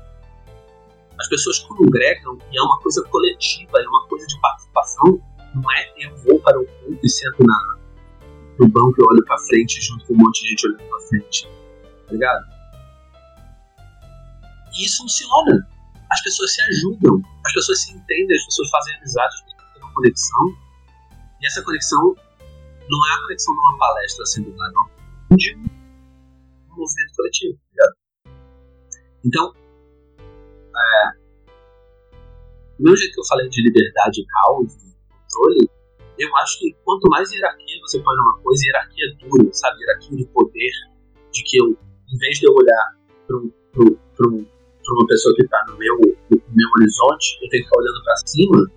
As 1.20 1.28
pessoas 1.28 1.60
congregam 1.60 2.38
e 2.52 2.58
é 2.58 2.62
uma 2.62 2.80
coisa 2.80 3.04
coletiva, 3.04 3.80
é 3.80 3.88
uma 3.88 4.08
coisa 4.08 4.26
de 4.28 4.40
participação. 4.40 5.22
Não 5.54 5.72
é 5.72 5.92
eu 5.98 6.16
vou 6.18 6.40
para 6.40 6.60
o 6.60 6.66
culto 6.66 7.00
e 7.06 7.10
sento 7.10 7.44
na, 7.44 7.78
no 8.60 8.68
banco 8.68 8.96
e 8.98 9.04
olho 9.04 9.26
para 9.26 9.38
frente 9.40 9.82
junto 9.82 10.06
com 10.06 10.14
um 10.14 10.18
monte 10.18 10.42
de 10.42 10.50
gente 10.50 10.68
olhando 10.68 10.84
para 10.84 11.00
frente. 11.02 11.48
Tá 12.08 12.14
ligado? 12.14 12.46
E 14.74 14.86
isso 14.86 15.04
funciona. 15.04 15.68
As 16.12 16.22
pessoas 16.24 16.54
se 16.54 16.62
ajudam, 16.62 17.22
as 17.46 17.54
pessoas 17.54 17.82
se 17.84 17.94
entendem, 17.94 18.36
as 18.36 18.46
pessoas 18.46 18.70
fazem 18.70 18.96
amizade, 18.98 19.28
as 19.28 19.42
pessoas 19.42 19.74
têm 19.74 19.84
uma 19.84 19.94
conexão. 19.94 20.58
E 21.42 21.48
essa 21.48 21.62
conexão 21.64 22.16
não 22.90 23.08
é 23.08 23.14
a 23.14 23.22
conexão 23.22 23.54
de 23.54 23.60
uma 23.60 23.78
palestra 23.78 24.26
singular, 24.26 24.72
não. 24.74 25.38
De 25.38 25.56
um 26.72 26.78
movimento 26.78 27.16
coletivo, 27.16 27.58
tá 27.58 27.66
ligado? 27.72 27.96
Então, 29.24 29.54
é, 30.76 31.22
do 32.78 32.84
mesmo 32.84 32.98
jeito 32.98 33.14
que 33.14 33.20
eu 33.20 33.28
falei 33.28 33.50
de 33.50 33.62
liberdade, 33.62 34.26
caos 34.26 34.74
e 34.74 34.96
controle, 35.08 35.70
eu 36.18 36.38
acho 36.38 36.60
que 36.60 36.74
quanto 36.84 37.10
mais 37.10 37.32
hierarquia 37.32 37.80
você 37.82 38.00
põe 38.00 38.16
numa 38.16 38.38
coisa, 38.40 38.64
hierarquia 38.66 39.06
dura, 39.20 39.54
sabe? 39.54 39.80
Hierarquia 39.82 40.18
de 40.18 40.26
poder, 40.28 40.72
de 41.32 41.44
que 41.44 41.58
eu, 41.58 41.70
em 41.70 42.18
vez 42.18 42.40
de 42.40 42.48
eu 42.48 42.54
olhar 42.54 42.98
para 43.28 43.38
para 43.74 44.96
uma 44.96 45.08
pessoa 45.08 45.34
que 45.36 45.44
está 45.44 45.64
no 45.68 45.78
meu, 45.78 45.96
no 45.96 46.38
meu 46.38 46.70
horizonte, 46.78 47.40
eu 47.42 47.50
tenho 47.50 47.64
que 47.64 47.70
ficar 47.70 47.80
olhando 47.80 48.04
para 48.04 48.16
cima, 48.26 48.72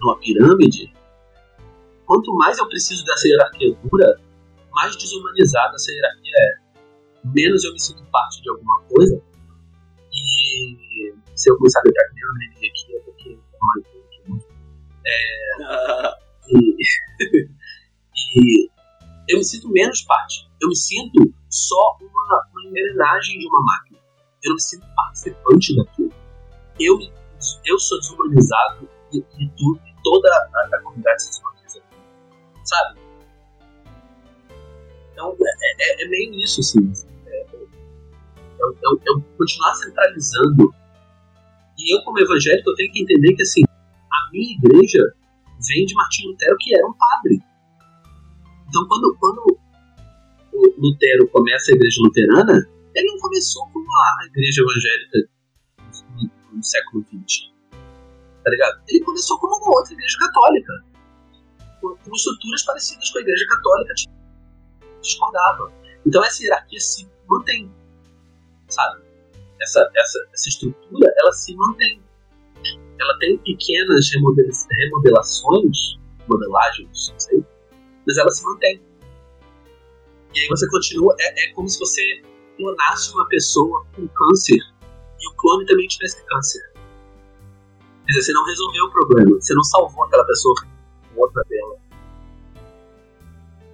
numa 0.00 0.18
pirâmide, 0.18 0.92
quanto 2.06 2.32
mais 2.34 2.58
eu 2.58 2.68
preciso 2.68 3.04
dessa 3.04 3.26
hierarquia 3.26 3.74
dura, 3.82 4.20
mais 4.70 4.96
desumanizada 4.96 5.74
essa 5.74 5.90
hierarquia 5.90 6.32
é. 6.36 6.61
Menos 7.24 7.64
eu 7.64 7.72
me 7.72 7.80
sinto 7.80 8.04
parte 8.10 8.42
de 8.42 8.50
alguma 8.50 8.82
coisa. 8.82 9.22
E 10.12 11.14
se 11.34 11.50
eu 11.50 11.56
começar 11.56 11.80
a 11.80 11.82
nem 11.84 12.24
uma 12.24 12.38
menininha 12.38 12.70
aqui, 12.70 12.96
é 12.96 13.00
porque 13.00 13.38
é, 15.04 15.56
e, 16.48 16.76
e 18.36 18.70
eu 19.28 19.38
me 19.38 19.44
sinto 19.44 19.68
menos 19.70 20.02
parte. 20.02 20.50
Eu 20.60 20.68
me 20.68 20.76
sinto 20.76 21.34
só 21.48 21.96
uma, 22.00 22.48
uma 22.52 22.68
engrenagem 22.68 23.38
de 23.38 23.46
uma 23.46 23.62
máquina 23.62 24.02
eu 24.42 24.50
não 24.50 24.54
me 24.54 24.60
sinto 24.60 24.86
participante 24.94 25.76
daquilo. 25.76 26.12
Eu, 26.80 26.98
eu 27.64 27.78
sou 27.78 27.98
desumanizado 28.00 28.88
e, 29.12 29.18
e, 29.18 29.44
e 29.44 29.94
toda 30.02 30.28
a, 30.28 30.76
a, 30.76 30.82
comunidade 30.82 31.22
se 31.22 31.28
desumaniza. 31.30 31.82
Sabe? 32.64 33.00
Então, 35.12 35.36
é, 35.40 36.02
é, 36.02 36.04
é 36.04 36.08
meio 36.08 36.34
isso, 36.34 36.60
assim. 36.60 37.11
É, 38.62 38.86
eu, 38.86 39.00
eu, 39.06 39.20
continuar 39.36 39.74
centralizando. 39.74 40.74
E 41.78 41.94
eu, 41.94 42.02
como 42.04 42.20
evangélico, 42.20 42.70
eu 42.70 42.74
tenho 42.74 42.92
que 42.92 43.02
entender 43.02 43.34
que, 43.34 43.42
assim, 43.42 43.62
a 43.64 44.30
minha 44.30 44.52
igreja 44.52 45.14
vem 45.68 45.84
de 45.84 45.94
Martinho 45.94 46.30
Lutero, 46.30 46.56
que 46.58 46.76
era 46.76 46.86
um 46.86 46.92
padre. 46.92 47.40
Então, 48.68 48.86
quando, 48.88 49.16
quando 49.18 49.58
o 50.52 50.74
Lutero 50.78 51.28
começa 51.28 51.72
a 51.72 51.74
igreja 51.74 51.96
luterana, 52.02 52.68
ele 52.94 53.08
não 53.08 53.18
começou 53.18 53.66
como 53.72 53.86
a 53.86 54.26
igreja 54.26 54.62
evangélica 54.62 55.30
no, 56.16 56.56
no 56.56 56.62
século 56.62 57.04
XX. 57.04 57.50
Tá 58.44 58.50
ligado? 58.50 58.82
Ele 58.88 59.00
começou 59.04 59.38
como 59.38 59.56
uma 59.56 59.78
outra 59.78 59.92
igreja 59.92 60.16
católica. 60.18 60.72
Com, 61.80 61.96
com 61.96 62.14
estruturas 62.14 62.62
parecidas 62.64 63.10
com 63.10 63.18
a 63.18 63.22
igreja 63.22 63.46
católica 63.48 63.94
discordava. 65.00 65.72
Então 66.06 66.24
essa 66.24 66.42
hierarquia 66.42 66.80
se 66.80 67.08
mantém. 67.28 67.70
Sabe? 68.72 69.02
Essa, 69.60 69.90
essa, 69.94 70.28
essa 70.32 70.48
estrutura, 70.48 71.12
ela 71.18 71.32
se 71.32 71.54
mantém. 71.54 72.02
Ela 72.98 73.18
tem 73.18 73.36
pequenas 73.38 74.10
remodelações, 74.12 75.98
modelagens, 76.26 77.10
não 77.10 77.18
sei, 77.18 77.44
mas 78.06 78.16
ela 78.16 78.30
se 78.30 78.44
mantém. 78.44 78.82
E 80.34 80.40
aí 80.40 80.48
você 80.48 80.68
continua, 80.68 81.14
é, 81.20 81.44
é 81.44 81.52
como 81.52 81.68
se 81.68 81.78
você 81.78 82.22
clonasse 82.56 83.12
uma 83.12 83.26
pessoa 83.28 83.84
com 83.94 84.08
câncer 84.08 84.58
e 85.20 85.28
o 85.28 85.34
clone 85.36 85.66
também 85.66 85.86
tivesse 85.86 86.24
câncer. 86.24 86.62
Quer 88.06 88.12
dizer, 88.12 88.22
você 88.22 88.32
não 88.32 88.44
resolveu 88.46 88.84
o 88.84 88.90
problema, 88.90 89.40
você 89.40 89.54
não 89.54 89.64
salvou 89.64 90.04
aquela 90.04 90.24
pessoa 90.24 90.54
com 91.14 91.20
outra 91.20 91.42
dela. 91.48 91.76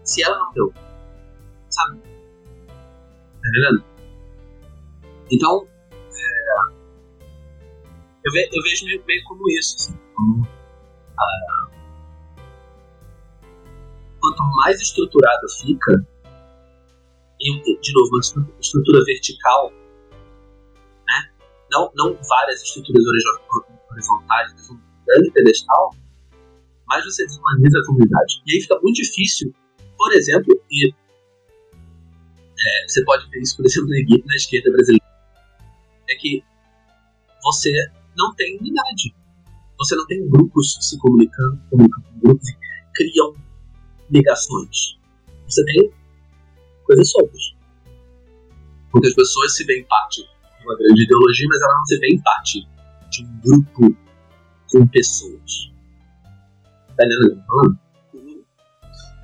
Se 0.02 0.22
ela 0.22 0.38
não 0.38 0.52
deu, 0.52 0.74
sabe? 1.70 2.00
Tá 2.00 3.50
vendo? 3.52 3.97
Então, 5.30 5.66
é, 5.94 6.58
eu, 8.24 8.32
ve, 8.32 8.48
eu, 8.52 8.62
vejo 8.62 8.84
meio, 8.86 9.04
meio, 9.06 9.24
como 9.24 9.42
isso, 9.50 9.76
assim, 9.76 9.98
como, 10.14 10.48
ah, 11.18 11.70
quanto 14.20 14.42
mais 14.56 14.80
estruturado 14.80 15.48
fica, 15.60 16.06
e, 17.40 17.80
de 17.80 17.92
novo, 17.92 18.10
uma 18.12 18.20
estrutura 18.60 19.04
vertical, 19.04 19.70
né? 21.06 21.30
não, 21.70 21.90
não 21.94 22.18
várias 22.28 22.62
estruturas 22.62 23.02
horizontais, 23.90 24.52
mas 24.54 24.70
um 24.70 24.80
grande 25.06 25.30
pedestal, 25.30 25.94
mais 26.86 27.04
você 27.04 27.24
desumaniza 27.26 27.78
a 27.78 27.86
comunidade. 27.86 28.42
E 28.46 28.54
aí 28.54 28.60
fica 28.62 28.78
muito 28.80 28.96
difícil, 28.96 29.54
por 29.96 30.12
exemplo, 30.12 30.60
e 30.70 30.88
é, 32.60 32.88
você 32.88 33.04
pode 33.04 33.28
ver 33.30 33.40
isso, 33.40 33.56
por 33.56 33.66
exemplo, 33.66 33.88
na, 33.88 33.96
na 34.26 34.34
esquerda 34.34 34.70
brasileira, 34.72 35.07
é 36.08 36.14
que 36.16 36.42
você 37.42 37.70
não 38.16 38.34
tem 38.34 38.58
unidade. 38.58 39.14
Você 39.78 39.94
não 39.94 40.06
tem 40.06 40.28
grupos 40.28 40.76
se 40.80 40.98
comunicando, 40.98 41.60
comunicando 41.70 42.06
com 42.08 42.18
grupos 42.20 42.48
criam 42.94 43.34
ligações. 44.10 44.98
Você 45.48 45.64
tem 45.64 45.92
coisas 46.84 47.10
soltas. 47.10 47.56
Muitas 48.92 49.14
pessoas 49.14 49.54
se 49.54 49.64
veem 49.64 49.84
parte 49.84 50.22
de 50.22 50.64
uma 50.64 50.76
grande 50.76 51.04
ideologia, 51.04 51.46
mas 51.48 51.62
ela 51.62 51.74
não 51.74 51.84
se 51.84 51.98
vê 51.98 52.20
parte 52.24 52.68
de 53.10 53.24
um 53.24 53.40
grupo 53.40 53.96
com 54.70 54.86
pessoas. 54.88 55.72
Tá 56.96 57.04
entendendo? 57.04 57.44
Uhum. 58.14 58.44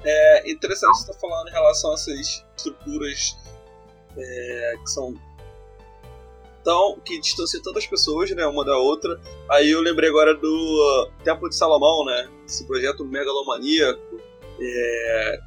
É 0.04 0.50
interessante 0.50 0.96
você 0.96 1.10
estar 1.10 1.14
tá 1.14 1.18
falando 1.18 1.48
em 1.48 1.52
relação 1.52 1.90
a 1.90 1.94
essas 1.94 2.18
estruturas 2.18 3.36
é, 4.16 4.76
que 4.78 4.90
são 4.90 5.14
tão 6.64 6.98
que 7.04 7.20
distanciam 7.20 7.62
tantas 7.62 7.86
pessoas, 7.86 8.30
né, 8.30 8.44
uma 8.46 8.64
da 8.64 8.76
outra. 8.76 9.20
Aí 9.50 9.70
eu 9.70 9.80
lembrei 9.80 10.08
agora 10.08 10.34
do 10.34 10.48
uh, 10.48 11.22
Templo 11.22 11.48
de 11.48 11.54
Salomão, 11.54 12.04
né, 12.06 12.28
esse 12.46 12.66
projeto 12.66 13.04
megalomaníaco. 13.04 14.20
É, 14.60 15.38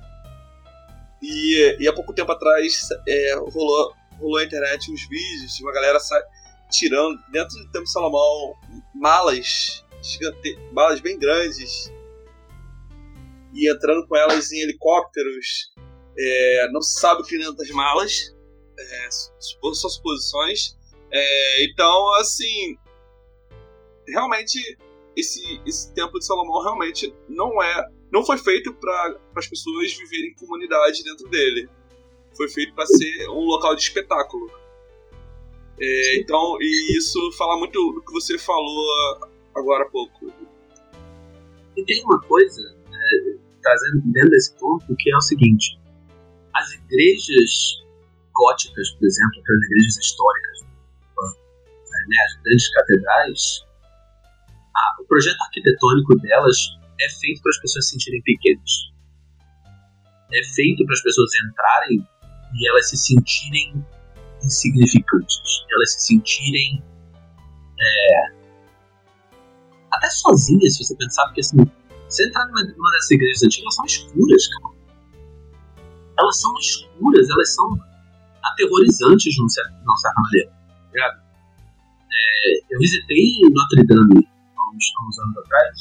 e, 1.22 1.78
e 1.80 1.88
há 1.88 1.93
pouco 1.93 2.13
tempo 2.13 2.32
atrás 2.32 2.88
é, 3.07 3.36
rolou, 3.36 3.93
rolou 4.20 4.38
na 4.38 4.43
internet 4.43 4.91
uns 4.91 5.07
vídeos 5.09 5.55
de 5.55 5.63
uma 5.63 5.74
galera 5.74 5.97
tirando 6.72 7.18
dentro 7.32 7.57
do 7.57 7.65
Templo 7.65 7.84
de 7.84 7.91
Salomão 7.91 8.53
malas 8.93 9.84
gigante, 10.01 10.59
malas 10.72 10.99
bem 10.99 11.18
grandes 11.18 11.91
e 13.53 13.72
entrando 13.72 14.07
com 14.07 14.15
elas 14.15 14.51
em 14.51 14.59
helicópteros. 14.59 15.74
É, 16.20 16.70
não 16.72 16.82
se 16.82 16.99
sabe 16.99 17.22
o 17.22 17.26
que 17.26 17.38
dentro 17.38 17.55
das 17.55 17.70
malas, 17.70 18.36
é, 18.78 19.09
são 19.09 19.89
suposições. 19.89 20.77
É, 21.20 21.65
então, 21.65 22.13
assim, 22.15 22.78
realmente 24.07 24.59
esse, 25.15 25.59
esse 25.65 25.91
templo 25.95 26.20
de 26.20 26.26
Salomão 26.28 26.61
realmente 26.61 27.11
não 27.28 27.61
é, 27.61 27.89
não 28.11 28.24
foi 28.24 28.38
feito 28.38 28.72
para 28.76 29.20
as 29.36 29.47
pessoas 29.47 29.93
viverem 29.93 30.30
em 30.30 30.36
comunidade 30.36 31.03
dentro 31.03 31.28
dele. 31.28 31.68
Foi 32.36 32.47
feito 32.49 32.76
para 32.76 32.86
ser 32.86 33.28
um 33.30 33.45
local 33.45 33.76
de 33.76 33.82
espetáculo. 33.82 34.51
É, 35.80 36.20
então, 36.20 36.57
e 36.61 36.97
isso 36.97 37.20
fala 37.36 37.57
muito 37.57 37.93
do 37.93 38.03
que 38.03 38.11
você 38.11 38.38
falou 38.38 39.28
agora 39.55 39.86
há 39.86 39.89
pouco. 39.89 40.32
E 41.76 41.84
tem 41.84 42.03
uma 42.03 42.22
coisa, 42.22 42.61
é, 42.61 43.38
trazendo 43.63 44.03
dentro 44.05 44.30
desse 44.30 44.53
ponto, 44.53 44.86
que 44.95 45.11
é 45.11 45.18
o 45.18 45.22
seguinte: 45.22 45.80
as 46.53 46.72
igrejas 46.74 47.84
góticas, 48.36 48.91
por 48.91 49.05
exemplo, 49.07 49.41
aquelas 49.41 49.63
igrejas 49.63 49.97
históricas, 49.97 50.57
né, 52.08 52.24
as 52.26 52.41
grandes 52.43 52.74
catedrais, 52.74 53.68
o 54.99 55.05
projeto 55.05 55.41
arquitetônico 55.41 56.16
delas 56.20 56.58
é 56.99 57.10
feito 57.10 57.41
para 57.41 57.49
as 57.49 57.60
pessoas 57.60 57.86
se 57.86 57.91
sentirem 57.91 58.22
pequenas. 58.24 58.72
É 60.34 60.43
feito 60.43 60.86
para 60.86 60.93
as 60.93 61.01
pessoas 61.01 61.30
entrarem 61.36 62.08
e 62.55 62.70
elas 62.70 62.89
se 62.89 62.97
sentirem 62.97 63.86
insignificantes, 64.43 65.66
elas 65.72 65.93
se 65.93 66.08
sentirem 66.08 66.84
é, 67.80 68.38
até 69.91 70.10
sozinhas, 70.10 70.76
se 70.76 70.84
você 70.84 70.95
pensar, 70.95 71.26
porque 71.26 71.41
assim, 71.41 71.58
você 72.08 72.28
entrar 72.28 72.45
numa, 72.47 72.64
numa 72.64 72.91
dessas 72.91 73.12
igrejas 73.12 73.43
antigas, 73.43 73.64
elas 73.64 73.76
são 73.76 73.86
escuras, 73.86 74.47
cara. 74.47 74.78
Elas 76.20 76.41
são 76.41 76.53
escuras, 76.58 77.30
elas 77.30 77.53
são 77.53 77.80
aterrorizantes 78.43 79.34
de 79.34 79.41
uma 79.41 79.49
certa 79.49 80.22
maneira. 80.22 80.51
Tá 80.93 81.27
é, 82.12 82.74
eu 82.74 82.80
visitei 82.80 83.32
Notre 83.51 83.86
Dame 83.86 84.28
há 84.55 84.70
uns, 84.70 84.93
há 84.97 85.08
uns 85.08 85.20
anos 85.20 85.38
atrás. 85.38 85.78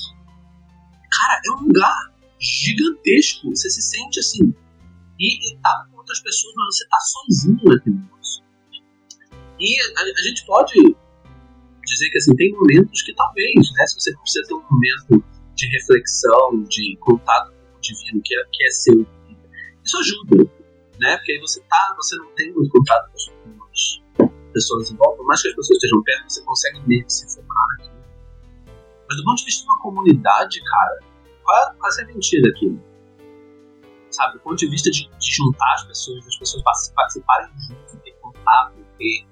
Cara, 1.11 1.41
é 1.47 1.51
um 1.53 1.67
lugar 1.67 2.15
gigantesco. 2.41 3.51
Você 3.51 3.71
se 3.71 3.83
sente 3.83 4.21
assim. 4.21 4.55
E, 5.19 5.53
e 5.53 5.59
tá 5.59 5.87
com 5.91 5.99
outras 5.99 6.21
pessoas, 6.21 6.55
mas 6.57 6.77
você 6.77 6.89
tá 6.89 6.99
sozinho 7.01 7.61
naquele 7.65 7.97
negócio. 7.97 8.45
E 9.59 9.81
a, 9.81 10.03
a, 10.03 10.23
gente 10.23 10.45
pode 10.45 10.75
dizer 11.87 12.11
que 12.11 12.19
assim, 12.19 12.37
tem 12.37 12.53
momentos 12.53 13.03
que 13.03 13.15
talvez, 13.15 13.55
né, 13.55 13.87
se 13.87 14.01
você 14.01 14.17
precisa 14.19 14.47
ter 14.47 14.55
um 14.55 14.63
momento 14.71 15.25
de 15.55 15.67
reflexão, 15.69 16.63
de 16.65 16.97
contato 17.01 17.53
com 17.53 17.79
o 17.79 17.81
divino 17.81 18.21
que 18.23 18.35
é, 18.35 18.45
que 18.53 18.65
é 18.67 18.71
seu, 18.71 19.07
isso 19.83 19.99
ajuda 19.99 20.51
né? 21.01 21.17
Porque 21.17 21.33
aí 21.33 21.41
você 21.41 21.61
tá, 21.61 21.95
você 21.97 22.17
não 22.17 22.27
tem 22.35 22.53
muito 22.53 22.71
contato 22.71 23.11
com 23.11 23.17
as 23.17 24.26
pessoas 24.57 24.91
em 24.91 24.97
volta, 24.97 25.19
por 25.19 25.27
mais 25.27 25.43
que 25.43 25.49
as 25.49 25.55
pessoas 25.55 25.77
estejam 25.77 26.03
perto, 26.03 26.33
você 26.33 26.43
consegue 26.43 26.81
que 27.05 27.13
se 27.13 27.29
focar 27.29 27.67
naquilo. 27.77 27.97
Mas 29.07 29.19
do 29.19 29.25
ponto 29.25 29.37
de 29.37 29.45
vista 29.45 29.63
de 29.63 29.69
uma 29.69 29.79
comunidade, 29.81 30.65
cara, 30.65 31.01
qual, 31.45 31.75
qual 31.79 31.93
é 31.93 32.03
a 32.03 32.07
mentira 32.07 32.51
aqui? 32.51 32.81
Sabe, 34.11 34.33
do 34.35 34.41
ponto 34.41 34.57
de 34.57 34.69
vista 34.69 34.91
de, 34.91 35.09
de 35.09 35.35
juntar 35.37 35.75
as 35.75 35.85
pessoas, 35.85 36.25
das 36.25 36.37
pessoas 36.37 36.63
participarem 36.95 37.49
juntos, 37.69 38.01
ter 38.03 38.13
contato, 38.23 38.75
ter. 38.97 39.27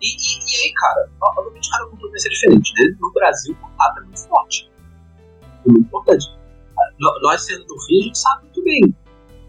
E, 0.00 0.06
e, 0.06 0.38
e 0.38 0.56
aí, 0.62 0.72
cara, 0.74 1.10
obviamente 1.20 1.68
cada 1.70 1.86
cultura 1.86 2.10
vai 2.10 2.20
ser 2.20 2.28
diferente, 2.28 2.72
né? 2.74 2.96
No 3.00 3.12
Brasil, 3.12 3.54
o 3.54 3.56
contato 3.56 3.98
é 3.98 4.02
muito 4.02 4.28
forte. 4.28 4.70
É 5.66 5.68
muito 5.68 5.86
importante. 5.86 6.26
Nós 7.00 7.42
sendo 7.42 7.64
do 7.64 7.74
Rio, 7.88 8.02
a 8.02 8.04
gente 8.04 8.18
sabe 8.18 8.42
muito 8.44 8.62
bem 8.62 8.80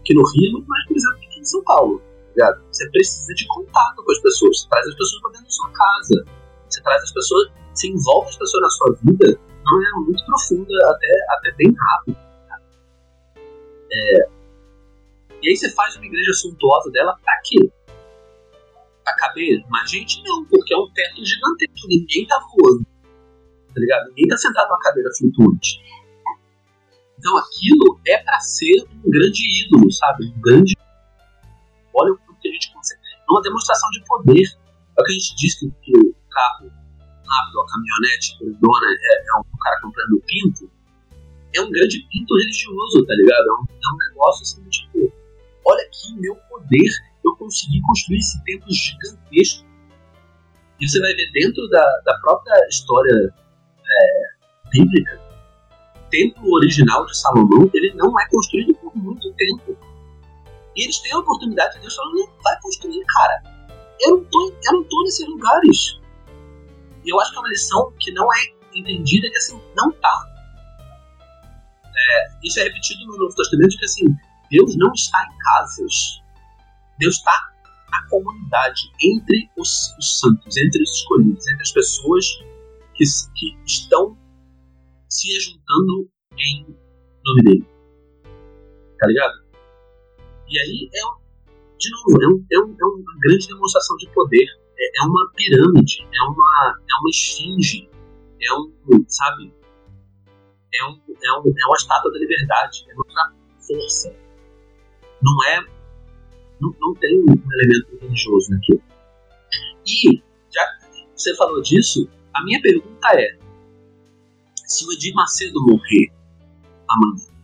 que 0.04 0.14
no 0.14 0.22
Rio 0.32 0.48
é 0.48 0.52
muito 0.52 0.66
mais 0.66 0.86
pesado 0.88 1.18
que 1.18 1.26
aqui 1.26 1.40
em 1.40 1.44
São 1.44 1.62
Paulo. 1.62 2.02
Tá 2.36 2.60
você 2.70 2.88
precisa 2.90 3.34
de 3.34 3.46
contato 3.48 4.04
com 4.04 4.12
as 4.12 4.20
pessoas. 4.20 4.60
Você 4.60 4.68
traz 4.68 4.86
as 4.86 4.94
pessoas 4.94 5.22
para 5.22 5.30
dentro 5.32 5.46
da 5.46 5.50
sua 5.50 5.70
casa. 5.70 6.24
Você 6.68 6.82
traz 6.82 7.02
as 7.02 7.12
pessoas, 7.12 7.50
você 7.74 7.88
envolve 7.88 8.28
as 8.28 8.36
pessoas 8.36 8.62
na 8.62 8.70
sua 8.70 8.96
vida 9.02 9.26
de 9.26 9.38
uma 9.62 9.72
maneira 9.72 9.96
muito 9.96 10.24
profunda, 10.26 10.74
até, 10.90 11.26
até 11.30 11.52
bem 11.52 11.74
rápido. 11.74 12.18
É, 13.92 14.28
e 15.42 15.50
aí 15.50 15.56
você 15.56 15.70
faz 15.70 15.94
uma 15.96 16.06
igreja 16.06 16.32
suntuosa 16.32 16.90
dela 16.90 17.16
pra 17.22 17.40
quê? 17.44 17.70
Pra 19.04 19.14
caber 19.14 19.64
mais 19.68 19.88
gente? 19.88 20.20
Não, 20.24 20.44
porque 20.46 20.74
é 20.74 20.76
um 20.76 20.90
teto 20.92 21.24
gigantesco. 21.24 21.88
Ninguém 21.88 22.26
tá 22.26 22.36
voando. 22.40 22.84
Tá 23.72 23.80
ligado? 23.80 24.08
Ninguém 24.08 24.26
tá 24.26 24.36
sentado 24.36 24.68
numa 24.68 24.80
cadeira 24.80 25.10
flutuante. 25.16 25.80
Então 27.18 27.36
aquilo 27.38 28.00
é 28.06 28.18
para 28.18 28.40
ser 28.40 28.84
um 29.04 29.10
grande 29.10 29.64
ídolo, 29.64 29.90
sabe? 29.92 30.26
Um 30.26 30.40
grande. 30.40 30.76
Olha 31.94 32.12
o 32.12 32.18
que 32.46 32.50
a 32.50 32.60
gente 32.60 32.72
consegue. 32.72 33.00
É 33.02 33.30
uma 33.32 33.42
demonstração 33.42 33.90
de 33.90 34.04
poder. 34.04 34.44
É 34.44 35.00
o 35.00 35.04
que 35.04 35.12
a 35.12 35.14
gente 35.14 35.36
diz 35.36 35.58
que, 35.58 35.70
que 35.82 35.98
o 35.98 36.14
carro 36.30 36.70
rápido, 37.26 37.60
a 37.60 37.66
caminhonete 37.66 38.38
grandona, 38.38 38.86
é, 38.86 39.14
é 39.18 39.38
um 39.38 39.58
cara 39.60 39.80
comprando 39.82 40.22
pinto. 40.26 40.70
É 41.54 41.60
um 41.60 41.70
grande 41.70 42.06
pinto 42.10 42.34
religioso, 42.36 43.06
tá 43.06 43.14
ligado? 43.14 43.46
É 43.48 43.52
um, 43.52 43.64
é 43.70 43.94
um 43.94 44.08
negócio 44.08 44.42
assim, 44.42 44.68
tipo, 44.68 45.12
olha 45.64 45.82
aqui 45.84 46.12
o 46.16 46.20
meu 46.20 46.36
poder, 46.48 46.90
eu 47.24 47.36
consegui 47.36 47.80
construir 47.82 48.18
esse 48.18 48.44
templo 48.44 48.68
gigantesco. 48.70 49.66
E 50.78 50.88
você 50.88 51.00
vai 51.00 51.14
ver 51.14 51.30
dentro 51.32 51.66
da, 51.68 52.00
da 52.04 52.18
própria 52.20 52.54
história 52.68 53.34
é, 53.84 54.70
bíblica 54.70 55.26
templo 56.10 56.52
original 56.54 57.04
de 57.06 57.18
Salomão, 57.18 57.70
ele 57.74 57.92
não 57.94 58.18
é 58.18 58.28
construído 58.28 58.74
por 58.74 58.94
muito 58.96 59.32
tempo. 59.34 59.76
E 60.76 60.84
eles 60.84 60.98
têm 60.98 61.12
a 61.12 61.18
oportunidade 61.18 61.74
de 61.74 61.80
Deus 61.80 61.94
falando, 61.94 62.30
vai 62.42 62.60
construir, 62.60 63.04
cara. 63.06 63.42
Eu 64.00 64.18
não 64.18 64.24
tô, 64.24 64.50
eu 64.50 64.72
não 64.74 64.84
tô 64.84 65.02
nesses 65.04 65.26
lugares. 65.26 66.00
E 67.04 67.10
eu 67.10 67.18
acho 67.20 67.30
que 67.30 67.36
é 67.36 67.40
uma 67.40 67.48
lição 67.48 67.92
que 67.98 68.12
não 68.12 68.32
é 68.32 68.38
entendida, 68.74 69.30
que 69.30 69.36
assim, 69.38 69.60
não 69.74 69.90
tá. 69.92 70.26
É, 71.96 72.28
isso 72.44 72.60
é 72.60 72.64
repetido 72.64 73.06
no 73.06 73.16
Novo 73.16 73.34
Testamento, 73.34 73.78
que 73.78 73.84
assim, 73.84 74.04
Deus 74.50 74.76
não 74.76 74.92
está 74.92 75.18
em 75.24 75.38
casas. 75.38 76.22
Deus 76.98 77.16
está 77.16 77.52
na 77.90 78.06
comunidade, 78.08 78.82
entre 79.02 79.50
os, 79.56 79.94
os 79.98 80.20
santos, 80.20 80.56
entre 80.56 80.82
os 80.82 80.90
escolhidos, 80.90 81.46
entre 81.48 81.62
as 81.62 81.72
pessoas 81.72 82.26
que, 82.94 83.04
que 83.34 83.56
estão 83.64 84.16
se 85.08 85.40
juntando 85.40 86.10
em 86.36 86.66
nome 87.24 87.42
dele. 87.44 87.66
Tá 88.98 89.06
ligado? 89.06 89.45
E 90.48 90.58
aí 90.58 90.90
é, 90.94 91.26
de 91.78 91.90
novo, 91.90 92.22
é, 92.22 92.28
um, 92.28 92.46
é, 92.52 92.58
um, 92.64 92.76
é 92.80 92.84
uma 92.84 93.18
grande 93.20 93.48
demonstração 93.48 93.96
de 93.96 94.08
poder. 94.10 94.46
É, 94.78 95.00
é, 95.00 95.06
uma 95.06 95.32
pirâmide, 95.34 96.02
é 96.02 96.22
uma, 96.22 96.80
é 96.80 97.00
uma 97.00 97.10
esfinge, 97.10 97.88
é 98.40 98.52
um, 98.54 98.72
sabe? 99.08 99.52
É, 100.74 100.84
um, 100.84 101.00
é, 101.08 101.32
um, 101.38 101.44
é 101.46 101.66
uma 101.66 101.76
estátua 101.76 102.12
da 102.12 102.18
liberdade, 102.18 102.86
é 102.88 102.94
outra 102.96 103.32
força. 103.60 104.14
Não 105.22 105.44
é. 105.44 105.60
Não, 106.60 106.74
não 106.80 106.94
tem 106.94 107.20
um 107.20 107.52
elemento 107.52 107.98
religioso 108.00 108.50
naquilo. 108.50 108.82
E, 109.86 110.22
já 110.50 110.62
você 111.14 111.34
falou 111.36 111.62
disso, 111.62 112.08
a 112.34 112.44
minha 112.44 112.60
pergunta 112.60 113.08
é: 113.14 113.38
se 114.66 114.86
o 114.86 114.92
Edir 114.92 115.14
Macedo 115.14 115.62
morrer 115.62 116.12
amanhã, 116.88 117.35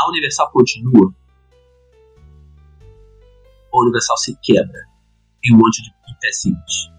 a 0.00 0.08
Universal 0.08 0.50
continua? 0.50 1.14
A 3.72 3.82
Universal 3.82 4.16
se 4.18 4.38
quebra 4.42 4.80
em 5.44 5.54
um 5.54 5.58
monte 5.58 5.82
de 5.82 6.18
pecinhas? 6.20 6.90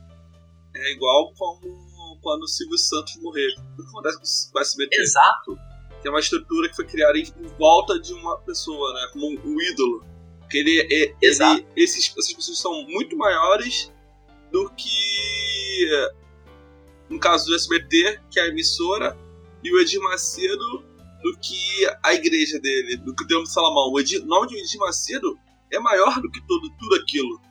É 0.76 0.92
igual 0.94 1.34
como 1.34 1.90
quando 2.22 2.44
o 2.44 2.48
Silvio 2.48 2.78
Santos 2.78 3.16
morrer. 3.18 3.50
O 3.78 3.84
que 3.84 3.90
acontece 3.90 4.52
com 4.52 4.60
o 4.60 4.62
SBT? 4.62 4.96
Exato. 4.96 5.60
Que 6.02 6.08
é 6.08 6.12
uma 6.12 6.20
estrutura 6.20 6.70
que 6.70 6.76
foi 6.76 6.86
criada 6.86 7.18
em 7.18 7.26
volta 7.58 8.00
de 8.00 8.14
uma 8.14 8.38
pessoa, 8.40 8.94
né? 8.94 9.10
Como 9.14 9.28
um, 9.28 9.40
um 9.46 9.62
ídolo. 9.62 10.04
Que 10.50 10.58
ele, 10.58 10.80
é, 10.82 10.86
ele, 10.94 11.16
Exato. 11.22 11.66
esses, 11.76 12.14
essas 12.18 12.34
pessoas 12.34 12.60
são 12.60 12.84
muito 12.84 13.16
maiores 13.18 13.92
do 14.52 14.70
que 14.72 14.90
no 17.10 17.20
caso 17.20 17.48
do 17.48 17.56
SBT, 17.56 18.22
que 18.30 18.40
é 18.40 18.44
a 18.44 18.48
emissora, 18.48 19.18
e 19.64 19.74
o 19.74 19.80
Edir 19.80 20.00
Macedo 20.02 20.86
do 21.22 21.38
que 21.40 21.86
a 22.04 22.14
igreja 22.14 22.60
dele, 22.60 22.98
do 22.98 23.14
que 23.16 23.24
o 23.24 23.28
Templo 23.28 23.44
de 23.44 23.52
Salomão. 23.52 23.92
O, 23.92 24.00
Edir, 24.00 24.26
nome 24.26 24.48
de 24.48 24.58
Edir 24.58 24.80
Macedo 24.80 25.38
é 25.72 25.80
maior 25.80 26.20
do 26.22 26.30
que 26.32 26.42
tudo, 26.48 26.70
tudo 26.78 26.96
aquilo. 26.96 27.42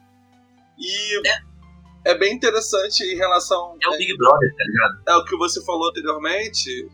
E 0.79 1.29
é. 1.29 2.13
é 2.13 2.19
bem 2.19 2.35
interessante 2.35 3.03
em 3.05 3.17
relação. 3.17 3.77
É 3.83 3.89
o 3.89 3.99
Big 3.99 4.17
Brother, 4.17 4.55
tá 4.57 4.65
ligado? 4.65 5.03
É 5.09 5.17
o 5.17 5.25
que 5.25 5.37
você 5.37 5.65
falou 5.65 5.89
anteriormente, 5.91 6.89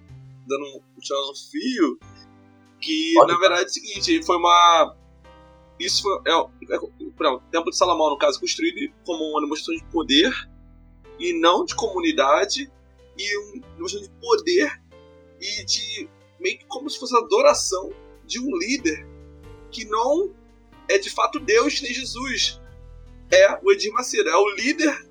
dando 0.47 0.65
um, 0.65 0.81
um 0.81 1.35
fio, 1.51 1.99
que 2.81 3.15
na 3.15 3.39
verdade 3.39 3.63
é 3.63 3.67
o 3.67 3.69
seguinte, 3.69 4.23
foi 4.25 4.37
uma. 4.37 4.97
Isso 5.79 6.03
foi. 6.03 6.19
É, 6.27 6.33
é, 6.33 6.79
o 6.79 7.41
Templo 7.51 7.71
de 7.71 7.77
Salomão, 7.77 8.11
no 8.11 8.19
caso, 8.19 8.41
construído 8.41 8.93
como 9.05 9.25
uma 9.25 9.41
demonstração 9.41 9.75
de 9.75 9.85
poder 9.93 10.33
e 11.19 11.33
não 11.39 11.65
de 11.65 11.75
comunidade, 11.75 12.71
e 13.17 13.39
uma 13.39 13.67
demonstração 13.77 14.09
de 14.09 14.21
poder 14.21 14.83
e 15.41 15.65
de 15.65 16.09
meio 16.45 16.59
que 16.59 16.67
como 16.67 16.91
se 16.91 16.99
fosse 16.99 17.17
a 17.17 17.21
adoração 17.21 17.91
de 18.27 18.39
um 18.39 18.57
líder 18.59 19.07
que 19.71 19.87
não 19.87 20.35
é 20.89 20.99
de 20.99 21.11
fato 21.11 21.41
Deus 21.41 21.81
nem 21.81 21.93
Jesus. 21.93 22.61
É 23.33 23.59
o 23.63 23.73
Edir 23.73 23.93
Macedo, 23.93 24.29
é 24.29 24.37
o 24.37 24.51
líder 24.51 25.09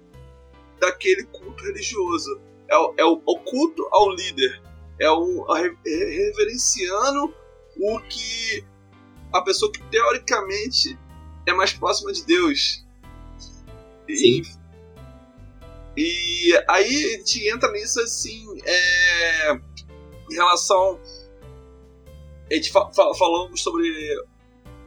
daquele 0.80 1.24
culto 1.26 1.64
religioso. 1.64 2.40
É 2.70 2.78
o, 2.78 2.94
é 2.98 3.04
o, 3.04 3.22
o 3.26 3.40
culto 3.40 3.88
ao 3.92 4.12
líder. 4.12 4.62
É 5.00 5.10
o 5.10 5.52
a, 5.52 5.60
reverenciando 5.60 7.34
o 7.78 8.00
que 8.02 8.64
a 9.34 9.42
pessoa 9.42 9.72
que 9.72 9.82
teoricamente 9.90 10.98
é 11.48 11.54
mais 11.54 11.74
próxima 11.74 12.14
de 12.14 12.24
Deus. 12.24 12.86
Sim. 14.08 14.44
E, 15.98 16.52
e 16.52 16.64
aí 16.70 17.06
a 17.06 17.18
gente 17.18 17.50
entra 17.50 17.72
nisso 17.72 18.00
assim, 18.00 18.46
é, 18.64 19.54
em 20.30 20.36
relação. 20.36 21.00
A 22.50 22.54
gente 22.54 22.72
fa 22.72 22.92
fa 22.94 23.14
falamos 23.16 23.62
sobre. 23.62 23.90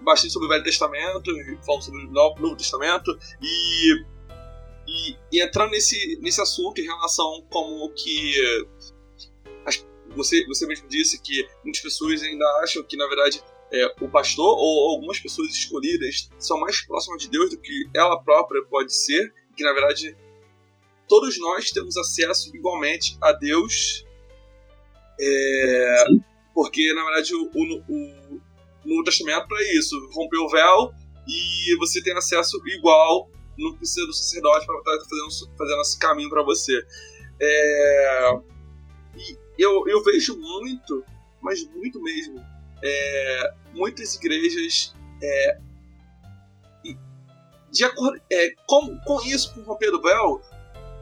bastante 0.02 0.32
sobre 0.32 0.46
o 0.46 0.50
Velho 0.50 0.64
Testamento, 0.64 1.30
falamos 1.64 1.84
sobre 1.84 2.04
o 2.04 2.10
Novo, 2.10 2.56
Testamento, 2.56 3.18
e, 3.42 4.04
e, 4.86 5.16
e, 5.32 5.42
entrando 5.42 5.70
nesse, 5.70 6.18
nesse 6.20 6.40
assunto 6.40 6.80
em 6.80 6.84
relação 6.84 7.46
como 7.50 7.90
que. 7.90 8.34
Você, 10.14 10.46
você 10.46 10.66
mesmo 10.66 10.88
disse 10.88 11.20
que 11.20 11.46
muitas 11.62 11.82
pessoas 11.82 12.22
ainda 12.22 12.44
acham 12.62 12.82
que, 12.84 12.96
na 12.96 13.06
verdade, 13.06 13.42
é, 13.72 13.94
o 14.00 14.08
pastor 14.08 14.56
ou 14.58 14.90
algumas 14.90 15.18
pessoas 15.18 15.48
escolhidas 15.50 16.28
são 16.38 16.58
mais 16.58 16.80
próximas 16.86 17.22
de 17.22 17.28
Deus 17.28 17.50
do 17.50 17.58
que 17.58 17.88
ela 17.94 18.22
própria 18.22 18.62
pode 18.64 18.94
ser, 18.94 19.32
que 19.56 19.64
na 19.64 19.72
verdade 19.72 20.16
todos 21.08 21.38
nós 21.38 21.70
temos 21.70 21.96
acesso 21.96 22.54
igualmente 22.54 23.16
a 23.20 23.32
Deus, 23.32 24.04
é, 25.20 26.04
porque 26.56 26.90
na 26.94 27.04
verdade 27.04 27.34
o, 27.34 27.50
o, 27.54 27.82
o 27.86 28.40
Novo 28.82 29.04
Testamento 29.04 29.54
é 29.54 29.76
isso, 29.76 29.94
rompeu 30.14 30.40
o 30.40 30.48
véu 30.48 30.90
e 31.28 31.76
você 31.76 32.02
tem 32.02 32.16
acesso 32.16 32.58
igual, 32.66 33.30
não 33.58 33.76
precisa 33.76 34.06
do 34.06 34.12
sacerdote 34.14 34.64
para 34.64 34.78
estar 34.78 35.06
fazendo, 35.06 35.56
fazendo 35.58 35.80
esse 35.82 35.98
caminho 35.98 36.30
para 36.30 36.42
você. 36.42 36.72
É, 37.42 38.40
eu, 39.58 39.86
eu 39.86 40.02
vejo 40.02 40.38
muito, 40.38 41.04
mas 41.42 41.62
muito 41.74 42.02
mesmo, 42.02 42.42
é, 42.82 43.54
muitas 43.74 44.14
igrejas 44.14 44.94
é, 45.22 45.58
de 47.70 47.84
acordo 47.84 48.18
é, 48.32 48.54
com, 48.66 48.98
com 49.00 49.20
isso, 49.26 49.52
com 49.52 49.60
romper 49.60 49.90
do 49.90 50.00
véu, 50.00 50.40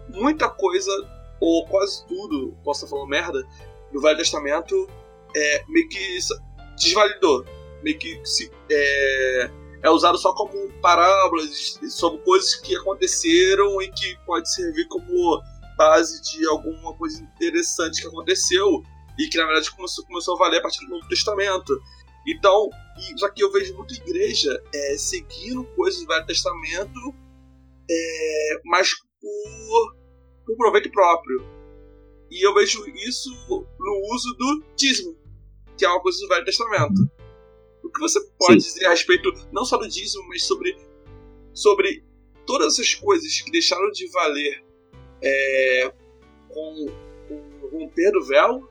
muita 0.09 0.51
coisa, 0.51 0.91
ou 1.39 1.65
quase 1.69 2.05
tudo, 2.09 2.57
posso 2.65 2.85
estar 2.85 2.97
falando 2.97 3.09
merda, 3.09 3.47
do 3.93 4.01
Velho 4.01 4.19
Testamento 4.19 4.89
é, 5.35 5.65
meio 5.69 5.89
que 5.89 6.19
desvalidou. 6.77 7.45
Meio 7.83 7.99
que 7.99 8.21
se, 8.25 8.51
é, 8.71 9.51
é 9.83 9.91
usado 9.91 10.17
só 10.17 10.33
como 10.35 10.73
parábolas 10.81 11.79
sobre 11.91 12.21
coisas 12.23 12.55
que 12.57 12.75
aconteceram 12.77 13.81
e 13.83 13.91
que 13.93 14.17
pode 14.25 14.53
servir 14.53 14.87
como 14.89 15.43
base 15.77 16.23
de 16.23 16.47
alguma 16.49 16.95
coisa 16.95 17.23
interessante 17.23 18.01
que 18.01 18.09
aconteceu 18.09 18.83
e 19.19 19.29
que 19.29 19.37
na 19.37 19.47
verdade 19.47 19.71
começou, 19.73 20.05
começou 20.07 20.35
a 20.37 20.39
valer 20.39 20.59
a 20.59 20.63
partir 20.63 20.85
do 20.87 20.91
Novo 20.91 21.09
Testamento. 21.09 21.79
Então, 22.27 22.71
só 23.19 23.29
que 23.29 23.45
eu 23.45 23.53
vejo 23.53 23.77
muita 23.77 23.95
igreja 23.95 24.59
é, 24.75 24.97
seguindo 24.97 25.65
coisas 25.77 26.01
do 26.01 26.07
Velho 26.07 26.27
Testamento, 26.27 27.15
é, 27.91 28.61
mas 28.65 28.89
por, 29.21 29.97
por 30.47 30.57
proveito 30.57 30.91
próprio. 30.91 31.45
E 32.31 32.47
eu 32.47 32.55
vejo 32.55 32.83
isso 32.89 33.31
no 33.79 34.15
uso 34.15 34.35
do 34.39 34.65
dízimo, 34.77 35.15
que 35.77 35.85
é 35.85 35.89
uma 35.89 36.01
coisa 36.01 36.19
do 36.21 36.29
Velho 36.29 36.45
Testamento. 36.45 37.11
O 37.83 37.91
que 37.91 38.01
você 38.01 38.21
pode 38.39 38.63
Sim. 38.63 38.73
dizer 38.75 38.87
a 38.87 38.91
respeito 38.91 39.33
não 39.53 39.65
só 39.65 39.77
do 39.77 39.89
dízimo, 39.89 40.27
mas 40.29 40.45
sobre, 40.45 40.77
sobre 41.53 42.05
todas 42.47 42.75
essas 42.75 42.95
coisas 42.95 43.41
que 43.41 43.51
deixaram 43.51 43.91
de 43.91 44.09
valer 44.11 44.65
é, 45.23 45.93
com, 46.49 46.87
com 47.29 47.67
o 47.67 47.69
romper 47.71 48.11
do 48.13 48.25
véu 48.25 48.69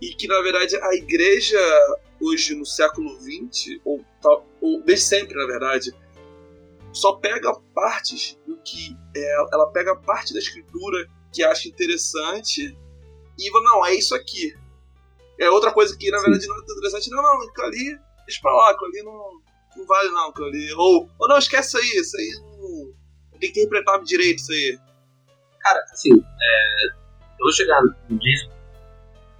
e 0.00 0.14
que 0.14 0.26
na 0.26 0.40
verdade 0.40 0.76
a 0.76 0.94
igreja 0.94 1.58
hoje 2.20 2.54
no 2.54 2.66
século 2.66 3.18
XX, 3.20 3.80
ou, 3.84 4.04
ou 4.60 4.82
desde 4.82 5.04
sempre 5.04 5.34
na 5.34 5.46
verdade, 5.46 5.92
só 6.92 7.14
pega 7.14 7.54
partes 7.74 8.38
do 8.46 8.56
que 8.58 8.96
é, 9.16 9.34
ela 9.52 9.70
pega 9.70 9.94
parte 9.96 10.32
da 10.32 10.38
escritura 10.38 11.06
que 11.32 11.42
acha 11.42 11.68
interessante 11.68 12.76
e 13.38 13.50
não, 13.50 13.86
é 13.86 13.94
isso 13.94 14.14
aqui. 14.14 14.54
É 15.40 15.50
outra 15.50 15.72
coisa 15.72 15.96
que 15.96 16.10
na 16.10 16.20
verdade 16.20 16.46
não 16.46 16.56
é 16.56 16.64
tão 16.66 16.76
interessante, 16.76 17.10
não, 17.10 17.22
não, 17.22 17.48
aquilo 17.48 17.66
ali, 17.66 17.98
deixa 18.26 18.40
pra 18.42 18.52
lá, 18.52 18.70
aquilo 18.70 18.90
ali 18.90 19.02
não, 19.02 19.40
não 19.76 19.86
vale 19.86 20.10
não, 20.10 20.28
aquilo 20.28 20.46
ali. 20.46 20.72
Ou, 20.74 21.08
ou 21.18 21.28
não, 21.28 21.38
esquece 21.38 21.68
isso 21.68 21.78
aí, 21.78 22.00
isso 22.00 22.16
aí 22.16 22.40
não. 22.42 23.40
Tem 23.40 23.50
que 23.50 23.60
interpretar 23.60 24.02
direito 24.02 24.38
isso 24.38 24.52
aí. 24.52 24.78
Cara, 25.60 25.80
assim, 25.90 26.12
é, 26.12 26.86
eu 26.86 27.44
vou 27.44 27.52
chegar 27.52 27.80
no 27.82 28.18
dízimo. 28.18 28.52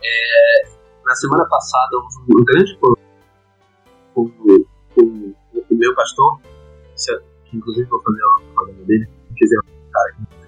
É, 0.03 0.68
na 1.05 1.14
semana 1.14 1.46
passada 1.46 1.96
houve 1.96 2.40
um 2.40 2.44
grande 2.44 2.78
problema 2.78 3.11
com, 4.14 4.30
com, 4.94 5.34
o 5.70 5.74
meu 5.74 5.94
pastor, 5.94 6.40
que 7.44 7.57
inclusive 7.57 7.86
vou 7.88 8.03
fazer 8.03 8.20
a 8.22 8.42
propaganda 8.42 8.84
dele, 8.86 9.07
se 9.28 9.34
quiser 9.34 9.59
um 9.59 9.90
cara 9.90 10.12
que 10.14 10.20
não. 10.20 10.40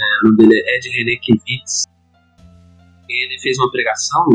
É, 0.00 0.18
o 0.22 0.30
nome 0.30 0.36
dele 0.38 0.62
é 0.62 0.76
Ed 0.76 0.88
René 0.90 1.16
Kivitz. 1.16 1.89
Ele 3.10 3.38
fez 3.40 3.58
uma 3.58 3.70
pregação 3.70 4.26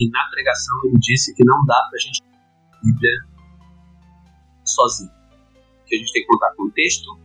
e 0.00 0.08
na 0.10 0.28
pregação 0.30 0.74
ele 0.84 0.98
disse 0.98 1.34
que 1.34 1.44
não 1.44 1.64
dá 1.64 1.86
pra 1.90 1.98
gente 1.98 2.22
a 2.22 2.80
Bíblia 2.84 3.12
sozinho. 4.64 5.10
Que 5.86 5.96
a 5.96 5.98
gente 5.98 6.12
tem 6.12 6.22
que 6.22 6.28
contar 6.28 6.54
contexto, 6.54 7.18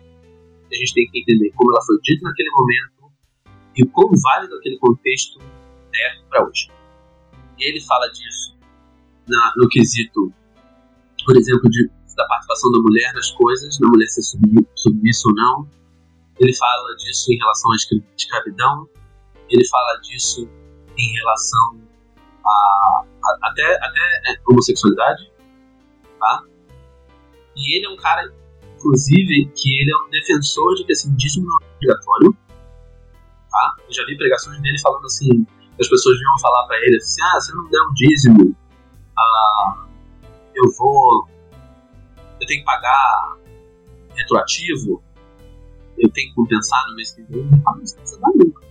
a 0.71 0.75
gente 0.75 0.93
tem 0.93 1.07
que 1.09 1.19
entender 1.19 1.51
como 1.51 1.71
ela 1.71 1.83
foi 1.85 1.97
dita 2.01 2.27
naquele 2.27 2.49
momento 2.51 3.13
e 3.75 3.83
o 3.83 3.89
quão 3.89 4.09
válido 4.21 4.55
aquele 4.55 4.77
contexto 4.77 5.39
é 5.93 6.23
para 6.29 6.47
hoje. 6.47 6.69
E 7.57 7.69
ele 7.69 7.81
fala 7.81 8.07
disso 8.07 8.57
na, 9.27 9.53
no 9.57 9.67
quesito, 9.69 10.33
por 11.25 11.37
exemplo, 11.37 11.69
de, 11.69 11.89
da 12.15 12.25
participação 12.27 12.71
da 12.71 12.79
mulher 12.79 13.13
nas 13.13 13.31
coisas, 13.31 13.77
da 13.79 13.87
mulher 13.87 14.07
ser 14.07 14.23
submissa 14.23 15.27
ou 15.27 15.35
não. 15.35 15.69
Ele 16.39 16.53
fala 16.55 16.95
disso 16.97 17.31
em 17.31 17.37
relação 17.37 17.71
à 17.71 17.75
escravidão. 18.17 18.89
Ele 19.53 19.67
fala 19.67 19.99
disso 20.01 20.49
em 20.97 21.13
relação 21.13 21.81
a, 22.45 23.03
a 23.03 23.49
até, 23.49 23.75
até 23.75 24.41
homossexualidade, 24.47 25.31
tá? 26.19 26.43
E 27.55 27.77
ele 27.77 27.85
é 27.85 27.89
um 27.89 27.97
cara 27.97 28.33
inclusive, 28.83 29.51
que 29.55 29.81
ele 29.81 29.91
é 29.91 29.97
um 30.05 30.09
defensor 30.09 30.75
de 30.75 30.83
que 30.83 30.91
assim, 30.91 31.15
dízimo 31.15 31.47
não 31.47 31.57
é 31.61 31.73
obrigatório. 31.75 32.37
Tá? 33.49 33.75
Eu 33.87 33.93
já 33.93 34.05
vi 34.05 34.17
pregações 34.17 34.61
dele 34.61 34.79
falando 34.79 35.05
assim, 35.05 35.45
as 35.79 35.87
pessoas 35.87 36.17
vinham 36.17 36.39
falar 36.39 36.67
para 36.67 36.77
ele 36.77 36.97
assim, 36.97 37.21
ah, 37.23 37.39
se 37.39 37.51
eu 37.51 37.57
não 37.57 37.69
der 37.69 37.81
um 37.81 37.93
dízimo, 37.93 38.55
ah, 39.17 39.85
eu 40.53 40.71
vou, 40.77 41.27
eu 42.41 42.47
tenho 42.47 42.59
que 42.59 42.65
pagar 42.65 43.37
retroativo, 44.15 45.03
eu 45.97 46.09
tenho 46.11 46.33
que 46.33 46.47
pensar 46.47 46.85
no 46.89 46.95
mês 46.95 47.11
que 47.11 47.23
vem, 47.23 47.43
não 47.43 47.59
vai 47.59 47.75
precisar 47.75 48.29
nunca. 48.35 48.62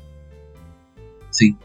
Sim. 1.45 1.59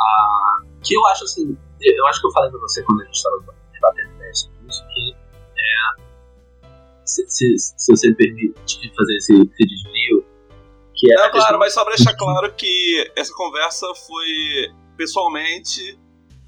Ah, 0.00 0.64
que 0.82 0.94
eu 0.94 1.06
acho 1.08 1.24
assim, 1.24 1.56
eu 1.80 2.06
acho 2.06 2.20
que 2.20 2.26
eu 2.26 2.32
falei 2.32 2.50
pra 2.50 2.60
você 2.60 2.82
quando 2.82 3.02
a 3.02 3.04
gente 3.04 3.14
estava 3.14 3.36
debatendo 3.72 4.14
ideia 4.14 4.34
sobre 4.34 4.68
isso, 4.68 4.86
que 4.86 5.16
é, 5.58 6.66
se, 7.04 7.28
se, 7.28 7.56
se 7.58 7.92
você 7.92 8.14
permite 8.14 8.92
fazer 8.96 9.16
esse, 9.16 9.32
esse 9.32 9.66
desvio, 9.66 10.24
que 10.94 11.12
é. 11.12 11.16
Não, 11.16 11.30
claro, 11.30 11.58
mas 11.58 11.74
só 11.74 11.84
pra 11.84 11.94
deixar 11.94 12.14
claro 12.14 12.52
que 12.54 13.12
essa 13.16 13.32
conversa 13.34 13.86
foi 14.06 14.72
pessoalmente 14.96 15.98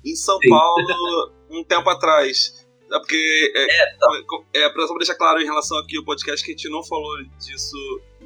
em 0.04 0.14
São 0.14 0.38
Sim. 0.38 0.48
Paulo 0.48 1.32
um 1.50 1.64
tempo 1.64 1.88
atrás. 1.88 2.66
É 2.92 2.98
porque. 2.98 3.52
É, 3.56 3.82
é, 3.82 3.96
tá. 3.98 4.06
é, 4.54 4.68
pra 4.68 4.86
só 4.86 4.94
deixar 4.94 5.14
claro 5.14 5.40
em 5.40 5.44
relação 5.44 5.78
aqui 5.78 5.96
ao 5.96 6.04
podcast 6.04 6.44
que 6.44 6.52
a 6.52 6.54
gente 6.54 6.68
não 6.70 6.84
falou 6.84 7.16
disso 7.38 7.76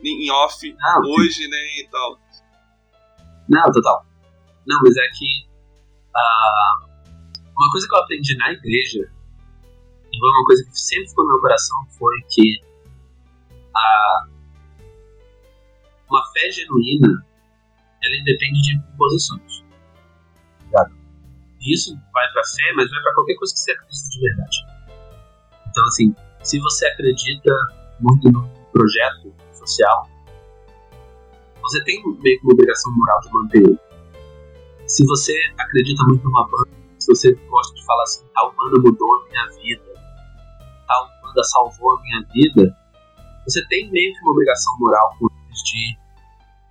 em 0.02 0.30
off 0.30 0.74
hoje, 1.06 1.48
nem 1.48 1.80
e 1.80 1.88
tal. 1.88 2.18
Não, 3.48 3.70
total. 3.72 4.04
Não, 4.66 4.80
mas 4.84 4.96
é 4.96 5.08
que. 5.14 5.46
Uh, 6.14 6.86
uma 7.56 7.70
coisa 7.70 7.86
que 7.88 7.94
eu 7.94 7.98
aprendi 7.98 8.36
na 8.36 8.52
igreja, 8.52 9.10
e 10.12 10.18
foi 10.18 10.30
uma 10.30 10.44
coisa 10.44 10.64
que 10.64 10.78
sempre 10.78 11.08
ficou 11.08 11.24
no 11.24 11.32
meu 11.32 11.40
coração, 11.40 11.86
foi 11.98 12.14
que. 12.30 12.60
Uma 16.08 16.24
fé 16.32 16.50
genuína, 16.50 17.26
ela 18.02 18.16
independe 18.16 18.62
de 18.62 18.76
imposições. 18.76 19.64
Ligado? 20.64 20.96
isso 21.72 21.98
vai 22.12 22.30
para 22.32 22.44
fé, 22.44 22.72
mas 22.76 22.90
vai 22.90 23.02
para 23.02 23.14
qualquer 23.14 23.34
coisa 23.36 23.52
que 23.52 23.60
você 23.60 23.72
acredita 23.72 24.08
de 24.08 24.20
verdade. 24.20 24.66
Então, 25.68 25.84
assim, 25.86 26.14
se 26.42 26.58
você 26.60 26.86
acredita 26.86 27.52
muito 28.00 28.30
no 28.30 28.48
projeto 28.72 29.34
social, 29.52 30.08
você 31.60 31.82
tem 31.84 32.02
meio 32.20 32.38
que 32.38 32.44
uma 32.44 32.52
obrigação 32.52 32.92
moral 32.96 33.20
de 33.20 33.32
manter 33.32 33.58
ele. 33.58 33.85
Se 34.86 35.04
você 35.04 35.32
acredita 35.58 36.04
muito 36.04 36.22
numa 36.24 36.46
banda, 36.48 36.70
se 36.98 37.08
você 37.08 37.34
gosta 37.48 37.74
de 37.74 37.84
falar 37.84 38.02
assim, 38.04 38.24
tal 38.32 38.54
banda 38.54 38.78
mudou 38.80 39.14
a 39.14 39.28
minha 39.28 39.46
vida, 39.62 39.84
tal 40.86 41.08
banda 41.22 41.42
salvou 41.42 41.92
a 41.92 42.02
minha 42.02 42.22
vida, 42.32 42.76
você 43.44 43.66
tem 43.66 43.90
meio 43.90 44.12
que 44.12 44.20
uma 44.22 44.32
obrigação 44.32 44.78
moral 44.78 45.16
de 45.64 45.98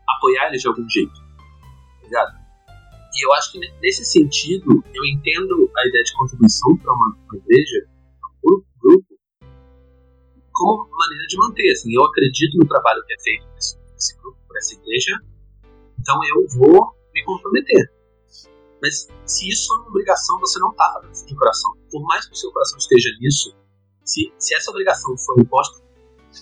apoiar 0.07 0.47
eles 0.47 0.61
de 0.61 0.67
algum 0.67 0.89
jeito. 0.89 1.13
Tá 1.13 2.03
ligado? 2.03 2.45
E 3.13 3.25
eu 3.25 3.33
acho 3.33 3.51
que 3.51 3.59
nesse 3.81 4.05
sentido, 4.05 4.83
eu 4.93 5.05
entendo 5.05 5.71
a 5.77 5.87
ideia 5.87 6.03
de 6.03 6.13
contribuição 6.13 6.77
para 6.77 6.93
uma, 6.93 7.15
uma, 7.15 7.37
igreja, 7.37 7.87
um 8.45 8.61
grupo, 8.81 9.07
como 10.53 10.89
maneira 10.89 11.25
de 11.27 11.37
manter. 11.37 11.71
Assim, 11.71 11.93
eu 11.93 12.03
acredito 12.05 12.57
no 12.57 12.67
trabalho 12.67 13.03
que 13.05 13.13
é 13.13 13.19
feito 13.19 13.47
nesse, 13.55 13.77
nesse 13.93 14.17
grupo, 14.19 14.37
por 14.47 14.57
essa 14.57 14.73
igreja, 14.73 15.17
então 15.99 16.19
eu 16.23 16.47
vou 16.59 16.95
me 17.13 17.23
comprometer. 17.23 17.94
Mas 18.81 19.07
se 19.25 19.49
isso 19.49 19.73
é 19.73 19.77
uma 19.77 19.89
obrigação, 19.89 20.39
você 20.39 20.59
não 20.59 20.71
está 20.71 20.91
fazendo 20.93 21.11
isso 21.11 21.25
de 21.25 21.35
coração. 21.35 21.71
Por 21.91 22.03
mais 22.03 22.25
que 22.25 22.33
o 22.33 22.35
seu 22.35 22.51
coração 22.51 22.77
esteja 22.77 23.09
nisso, 23.19 23.55
se, 24.03 24.31
se 24.37 24.55
essa 24.55 24.71
obrigação 24.71 25.17
for 25.17 25.39
imposta 25.39 25.83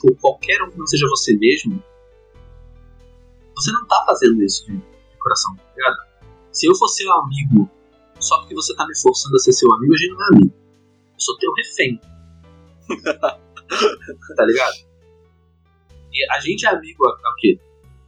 por 0.01 0.15
qualquer 0.17 0.61
um 0.63 0.71
que 0.71 0.77
não 0.77 0.87
seja 0.87 1.07
você 1.09 1.35
mesmo, 1.37 1.81
você 3.55 3.71
não 3.71 3.83
está 3.83 4.03
fazendo 4.05 4.43
isso 4.43 4.65
de, 4.65 4.75
de 4.77 5.17
coração, 5.19 5.55
tá 5.55 5.63
ligado? 5.75 5.97
Se 6.51 6.67
eu 6.67 6.75
for 6.75 6.87
seu 6.87 7.11
amigo 7.13 7.69
só 8.19 8.39
porque 8.39 8.55
você 8.55 8.75
tá 8.75 8.87
me 8.87 8.97
forçando 8.97 9.35
a 9.35 9.39
ser 9.39 9.53
seu 9.53 9.71
amigo, 9.73 9.93
a 9.93 9.97
gente 9.97 10.13
não 10.13 10.23
é 10.23 10.27
amigo. 10.35 10.53
Eu 11.13 11.19
sou 11.19 11.37
teu 11.37 11.51
refém. 11.53 12.01
tá 14.35 14.45
ligado? 14.45 14.73
E 16.11 16.31
a 16.31 16.39
gente 16.39 16.65
é 16.65 16.69
amigo 16.69 17.05
há, 17.05 17.11
há 17.11 17.31
o 17.31 17.35
quê? 17.37 17.59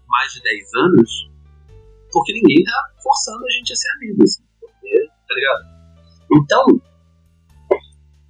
Mais 0.08 0.34
de 0.34 0.42
10 0.42 0.74
anos 0.76 1.35
porque 2.16 2.32
ninguém 2.32 2.64
tá 2.64 2.94
forçando 3.04 3.44
a 3.46 3.50
gente 3.50 3.74
a 3.74 3.76
ser 3.76 3.90
amigo, 3.98 4.24
assim. 4.24 4.44
Porque, 4.62 5.10
tá 5.28 5.36
ligado? 5.36 5.66
Então, 6.32 6.66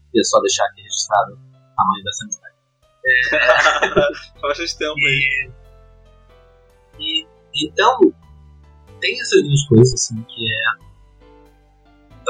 queria 0.10 0.24
só 0.24 0.42
deixar 0.42 0.66
aqui 0.66 0.82
registrado 0.82 1.34
o 1.34 1.76
tamanho 1.76 2.04
dessa 2.04 2.24
amizade. 2.24 2.56
É... 3.06 4.42
Faz 4.42 4.74
tempo 4.74 4.98
aí. 4.98 5.52
E, 6.98 7.28
então, 7.64 8.00
tem 9.00 9.22
essas 9.22 9.44
duas 9.44 9.68
coisas, 9.68 9.94
assim, 9.94 10.20
que 10.24 10.52
é. 10.52 10.86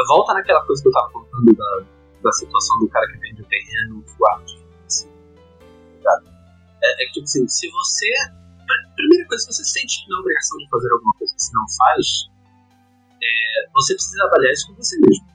Volta 0.10 0.34
naquela 0.34 0.62
coisa 0.66 0.82
que 0.82 0.90
eu 0.90 0.92
tava 0.92 1.10
contando 1.10 1.56
da, 1.56 1.86
da 2.22 2.32
situação 2.34 2.80
do 2.80 2.90
cara 2.90 3.08
que 3.08 3.18
vende 3.18 3.42
o 3.42 3.46
terreno 3.46 4.04
guarda 4.20 4.44
assim, 4.86 5.10
tá 6.04 6.22
é, 6.84 7.04
é 7.04 7.06
que, 7.08 7.14
tipo 7.14 7.24
assim, 7.24 7.48
se 7.48 7.70
você. 7.72 8.10
Primeira 8.96 9.28
coisa, 9.28 9.44
se 9.44 9.54
você 9.54 9.66
sente 9.66 10.04
que 10.04 10.10
não 10.10 10.18
é 10.18 10.22
obrigação 10.22 10.58
de 10.58 10.70
fazer 10.70 10.92
alguma 10.92 11.14
coisa 11.14 11.34
que 11.36 11.42
você 11.42 11.52
não 11.54 11.66
faz, 11.78 12.06
é, 13.22 13.70
você 13.74 13.94
precisa 13.94 14.24
avaliar 14.26 14.54
isso 14.54 14.68
com 14.68 14.76
você 14.76 14.98
mesmo. 15.00 15.28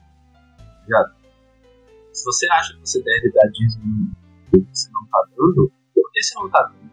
Se 2.11 2.25
você 2.25 2.47
acha 2.51 2.73
que 2.73 2.79
você 2.79 3.01
deve 3.01 3.31
dar 3.31 3.47
dízimo 3.51 4.15
que 4.51 4.67
você 4.73 4.89
não 4.91 5.05
tá 5.07 5.23
dando, 5.29 5.71
por 5.93 6.11
que 6.11 6.23
você 6.23 6.35
não 6.35 6.49
tá 6.49 6.63
dando? 6.63 6.91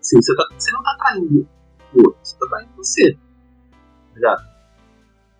Assim, 0.00 0.16
você, 0.20 0.36
tá, 0.36 0.48
você 0.52 0.72
não 0.72 0.82
tá 0.82 0.96
traindo 0.98 1.48
o 1.94 1.98
outro, 1.98 2.18
você 2.22 2.38
tá 2.38 2.46
traindo 2.48 2.72
você? 2.76 3.18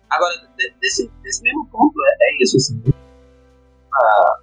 Agora, 0.09 0.33
desse 0.81 1.43
mesmo 1.43 1.67
ponto, 1.67 1.93
é, 2.01 2.17
é 2.21 2.43
isso, 2.43 2.57
assim. 2.57 2.81
Ah, 3.93 4.39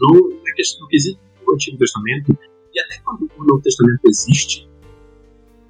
no, 0.00 0.42
na 0.42 0.52
questão 0.54 0.80
do 0.80 0.88
quesito 0.88 1.20
do 1.44 1.54
Antigo 1.54 1.78
Testamento, 1.78 2.38
e 2.72 2.80
até 2.80 2.98
quando 3.00 3.28
o 3.36 3.44
Novo 3.44 3.60
Testamento 3.62 4.00
existe, 4.06 4.68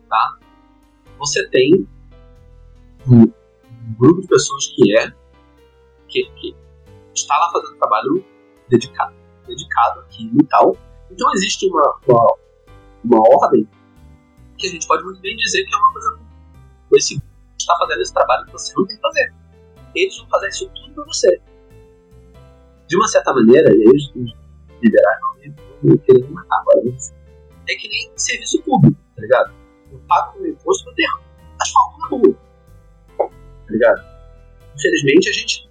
tá? 0.09 0.39
Você 1.19 1.47
tem 1.49 1.87
um, 3.07 3.23
um 3.23 3.95
grupo 3.99 4.21
de 4.21 4.29
pessoas 4.29 4.69
que 4.69 4.99
é 4.99 5.11
que, 6.09 6.25
que, 6.37 6.57
está 7.15 7.37
lá 7.39 7.51
fazendo 7.53 7.79
trabalho 7.79 8.25
dedicado, 8.69 9.15
dedicado 9.47 10.01
àquilo 10.01 10.37
e 10.41 10.47
tal. 10.47 10.77
Então 11.11 11.31
existe 11.35 11.69
uma, 11.69 11.99
uma, 12.07 12.35
uma 13.05 13.21
ordem 13.37 13.69
que 14.59 14.67
a 14.67 14.71
gente 14.71 14.87
pode 14.87 15.05
muito 15.05 15.21
bem 15.21 15.37
dizer 15.37 15.65
que 15.65 15.75
é 15.75 15.79
uma 15.79 15.93
coisa 15.93 16.19
com 16.89 16.97
esse 16.97 17.23
está 17.63 17.77
fazendo 17.79 18.03
esse 18.03 18.13
trabalho 18.13 18.45
que 18.47 18.53
você 18.53 18.73
não 18.77 18.87
tem 18.87 18.97
que 18.97 19.03
fazer. 19.03 19.35
Eles 19.95 20.19
vão 20.19 20.29
fazer 20.29 20.49
isso 20.49 20.71
tudo 20.75 20.95
para 20.95 21.05
você. 21.05 21.41
De 22.89 22.97
uma 22.97 23.07
certa 23.09 23.33
maneira, 23.33 23.71
eles, 23.71 24.11
os 24.15 24.35
liberais 24.83 25.21
querem 26.05 26.29
matar 26.31 26.63
é 27.69 27.75
que 27.75 27.89
nem 27.89 28.13
serviço 28.17 28.63
público, 28.63 28.97
tá 29.15 29.23
ligado? 29.23 29.55
Eu 29.91 29.99
pago 30.09 30.39
o 30.39 30.47
imposto 30.47 30.85
para 30.85 30.95
ter 30.95 31.07
asfalto 31.61 31.99
na 31.99 32.07
rua, 32.09 32.39
tá 33.19 33.71
ligado? 33.71 34.03
Infelizmente, 34.75 35.29
a 35.29 35.33
gente 35.33 35.71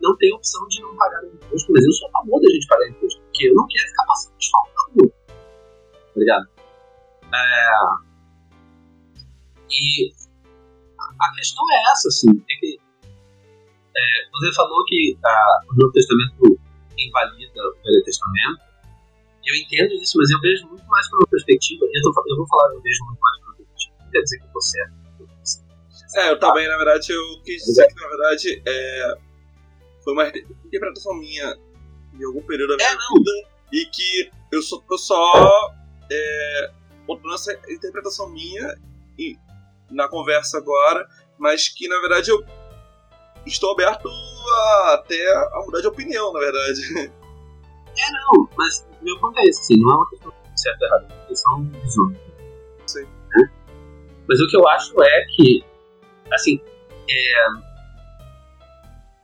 não 0.00 0.16
tem 0.16 0.32
opção 0.34 0.66
de 0.68 0.80
não 0.82 0.96
pagar 0.96 1.24
imposto, 1.24 1.72
mas 1.72 1.84
eu 1.84 1.92
sou 1.92 2.08
a 2.08 2.12
favor 2.12 2.40
da 2.40 2.50
gente 2.52 2.66
pagar 2.66 2.88
imposto, 2.88 3.20
porque 3.20 3.48
eu 3.48 3.54
não 3.54 3.66
quero 3.68 3.88
ficar 3.88 4.04
passando 4.06 4.34
asfalto 4.38 4.72
na 4.74 5.02
rua, 5.02 5.12
tá 5.26 6.20
ligado? 6.20 6.48
É... 7.34 8.10
E 9.72 10.12
a 10.98 11.34
questão 11.34 11.64
é 11.70 11.92
essa, 11.92 12.08
assim, 12.08 12.30
é 12.30 12.60
que 12.60 12.78
é, 13.96 14.30
você 14.30 14.54
falou 14.54 14.84
que 14.86 15.18
ah, 15.24 15.60
o 15.68 15.74
Novo 15.74 15.92
Testamento 15.92 16.60
invalida 16.96 17.60
o 17.60 17.82
Velho 17.82 18.04
Testamento. 18.04 18.69
Eu 19.50 19.56
entendo 19.56 19.94
isso, 20.00 20.16
mas 20.16 20.30
eu 20.30 20.40
vejo 20.40 20.68
muito 20.68 20.86
mais 20.86 21.10
por 21.10 21.18
uma 21.18 21.26
perspectiva. 21.26 21.84
Eu, 21.84 22.02
tô, 22.02 22.24
eu 22.28 22.36
vou 22.36 22.46
falar, 22.46 22.72
eu 22.74 22.80
vejo 22.80 23.04
muito 23.04 23.20
mais 23.20 23.38
por 23.38 23.46
uma 23.48 23.56
perspectiva. 23.56 23.96
Não 24.00 24.10
quer 24.10 24.22
dizer 24.22 24.38
que 24.38 24.44
eu 24.44 24.52
tô 24.52 24.60
certo. 24.60 25.00
É, 26.14 26.30
eu 26.30 26.40
também, 26.40 26.68
na 26.68 26.76
verdade, 26.76 27.12
eu 27.12 27.42
quis 27.42 27.62
dizer 27.62 27.86
que, 27.86 28.00
na 28.00 28.08
verdade, 28.08 28.62
é, 28.66 29.14
foi 30.02 30.12
uma 30.12 30.28
interpretação 30.64 31.14
minha 31.14 31.56
em 32.14 32.24
algum 32.24 32.42
período 32.42 32.76
da 32.76 32.76
minha 32.76 32.88
é, 32.88 33.18
vida 33.18 33.30
e 33.72 33.86
que 33.86 34.30
eu 34.52 34.62
só, 34.62 34.82
eu 34.90 34.98
só 34.98 35.74
é, 36.10 36.70
essa 37.34 37.52
interpretação 37.68 38.28
minha 38.28 38.76
e 39.18 39.36
na 39.90 40.08
conversa 40.08 40.58
agora, 40.58 41.06
mas 41.38 41.68
que 41.68 41.88
na 41.88 41.98
verdade 42.00 42.30
eu 42.30 42.44
estou 43.46 43.72
aberto 43.72 44.08
a, 44.08 44.94
até 44.94 45.32
a 45.32 45.62
mudar 45.64 45.80
de 45.80 45.86
opinião, 45.86 46.32
na 46.32 46.40
verdade. 46.40 47.12
É, 47.98 48.12
não, 48.12 48.48
mas 48.56 48.86
meu 49.02 49.18
ponto 49.20 49.38
é 49.38 49.44
esse, 49.44 49.60
assim, 49.60 49.80
não 49.80 49.90
é 49.90 49.96
uma 49.96 50.10
questão 50.10 50.32
de 50.32 50.60
certo 50.60 50.82
ou 50.82 50.88
errado, 50.88 51.06
é 51.10 51.14
uma 51.14 51.26
questão 51.26 51.64
de 51.64 51.78
visão. 51.80 52.14
Sim. 52.86 53.04
Né? 53.04 53.50
Mas 54.28 54.40
o 54.40 54.46
que 54.48 54.56
eu 54.56 54.68
acho 54.68 55.02
é 55.02 55.26
que, 55.36 55.64
assim, 56.32 56.60
é, 57.08 57.46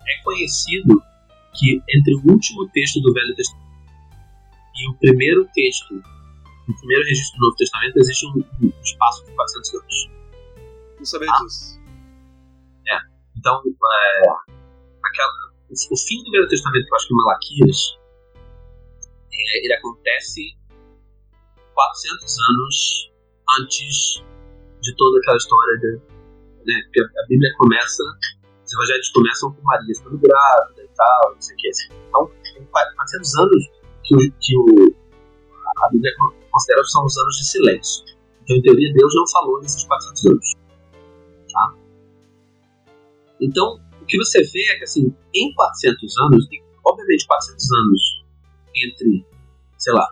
é 0.08 0.22
conhecido 0.22 1.02
que 1.54 1.82
entre 1.88 2.14
o 2.14 2.32
último 2.32 2.68
texto 2.68 3.00
do 3.00 3.12
Velho 3.12 3.34
Testamento 3.34 3.66
e 4.76 4.90
o 4.90 4.94
primeiro 4.94 5.48
texto, 5.54 5.94
o 6.68 6.74
primeiro 6.78 7.04
registro 7.04 7.38
do 7.38 7.46
Novo 7.46 7.56
Testamento, 7.56 7.96
existe 7.98 8.26
um, 8.26 8.44
um 8.62 8.72
espaço 8.82 9.24
de 9.24 9.32
400 9.32 9.74
anos. 9.74 10.10
Não 10.98 11.04
sabia 11.04 11.28
ah. 11.30 11.44
disso. 11.44 11.80
É. 12.88 12.98
Então, 13.36 13.62
é, 13.64 14.28
aquela, 15.04 15.32
o, 15.70 15.72
o, 15.72 15.96
fim 15.96 16.22
do 16.24 16.30
Velho 16.30 16.48
Testamento, 16.48 16.84
que 16.84 16.92
eu 16.92 16.96
acho 16.96 17.08
que 17.08 17.14
é 17.14 17.16
Malaquias, 17.16 17.95
é, 19.38 19.64
ele 19.64 19.74
acontece 19.74 20.56
400 21.74 22.36
anos 22.50 23.12
antes 23.60 24.24
de 24.80 24.96
toda 24.96 25.18
aquela 25.18 25.36
história 25.36 25.78
de, 25.78 26.00
né, 26.66 26.82
porque 26.84 27.00
a 27.00 27.26
Bíblia 27.28 27.50
começa, 27.58 28.02
os 28.64 28.72
evangelhos 28.72 29.10
começam 29.10 29.52
com 29.52 29.62
Maria 29.62 29.92
estando 29.92 30.18
grávida 30.18 30.82
e 30.82 30.88
tal, 30.94 31.34
não 31.34 31.40
sei 31.40 31.54
o 31.54 31.58
que. 31.58 31.70
Então, 32.08 32.30
tem 32.54 32.64
400 32.64 33.36
anos 33.36 33.70
que, 34.02 34.14
o, 34.14 34.18
que 34.18 34.56
o, 34.56 34.94
a 35.84 35.90
Bíblia 35.90 36.12
considera 36.50 36.82
que 36.82 36.88
são 36.88 37.04
os 37.04 37.16
anos 37.18 37.36
de 37.36 37.50
silêncio. 37.50 38.04
Então, 38.42 38.56
em 38.56 38.62
teoria, 38.62 38.92
Deus 38.94 39.14
não 39.14 39.28
falou 39.28 39.60
nesses 39.60 39.84
400 39.84 40.26
anos. 40.26 40.54
Tá? 41.52 41.74
Então, 43.40 43.80
o 44.00 44.06
que 44.06 44.16
você 44.18 44.42
vê 44.42 44.72
é 44.72 44.78
que, 44.78 44.84
assim, 44.84 45.14
em 45.34 45.54
400 45.54 46.18
anos, 46.18 46.48
obviamente 46.84 47.26
400 47.26 47.72
anos 47.72 48.15
entre, 48.84 49.26
sei 49.78 49.92
lá, 49.92 50.06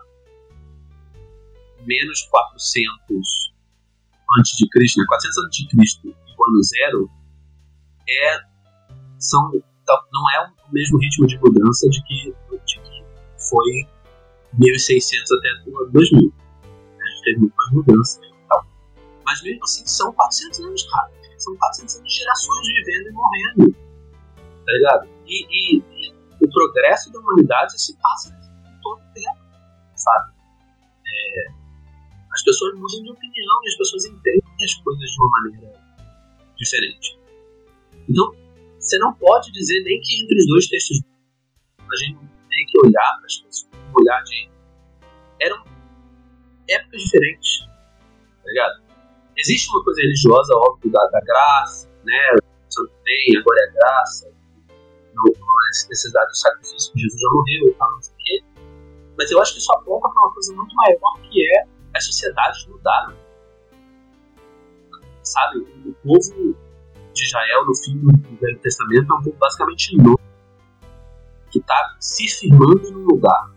menos 1.85 2.23
400 2.23 3.53
antes 4.39 4.57
de 4.57 4.67
Cristo, 4.69 4.99
né, 4.99 5.05
400 5.07 5.37
antes 5.45 5.57
de 5.59 5.67
Cristo 5.67 6.07
e 6.07 6.11
o 6.11 6.45
ano 6.49 6.63
zero, 6.63 7.09
é, 8.07 8.39
são, 9.19 9.51
não 9.51 10.29
é 10.31 10.51
o 10.67 10.73
mesmo 10.73 10.99
ritmo 10.99 11.27
de 11.27 11.37
mudança 11.39 11.87
de 11.89 12.03
que, 12.03 12.33
de 12.65 12.79
que 12.79 13.03
foi 13.49 13.87
1600 14.57 15.31
até 15.31 15.69
o 15.69 15.81
ano 15.81 15.91
2000. 15.91 16.33
A 16.63 17.09
gente 17.09 17.23
teve 17.23 17.39
muita 17.39 17.55
mudança 17.71 18.19
e 18.23 18.47
tal. 18.47 18.65
Mas 19.25 19.41
mesmo 19.43 19.63
assim, 19.63 19.85
são 19.85 20.11
400 20.13 20.59
anos, 20.61 20.83
cara. 20.83 21.11
São 21.37 21.55
400 21.57 21.95
anos 21.97 22.09
de 22.09 22.17
gerações 22.17 22.67
vivendo 22.67 23.07
e 23.07 23.11
morrendo. 23.11 23.75
Tá 24.65 24.71
ligado? 24.71 25.09
E, 25.27 25.45
e, 25.49 25.77
e 25.77 26.15
o 26.41 26.49
progresso 26.49 27.11
da 27.11 27.19
humanidade 27.19 27.79
se 27.79 27.95
passa 27.97 28.44
todo 28.85 29.01
tempo, 29.13 29.39
sabe? 29.95 30.33
É, 31.07 31.47
as 32.31 32.43
pessoas 32.43 32.75
mudam 32.75 33.01
de 33.01 33.09
opinião 33.09 33.63
e 33.63 33.67
as 33.69 33.77
pessoas 33.77 34.05
entendem 34.05 34.63
as 34.63 34.75
coisas 34.75 35.09
de 35.09 35.21
uma 35.21 35.29
maneira 35.41 35.81
diferente. 36.55 37.19
Então, 38.07 38.35
você 38.79 38.99
não 38.99 39.13
pode 39.15 39.51
dizer 39.51 39.83
nem 39.83 39.99
que 39.99 40.21
entre 40.21 40.37
os 40.37 40.47
dois 40.47 40.67
textos 40.67 41.01
a 41.79 41.95
gente 41.97 42.19
tem 42.19 42.65
que 42.67 42.79
olhar 42.85 43.17
para 43.17 43.25
as 43.25 43.67
um 43.73 43.99
olhar 43.99 44.21
de. 44.23 44.49
eram 45.41 45.63
épocas 46.69 47.01
diferentes, 47.01 47.59
tá 48.43 48.49
ligado? 48.49 48.83
Existe 49.37 49.69
uma 49.69 49.83
coisa 49.83 50.01
religiosa, 50.01 50.53
óbvio, 50.55 50.91
da, 50.91 51.05
da 51.07 51.21
graça, 51.21 51.89
né? 52.03 52.35
Santo 52.69 52.91
tem, 53.03 53.37
agora 53.39 53.59
é 53.61 53.73
graça, 53.73 54.33
não, 55.13 55.23
não 55.23 55.47
é 55.47 55.67
necessidade 55.89 56.27
do 56.27 56.35
sacrifício, 56.35 56.91
Jesus 56.95 57.21
já 57.21 57.29
morreu 57.31 57.69
e 57.69 57.73
tal, 57.73 57.99
Mas 59.17 59.31
eu 59.31 59.41
acho 59.41 59.53
que 59.53 59.59
isso 59.59 59.73
aponta 59.73 60.09
para 60.09 60.23
uma 60.23 60.33
coisa 60.33 60.53
muito 60.53 60.75
maior 60.75 61.19
que 61.29 61.41
é 61.41 61.65
as 61.95 62.05
sociedades 62.05 62.65
mudaram. 62.67 63.15
Sabe? 65.23 65.59
O 65.59 65.93
povo 66.03 66.55
de 67.13 67.23
Israel 67.23 67.65
no 67.65 67.75
fim 67.75 67.97
do 67.97 68.37
Velho 68.37 68.59
Testamento 68.59 69.13
é 69.13 69.15
um 69.15 69.23
povo 69.23 69.37
basicamente 69.39 69.97
novo 69.97 70.19
que 71.49 71.59
está 71.59 71.95
se 71.99 72.27
firmando 72.27 72.91
no 72.91 72.99
lugar. 72.99 73.51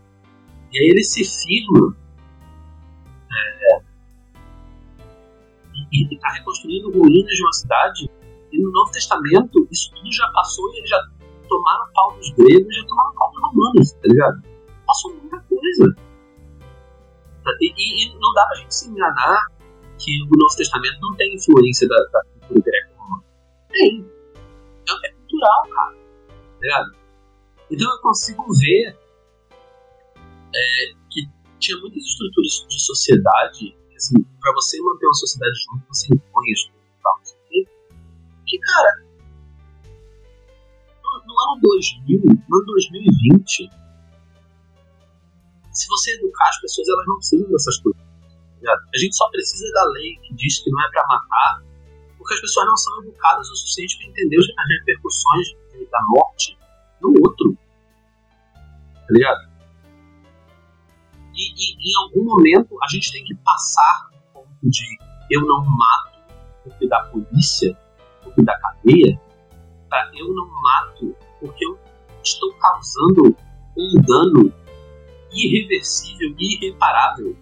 E 0.73 0.79
aí 0.79 0.91
ele 0.91 1.03
se 1.03 1.25
firma 1.25 1.97
é, 3.31 3.83
e 5.93 6.15
está 6.15 6.29
reconstruindo 6.33 6.91
ruínas 6.93 7.33
de 7.33 7.43
uma 7.43 7.53
cidade. 7.53 8.11
E 8.53 8.63
no 8.63 8.71
Novo 8.71 8.93
Testamento 8.93 9.69
isso 9.71 9.91
tudo 9.95 10.13
já 10.13 10.29
passou 10.33 10.73
e 10.73 10.79
eles 10.79 10.91
já 10.91 11.03
tomaram 11.49 11.93
pau 11.93 12.17
dos 12.17 12.31
gregos 12.31 12.75
e 12.75 12.81
já 12.81 12.87
tomaram 12.87 13.15
pau 13.15 13.31
dos 13.33 13.43
romanos, 13.43 13.93
tá 13.93 14.01
ligado? 14.05 14.43
Passou 14.87 15.15
muita 15.15 15.41
coisa. 15.69 15.97
E, 17.61 17.73
e, 17.77 18.05
e, 18.05 18.19
não 18.19 18.33
dá 18.35 18.47
pra 18.47 18.57
gente 18.57 18.75
se 18.75 18.89
enganar 18.89 19.47
que 19.99 20.23
o 20.23 20.37
Novo 20.37 20.57
Testamento 20.57 21.01
não 21.01 21.17
tem 21.17 21.35
influência 21.35 21.89
da, 21.89 21.97
da 22.13 22.23
cultura 22.25 22.63
greco-romana. 22.65 23.25
Tem. 23.71 24.07
É, 24.89 25.07
é, 25.09 25.13
cultural, 25.13 25.69
cara. 25.71 25.95
Tá 25.95 26.61
ligado? 26.61 26.97
Então 27.71 27.91
eu 27.91 28.01
consigo 28.01 28.45
ver 28.55 28.97
é, 30.55 30.95
que 31.11 31.29
tinha 31.59 31.79
muitas 31.79 32.03
estruturas 32.03 32.67
de 32.69 32.81
sociedade, 32.81 33.77
assim, 33.97 34.15
pra 34.41 34.53
você 34.53 34.81
manter 34.81 35.07
uma 35.07 35.15
sociedade 35.15 35.53
junto, 35.67 35.87
você 35.89 36.07
impõe 36.07 36.31
coisas 36.33 36.69
e 36.69 37.03
tal, 37.03 37.21
que, 38.47 38.59
cara, 38.59 39.05
no 41.27 41.35
ano 41.53 41.61
2000, 41.61 42.21
no 42.49 42.57
ano 42.57 42.67
2020, 42.67 43.71
se 45.79 45.89
você 45.89 46.15
educar 46.15 46.49
as 46.49 46.61
pessoas, 46.61 46.89
elas 46.89 47.07
não 47.07 47.17
precisam 47.17 47.51
dessas 47.51 47.79
coisas. 47.79 48.03
Tá 48.63 48.73
a 48.73 48.99
gente 48.99 49.17
só 49.17 49.31
precisa 49.31 49.71
da 49.73 49.85
lei 49.91 50.17
que 50.17 50.35
diz 50.35 50.59
que 50.59 50.71
não 50.71 50.83
é 50.83 50.91
para 50.91 51.07
matar, 51.07 51.63
porque 52.17 52.35
as 52.35 52.41
pessoas 52.41 52.67
não 52.67 52.77
são 52.77 53.03
educadas 53.03 53.49
o 53.49 53.57
suficiente 53.57 53.97
para 53.99 54.09
entender 54.09 54.37
as 54.39 54.69
repercussões 54.79 55.47
da 55.91 56.01
morte 56.09 56.59
no 57.01 57.11
outro. 57.25 57.57
Tá 58.55 59.07
ligado? 59.11 59.49
E, 61.35 61.53
e, 61.55 61.93
em 61.93 62.05
algum 62.05 62.25
momento 62.25 62.77
a 62.83 62.89
gente 62.89 63.13
tem 63.13 63.25
que 63.25 63.35
passar 63.37 64.11
do 64.11 64.19
ponto 64.33 64.71
de 64.71 64.99
eu 65.31 65.47
não 65.47 65.65
mato 65.65 66.19
porque 66.65 66.89
da 66.89 67.05
polícia, 67.05 67.79
porque 68.25 68.43
da 68.43 68.59
cadeia, 68.59 69.19
para 69.89 70.11
eu 70.15 70.35
não 70.35 70.49
mato 70.61 71.17
porque 71.41 71.65
eu 71.65 71.79
estou 72.23 72.53
causando 72.55 73.37
um 73.77 74.03
dano 74.03 74.53
irreversível 75.33 76.35
irreparável 76.39 77.37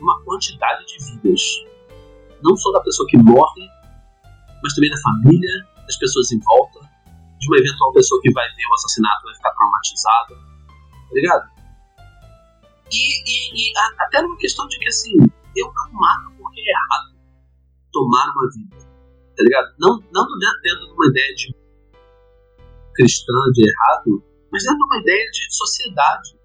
uma 0.00 0.22
quantidade 0.24 0.84
de 0.86 0.98
vidas. 1.04 1.40
Não 2.42 2.56
só 2.56 2.70
da 2.72 2.80
pessoa 2.80 3.08
que 3.08 3.16
morre, 3.16 3.68
mas 4.62 4.74
também 4.74 4.90
da 4.90 5.00
família, 5.00 5.68
das 5.86 5.96
pessoas 5.96 6.30
em 6.32 6.38
volta, 6.40 6.80
de 7.38 7.48
uma 7.48 7.58
eventual 7.58 7.92
pessoa 7.92 8.20
que 8.22 8.32
vai 8.32 8.46
ver 8.48 8.66
o 8.70 8.74
assassinato 8.74 9.24
vai 9.24 9.34
ficar 9.34 9.50
traumatizada. 9.52 10.34
Tá 10.34 11.14
ligado? 11.14 11.50
E, 12.92 12.96
e, 12.96 13.70
e 13.70 13.78
a, 13.78 14.04
até 14.04 14.22
numa 14.22 14.36
questão 14.36 14.66
de 14.68 14.78
que 14.78 14.88
assim, 14.88 15.16
eu 15.56 15.66
não 15.66 15.92
mato 15.92 16.32
porque 16.38 16.60
é 16.60 16.70
errado 16.70 17.14
tomar 17.92 18.30
uma 18.30 18.50
vida. 18.52 18.76
Tá 19.36 19.42
ligado? 19.42 19.74
Não, 19.78 20.00
não 20.12 20.26
dentro 20.62 20.86
de 20.86 20.92
uma 20.92 21.06
ideia 21.08 21.34
de 21.34 21.54
cristã 22.94 23.32
de 23.52 23.68
errado, 23.68 24.22
mas 24.52 24.62
dentro 24.62 24.78
de 24.78 24.84
uma 24.84 24.98
ideia 24.98 25.30
de 25.30 25.54
sociedade 25.54 26.43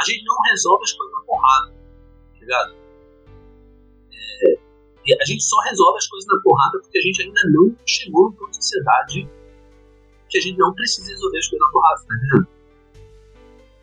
a 0.00 0.04
gente 0.04 0.24
não 0.24 0.36
resolve 0.50 0.84
as 0.84 0.92
coisas 0.92 1.12
na 1.12 1.20
porrada, 1.22 1.72
tá 1.72 2.40
ligado? 2.40 2.74
É, 4.42 5.22
a 5.22 5.24
gente 5.24 5.42
só 5.42 5.58
resolve 5.60 5.98
as 5.98 6.06
coisas 6.06 6.28
na 6.28 6.40
porrada 6.42 6.78
porque 6.80 6.98
a 6.98 7.02
gente 7.02 7.22
ainda 7.22 7.40
não 7.50 7.76
chegou 7.86 8.30
numa 8.30 8.52
sociedade 8.52 9.28
que 10.28 10.38
a 10.38 10.40
gente 10.40 10.58
não 10.58 10.74
precisa 10.74 11.10
resolver 11.10 11.38
as 11.38 11.48
coisas 11.48 11.66
na 11.66 11.72
porrada, 11.72 12.02
tá 12.06 12.14
entendendo? 12.14 12.48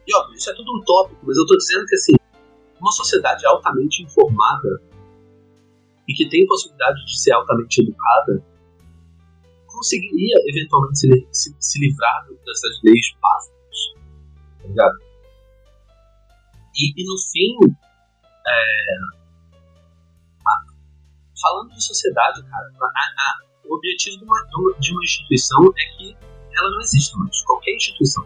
E 0.07 0.15
óbvio, 0.15 0.35
isso 0.35 0.49
é 0.49 0.53
tudo 0.53 0.77
utópico, 0.77 1.19
mas 1.25 1.35
eu 1.35 1.45
tô 1.47 1.57
dizendo 1.57 1.85
que 1.87 1.95
assim, 1.95 2.13
uma 2.79 2.91
sociedade 2.91 3.45
altamente 3.47 4.03
informada 4.03 4.81
e 6.07 6.13
que 6.13 6.29
tem 6.29 6.45
possibilidade 6.45 7.03
de 7.05 7.19
ser 7.19 7.31
altamente 7.31 7.81
educada 7.81 8.43
conseguiria 9.65 10.35
eventualmente 10.47 10.99
se, 10.99 11.27
se, 11.31 11.55
se 11.59 11.79
livrar 11.79 12.27
dessas 12.45 12.79
leis 12.83 13.05
básicas, 13.19 14.61
tá 14.61 14.67
ligado? 14.67 15.04
E, 16.77 17.05
no 17.05 17.17
fim, 17.17 17.75
é, 18.47 18.85
falando 21.41 21.73
de 21.73 21.83
sociedade, 21.83 22.43
cara, 22.43 22.71
a, 22.81 22.85
a, 22.85 23.67
o 23.67 23.75
objetivo 23.75 24.17
de 24.17 24.23
uma, 24.25 24.77
de 24.79 24.91
uma 24.91 25.03
instituição 25.03 25.73
é 25.77 25.97
que 25.97 26.17
ela 26.57 26.71
não 26.71 26.81
exista 26.81 27.17
mais. 27.17 27.41
Qualquer 27.43 27.75
instituição. 27.75 28.25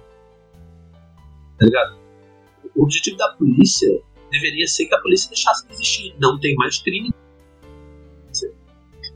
Tá 1.58 1.66
ligado? 1.66 2.00
O 2.76 2.84
objetivo 2.84 3.18
da 3.18 3.34
polícia 3.34 3.90
deveria 4.32 4.68
ser 4.68 4.86
que 4.86 4.96
a 4.96 5.02
polícia 5.02 5.30
deixasse 5.30 5.68
de 5.68 5.74
existir. 5.74 6.16
Não 6.20 6.40
tem 6.40 6.56
mais 6.56 6.80
crime. 6.82 7.14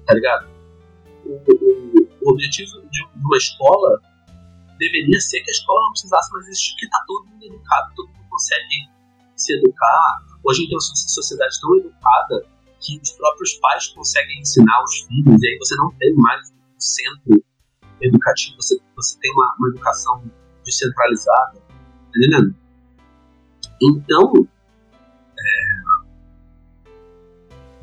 Tá 0.06 0.14
ligado? 0.14 0.50
O, 1.26 1.32
o, 1.32 2.10
o 2.26 2.32
objetivo 2.32 2.82
de 2.90 3.04
uma 3.16 3.38
escola 3.38 4.02
deveria 4.78 5.20
ser 5.20 5.42
que 5.42 5.50
a 5.50 5.54
escola 5.54 5.80
não 5.82 5.92
precisasse 5.92 6.32
mais 6.34 6.48
existir, 6.48 6.72
porque 6.74 6.90
tá 6.90 7.04
todo 7.08 7.26
mundo 7.28 7.46
educado, 7.46 7.94
todo 7.96 8.08
mundo 8.10 8.26
consegue 8.30 8.90
se 9.36 9.54
educar. 9.54 10.26
Hoje 10.44 10.60
a 10.60 10.62
gente 10.62 10.70
tem 10.70 10.78
uma 10.78 10.82
sociedade 10.82 11.60
tão 11.62 11.78
educada 11.78 12.46
que 12.80 13.00
os 13.02 13.12
próprios 13.12 13.54
pais 13.56 13.88
conseguem 13.88 14.42
ensinar 14.42 14.84
os 14.84 15.00
filhos, 15.08 15.42
e 15.42 15.48
aí 15.48 15.58
você 15.58 15.76
não 15.76 15.92
tem 15.98 16.14
mais 16.16 16.52
um 16.52 16.80
centro 16.80 17.44
educativo, 18.02 18.58
você, 18.58 18.78
você 18.96 19.18
tem 19.20 19.32
uma, 19.32 19.56
uma 19.58 19.70
educação 19.70 20.24
descentralizada. 20.66 21.60
Tá 21.60 22.18
entendendo? 22.18 22.56
Então, 23.82 24.34
é, 25.40 25.84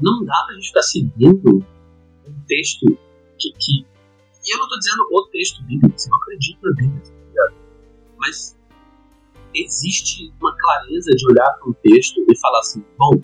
não 0.01 0.25
dá 0.25 0.45
pra 0.47 0.55
gente 0.55 0.69
ficar 0.69 0.83
seguindo 0.83 1.65
um 2.27 2.45
texto 2.47 2.87
que. 3.39 3.53
que 3.59 3.91
e 4.43 4.55
eu 4.55 4.59
não 4.59 4.65
estou 4.65 4.79
dizendo 4.79 5.03
o 5.13 5.27
texto 5.29 5.63
bíblico, 5.65 5.99
você 5.99 6.09
não 6.09 6.17
acredita 6.17 6.61
na 6.63 6.75
Bíblia, 6.75 7.03
tá 7.03 7.53
mas 8.17 8.59
existe 9.55 10.33
uma 10.41 10.50
clareza 10.71 11.11
de 11.11 11.27
olhar 11.31 11.51
para 11.59 11.69
um 11.69 11.73
texto 11.73 12.25
e 12.29 12.39
falar 12.39 12.61
assim: 12.61 12.85
bom, 12.97 13.21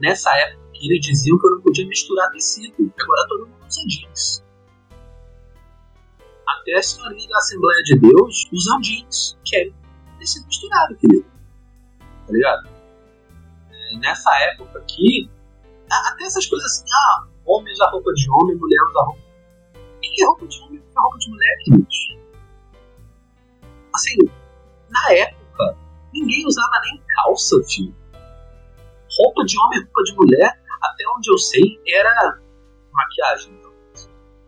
nessa 0.00 0.34
época 0.36 0.68
eles 0.80 1.00
diziam 1.00 1.38
que 1.38 1.46
eu 1.46 1.50
não 1.52 1.60
podia 1.60 1.86
misturar 1.86 2.30
tecido, 2.30 2.92
agora 3.00 3.28
todo 3.28 3.46
mundo 3.46 3.66
usa 3.66 3.82
jeans. 3.86 4.44
Até 6.46 6.74
a 6.76 6.82
senhoria 6.82 7.28
da 7.28 7.38
Assembleia 7.38 7.82
de 7.82 7.98
Deus 7.98 8.48
usam 8.52 8.80
jeans, 8.80 9.38
que 9.44 9.56
é 9.56 9.70
tecido 10.18 10.46
misturado, 10.46 10.96
querido. 10.96 11.26
Tá 11.98 12.32
ligado? 12.32 12.68
É, 13.70 13.98
nessa 13.98 14.30
época 14.52 14.78
aqui, 14.78 15.28
até 15.90 16.24
essas 16.24 16.46
coisas 16.46 16.70
assim, 16.70 16.84
ah, 16.92 17.26
homem 17.44 17.72
usa 17.72 17.90
roupa 17.90 18.12
de 18.12 18.30
homem, 18.30 18.56
mulher 18.56 18.80
usa 18.90 19.00
roupa. 19.02 19.28
Que 20.00 20.22
é 20.22 20.26
roupa 20.26 20.46
de 20.46 20.62
homem 20.62 20.78
e 20.78 20.98
roupa 20.98 21.18
de 21.18 21.30
mulher, 21.30 21.56
queridos? 21.64 22.18
Assim, 23.94 24.16
na 24.90 25.12
época, 25.12 25.37
ninguém 26.12 26.46
usava 26.46 26.80
nem 26.84 27.02
calça, 27.14 27.56
filho. 27.68 27.94
Roupa 29.18 29.44
de 29.44 29.58
homem 29.58 29.80
roupa 29.82 30.02
de 30.04 30.14
mulher, 30.16 30.62
até 30.82 31.04
onde 31.16 31.30
eu 31.30 31.38
sei, 31.38 31.80
era 31.88 32.40
maquiagem. 32.92 33.54
Então. 33.54 33.72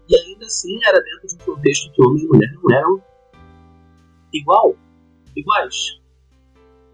E 0.09 0.17
ainda 0.17 0.47
assim 0.47 0.79
era 0.85 1.01
dentro 1.01 1.29
de 1.29 1.35
um 1.35 1.55
contexto 1.55 1.93
que 1.93 2.03
homem 2.03 2.25
e 2.25 2.27
mulher 2.27 2.53
não 2.53 2.77
eram 2.77 3.03
igual, 4.33 4.77
iguais. 5.37 6.01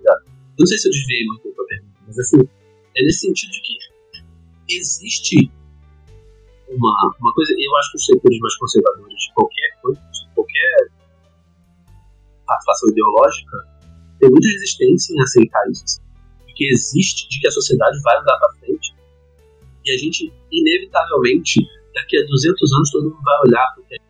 Eu 0.05 0.63
não 0.63 0.67
sei 0.67 0.79
se 0.79 0.89
eu 0.89 0.93
desviei 0.93 1.27
muito 1.27 1.49
a 1.49 1.67
pergunta, 1.67 1.99
mas 2.07 2.19
assim, 2.19 2.41
é 2.41 3.03
nesse 3.03 3.21
sentido 3.21 3.51
de 3.51 3.61
que 3.61 4.75
existe 4.75 5.53
uma, 6.69 7.15
uma 7.21 7.35
coisa, 7.35 7.53
eu 7.53 7.77
acho 7.77 7.91
que 7.93 7.97
os 7.99 8.07
setores 8.07 8.39
mais 8.41 8.57
conservadores 8.57 9.15
de 9.15 9.35
qualquer 9.35 9.81
coisa, 9.83 10.01
de 10.01 10.35
qualquer 10.35 10.91
participação 12.47 12.89
ideológica, 12.91 13.57
tem 14.19 14.31
muita 14.31 14.49
resistência 14.49 15.15
em 15.15 15.21
aceitar 15.23 15.63
isso. 15.71 16.01
Porque 16.45 16.65
existe 16.65 17.29
de 17.29 17.41
que 17.41 17.49
a 17.49 17.51
sociedade 17.51 18.01
vai 18.03 18.17
andar 18.19 18.39
para 18.39 18.53
frente 18.61 18.97
e 19.87 19.93
a 19.93 19.99
gente, 19.99 20.33
inevitavelmente, 20.51 21.61
daqui 21.95 22.19
a 22.19 22.27
200 22.27 22.73
anos, 22.75 22.91
todo 22.91 23.05
mundo 23.05 23.23
vai 23.23 23.39
olhar 23.47 23.73
para 23.73 23.83
o 23.83 23.87
que 23.87 23.95
a 23.95 23.99
gente 23.99 24.07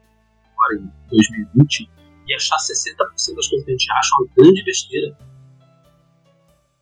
agora 0.51 0.75
em 0.75 1.09
2020 1.11 1.91
e 2.27 2.35
achar 2.35 2.57
60% 2.57 2.97
das 2.97 3.47
coisas 3.47 3.65
que 3.65 3.71
a 3.71 3.73
gente 3.73 3.93
acha 3.93 4.11
uma 4.19 4.29
grande 4.37 4.65
besteira. 4.65 5.19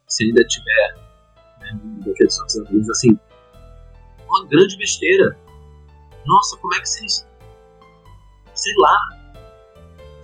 Se 0.06 0.24
ainda 0.24 0.44
tiver, 0.44 0.94
né, 1.60 1.80
daqui 2.06 2.22
a 2.22 2.26
200 2.26 2.56
anos, 2.56 2.90
assim, 2.90 3.18
uma 4.28 4.46
grande 4.46 4.76
besteira. 4.78 5.36
Nossa, 6.24 6.56
como 6.58 6.74
é 6.74 6.80
que 6.80 6.88
vocês. 6.88 7.26
Sei 8.54 8.74
lá. 8.78 8.96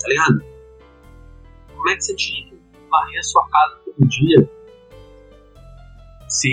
Tá 0.00 0.08
ligado? 0.08 0.44
Como 1.74 1.90
é 1.90 1.96
que 1.96 2.04
você 2.04 2.14
que 2.14 2.49
varrer 2.90 3.18
a 3.18 3.22
sua 3.22 3.48
casa 3.48 3.80
todo 3.84 4.08
dia? 4.08 4.50
Se 6.28 6.50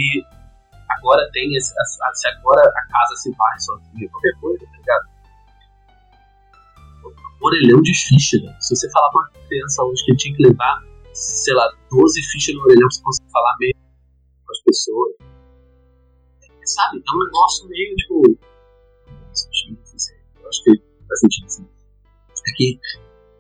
agora 0.89 1.29
tem 1.33 1.49
se 1.59 2.27
agora 2.29 2.61
a 2.61 2.91
casa 2.91 3.15
se 3.15 3.31
varre 3.35 3.59
sozinha, 3.59 4.09
qualquer 4.09 4.39
coisa, 4.39 4.65
tá 4.65 4.77
ligado? 4.77 5.17
Orelhão 7.41 7.81
de 7.81 7.93
ficha, 7.93 8.37
né? 8.43 8.57
Se 8.59 8.75
você 8.75 8.89
falar 8.91 9.11
pra 9.11 9.21
uma 9.21 9.47
criança 9.47 9.83
hoje 9.83 10.03
que 10.05 10.15
tinha 10.15 10.35
que 10.35 10.43
levar, 10.43 10.83
sei 11.13 11.53
lá, 11.53 11.71
12 11.91 12.21
fichas 12.31 12.55
no 12.55 12.61
orelhão 12.61 12.87
pra 12.87 12.95
você 12.95 13.03
conseguir 13.03 13.31
falar 13.31 13.55
mesmo 13.59 13.81
com 14.45 14.51
as 14.51 14.61
pessoas. 14.63 15.15
Sabe? 16.65 16.97
É 16.97 17.15
um 17.15 17.23
negócio 17.23 17.67
meio 17.69 17.95
tipo. 17.95 18.21
Eu 20.41 20.49
acho 20.49 20.63
que 20.63 20.83
faz 21.07 21.19
sentido 21.19 21.45
assim. 21.45 21.67
É 22.47 22.51
que 22.55 22.79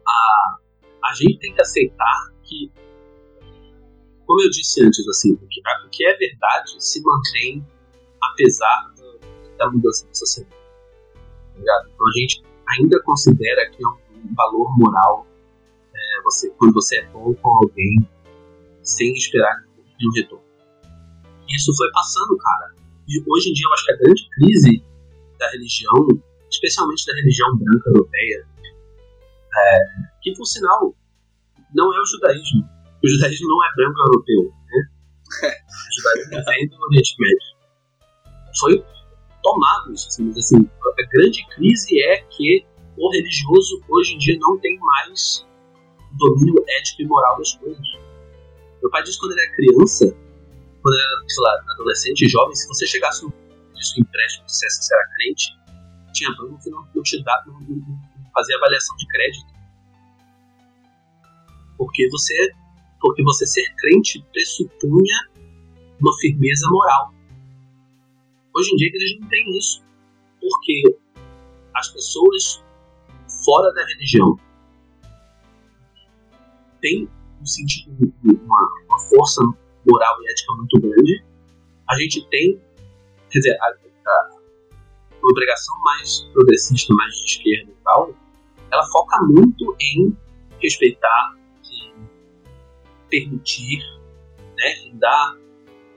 a, 0.07 0.57
a 1.09 1.13
gente 1.13 1.39
tem 1.39 1.53
que 1.53 1.61
aceitar 1.61 2.31
que 2.43 2.71
como 4.27 4.41
eu 4.41 4.49
disse 4.49 4.83
antes, 4.83 5.07
assim, 5.07 5.33
o 5.33 5.47
que, 5.47 5.61
o 5.85 5.89
que 5.89 6.05
é 6.05 6.17
verdade 6.17 6.75
se 6.77 7.01
mantém 7.01 7.65
apesar 8.21 8.93
da 9.57 9.71
mudança 9.71 10.05
da 10.05 10.13
sociedade. 10.13 10.55
Tá 11.55 11.85
então 11.87 12.07
a 12.07 12.19
gente 12.19 12.43
ainda 12.67 13.01
considera 13.03 13.69
que 13.71 13.83
é 13.83 13.87
um 13.87 14.35
valor 14.35 14.77
moral 14.77 15.25
é, 15.95 16.21
você, 16.23 16.49
quando 16.51 16.73
você 16.73 16.97
é 16.97 17.05
bom 17.07 17.33
com 17.33 17.49
alguém 17.55 17.97
sem 18.83 19.13
esperar 19.13 19.63
nenhum 19.97 20.11
retorno. 20.13 20.45
Isso 21.49 21.75
foi 21.75 21.89
passando, 21.91 22.37
cara. 22.37 22.75
E 23.07 23.23
hoje 23.25 23.49
em 23.49 23.53
dia 23.53 23.65
eu 23.65 23.73
acho 23.73 23.85
que 23.85 23.91
a 23.93 23.97
grande 23.97 24.29
crise 24.29 24.83
da 25.39 25.49
religião, 25.51 26.07
especialmente 26.51 27.05
da 27.05 27.13
religião 27.15 27.57
branca 27.57 27.89
europeia, 27.89 28.47
é, 29.55 29.79
que 30.21 30.33
por 30.35 30.45
sinal 30.45 30.93
não 31.73 31.93
é 31.93 32.01
o 32.01 32.05
judaísmo, 32.05 32.69
o 33.03 33.07
judaísmo 33.07 33.47
não 33.47 33.63
é 33.63 33.75
branco 33.75 33.99
europeu, 33.99 34.53
né? 34.65 34.89
o 35.67 35.95
judaísmo 35.95 36.45
vem 36.45 36.67
do 36.69 36.81
Oriente 36.85 37.15
Médio. 37.19 37.57
Foi 38.59 38.85
tomado 39.43 39.93
isso, 39.93 40.07
assim, 40.07 40.23
mas 40.25 40.37
assim, 40.37 40.57
a 40.57 41.09
grande 41.11 41.45
crise 41.55 42.01
é 42.01 42.17
que 42.23 42.65
o 42.97 43.11
religioso 43.11 43.83
hoje 43.89 44.15
em 44.15 44.17
dia 44.17 44.37
não 44.39 44.57
tem 44.59 44.77
mais 44.79 45.45
domínio 46.17 46.63
ético 46.79 47.03
e 47.03 47.05
moral 47.05 47.37
das 47.37 47.53
coisas. 47.53 47.87
Meu 48.81 48.89
pai 48.89 49.03
disse 49.03 49.19
quando 49.19 49.33
ele 49.33 49.41
era 49.41 49.55
criança, 49.55 50.05
quando 50.81 50.95
ele 50.95 51.03
era, 51.03 51.29
sei 51.29 51.43
lá, 51.43 51.63
adolescente 51.73 52.27
jovem, 52.27 52.55
se 52.55 52.67
você 52.67 52.87
chegasse 52.87 53.23
no 53.23 53.31
seu 53.31 54.01
empréstimo 54.01 54.43
e 54.43 54.47
dissesse 54.47 54.79
que 54.79 54.85
você 54.85 54.95
era 54.95 55.07
crente, 55.15 55.57
tinha 56.13 56.31
banco 56.31 56.59
que 56.63 56.69
não, 56.69 57.03
te 57.03 57.23
dá, 57.23 57.43
não, 57.45 57.55
avaliação 58.55 58.95
de 58.97 59.07
crédito. 59.07 59.57
Porque 61.77 62.09
você 62.09 62.51
porque 62.99 63.23
você 63.23 63.45
ser 63.45 63.63
crente 63.75 64.23
pressupunha 64.31 65.29
uma 65.99 66.15
firmeza 66.19 66.67
moral. 66.69 67.13
Hoje 68.55 68.71
em 68.73 68.75
dia 68.75 68.87
a 68.87 68.89
igreja 68.89 69.17
não 69.21 69.29
tem 69.29 69.57
isso, 69.57 69.83
porque 70.39 70.97
as 71.75 71.89
pessoas 71.89 72.63
fora 73.45 73.71
da 73.73 73.85
religião 73.85 74.39
têm 76.81 77.09
um 77.41 77.45
sentido, 77.45 78.13
uma, 78.23 78.69
uma 78.87 78.99
força 79.09 79.41
moral 79.85 80.23
e 80.23 80.31
ética 80.31 80.53
muito 80.55 80.79
grande. 80.79 81.23
A 81.89 81.95
gente 81.97 82.27
tem, 82.29 82.59
quer 83.29 83.39
dizer, 83.39 83.57
a, 83.61 83.65
a, 83.65 84.29
uma 85.21 85.33
pregação 85.33 85.79
mais 85.81 86.21
progressista, 86.33 86.93
mais 86.93 87.13
de 87.15 87.25
esquerda 87.25 87.71
e 87.71 87.83
tal, 87.83 88.15
ela 88.71 88.85
foca 88.91 89.17
muito 89.23 89.75
em 89.79 90.15
respeitar 90.59 91.37
permitir, 93.09 93.79
né, 94.57 94.91
dar. 94.93 95.37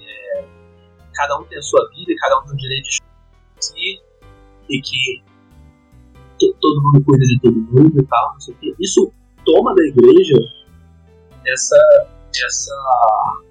É, 0.01 0.45
cada 1.15 1.39
um 1.39 1.45
tem 1.45 1.59
a 1.59 1.63
sua 1.63 1.89
vida 1.91 2.15
cada 2.19 2.39
um 2.41 2.45
tem 2.45 2.55
o 2.55 2.57
direito 2.57 2.85
de 2.85 3.01
si 3.61 4.03
e 4.69 4.81
que 4.81 5.23
todo 6.39 6.83
mundo 6.83 7.05
cuida 7.05 7.27
de 7.27 7.41
todo 7.41 7.57
mundo 7.57 8.01
e 8.01 8.07
tal, 8.07 8.33
não 8.33 8.41
sei 8.41 8.55
o 8.55 8.59
quê. 8.59 8.75
Isso 8.81 9.13
toma 9.45 9.75
da 9.75 9.85
igreja 9.85 10.37
essa, 11.47 12.09
essa, 12.35 13.43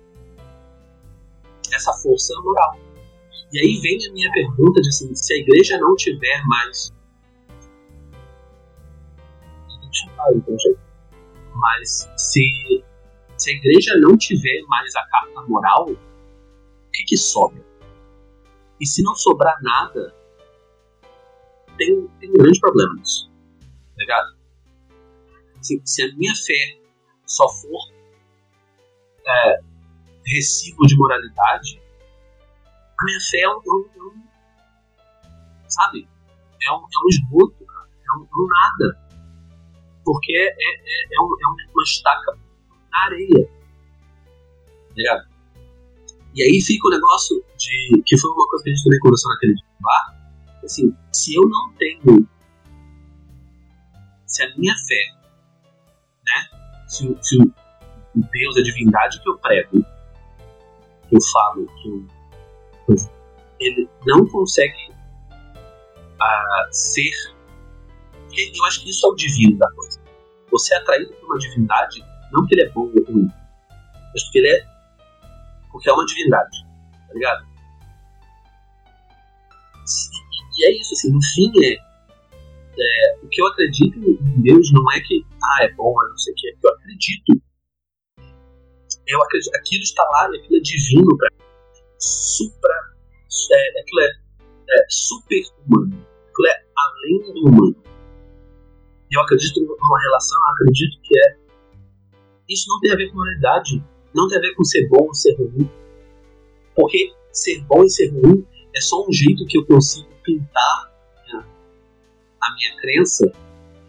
essa 1.73 1.93
força 2.01 2.33
moral. 2.41 2.79
E 3.51 3.59
aí 3.59 3.79
vem 3.81 4.07
a 4.07 4.13
minha 4.13 4.31
pergunta 4.31 4.81
de 4.81 4.89
assim, 4.89 5.13
se 5.15 5.33
a 5.33 5.37
igreja 5.37 5.77
não 5.79 5.95
tiver 5.95 6.43
mais. 6.45 6.93
Mas 11.55 12.09
se 12.15 12.83
se 13.39 13.51
a 13.51 13.53
igreja 13.53 13.97
não 13.99 14.17
tiver 14.17 14.61
mais 14.67 14.93
a 14.95 15.07
carta 15.07 15.41
moral, 15.47 15.89
o 15.89 16.91
que, 16.91 17.03
que 17.05 17.17
sobra? 17.17 17.65
E 18.79 18.85
se 18.85 19.01
não 19.01 19.15
sobrar 19.15 19.57
nada, 19.61 20.13
tem, 21.77 22.07
tem 22.19 22.29
um 22.29 22.33
grande 22.33 22.59
problema 22.59 22.95
nisso. 22.95 23.31
Tá 23.61 23.95
ligado? 23.97 24.37
Se, 25.61 26.03
a 26.03 26.15
minha 26.15 26.33
fé 26.35 26.79
só 27.25 27.47
for 27.47 27.93
é, 29.25 29.59
recibo 30.25 30.85
de 30.85 30.97
moralidade, 30.97 31.81
a 32.99 33.05
minha 33.05 33.19
fé 33.31 33.39
é 33.41 33.49
um, 33.49 33.61
é 33.65 33.71
um, 33.71 33.89
é 33.95 34.03
um 34.03 34.23
sabe? 35.67 36.07
É 36.61 36.71
um, 36.73 36.77
é 36.77 36.79
um 36.79 37.09
esgoto, 37.09 37.65
cara. 37.65 37.89
É 37.89 38.17
um, 38.17 38.23
é 38.23 38.35
um 38.35 38.47
nada. 38.47 39.09
Porque 40.03 40.33
é, 40.33 40.47
é, 40.47 41.15
é, 41.15 41.21
um, 41.21 41.29
é 41.41 41.47
uma 41.47 41.83
estaca 41.83 42.48
areia. 43.05 43.45
Tá 44.89 44.95
ligado? 44.95 45.29
E 46.35 46.43
aí 46.43 46.61
fica 46.61 46.87
o 46.87 46.91
negócio 46.91 47.43
de. 47.57 48.01
que 48.05 48.17
foi 48.17 48.31
uma 48.31 48.47
coisa 48.47 48.63
que 48.63 48.69
a 48.69 48.73
gente 48.73 48.83
também 48.83 48.99
conversou 48.99 49.31
naquele 49.33 49.55
bar. 49.79 50.15
Assim, 50.63 50.95
se 51.11 51.35
eu 51.35 51.41
não 51.47 51.73
tenho. 51.73 52.27
Se 54.25 54.43
a 54.43 54.55
minha 54.55 54.75
fé, 54.75 55.15
né? 56.25 56.59
Se, 56.87 57.17
se 57.21 57.37
o, 57.37 57.41
o 57.41 58.21
Deus, 58.31 58.57
a 58.57 58.61
divindade 58.61 59.21
que 59.21 59.29
eu 59.29 59.37
prego, 59.39 59.81
que 61.09 61.15
eu 61.15 61.21
falo, 61.33 61.65
que 61.65 61.87
eu. 61.89 62.05
Ele 63.59 63.89
não 64.05 64.25
consegue 64.27 64.91
uh, 64.91 66.71
ser. 66.71 67.11
Eu 68.31 68.65
acho 68.65 68.83
que 68.83 68.89
isso 68.89 69.05
é 69.05 69.09
o 69.09 69.15
divino 69.15 69.57
da 69.57 69.69
coisa. 69.71 69.99
Você 70.51 70.73
é 70.73 70.77
atraído 70.77 71.11
por 71.13 71.25
uma 71.25 71.37
divindade 71.37 72.01
não 72.31 72.45
que 72.45 72.55
ele 72.55 72.63
é 72.63 72.69
bom 72.69 72.81
ou 72.81 73.13
ruim, 73.13 73.27
mas 74.13 74.23
porque 74.23 74.39
ele 74.39 74.49
é. 74.49 74.65
Porque 75.71 75.89
é 75.89 75.93
uma 75.93 76.05
divindade, 76.05 76.65
tá 77.07 77.13
ligado? 77.13 77.49
e 80.59 80.65
é 80.65 80.77
isso, 80.77 80.93
assim, 80.93 81.11
no 81.11 81.19
fim 81.23 81.51
é, 81.63 81.73
é, 81.73 83.19
o 83.23 83.29
que 83.29 83.41
eu 83.41 83.47
acredito 83.47 83.97
em 83.97 84.41
Deus 84.41 84.71
não 84.73 84.91
é 84.91 84.99
que, 84.99 85.25
ah, 85.41 85.63
é 85.63 85.71
bom, 85.73 85.91
é 86.03 86.09
não 86.09 86.17
sei 86.17 86.33
o 86.33 86.35
que, 86.35 86.49
é 86.49 86.51
que 86.51 86.67
eu 86.67 86.71
acredito. 86.71 87.41
Eu 89.07 89.23
acredito, 89.23 89.55
aquilo 89.55 89.83
está 89.83 90.03
lá 90.03 90.29
e 90.31 90.37
aquilo 90.37 90.57
é 90.57 90.61
divino 90.61 91.17
para 91.17 91.29
supra, 91.97 92.73
é, 93.51 93.81
aquilo 93.81 94.01
é, 94.01 94.09
é 94.69 94.85
super 94.89 95.41
humano, 95.65 96.07
aquilo 96.29 96.47
é 96.47 96.65
além 96.77 97.33
do 97.33 97.49
humano. 97.49 97.83
Eu 99.11 99.21
acredito 99.21 99.61
numa 99.61 99.99
relação, 100.01 100.39
eu 100.39 100.47
acredito 100.53 101.01
que 101.01 101.19
é. 101.19 101.38
Isso 102.49 102.65
não 102.67 102.79
tem 102.79 102.91
a 102.91 102.95
ver 102.95 103.09
com 103.09 103.17
moralidade, 103.17 103.83
não 104.13 104.27
tem 104.27 104.39
a 104.39 104.41
ver 104.41 104.55
com 104.55 104.63
ser 104.63 104.87
bom 104.89 105.05
ou 105.05 105.13
ser 105.13 105.35
ruim. 105.35 105.69
Porque 106.75 107.13
ser 107.31 107.63
bom 107.65 107.83
e 107.83 107.89
ser 107.89 108.09
ruim 108.09 108.45
é 108.75 108.81
só 108.81 109.05
um 109.07 109.11
jeito 109.11 109.45
que 109.45 109.59
eu 109.59 109.65
consigo 109.67 110.09
pintar 110.23 110.91
a, 111.31 111.37
a 111.37 112.55
minha 112.55 112.75
crença 112.81 113.31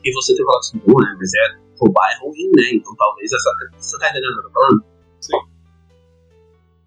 e 0.04 0.12
você 0.12 0.34
ter 0.34 0.44
falado 0.44 0.58
assim, 0.58 0.78
bom, 0.86 1.00
né? 1.00 1.16
Mas 1.18 1.32
é 1.34 1.58
roubar 1.78 2.12
é 2.12 2.18
ruim, 2.20 2.50
né? 2.54 2.74
Então 2.74 2.94
talvez 2.96 3.32
essa. 3.32 3.50
Você 3.78 3.98
tá 3.98 4.10
entendendo 4.10 4.30
o 4.30 4.34
que 4.34 4.38
eu 4.38 4.42
tô 4.42 4.50
falando? 4.52 4.84
Sim. 5.20 5.38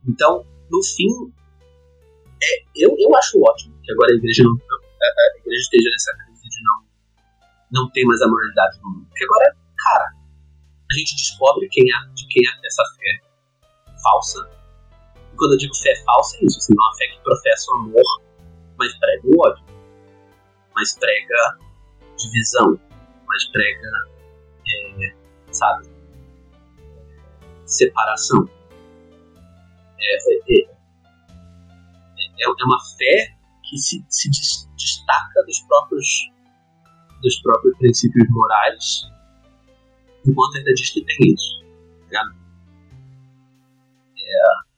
Então, 0.08 0.46
no 0.70 0.84
fim, 0.84 1.34
é, 2.44 2.64
eu, 2.76 2.96
eu 3.00 3.16
acho 3.18 3.42
ótimo 3.42 3.74
que 3.82 3.92
agora 3.92 4.12
a 4.12 4.16
igreja 4.16 4.44
não. 4.44 4.54
A, 4.54 5.06
a 5.06 5.40
igreja 5.40 5.62
esteja 5.62 5.90
nessa 5.90 6.12
crise 6.18 6.50
de 6.50 6.64
não, 6.64 7.84
não 7.84 7.92
ter 7.92 8.06
mais 8.06 8.22
a 8.22 8.28
moralidade 8.28 8.80
no 8.82 8.92
mundo. 8.92 9.08
Porque 9.10 9.24
agora, 9.24 9.56
cara, 9.78 10.23
a 10.94 11.00
gente 11.00 11.16
descobre 11.16 11.68
quem 11.70 11.84
é, 11.84 12.14
de 12.14 12.28
quem 12.28 12.44
é 12.46 12.68
essa 12.68 12.84
fé 12.98 13.34
falsa. 14.02 14.50
E 15.34 15.36
quando 15.36 15.54
eu 15.54 15.58
digo 15.58 15.76
fé 15.76 15.96
falsa, 16.06 16.38
é 16.38 16.46
isso. 16.46 16.60
Assim, 16.60 16.74
não 16.76 16.84
é 16.84 16.88
uma 16.88 16.98
fé 16.98 17.08
que 17.08 17.24
professa 17.24 17.72
o 17.72 17.76
amor, 17.76 18.22
mas 18.78 18.98
prega 19.00 19.28
o 19.28 19.42
ódio. 19.42 19.66
Mas 20.76 20.98
prega 20.98 21.58
divisão. 22.18 22.80
Mas 23.28 23.46
prega, 23.52 23.90
é, 24.68 25.16
sabe, 25.52 25.88
separação. 27.66 28.48
É, 30.00 30.16
é, 30.16 30.62
é, 30.62 30.68
é 32.44 32.66
uma 32.66 32.80
fé 32.98 33.36
que 33.64 33.78
se, 33.78 34.06
se 34.10 34.30
destaca 34.76 35.44
dos 35.46 35.60
próprios, 35.62 36.08
dos 37.22 37.42
próprios 37.42 37.78
princípios 37.78 38.28
morais, 38.30 39.13
enquanto 40.28 40.58
ainda 40.58 40.74
diz 40.74 40.90
que 40.90 41.04
tem 41.04 41.34
isso. 41.34 41.64
Tá 42.12 42.24
é, 44.18 44.74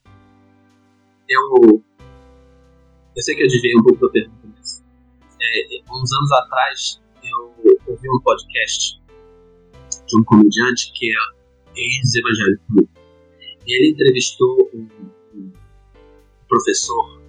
eu, 1.29 1.83
eu 3.15 3.23
sei 3.23 3.35
que 3.35 3.43
eu 3.43 3.47
desviei 3.47 3.77
um 3.77 3.83
pouco 3.83 4.05
da 4.05 4.11
pergunta, 4.11 4.47
mas 4.57 4.83
é, 5.41 5.81
uns 5.91 6.13
anos 6.13 6.31
atrás 6.31 7.01
eu 7.23 7.55
ouvi 7.87 8.09
um 8.09 8.19
podcast 8.21 9.01
de 10.07 10.19
um 10.19 10.23
comediante 10.23 10.91
que 10.93 11.11
é 11.11 11.35
ex-evangélico. 11.75 12.89
E 13.67 13.75
ele 13.75 13.91
entrevistou 13.93 14.69
um, 14.73 14.87
um 15.33 15.51
professor 16.47 17.19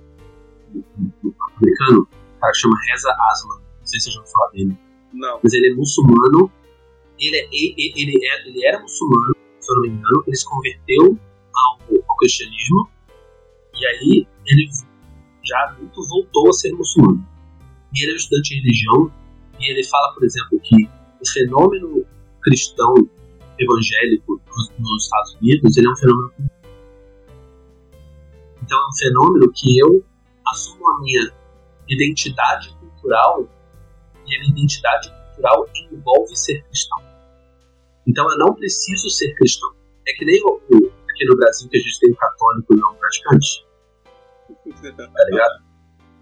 americano, 1.56 2.02
um 2.02 2.40
cara 2.40 2.52
que 2.52 2.58
chama 2.58 2.76
Reza 2.90 3.10
Aslan. 3.10 3.60
Não 3.78 3.86
sei 3.86 4.00
se 4.00 4.10
vocês 4.10 4.14
já 4.14 4.20
ouviram 4.20 4.32
falar 4.32 4.50
dele. 4.52 4.78
Não. 5.12 5.40
Mas 5.42 5.52
ele 5.54 5.72
é 5.72 5.74
muçulmano. 5.74 6.52
Ele, 7.18 7.36
é, 7.36 7.48
ele, 7.52 7.92
ele, 7.96 8.26
é, 8.26 8.48
ele 8.48 8.66
era 8.66 8.80
muçulmano, 8.80 9.34
se 9.60 9.70
eu 9.70 9.76
não 9.76 9.82
me 9.82 9.88
engano. 9.88 10.24
Ele 10.26 10.36
se 10.36 10.46
converteu 10.46 11.18
ao, 11.54 11.96
ao 12.08 12.16
cristianismo. 12.16 12.88
E 13.74 13.86
aí 13.86 14.26
ele 14.46 14.68
já 15.44 15.58
adulto 15.64 16.06
voltou 16.08 16.48
a 16.48 16.52
ser 16.52 16.72
muçulmano. 16.72 17.26
E 17.94 18.02
ele 18.02 18.12
é 18.12 18.14
um 18.14 18.16
estudante 18.16 18.48
de 18.50 18.60
religião. 18.60 19.12
E 19.58 19.70
ele 19.70 19.84
fala, 19.84 20.12
por 20.14 20.24
exemplo, 20.24 20.60
que 20.60 20.88
o 21.20 21.28
fenômeno 21.28 22.06
cristão 22.42 22.94
evangélico 23.58 24.40
nos, 24.46 24.72
nos 24.78 25.04
Estados 25.04 25.34
Unidos 25.40 25.76
ele 25.76 25.88
é 25.88 25.90
um 25.90 25.96
fenômeno 25.96 26.32
então 28.66 28.78
é 28.78 28.88
um 28.88 28.96
fenômeno 28.96 29.52
que 29.54 29.78
eu 29.78 30.04
assumo 30.48 30.90
a 30.90 31.00
minha 31.00 31.32
identidade 31.88 32.76
cultural 32.80 33.48
e 34.26 34.36
a 34.36 34.40
minha 34.40 34.50
identidade 34.50 35.08
cultural 35.08 35.68
envolve 35.92 36.36
ser 36.36 36.64
cristão. 36.64 36.98
Então 38.06 38.30
eu 38.30 38.38
não 38.38 38.54
preciso 38.54 39.08
ser 39.10 39.34
cristão. 39.34 39.74
É 40.08 40.12
que 40.12 40.24
nem 40.24 40.40
o, 40.44 40.60
o, 40.70 40.92
aqui 41.10 41.24
no 41.26 41.36
Brasil 41.36 41.68
que 41.68 41.76
a 41.76 41.80
gente 41.80 42.00
tem 42.00 42.12
o 42.12 42.16
católico 42.16 42.76
não 42.76 42.94
praticante. 42.94 43.66
Tá 44.82 45.24
ligado? 45.24 45.64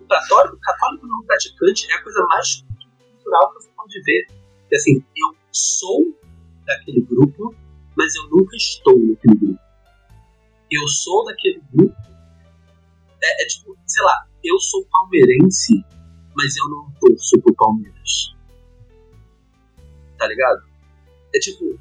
O 0.00 0.06
católico, 0.06 0.58
católico 0.60 1.06
não 1.06 1.22
praticante 1.24 1.90
é 1.90 1.94
a 1.94 2.02
coisa 2.02 2.24
mais 2.26 2.64
cultural 3.12 3.52
que 3.52 3.62
você 3.62 3.70
pode 3.76 4.02
ver. 4.02 4.26
Porque 4.60 4.76
assim, 4.76 5.04
eu 5.16 5.36
sou 5.52 6.18
daquele 6.64 7.02
grupo, 7.02 7.54
mas 7.96 8.14
eu 8.14 8.28
nunca 8.30 8.56
estou 8.56 8.98
naquele 8.98 9.34
grupo. 9.34 9.60
Eu 10.70 10.88
sou 10.88 11.24
daquele 11.24 11.62
grupo 11.72 12.04
é, 13.24 13.42
é, 13.42 13.46
tipo, 13.46 13.76
sei 13.86 14.04
lá, 14.04 14.26
eu 14.42 14.58
sou 14.60 14.84
palmeirense, 14.86 15.82
mas 16.36 16.54
eu 16.56 16.68
não 16.68 16.92
torço 17.00 17.40
pro 17.40 17.54
Palmeiras. 17.54 18.34
Tá 20.18 20.26
ligado? 20.26 20.62
É 21.34 21.38
tipo. 21.38 21.78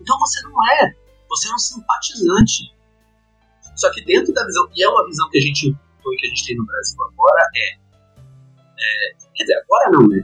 Então 0.00 0.18
você 0.18 0.42
não 0.42 0.52
é. 0.72 0.94
Você 1.28 1.48
é 1.48 1.54
um 1.54 1.58
simpatizante. 1.58 2.74
Só 3.76 3.90
que 3.90 4.04
dentro 4.04 4.32
da 4.34 4.44
visão, 4.44 4.68
e 4.74 4.82
é 4.82 4.88
uma 4.88 5.06
visão 5.06 5.28
que 5.30 5.38
a 5.38 5.40
gente 5.40 5.74
que 6.02 6.26
a 6.26 6.28
gente 6.28 6.46
tem 6.46 6.56
no 6.56 6.66
Brasil 6.66 6.98
agora, 7.04 7.42
é, 7.54 7.74
é. 8.78 9.14
Quer 9.34 9.44
dizer, 9.44 9.62
agora 9.62 9.90
não, 9.92 10.08
né? 10.08 10.20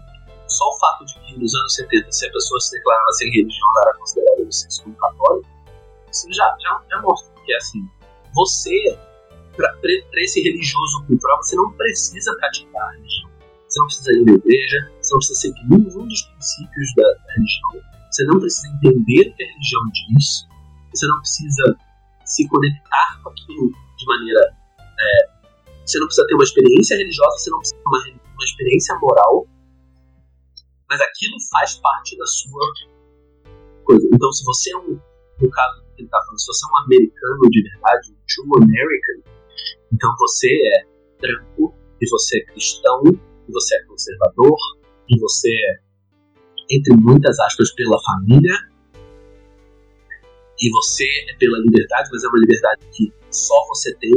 Só 0.48 0.64
o 0.64 0.78
fato 0.78 1.04
de 1.04 1.14
que 1.20 1.38
nos 1.38 1.54
anos 1.54 1.74
70, 1.74 2.10
se 2.10 2.26
a 2.26 2.32
pessoa 2.32 2.60
se 2.60 2.72
declarava 2.72 3.12
sem 3.12 3.30
religião, 3.30 3.68
ela 3.76 3.90
era 3.90 3.98
considerada 3.98 4.42
um 4.42 4.82
como 4.82 4.96
católico, 4.96 5.48
isso 6.10 6.32
já, 6.32 6.56
já, 6.60 6.82
já 6.90 7.00
mostra 7.00 7.32
que 7.44 7.52
é 7.52 7.56
assim. 7.58 7.88
Você 8.34 8.98
para 9.58 10.22
esse 10.22 10.40
religioso 10.40 11.04
cultural, 11.06 11.42
você 11.42 11.56
não 11.56 11.72
precisa 11.72 12.34
praticar 12.36 12.92
religião. 12.92 13.30
Você 13.68 13.80
não 13.80 13.86
precisa 13.86 14.12
ir 14.12 14.24
na 14.24 14.32
igreja, 14.32 14.92
você 15.00 15.12
não 15.12 15.18
precisa 15.18 15.40
seguir 15.40 15.68
nenhum 15.68 16.08
dos 16.08 16.22
princípios 16.22 16.94
da, 16.96 17.02
da 17.02 17.32
religião. 17.34 17.98
Você 18.10 18.24
não 18.24 18.40
precisa 18.40 18.68
entender 18.68 19.28
o 19.28 19.36
que 19.36 19.44
a 19.44 19.46
religião 19.46 19.82
diz. 19.92 20.48
Você 20.94 21.06
não 21.06 21.18
precisa 21.20 21.76
se 22.24 22.48
conectar 22.48 23.20
com 23.22 23.28
aquilo 23.28 23.70
de 23.70 24.06
maneira. 24.06 24.56
É, 24.80 25.38
você 25.84 25.98
não 25.98 26.06
precisa 26.06 26.26
ter 26.26 26.34
uma 26.34 26.44
experiência 26.44 26.96
religiosa, 26.96 27.38
você 27.38 27.50
não 27.50 27.58
precisa 27.58 27.76
ter 27.76 27.88
uma, 27.88 27.98
uma 28.32 28.44
experiência 28.44 28.98
moral. 29.00 29.46
Mas 30.88 31.00
aquilo 31.02 31.36
faz 31.50 31.76
parte 31.76 32.16
da 32.16 32.24
sua 32.24 32.72
coisa. 33.84 34.08
Então, 34.12 34.32
se 34.32 34.44
você 34.44 34.72
é 34.72 34.76
um. 34.78 34.98
No 35.40 35.50
caso 35.50 35.84
que 35.94 36.02
ele 36.02 36.06
está 36.06 36.18
falando, 36.24 36.40
se 36.40 36.46
você 36.46 36.64
é 36.64 36.68
um 36.68 36.76
americano 36.84 37.50
de 37.50 37.62
verdade, 37.62 38.10
um 38.10 38.16
true 38.26 38.64
American, 38.64 39.32
então 39.92 40.10
você 40.18 40.48
é 40.48 40.86
branco, 41.20 41.74
e 42.00 42.08
você 42.10 42.38
é 42.38 42.44
cristão, 42.52 43.02
e 43.48 43.52
você 43.52 43.76
é 43.76 43.84
conservador, 43.84 44.56
e 45.08 45.18
você 45.18 45.48
é, 45.48 45.78
entre 46.70 46.96
muitas 46.96 47.38
aspas, 47.40 47.72
pela 47.74 47.98
família, 48.02 48.54
e 50.60 50.70
você 50.70 51.04
é 51.28 51.36
pela 51.36 51.58
liberdade, 51.58 52.08
mas 52.12 52.24
é 52.24 52.28
uma 52.28 52.40
liberdade 52.40 52.82
que 52.92 53.12
só 53.30 53.54
você 53.68 53.94
tem, 53.96 54.14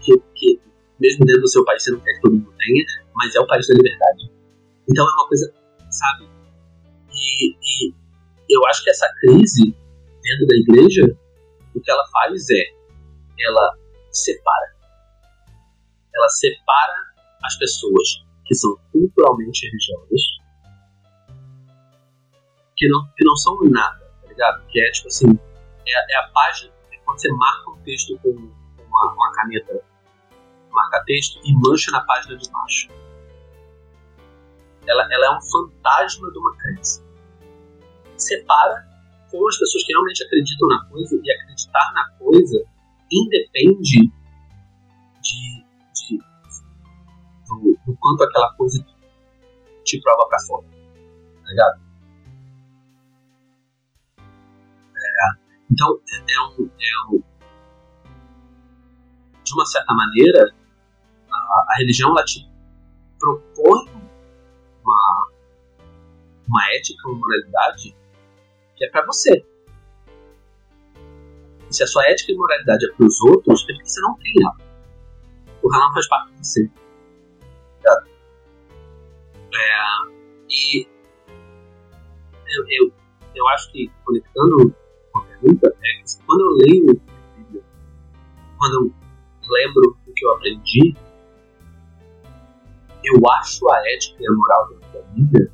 que, 0.00 0.16
que 0.34 0.60
mesmo 1.00 1.26
dentro 1.26 1.42
do 1.42 1.48
seu 1.48 1.64
país 1.64 1.82
você 1.82 1.90
não 1.90 2.00
quer 2.00 2.14
que 2.14 2.20
todo 2.20 2.34
mundo 2.34 2.54
tenha, 2.58 2.84
mas 3.14 3.34
é 3.34 3.40
o 3.40 3.46
país 3.46 3.66
da 3.66 3.74
liberdade. 3.74 4.30
Então 4.88 5.04
é 5.04 5.12
uma 5.12 5.28
coisa, 5.28 5.52
sabe? 5.90 6.28
E, 7.12 7.50
e 7.50 7.94
eu 8.48 8.64
acho 8.66 8.84
que 8.84 8.90
essa 8.90 9.08
crise 9.20 9.64
dentro 10.22 10.46
da 10.46 10.56
igreja, 10.56 11.18
o 11.74 11.80
que 11.80 11.90
ela 11.90 12.04
faz 12.12 12.48
é, 12.50 12.64
ela 13.44 13.76
separa 14.10 14.72
ela 16.14 16.28
separa 16.28 16.94
as 17.42 17.56
pessoas 17.58 18.24
que 18.52 18.58
são 18.58 18.76
culturalmente 18.92 19.66
religiosas, 19.66 20.20
que 22.76 22.86
não, 22.88 23.06
que 23.16 23.24
não 23.24 23.34
são 23.36 23.58
nada, 23.62 24.04
tá 24.20 24.28
ligado? 24.28 24.66
Que 24.66 24.78
é 24.78 24.90
tipo 24.90 25.08
assim, 25.08 25.26
é, 25.88 26.12
é 26.12 26.18
a 26.18 26.28
página, 26.28 26.70
é 26.92 26.96
quando 26.98 27.18
você 27.18 27.32
marca 27.32 27.70
um 27.70 27.82
texto 27.82 28.18
com 28.18 28.28
uma, 28.28 29.12
uma 29.14 29.32
caneta, 29.32 29.82
marca 30.70 31.02
texto 31.06 31.40
e 31.42 31.54
mancha 31.54 31.90
na 31.92 32.02
página 32.02 32.36
de 32.36 32.50
baixo. 32.50 32.88
Ela, 34.86 35.08
ela 35.10 35.26
é 35.26 35.30
um 35.30 35.40
fantasma 35.40 36.30
de 36.30 36.38
uma 36.38 36.56
crença. 36.58 37.02
Separa 38.18 38.86
com 39.30 39.48
as 39.48 39.56
pessoas 39.56 39.84
que 39.84 39.92
realmente 39.92 40.24
acreditam 40.24 40.68
na 40.68 40.84
coisa 40.90 41.18
e 41.22 41.32
acreditar 41.32 41.92
na 41.94 42.10
coisa 42.18 42.64
independe 43.10 44.10
de 45.22 45.61
quanto 48.02 48.24
aquela 48.24 48.52
coisa 48.54 48.84
te 49.84 50.00
prova 50.02 50.28
pra 50.28 50.38
fora. 50.40 50.66
Tá 50.66 51.48
ligado? 51.48 51.80
É, 54.18 55.42
então, 55.70 56.00
é 56.10 56.60
um, 56.60 56.66
é 56.66 57.14
um. 57.14 57.22
De 59.44 59.54
uma 59.54 59.66
certa 59.66 59.94
maneira, 59.94 60.54
a, 61.30 61.64
a 61.68 61.78
religião 61.78 62.10
ela 62.10 62.24
te 62.24 62.50
propõe 63.18 63.88
uma, 64.84 65.30
uma 66.48 66.74
ética, 66.74 67.08
uma 67.08 67.18
moralidade 67.18 67.96
que 68.76 68.84
é 68.84 68.90
para 68.90 69.06
você. 69.06 69.44
E 71.68 71.74
se 71.74 71.82
a 71.82 71.86
sua 71.86 72.04
ética 72.06 72.32
e 72.32 72.36
moralidade 72.36 72.84
é 72.84 72.92
para 72.94 73.06
os 73.06 73.20
outros, 73.22 73.62
é 73.62 73.66
porque 73.66 73.88
você 73.88 74.00
não 74.00 74.14
tem 74.18 74.32
ela. 74.42 74.56
O 75.62 75.68
não 75.70 75.92
faz 75.92 76.08
parte 76.08 76.32
de 76.32 76.38
você. 76.38 76.81
É, 79.54 79.72
e 80.48 80.86
eu, 82.46 82.64
eu, 82.68 82.92
eu 83.34 83.48
acho 83.48 83.70
que, 83.72 83.90
conectando 84.04 84.74
com 85.12 85.18
a 85.18 85.24
pergunta, 85.24 85.68
é 85.68 86.02
que 86.02 86.24
quando 86.26 86.40
eu 86.40 86.50
leio 86.66 87.00
quando 88.58 88.74
eu 88.74 88.94
lembro 89.50 89.98
o 90.06 90.12
que 90.12 90.24
eu 90.24 90.30
aprendi, 90.30 90.96
eu 93.02 93.20
acho 93.32 93.68
a 93.68 93.78
ética 93.94 94.22
e 94.22 94.28
a 94.28 94.32
moral 94.32 94.68
da 94.92 95.02
Bíblia 95.12 95.52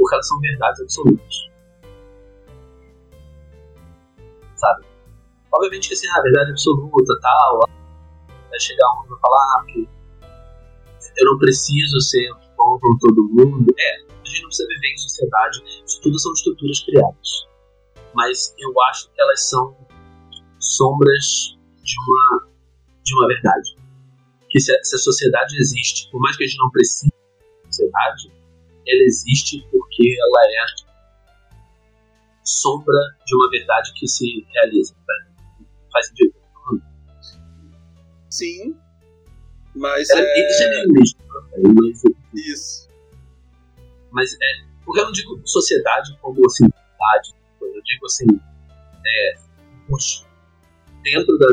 porque 0.00 0.14
elas 0.14 0.26
são 0.26 0.40
verdades 0.40 0.80
absolutas. 0.80 1.50
Sabe? 4.56 4.86
Obviamente 5.52 5.88
que 5.88 5.94
assim, 5.94 6.08
a 6.08 6.22
verdade 6.22 6.50
absoluta, 6.50 7.18
tal, 7.20 7.60
vai 8.48 8.60
chegar 8.60 8.86
um 8.94 9.14
e 9.14 9.20
falar 9.20 9.64
que 9.66 9.88
eu 11.20 11.26
não 11.26 11.38
preciso 11.38 12.00
ser 12.00 12.30
bom 12.56 12.78
com 12.80 12.98
todo 12.98 13.28
mundo. 13.28 13.72
É, 13.78 13.96
a 14.02 14.26
gente 14.26 14.42
não 14.42 14.48
precisa 14.48 14.68
viver 14.68 14.92
em 14.92 14.96
sociedade, 14.96 15.62
isso 15.86 16.00
tudo 16.00 16.18
são 16.18 16.32
estruturas 16.32 16.80
criadas. 16.80 17.46
Mas 18.14 18.54
eu 18.58 18.72
acho 18.90 19.10
que 19.10 19.20
elas 19.20 19.48
são 19.48 19.76
sombras 20.58 21.56
de 21.82 21.94
uma, 22.06 22.48
de 23.04 23.14
uma 23.14 23.28
verdade 23.28 23.80
que 24.50 24.58
se 24.60 24.74
a, 24.74 24.82
se 24.82 24.96
a 24.96 24.98
sociedade 24.98 25.56
existe, 25.56 26.10
por 26.10 26.20
mais 26.20 26.36
que 26.36 26.44
a 26.44 26.46
gente 26.46 26.58
não 26.58 26.70
precise 26.70 27.12
da 27.62 27.70
sociedade, 27.70 28.32
ela 28.86 29.02
existe 29.04 29.64
porque 29.70 30.16
ela 30.20 30.44
é 30.44 30.90
sombra 32.44 32.98
de 33.24 33.36
uma 33.36 33.48
verdade 33.48 33.92
que 33.94 34.08
se 34.08 34.44
realiza. 34.52 34.94
Né? 34.94 35.66
Faz 35.92 36.08
sentido? 36.08 36.34
Sim, 38.28 38.76
mas 39.80 40.10
é... 40.10 40.20
é... 40.20 40.50
Isso 40.50 40.62
é 40.62 40.86
mesmo. 40.86 41.20
Mas, 41.74 42.02
isso. 42.34 42.88
Mas 44.12 44.34
é... 44.34 44.70
Porque 44.84 45.00
eu 45.00 45.04
não 45.06 45.12
digo 45.12 45.40
sociedade 45.46 46.16
como 46.20 46.44
assim, 46.46 46.64
verdade. 46.64 47.34
Eu 47.60 47.82
digo 47.82 48.06
assim, 48.06 48.26
é, 49.06 49.34
dentro 51.02 51.38
da, 51.38 51.46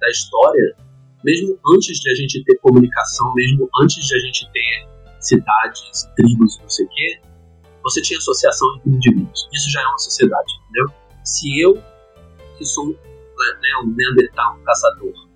da 0.00 0.10
história, 0.10 0.76
mesmo 1.24 1.58
antes 1.74 2.00
de 2.00 2.10
a 2.10 2.14
gente 2.14 2.44
ter 2.44 2.56
comunicação, 2.58 3.32
mesmo 3.34 3.68
antes 3.80 4.04
de 4.06 4.14
a 4.14 4.18
gente 4.18 4.50
ter 4.52 4.88
cidades, 5.20 6.08
tribos, 6.16 6.58
não 6.60 6.68
sei 6.68 6.86
o 6.86 6.88
quê, 6.88 7.20
você 7.82 8.02
tinha 8.02 8.18
associação 8.18 8.68
entre 8.76 8.90
indivíduos. 8.90 9.48
Isso 9.52 9.70
já 9.70 9.82
é 9.82 9.86
uma 9.86 9.98
sociedade, 9.98 10.52
entendeu? 10.64 10.94
Se 11.24 11.60
eu, 11.60 11.82
que 12.56 12.64
sou 12.64 12.88
né, 12.88 13.70
um 13.84 13.94
Neandertal, 13.94 14.56
um 14.58 14.64
caçador, 14.64 15.27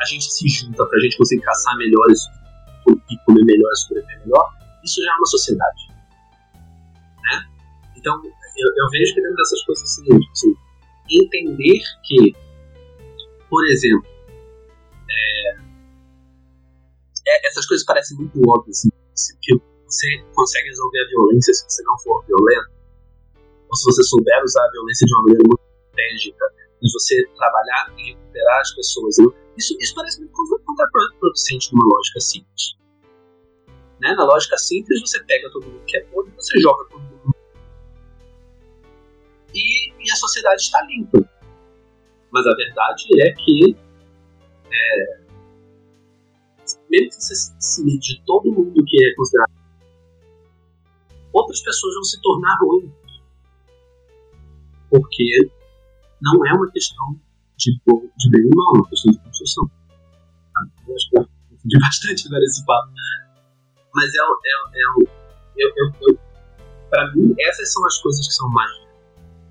a 0.00 0.04
gente 0.06 0.32
se 0.32 0.48
junta 0.48 0.86
para 0.86 0.98
a 0.98 1.00
gente 1.00 1.16
conseguir 1.16 1.42
caçar 1.42 1.76
melhores 1.76 2.18
e 2.88 3.18
comer 3.26 3.44
melhor, 3.44 3.70
sobreviver 3.74 4.20
melhor, 4.20 4.50
isso 4.82 5.02
já 5.02 5.12
é 5.12 5.16
uma 5.16 5.26
sociedade. 5.26 5.88
Né? 7.22 7.46
Então, 7.96 8.20
eu, 8.24 8.68
eu 8.76 8.90
vejo 8.90 9.14
que 9.14 9.20
dentro 9.20 9.36
dessas 9.36 9.62
coisas 9.64 9.84
assim, 9.84 10.04
tipo 10.04 10.32
assim, 10.32 10.54
entender 11.10 11.80
que, 12.04 12.34
por 13.48 13.66
exemplo, 13.66 14.08
é, 15.10 15.56
é, 17.28 17.46
essas 17.48 17.66
coisas 17.66 17.84
parecem 17.84 18.16
muito 18.16 18.40
óbvias, 18.48 18.78
assim, 19.12 19.36
que 19.42 19.60
você 19.86 20.24
consegue 20.34 20.68
resolver 20.68 21.00
a 21.00 21.08
violência 21.08 21.52
se 21.52 21.64
você 21.68 21.82
não 21.82 21.98
for 21.98 22.24
violento, 22.24 22.70
ou 23.68 23.76
se 23.76 23.84
você 23.84 24.02
souber 24.04 24.42
usar 24.44 24.64
a 24.64 24.70
violência 24.70 25.06
de 25.06 25.14
uma 25.14 25.22
maneira 25.22 25.44
muito 25.46 25.60
estratégica, 25.60 26.59
mas 26.82 26.92
você 26.92 27.26
trabalhar 27.36 27.94
e 27.98 28.10
recuperar 28.10 28.60
as 28.60 28.74
pessoas. 28.74 29.16
Isso, 29.56 29.76
isso 29.80 29.94
parece 29.94 30.20
muito 30.20 30.32
contraproducente 30.64 31.72
numa 31.72 31.86
lógica 31.94 32.20
simples. 32.20 32.76
Né? 34.00 34.14
Na 34.14 34.24
lógica 34.24 34.56
simples, 34.56 35.00
você 35.00 35.22
pega 35.24 35.50
todo 35.50 35.66
mundo 35.66 35.82
que 35.86 35.96
é 35.96 36.04
podre 36.04 36.32
você 36.34 36.58
joga 36.60 36.88
todo 36.88 37.02
mundo. 37.02 37.34
E, 39.54 39.92
e 39.92 40.10
a 40.10 40.16
sociedade 40.16 40.62
está 40.62 40.82
limpa. 40.86 41.18
Mas 42.30 42.46
a 42.46 42.54
verdade 42.54 43.04
é 43.20 43.32
que 43.32 43.76
é, 44.72 45.20
mesmo 46.88 47.08
que 47.08 47.14
você 47.14 47.34
se 47.34 47.84
livre 47.84 48.00
de 48.00 48.22
todo 48.24 48.52
mundo 48.52 48.84
que 48.86 49.04
é 49.04 49.14
considerado, 49.14 49.52
outras 51.32 51.60
pessoas 51.60 51.94
vão 51.94 52.04
se 52.04 52.20
tornar 52.20 52.58
ruins. 52.60 52.90
Porque 54.88 55.50
não 56.22 56.46
é 56.46 56.52
uma 56.52 56.70
questão 56.70 57.18
de, 57.56 57.72
de 58.16 58.30
bem 58.30 58.42
e 58.42 58.56
mal, 58.56 58.74
é 58.74 58.78
uma 58.78 58.88
questão 58.88 59.12
de 59.12 59.18
construção. 59.18 59.70
Eu 60.86 60.94
acho 60.94 61.10
que 61.10 61.18
eu 61.18 61.28
confundi 61.50 61.78
bastante 61.80 62.26
agora 62.26 62.44
esse 62.44 62.64
papo. 62.64 62.90
Mas 63.94 64.14
é, 64.14 64.18
é, 64.18 64.78
é, 64.78 65.04
eu, 65.56 65.72
eu, 65.76 65.92
eu, 66.08 66.18
para 66.88 67.12
mim, 67.14 67.34
essas 67.38 67.72
são 67.72 67.84
as 67.86 67.98
coisas 67.98 68.26
que 68.26 68.34
são 68.34 68.48
mais 68.50 68.70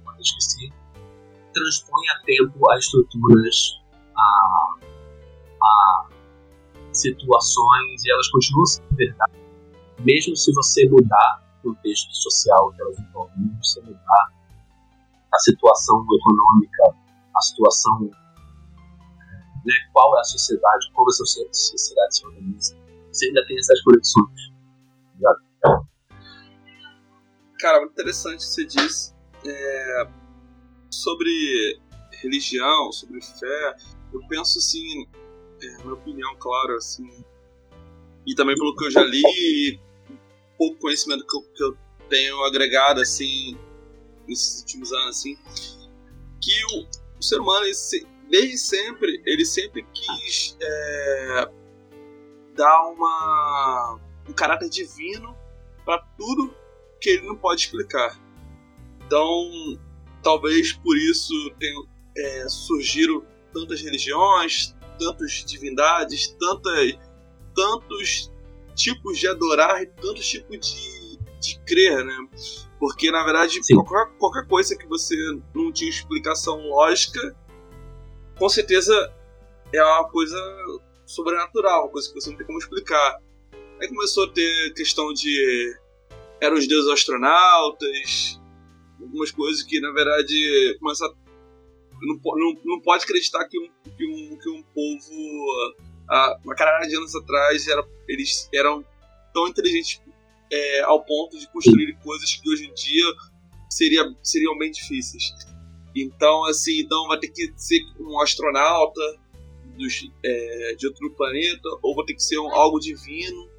importantes 0.01 0.35
que 0.35 0.41
se 0.43 0.73
transpõem 1.53 2.09
a 2.09 2.23
tempo 2.25 2.71
a 2.71 2.77
estruturas, 2.77 3.81
a 4.15 4.89
a 5.61 6.07
situações 6.93 8.03
e 8.05 8.11
elas 8.11 8.29
continuam 8.29 8.65
sendo 8.65 8.95
verdade. 8.95 9.33
Mesmo 9.99 10.35
se 10.35 10.53
você 10.53 10.87
mudar 10.89 11.43
o 11.59 11.69
contexto 11.69 12.13
social 12.13 12.71
que 12.71 12.81
elas 12.81 12.99
envolvem, 12.99 13.35
se 13.61 13.73
você 13.73 13.81
mudar 13.81 14.33
a 15.33 15.39
situação 15.39 16.05
econômica, 16.19 16.95
a 17.35 17.41
situação, 17.41 18.01
né, 19.65 19.73
qual 19.93 20.17
é 20.17 20.19
a 20.19 20.23
sociedade, 20.23 20.91
como 20.93 21.09
a 21.09 21.13
sociedade 21.13 22.15
se 22.15 22.25
organiza, 22.25 22.77
você 23.11 23.27
ainda 23.27 23.45
tem 23.47 23.57
essas 23.57 23.81
conexões. 23.83 24.51
Obrigado. 25.13 25.89
Cara, 27.59 27.79
muito 27.79 27.91
interessante 27.91 28.35
o 28.35 28.37
que 28.37 28.43
você 28.45 28.65
disse 28.65 29.13
é, 29.45 30.07
sobre 30.89 31.79
religião, 32.21 32.91
sobre 32.91 33.21
fé. 33.21 33.75
Eu 34.13 34.21
penso 34.27 34.59
assim, 34.59 35.07
é, 35.61 35.77
minha 35.83 35.93
opinião, 35.93 36.35
claro, 36.39 36.75
assim. 36.75 37.07
E 38.25 38.35
também 38.35 38.55
pelo 38.55 38.75
que 38.75 38.85
eu 38.85 38.91
já 38.91 39.03
li 39.03 39.79
pouco 40.57 40.77
conhecimento 40.79 41.25
que 41.25 41.37
eu, 41.37 41.41
que 41.41 41.63
eu 41.63 41.77
tenho 42.09 42.43
agregado, 42.45 43.01
assim, 43.01 43.57
nesses 44.29 44.61
últimos 44.61 44.91
anos, 44.93 45.17
assim, 45.17 45.37
que 46.41 46.65
o, 46.75 46.87
o 47.19 47.23
ser 47.23 47.39
humano, 47.39 47.65
ele, 47.65 48.07
desde 48.29 48.57
sempre, 48.57 49.21
ele 49.25 49.45
sempre 49.45 49.85
quis 49.93 50.57
é, 50.61 51.49
dar 52.55 52.87
uma, 52.89 53.99
um 54.27 54.33
caráter 54.33 54.69
divino 54.69 55.35
para 55.83 55.99
tudo 56.17 56.53
que 57.01 57.09
ele 57.09 57.27
não 57.27 57.35
pode 57.35 57.61
explicar. 57.61 58.19
Então, 59.05 59.79
talvez 60.21 60.73
por 60.73 60.95
isso 60.95 61.33
é, 62.15 62.47
surgiram 62.49 63.25
tantas 63.53 63.81
religiões, 63.81 64.75
tantas 64.99 65.43
divindades, 65.45 66.35
tantas, 66.39 66.99
tantos 67.55 68.31
tipos 68.75 69.17
de 69.17 69.27
adorar 69.27 69.81
e 69.81 69.87
tantos 69.87 70.27
tipos 70.27 70.59
de, 70.59 71.17
de 71.39 71.59
crer, 71.65 72.05
né? 72.05 72.29
Porque, 72.79 73.11
na 73.11 73.23
verdade, 73.23 73.59
qualquer, 73.73 74.17
qualquer 74.17 74.47
coisa 74.47 74.75
que 74.77 74.87
você 74.87 75.15
não 75.53 75.71
tinha 75.71 75.89
explicação 75.89 76.61
lógica, 76.67 77.35
com 78.37 78.47
certeza 78.47 79.13
é 79.73 79.83
uma 79.83 80.09
coisa 80.09 80.37
sobrenatural, 81.05 81.83
uma 81.83 81.91
coisa 81.91 82.07
que 82.07 82.13
você 82.13 82.29
não 82.29 82.37
tem 82.37 82.47
como 82.47 82.57
explicar. 82.57 83.17
Aí 83.81 83.87
começou 83.89 84.25
a 84.25 84.29
ter 84.29 84.73
questão 84.73 85.13
de. 85.13 85.75
eram 86.39 86.57
os 86.57 86.67
deuses 86.67 86.89
astronautas, 86.89 88.39
algumas 89.01 89.31
coisas 89.31 89.61
que, 89.63 89.79
na 89.81 89.91
verdade, 89.91 90.77
começaram 90.79 91.15
não, 92.01 92.19
não, 92.23 92.61
não 92.63 92.81
pode 92.81 93.03
acreditar 93.03 93.45
que 93.45 93.59
um, 93.59 93.69
que 93.97 94.05
um, 94.05 94.37
que 94.37 94.49
um 94.49 94.63
povo, 94.73 95.75
há 96.09 96.37
uma 96.43 96.55
caralho 96.55 96.89
de 96.89 96.95
anos 96.95 97.15
atrás, 97.15 97.67
era, 97.67 97.85
eles 98.07 98.49
eram 98.53 98.85
tão 99.33 99.47
inteligentes 99.47 100.01
é, 100.51 100.81
ao 100.81 101.03
ponto 101.03 101.37
de 101.37 101.47
construir 101.51 101.97
coisas 102.03 102.35
que 102.35 102.49
hoje 102.49 102.65
em 102.65 102.73
dia 102.73 103.05
seria, 103.69 104.03
seriam 104.23 104.57
bem 104.57 104.71
difíceis. 104.71 105.33
Então, 105.95 106.45
assim, 106.45 106.79
então 106.79 107.07
vai 107.07 107.19
ter 107.19 107.29
que 107.29 107.53
ser 107.55 107.81
um 107.99 108.19
astronauta 108.21 109.01
dos, 109.77 110.09
é, 110.23 110.75
de 110.75 110.87
outro 110.87 111.09
planeta, 111.11 111.69
ou 111.81 111.95
vai 111.95 112.05
ter 112.05 112.13
que 112.13 112.23
ser 112.23 112.39
um, 112.39 112.53
algo 112.53 112.79
divino 112.79 113.49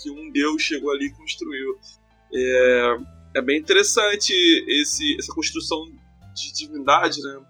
que 0.00 0.10
um 0.10 0.30
deus 0.30 0.62
chegou 0.62 0.90
ali 0.90 1.06
e 1.06 1.12
construiu. 1.12 1.78
É, 2.32 2.96
é 3.36 3.42
bem 3.42 3.58
interessante 3.58 4.32
esse, 4.68 5.16
essa 5.18 5.32
construção 5.32 5.84
de 6.34 6.52
divindade, 6.52 7.20
né? 7.22 7.40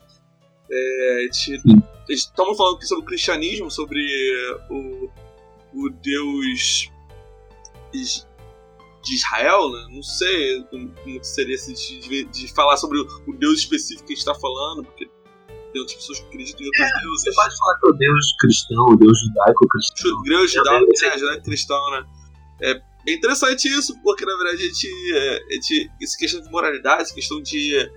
É, 0.72 1.26
estamos 2.08 2.56
falando 2.56 2.76
aqui 2.76 2.86
sobre 2.86 3.02
o 3.02 3.06
cristianismo, 3.06 3.70
sobre 3.70 4.00
o, 4.70 5.10
o 5.74 5.90
Deus 5.90 6.90
de 9.02 9.14
Israel, 9.14 9.70
né? 9.70 9.86
não 9.90 10.02
sei 10.02 10.62
como, 10.64 10.92
seria 11.22 11.54
esse 11.54 11.72
de, 11.74 12.24
de, 12.24 12.52
falar 12.52 12.76
sobre 12.76 12.98
o, 12.98 13.06
o, 13.26 13.32
Deus 13.36 13.60
específico 13.60 14.06
que 14.06 14.12
a 14.12 14.16
gente 14.16 14.26
está 14.26 14.34
falando, 14.34 14.84
porque 14.84 15.08
tem 15.72 15.80
outras 15.80 15.96
pessoas 15.96 16.20
que 16.20 16.26
acreditam 16.26 16.62
em 16.62 16.66
outros 16.66 16.86
é, 16.86 17.00
deuses. 17.00 17.22
Você 17.22 17.34
pode 17.34 17.56
falar 17.56 17.78
que 17.78 17.86
é 17.86 17.90
o 17.90 17.92
Deus 17.92 18.36
cristão, 18.38 18.84
o 18.86 18.96
Deus 18.96 19.18
judaico-cristão. 19.20 20.22
Deus 20.22 20.52
judaico, 20.52 20.90
é, 21.04 21.18
judaico-cristão, 21.18 21.90
né? 21.92 22.04
É, 22.62 22.82
é 23.08 23.14
interessante 23.14 23.68
isso, 23.68 23.98
porque 24.02 24.26
na 24.26 24.36
verdade 24.36 24.62
a 24.62 24.66
gente, 24.66 24.88
é, 25.14 25.36
a 25.36 25.52
gente 25.54 25.90
essa 26.02 26.18
questão 26.18 26.42
de 26.42 26.50
moralidade, 26.50 27.02
essa 27.02 27.14
questão 27.14 27.40
de 27.40 27.90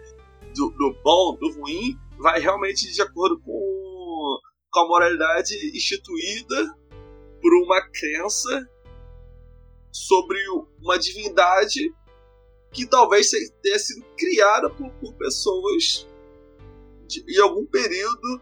do, 0.56 0.70
do 0.70 0.96
bom, 1.04 1.36
do 1.36 1.52
ruim, 1.60 1.98
vai 2.20 2.40
realmente 2.40 2.92
de 2.92 3.02
acordo 3.02 3.40
com, 3.42 4.40
com 4.72 4.80
a 4.80 4.88
moralidade 4.88 5.54
instituída 5.76 6.76
por 7.42 7.54
uma 7.66 7.82
crença 7.82 8.66
sobre 9.94 10.40
uma 10.82 10.98
divindade 10.98 11.94
que 12.72 12.86
talvez 12.88 13.30
tenha 13.62 13.80
sido 13.80 14.04
criada 14.18 14.70
por, 14.72 14.90
por 14.94 15.14
pessoas 15.14 16.08
de, 17.08 17.24
em 17.30 17.40
algum 17.40 17.66
período 17.66 18.42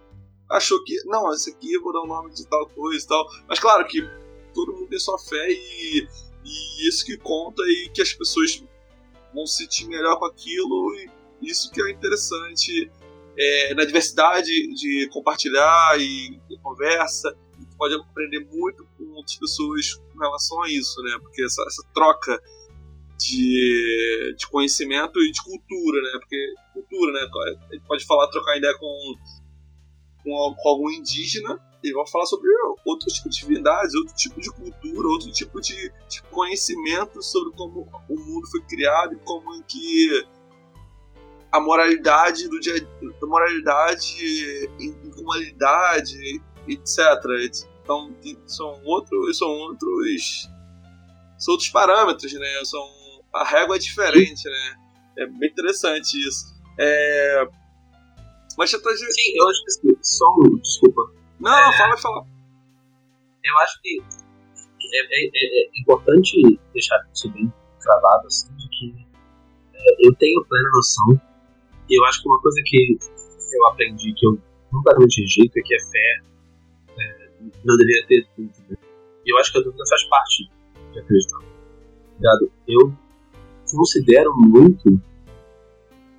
achou 0.50 0.84
que 0.84 0.96
não, 1.06 1.34
esse 1.34 1.50
aqui 1.50 1.74
eu 1.74 1.82
vou 1.82 1.94
dar 1.94 2.02
o 2.02 2.08
nome 2.08 2.34
de 2.34 2.46
tal 2.48 2.68
coisa 2.70 3.04
e 3.04 3.08
tal. 3.08 3.26
Mas 3.48 3.60
claro 3.60 3.86
que 3.88 4.02
todo 4.54 4.74
mundo 4.74 4.88
tem 4.88 5.00
sua 5.00 5.18
fé 5.18 5.48
e, 5.50 6.08
e 6.44 6.88
isso 6.88 7.06
que 7.06 7.18
conta 7.18 7.62
e 7.64 7.90
que 7.94 8.02
as 8.02 8.14
pessoas 8.14 8.64
vão 9.34 9.46
se 9.46 9.64
sentir 9.64 9.88
melhor 9.88 10.18
com 10.18 10.26
aquilo 10.26 10.96
e 10.96 11.10
isso 11.50 11.72
que 11.72 11.82
é 11.82 11.90
interessante 11.90 12.92
é, 13.38 13.74
na 13.74 13.86
diversidade 13.86 14.52
de 14.74 15.10
compartilhar 15.12 16.00
e, 16.00 16.40
e 16.50 16.58
conversa 16.62 17.36
pode 17.78 17.96
aprender 17.96 18.46
muito 18.52 18.86
outras 19.22 19.38
pessoas 19.38 19.94
com 19.94 20.20
relação 20.20 20.62
a 20.64 20.70
isso, 20.70 21.02
né? 21.04 21.18
Porque 21.22 21.44
essa, 21.44 21.62
essa 21.68 21.84
troca 21.94 22.42
de, 23.18 24.36
de 24.38 24.48
conhecimento 24.48 25.20
e 25.22 25.32
de 25.32 25.42
cultura, 25.44 26.02
né? 26.02 26.20
Porque 26.20 26.54
cultura, 26.74 27.14
né? 27.14 27.28
A 27.70 27.74
gente 27.76 27.88
pode 27.88 28.06
falar, 28.06 28.28
trocar 28.28 28.58
ideia 28.58 28.78
com, 28.78 29.16
com, 30.24 30.56
com 30.56 30.70
algum 30.70 30.90
indígena 30.90 31.60
e 31.84 31.92
vão 31.94 32.06
falar 32.06 32.26
sobre 32.26 32.48
outros 32.86 33.14
tipos 33.14 33.36
de 33.36 33.42
divindades, 33.42 33.96
outro 33.96 34.16
tipo 34.16 34.40
de 34.40 34.52
cultura, 34.52 35.08
outro 35.08 35.32
tipo 35.32 35.60
de, 35.60 35.92
de 36.08 36.22
conhecimento 36.24 37.22
sobre 37.22 37.54
como 37.56 37.88
o 38.08 38.16
mundo 38.16 38.48
foi 38.50 38.62
criado 38.62 39.14
e 39.14 39.18
como 39.18 39.56
em 39.56 39.64
que 39.64 40.28
a 41.52 41.60
moralidade 41.60 42.48
do 42.48 42.60
dia 42.60 42.76
a 43.22 43.26
moralidade 43.26 44.70
em, 44.80 45.12
comunidade 45.12 46.42
etc 46.68 47.71
então 47.82 48.16
são 48.46 48.82
outros, 48.84 49.38
são 49.38 49.48
outros, 49.48 50.50
são 51.38 51.54
outros 51.54 51.70
parâmetros, 51.70 52.34
né? 52.34 52.48
São 52.64 53.02
a 53.34 53.44
régua 53.46 53.76
é 53.76 53.80
diferente, 53.80 54.44
né? 54.46 54.76
É 55.20 55.26
bem 55.26 55.50
interessante 55.50 56.16
isso. 56.28 56.46
É... 56.78 57.48
Mas 58.58 58.70
já 58.70 58.80
tá... 58.80 58.90
Sim, 58.92 59.34
eu 59.36 59.48
acho 59.48 59.64
que 59.66 59.98
só 60.02 60.26
um, 60.40 60.58
desculpa. 60.58 61.02
Não, 61.40 61.72
é... 61.72 61.78
fala, 61.78 61.98
fala. 61.98 62.26
Eu 63.44 63.58
acho 63.60 63.82
que 63.82 64.00
é, 64.94 65.00
é, 65.00 65.26
é, 65.26 65.78
é 65.78 65.82
importante 65.82 66.60
deixar 66.74 66.98
isso 67.14 67.30
bem 67.32 67.52
cravado, 67.80 68.28
assim, 68.28 68.54
de 68.56 68.70
que 68.70 69.08
é, 69.74 70.08
eu 70.08 70.14
tenho 70.16 70.46
plena 70.46 70.70
noção. 70.74 71.22
E 71.90 72.00
eu 72.00 72.06
acho 72.06 72.22
que 72.22 72.28
uma 72.28 72.42
coisa 72.42 72.62
que 72.66 72.98
eu 73.54 73.68
aprendi 73.68 74.14
que 74.14 74.28
eu 74.28 74.38
nunca 74.72 74.98
rejeito 74.98 75.58
é 75.58 75.62
que 75.62 75.76
a 75.76 75.80
fé 75.80 76.31
não 77.64 77.78
deveria 77.78 78.08
ter 78.08 78.28
dúvida. 78.38 78.78
E 79.26 79.34
eu 79.34 79.40
acho 79.40 79.52
que 79.52 79.58
a 79.60 79.62
dúvida 79.62 79.84
faz 79.88 80.04
parte 80.06 80.50
de 80.92 81.00
acreditar. 81.00 81.40
Ligado? 82.16 82.52
Eu 82.68 82.94
considero 83.72 84.36
muito 84.36 85.02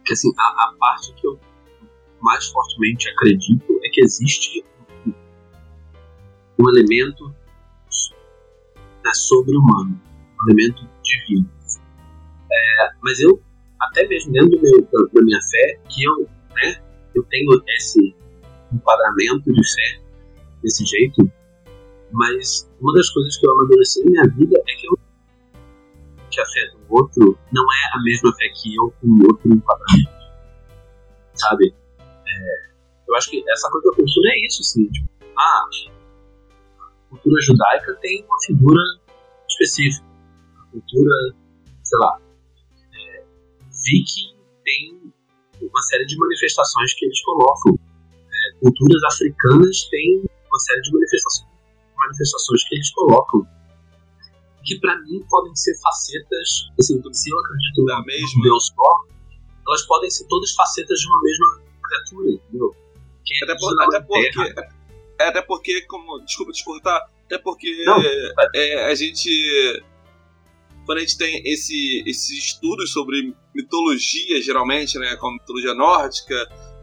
que 0.05 0.13
assim, 0.13 0.33
a, 0.37 0.69
a, 0.69 0.75
parte 0.79 1.15
que 1.15 1.27
eu 1.27 1.39
mais 2.21 2.47
fortemente 2.49 3.09
acredito 3.11 3.81
é 3.85 3.89
que 3.89 4.03
existe 4.03 4.65
um, 5.07 5.13
um 6.61 6.71
elemento 6.71 7.29
né, 9.05 9.13
sobre-humano, 9.15 10.01
um 10.41 10.51
elemento 10.51 10.89
divino. 11.03 11.49
É, 12.51 12.91
mas 13.03 13.21
eu, 13.21 13.41
até 13.81 14.07
mesmo 14.07 14.33
dentro 14.33 14.61
meu, 14.61 14.83
da, 14.83 15.13
da 15.13 15.23
minha 15.23 15.41
fé, 15.51 15.81
que 15.89 16.05
eu, 16.05 16.29
né, 16.55 16.83
eu 17.15 17.23
tenho 17.25 17.63
esse 17.77 18.15
enquadramento 18.73 19.53
de 19.53 19.75
fé 19.75 20.02
desse 20.63 20.85
jeito, 20.85 21.31
mas 22.13 22.71
uma 22.81 22.93
das 22.95 23.09
coisas 23.11 23.37
que 23.39 23.47
eu 23.47 23.53
amadureci 23.53 24.05
na 24.05 24.11
minha 24.11 24.37
vida 24.37 24.63
é 24.69 24.75
que 24.77 24.87
eu 24.87 24.99
que 26.31 26.41
a 26.41 26.47
fé 26.47 26.71
do 26.71 26.95
outro 26.95 27.39
não 27.53 27.63
é 27.63 27.97
a 27.99 28.03
mesma 28.03 28.35
fé 28.35 28.49
que 28.55 28.75
eu 28.75 28.91
com 29.01 29.07
o 29.07 29.27
outro 29.27 29.53
enquadramento. 29.53 30.23
Sabe? 31.35 31.75
É, 32.01 32.71
eu 33.07 33.15
acho 33.17 33.31
que 33.31 33.45
essa 33.51 33.71
coisa 33.71 33.91
da 33.91 33.97
cultura 33.97 34.31
é 34.31 34.47
isso, 34.47 34.63
assim. 34.63 34.91
Tipo, 34.91 35.09
ah, 35.37 35.65
a 36.81 37.09
cultura 37.11 37.43
judaica 37.43 37.95
tem 38.01 38.25
uma 38.25 38.37
figura 38.47 38.83
específica. 39.47 40.07
A 40.57 40.71
cultura, 40.71 41.15
sei 41.85 41.99
lá, 41.99 42.19
é, 42.95 43.25
viking 43.85 44.35
tem 44.65 45.13
uma 45.61 45.83
série 45.83 46.07
de 46.07 46.17
manifestações 46.17 46.95
que 46.95 47.05
eles 47.05 47.23
colocam. 47.23 47.79
É, 48.33 48.59
culturas 48.61 49.03
africanas 49.05 49.89
têm 49.91 50.25
uma 50.53 50.59
série 50.59 50.81
de 50.83 50.93
manifestações, 50.93 51.49
manifestações 51.97 52.69
que 52.69 52.75
eles 52.75 52.91
colocam 52.93 53.47
que 54.65 54.79
para 54.79 54.97
mim 55.03 55.25
podem 55.29 55.55
ser 55.57 55.75
facetas, 55.81 56.69
assim, 56.79 57.03
se 57.13 57.31
eu 57.31 57.39
acredito 57.39 57.85
na 57.85 58.03
mesma 58.05 58.43
Deus 58.43 58.67
só, 58.69 59.05
elas 59.67 59.83
podem 59.87 60.11
ser 60.11 60.25
todas 60.29 60.55
facetas 60.55 60.99
de 61.01 61.07
uma 61.09 61.21
mesma 61.23 61.63
criatura, 61.83 62.31
entendeu? 62.31 62.77
Que 63.25 63.45
até, 63.45 63.57
por, 63.57 63.83
até 63.83 64.01
porque, 64.01 64.55
é, 65.21 65.29
até 65.29 65.43
porque, 65.43 65.83
como, 65.83 66.21
desculpa 66.25 66.53
te 66.53 66.65
cortar, 66.65 67.11
até 67.27 67.39
porque 67.39 67.85
Não, 67.85 67.97
é, 68.55 68.91
a 68.91 68.95
gente 68.95 69.83
quando 70.85 70.99
a 70.99 71.01
gente 71.01 71.17
tem 71.17 71.43
esse, 71.45 72.03
esses 72.07 72.31
estudos 72.31 72.93
sobre 72.93 73.35
mitologia, 73.55 74.43
geralmente, 74.43 74.99
né, 74.99 75.17
como 75.17 75.35
mitologia 75.35 75.75
nórdica, 75.75 76.35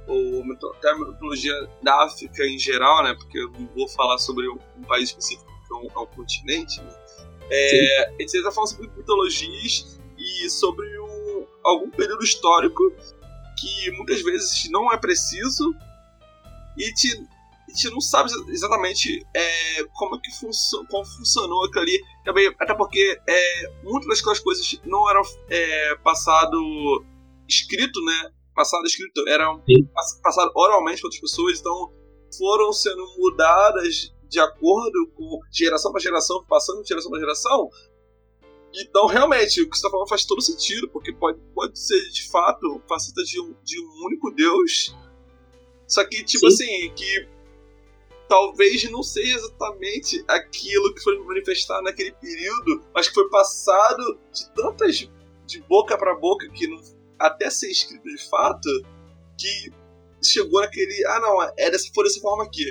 ou 0.10 0.44
até 0.76 0.90
a 0.90 0.98
mitologia 0.98 1.54
da 1.82 2.04
África 2.04 2.44
em 2.46 2.58
geral, 2.58 3.04
né? 3.04 3.14
Porque 3.14 3.40
eu 3.40 3.52
não 3.52 3.68
vou 3.76 3.88
falar 3.88 4.18
sobre 4.18 4.48
um, 4.50 4.58
país 4.88 5.10
específico, 5.10 5.50
que 5.68 5.74
é 5.74 5.78
um, 5.78 5.88
é 5.96 6.00
um 6.00 6.06
continente. 6.08 6.82
Né? 6.82 6.92
É, 7.52 8.08
a 8.08 8.22
gente 8.22 8.36
está 8.36 8.52
falando 8.52 8.70
sobre 8.70 8.90
mitologias 8.96 10.00
e 10.18 10.50
sobre 10.50 10.86
um, 11.00 11.46
algum 11.64 11.90
período 11.92 12.24
histórico 12.24 12.92
que 13.60 13.92
muitas 13.92 14.22
vezes 14.22 14.70
não 14.70 14.92
é 14.92 14.98
preciso 14.98 15.76
e 16.78 16.94
te, 16.94 17.28
gente 17.70 17.90
não 17.92 18.02
sabe 18.02 18.32
exatamente 18.50 19.26
é, 19.34 19.84
como 19.94 20.16
é 20.16 20.20
que 20.20 20.32
funcio, 20.32 20.86
como 20.88 21.06
funcionou 21.06 21.66
aquilo 21.66 21.84
ali. 21.84 22.02
Também, 22.26 22.54
até 22.60 22.74
porque 22.74 23.20
é, 23.28 23.72
muitas 23.84 24.18
daquelas 24.18 24.40
coisas 24.40 24.80
não 24.86 25.10
eram 25.10 25.22
é, 25.50 25.96
passado 25.98 27.06
escrito, 27.48 28.04
né? 28.04 28.32
Passado 28.60 28.86
escrito, 28.86 29.26
eram 29.30 29.64
passado 30.22 30.52
oralmente 30.54 31.00
para 31.00 31.08
outras 31.08 31.22
pessoas, 31.22 31.60
então 31.60 31.94
foram 32.38 32.74
sendo 32.74 33.06
mudadas 33.18 34.14
de 34.28 34.40
acordo 34.40 35.08
com 35.16 35.40
geração 35.52 35.92
para 35.94 36.02
geração, 36.02 36.46
passando 36.46 36.82
de 36.82 36.90
geração 36.90 37.10
para 37.10 37.22
geração. 37.22 37.70
Então, 38.76 39.08
realmente, 39.08 39.62
o 39.62 39.70
que 39.70 39.76
você 39.76 39.80
está 39.80 39.90
falando 39.90 40.10
faz 40.10 40.26
todo 40.26 40.42
sentido, 40.42 40.90
porque 40.90 41.14
pode, 41.14 41.40
pode 41.56 41.80
ser 41.80 42.00
de 42.10 42.30
fato 42.30 42.82
faceta 42.88 43.24
de 43.24 43.40
um, 43.40 43.56
de 43.64 43.82
um 43.82 44.06
único 44.06 44.30
Deus. 44.32 44.96
Só 45.88 46.04
que, 46.04 46.24
tipo 46.24 46.52
Sim. 46.52 46.66
assim, 46.66 46.94
que 46.94 47.28
talvez 48.28 48.90
não 48.92 49.02
seja 49.02 49.38
exatamente 49.38 50.24
aquilo 50.28 50.94
que 50.94 51.02
foi 51.02 51.18
manifestado 51.20 51.82
naquele 51.82 52.12
período, 52.12 52.84
mas 52.94 53.08
que 53.08 53.16
foi 53.16 53.28
passado 53.30 54.20
de 54.32 54.54
tantas 54.54 55.10
de 55.48 55.62
boca 55.64 55.98
para 55.98 56.14
boca 56.14 56.48
que 56.50 56.68
não 56.68 56.78
até 57.20 57.50
ser 57.50 57.70
escrito 57.70 58.04
de 58.04 58.30
fato, 58.30 58.70
que 59.38 59.72
chegou 60.24 60.62
naquele. 60.62 61.06
Ah, 61.08 61.20
não, 61.20 61.42
é 61.58 61.70
dessa, 61.70 61.90
foi 61.94 62.04
dessa 62.04 62.20
forma 62.20 62.44
aqui. 62.44 62.66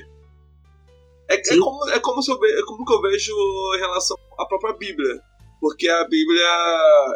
É, 1.29 1.35
é, 1.35 1.59
como, 1.59 1.91
é, 1.91 2.01
como 2.01 2.21
eu 2.27 2.59
é 2.59 2.63
como 2.65 2.85
que 2.85 2.93
eu 2.93 3.03
vejo 3.03 3.33
em 3.77 3.79
relação 3.79 4.17
à 4.39 4.47
própria 4.47 4.73
Bíblia. 4.75 5.21
Porque 5.61 5.89
a 5.89 6.05
Bíblia 6.05 6.47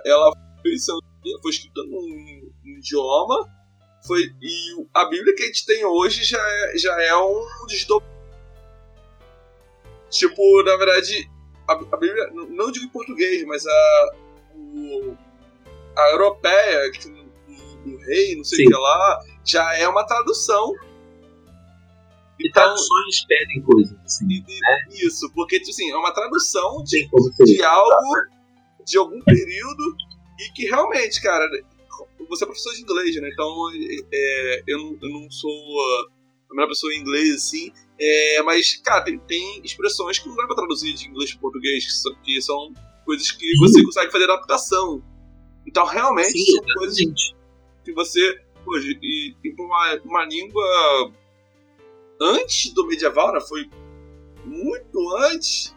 ela 0.05 0.33
foi, 0.61 0.77
foi 1.41 1.51
escrita 1.51 1.83
num, 1.85 2.53
num 2.65 2.79
idioma. 2.79 3.49
Foi, 4.07 4.21
e 4.21 4.87
a 4.93 5.05
Bíblia 5.05 5.35
que 5.35 5.45
a 5.45 5.47
gente 5.47 5.65
tem 5.65 5.85
hoje 5.85 6.25
já 6.25 6.39
é, 6.39 6.77
já 6.77 7.03
é 7.03 7.17
um 7.17 7.67
desdobramento. 7.69 8.13
Tipo, 10.11 10.63
na 10.65 10.77
verdade, 10.77 11.31
a, 11.67 11.73
a, 11.73 11.97
Bíblia, 11.97 12.31
não 12.33 12.71
digo 12.71 12.85
em 12.85 12.89
português, 12.89 13.45
mas 13.47 13.65
a, 13.67 14.11
o, 14.55 15.17
a 15.97 16.11
europeia, 16.11 16.91
que 16.91 17.22
do 17.85 17.97
rei, 17.99 18.37
não 18.37 18.45
sei 18.45 18.59
Sim. 18.59 18.67
o 18.67 18.69
que 18.69 18.75
lá, 18.75 19.21
já 19.45 19.75
é 19.77 19.89
uma 19.89 20.05
tradução. 20.05 20.75
E 22.39 22.49
então, 22.49 22.63
traduções 22.63 23.25
pedem 23.27 23.63
coisas, 23.63 23.97
assim. 24.05 24.27
E, 24.27 24.41
né? 24.41 24.87
Isso, 24.91 25.31
porque, 25.35 25.59
tipo 25.59 25.71
assim, 25.71 25.91
é 25.91 25.97
uma 25.97 26.13
tradução 26.13 26.83
de, 26.85 27.09
de 27.45 27.63
algo 27.63 28.33
de 28.85 28.99
algum 28.99 29.21
período 29.23 29.97
e 30.41 30.53
que 30.53 30.65
realmente, 30.65 31.21
cara, 31.23 31.49
você 32.29 32.45
é 32.45 32.47
professor 32.47 32.75
de 32.75 32.83
inglês, 32.83 33.15
né? 33.17 33.29
Então 33.33 33.71
é, 34.13 34.63
eu, 34.67 34.79
não, 34.79 34.99
eu 35.01 35.09
não 35.11 35.31
sou 35.31 35.51
a 36.51 36.55
melhor 36.55 36.69
pessoa 36.69 36.93
em 36.93 36.99
inglês, 36.99 37.35
assim, 37.37 37.73
é, 37.99 38.43
mas, 38.43 38.77
cara, 38.85 39.03
tem, 39.05 39.19
tem, 39.21 39.61
expressões 39.65 40.19
que 40.19 40.29
não 40.29 40.37
dá 40.37 40.47
pra 40.47 40.57
traduzir 40.57 40.95
de 40.95 41.09
inglês 41.09 41.33
para 41.33 41.41
português, 41.41 41.85
que 41.85 41.93
são, 41.93 42.15
que 42.23 42.43
são 42.43 42.75
coisas 43.05 43.31
que 43.31 43.57
você 43.59 43.83
consegue 43.83 44.11
fazer 44.11 44.25
adaptação. 44.25 45.03
Então, 45.67 45.87
realmente, 45.87 46.33
Sim, 46.33 46.45
são 46.53 46.75
coisas 46.75 46.97
que 47.85 47.93
você. 47.93 48.41
Pô, 48.65 48.77
e, 48.79 49.37
e 49.43 49.55
uma, 49.59 50.01
uma 50.05 50.25
língua 50.25 51.13
antes 52.21 52.73
do 52.73 52.87
medieval, 52.87 53.33
né? 53.33 53.41
Foi 53.41 53.69
muito 54.45 55.17
antes. 55.17 55.75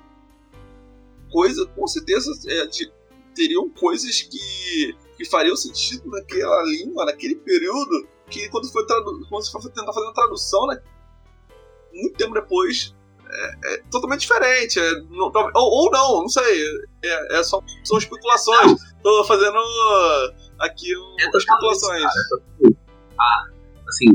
Coisa, 1.31 1.65
com 1.65 1.87
certeza, 1.87 2.31
é, 2.47 2.65
de, 2.67 2.91
teriam 3.33 3.69
coisas 3.69 4.21
que, 4.21 4.95
que 5.17 5.25
fariam 5.25 5.55
sentido 5.55 6.09
naquela 6.09 6.63
língua, 6.63 7.05
naquele 7.05 7.35
período, 7.35 8.07
que 8.29 8.47
quando 8.49 8.71
foi, 8.71 8.85
tradu 8.85 9.25
quando 9.27 9.43
você 9.43 9.51
foi 9.51 9.71
tentar 9.71 9.91
fazer 9.91 10.05
uma 10.05 10.13
tradução, 10.13 10.67
né? 10.67 10.81
Muito 11.93 12.17
tempo 12.17 12.33
depois, 12.33 12.95
é, 13.29 13.73
é 13.73 13.77
totalmente 13.91 14.21
diferente. 14.21 14.79
É, 14.79 15.01
não, 15.09 15.31
ou, 15.55 15.71
ou, 15.71 15.91
não, 15.91 16.21
não 16.21 16.29
sei. 16.29 16.65
É, 17.03 17.39
é 17.39 17.43
só, 17.43 17.61
são 17.83 17.97
especulações. 17.97 18.75
Tô 19.03 19.23
fazendo 19.25 19.57
aqui 20.59 20.93
é 21.19 21.37
especulações. 21.37 22.01
Cara, 22.01 22.75
ah, 23.19 23.49
assim, 23.87 24.05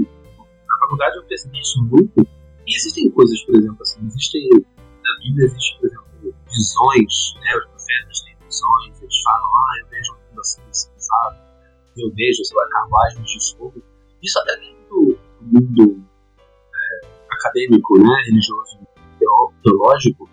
na 0.68 0.78
faculdade 0.78 1.16
eu 1.16 1.24
percebi 1.24 1.58
isso 1.60 1.82
muito. 1.84 2.20
E 2.66 2.76
existem 2.76 3.10
coisas, 3.10 3.42
por 3.44 3.56
exemplo, 3.56 3.82
assim, 3.82 4.06
existem. 4.06 4.48
Na 4.52 5.18
Bíblia 5.22 5.46
existe, 5.46 5.78
por 5.78 5.86
exemplo, 5.86 6.34
visões, 6.46 7.34
né? 7.40 7.56
Os 7.56 7.66
profetas 7.66 8.20
têm 8.22 8.36
visões, 8.44 9.02
eles 9.02 9.22
falam, 9.24 9.46
ah, 9.46 9.80
eu 9.80 9.86
vejo 9.88 10.12
um 10.12 10.28
mundo 10.28 10.40
assim, 10.40 10.62
assim, 10.70 10.90
sabe? 10.96 11.38
Eu 11.96 12.12
vejo, 12.14 12.44
sei 12.44 12.56
lá, 12.56 12.68
carruagens 12.68 13.30
de 13.30 13.56
fogo. 13.56 13.82
Isso 14.22 14.38
até 14.40 14.56
dentro 14.56 14.88
do 14.90 15.18
mundo 15.40 16.04
é, 16.74 17.06
acadêmico, 17.32 17.98
né? 17.98 18.22
Religioso, 18.26 18.78
teológico, 19.62 20.28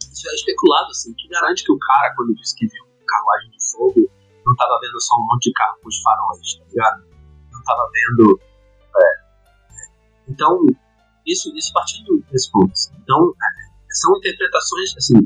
isso 0.00 0.28
é 0.28 0.34
especulado, 0.34 0.90
assim, 0.90 1.14
que 1.14 1.28
garante 1.28 1.64
que 1.64 1.72
o 1.72 1.78
cara, 1.78 2.14
quando 2.14 2.34
disse 2.34 2.54
que 2.56 2.66
viu 2.66 2.84
carruagem 3.06 3.50
de 3.50 3.72
fogo, 3.72 4.11
não 4.52 4.54
estava 4.54 4.78
vendo 4.80 5.00
só 5.00 5.16
um 5.16 5.26
monte 5.26 5.48
de 5.48 5.52
carro 5.54 5.78
com 5.82 5.88
os 5.88 6.02
faróis, 6.02 6.54
tá 6.58 6.64
ligado? 6.68 7.04
Não 7.50 7.60
estava 7.60 7.90
vendo. 7.92 8.40
É, 8.96 9.02
então, 10.28 10.60
isso, 11.26 11.56
isso 11.56 11.72
partindo 11.72 12.22
desse 12.30 12.50
ponto. 12.52 12.70
Assim. 12.70 12.92
Então, 13.02 13.30
é, 13.30 13.94
são 13.94 14.16
interpretações, 14.18 14.96
assim, 14.96 15.18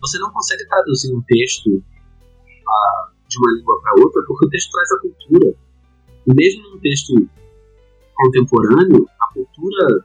você 0.00 0.18
não 0.18 0.30
consegue 0.32 0.66
traduzir 0.66 1.14
um 1.14 1.22
texto 1.22 1.68
uh, 1.68 3.28
de 3.28 3.38
uma 3.38 3.52
língua 3.56 3.80
para 3.82 4.02
outra 4.02 4.22
porque 4.26 4.46
o 4.46 4.50
texto 4.50 4.70
traz 4.70 4.92
a 4.92 5.00
cultura. 5.00 5.54
E 6.26 6.34
mesmo 6.34 6.70
num 6.70 6.80
texto 6.80 7.12
contemporâneo, 8.14 9.06
a 9.20 9.32
cultura 9.32 10.04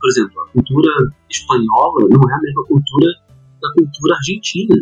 por 0.00 0.08
exemplo, 0.10 0.40
a 0.40 0.48
cultura 0.48 1.14
espanhola 1.30 2.08
não 2.10 2.28
é 2.28 2.34
a 2.34 2.40
mesma 2.40 2.64
cultura 2.66 3.06
da 3.60 3.72
cultura 3.74 4.16
argentina, 4.16 4.74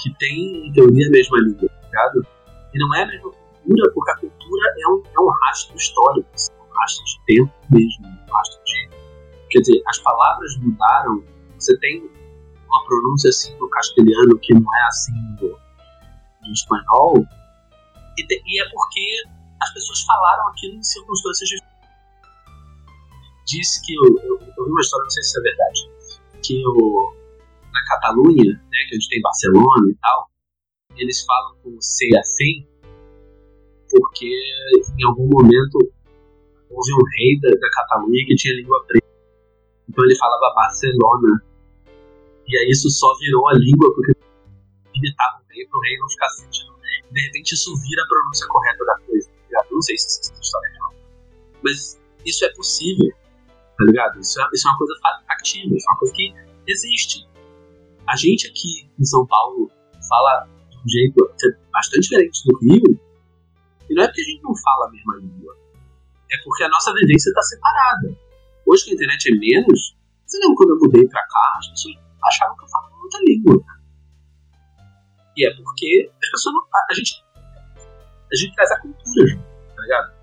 que 0.00 0.14
tem, 0.18 0.68
em 0.68 0.72
teoria, 0.72 1.06
a 1.06 1.10
mesma 1.10 1.38
língua, 1.38 1.68
tá 1.68 1.86
ligado? 1.86 2.26
E 2.72 2.78
não 2.78 2.94
é 2.94 3.02
a 3.02 3.06
mesma 3.06 3.30
cultura 3.30 3.92
porque 3.94 4.10
a 4.10 4.16
cultura 4.16 4.74
é 4.78 4.88
um, 4.88 5.02
é 5.16 5.20
um 5.20 5.30
rastro 5.44 5.76
histórico, 5.76 6.28
assim, 6.34 6.52
um 6.52 6.78
rastro 6.78 7.04
de 7.04 7.20
tempo 7.26 7.52
mesmo, 7.70 8.06
um 8.06 8.32
rastro 8.32 8.60
de... 8.64 8.90
Quer 9.50 9.60
dizer, 9.60 9.82
as 9.86 9.98
palavras 9.98 10.56
mudaram, 10.58 11.22
você 11.58 11.78
tem 11.78 12.10
uma 12.68 12.84
pronúncia 12.86 13.30
assim 13.30 13.56
no 13.58 13.68
castelhano 13.70 14.38
que 14.40 14.52
não 14.54 14.76
é 14.76 14.86
assim 14.86 15.12
no, 15.40 15.48
no 15.50 16.52
espanhol, 16.52 17.14
e, 18.18 18.26
te, 18.26 18.42
e 18.44 18.60
é 18.60 18.68
porque 18.70 19.22
as 19.62 19.72
pessoas 19.72 20.02
falaram 20.02 20.48
aquilo 20.48 20.74
em 20.74 20.82
circunstâncias 20.82 21.48
diferentes 21.48 21.74
disse 23.46 23.80
que, 23.84 23.94
eu, 23.94 24.04
eu, 24.04 24.40
eu, 24.40 24.64
vi 24.64 24.70
uma 24.70 24.80
história, 24.80 25.04
não 25.04 25.10
sei 25.10 25.22
se 25.22 25.38
é 25.38 25.42
verdade, 25.42 25.90
que 26.42 26.62
o, 26.66 27.14
na 27.74 27.84
Catalunha, 27.84 28.54
né, 28.54 28.78
que 28.88 28.94
a 28.94 28.98
gente 28.98 29.08
tem 29.08 29.20
Barcelona 29.20 29.90
e 29.90 29.96
tal, 30.00 30.30
eles 30.96 31.24
falam 31.24 31.56
com 31.62 31.80
C 31.80 32.06
assim, 32.16 32.66
porque 33.90 34.30
em 34.98 35.04
algum 35.04 35.28
momento 35.28 35.78
houve 36.70 36.92
um 36.94 37.04
rei 37.18 37.38
da, 37.40 37.50
da 37.50 37.70
Catalunha 37.70 38.24
que 38.26 38.36
tinha 38.36 38.54
língua 38.54 38.84
preta. 38.86 39.06
Então 39.88 40.04
ele 40.04 40.16
falava 40.16 40.54
Barcelona. 40.54 41.44
E 42.46 42.56
aí 42.56 42.70
isso 42.70 42.88
só 42.90 43.16
virou 43.18 43.48
a 43.48 43.54
língua 43.54 43.92
porque 43.94 44.12
imitava 44.94 45.42
o 45.42 45.46
rei 45.52 45.66
para 45.66 45.78
o 45.78 45.82
rei 45.82 45.98
não 45.98 46.08
ficar 46.08 46.28
sentindo. 46.30 46.74
De 47.10 47.20
repente 47.20 47.52
isso 47.52 47.74
vira 47.82 48.02
a 48.02 48.08
pronúncia 48.08 48.46
correta 48.48 48.84
da 48.84 48.98
coisa. 49.06 49.30
Tá 49.50 49.66
não 49.70 49.82
sei 49.82 49.96
se 49.98 50.32
história 50.32 50.68
é 50.68 50.72
real. 50.72 50.94
Mas 51.62 52.00
isso 52.24 52.44
é 52.44 52.52
possível 52.54 53.14
tá 53.76 53.84
ligado? 53.84 54.20
Isso 54.20 54.40
é, 54.40 54.48
isso 54.52 54.68
é 54.68 54.70
uma 54.70 54.78
coisa 54.78 54.94
factível, 55.26 55.76
isso 55.76 55.86
é 55.88 55.92
uma 55.92 55.98
coisa 55.98 56.14
que 56.14 56.34
existe. 56.66 57.28
A 58.06 58.16
gente 58.16 58.48
aqui 58.48 58.90
em 58.98 59.04
São 59.04 59.26
Paulo 59.26 59.70
fala 60.08 60.48
de 60.70 60.76
um 60.76 60.88
jeito 60.88 61.34
bastante 61.72 62.02
diferente 62.02 62.42
do 62.44 62.58
Rio, 62.58 63.00
e 63.88 63.94
não 63.94 64.04
é 64.04 64.06
porque 64.06 64.20
a 64.20 64.24
gente 64.24 64.42
não 64.42 64.54
fala 64.56 64.86
a 64.86 64.90
mesma 64.90 65.16
língua, 65.16 65.56
é 66.30 66.36
porque 66.44 66.64
a 66.64 66.68
nossa 66.68 66.92
vivência 66.92 67.28
está 67.30 67.42
separada. 67.42 68.16
Hoje 68.66 68.84
que 68.84 68.90
a 68.90 68.94
internet 68.94 69.32
é 69.32 69.38
menos, 69.38 69.96
você 70.26 70.38
lembra 70.38 70.56
quando 70.56 70.70
eu 70.70 70.78
mudei 70.80 71.08
pra 71.08 71.20
cá, 71.20 71.56
as 71.58 71.68
pessoas 71.68 71.96
achavam 72.24 72.56
que 72.56 72.64
eu 72.64 72.68
falava 72.68 72.94
outra 73.02 73.20
língua. 73.26 73.64
E 75.36 75.46
é 75.46 75.54
porque 75.54 76.10
as 76.22 76.30
pessoas 76.30 76.54
não, 76.54 76.62
a, 76.90 76.94
gente 76.94 77.24
a 78.32 78.36
gente 78.36 78.54
traz 78.54 78.70
a 78.70 78.80
cultura, 78.80 79.36
tá 79.74 79.82
ligado? 79.82 80.14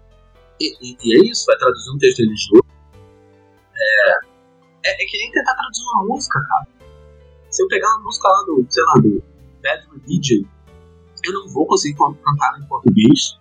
E, 0.60 0.74
e, 0.82 0.98
e 1.04 1.18
é 1.18 1.32
isso, 1.32 1.46
vai 1.46 1.58
traduzir 1.58 1.92
um 1.92 1.98
texto 1.98 2.20
religioso 2.20 2.72
é, 3.82 4.90
é, 4.90 5.04
é 5.04 5.06
que 5.06 5.18
nem 5.18 5.32
tentar 5.32 5.56
traduzir 5.56 5.84
uma 5.94 6.06
música, 6.06 6.40
cara. 6.48 6.68
Se 7.52 7.64
eu 7.64 7.68
pegar 7.68 7.88
uma 7.96 8.04
música 8.06 8.30
lá 8.30 8.44
do, 8.46 8.66
sei 8.70 8.84
lá, 8.84 8.94
do 9.02 9.24
Bad 9.62 9.88
Religion, 9.92 10.48
eu 11.24 11.34
não 11.34 11.50
vou 11.50 11.68
conseguir 11.68 11.98
cantar 11.98 12.60
em 12.60 12.66
português, 12.66 13.38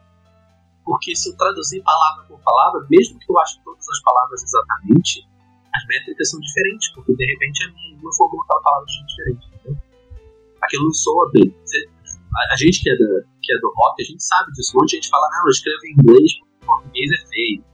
porque 0.84 1.14
se 1.14 1.30
eu 1.30 1.36
traduzir 1.36 1.82
palavra 1.82 2.24
por 2.24 2.40
palavra, 2.40 2.86
mesmo 2.90 3.18
que 3.18 3.30
eu 3.30 3.38
ache 3.38 3.58
todas 3.64 3.88
as 3.88 4.02
palavras 4.02 4.42
exatamente, 4.42 5.26
as 5.74 5.86
métricas 5.86 6.28
são 6.28 6.40
diferentes, 6.40 6.92
porque 6.92 7.14
de 7.14 7.24
repente 7.24 7.64
a 7.64 7.72
minha 7.72 7.94
língua 7.94 8.10
formou 8.16 8.42
aquela 8.42 8.60
palavra 8.60 8.86
diferente, 8.86 9.46
entendeu? 9.54 9.82
Aquilo 10.60 10.84
não 10.84 10.92
soa 10.92 11.30
bem. 11.32 11.54
a, 12.34 12.54
a, 12.54 12.56
gente 12.56 12.82
que 12.82 12.90
é, 12.90 12.96
da, 12.96 13.06
que 13.40 13.52
é 13.52 13.58
do 13.60 13.72
rock, 13.76 14.02
a 14.02 14.04
gente 14.04 14.22
sabe 14.22 14.52
disso. 14.52 14.72
Um 14.76 14.80
monte 14.80 14.90
de 14.90 14.96
gente 14.96 15.08
fala, 15.08 15.28
não, 15.30 15.46
eu 15.46 15.50
escrevo 15.50 15.86
em 15.86 15.92
inglês 15.92 16.38
porque 16.38 16.66
português 16.66 17.10
é 17.12 17.28
feio. 17.28 17.64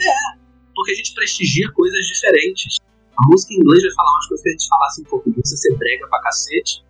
É, 0.00 0.38
porque 0.74 0.92
a 0.92 0.94
gente 0.94 1.14
prestigia 1.14 1.70
coisas 1.72 2.06
diferentes. 2.06 2.78
A 3.16 3.26
música 3.28 3.54
em 3.54 3.58
inglês 3.58 3.82
vai 3.82 3.92
falar 3.92 4.10
umas 4.10 4.26
coisas 4.26 4.42
que 4.42 4.48
a 4.48 4.52
gente 4.52 4.68
falasse 4.68 5.00
em 5.00 5.04
português, 5.04 5.48
você 5.48 5.56
ser 5.56 5.76
brega 5.76 6.08
pra 6.08 6.20
cacete. 6.20 6.84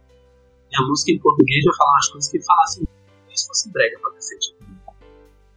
E 0.73 0.77
a 0.77 0.87
música 0.87 1.13
em 1.13 1.19
português 1.19 1.65
vai 1.65 1.75
falar 1.77 1.91
umas 1.91 2.09
coisas 2.09 2.31
que 2.31 2.43
falassem 2.43 2.83
em 2.83 2.87
português 2.87 3.41
se 3.41 3.47
fosse 3.47 3.73
brega 3.73 3.99
pra 4.01 4.11
cacete. 4.13 4.57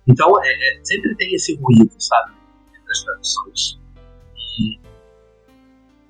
Então, 0.07 0.43
é, 0.43 0.49
é, 0.49 0.79
sempre 0.83 1.15
tem 1.15 1.33
esse 1.33 1.55
ruído, 1.55 1.93
sabe? 1.97 2.33
Entre 2.75 2.91
as 2.91 3.03
traduções. 3.03 3.79
E, 4.35 4.79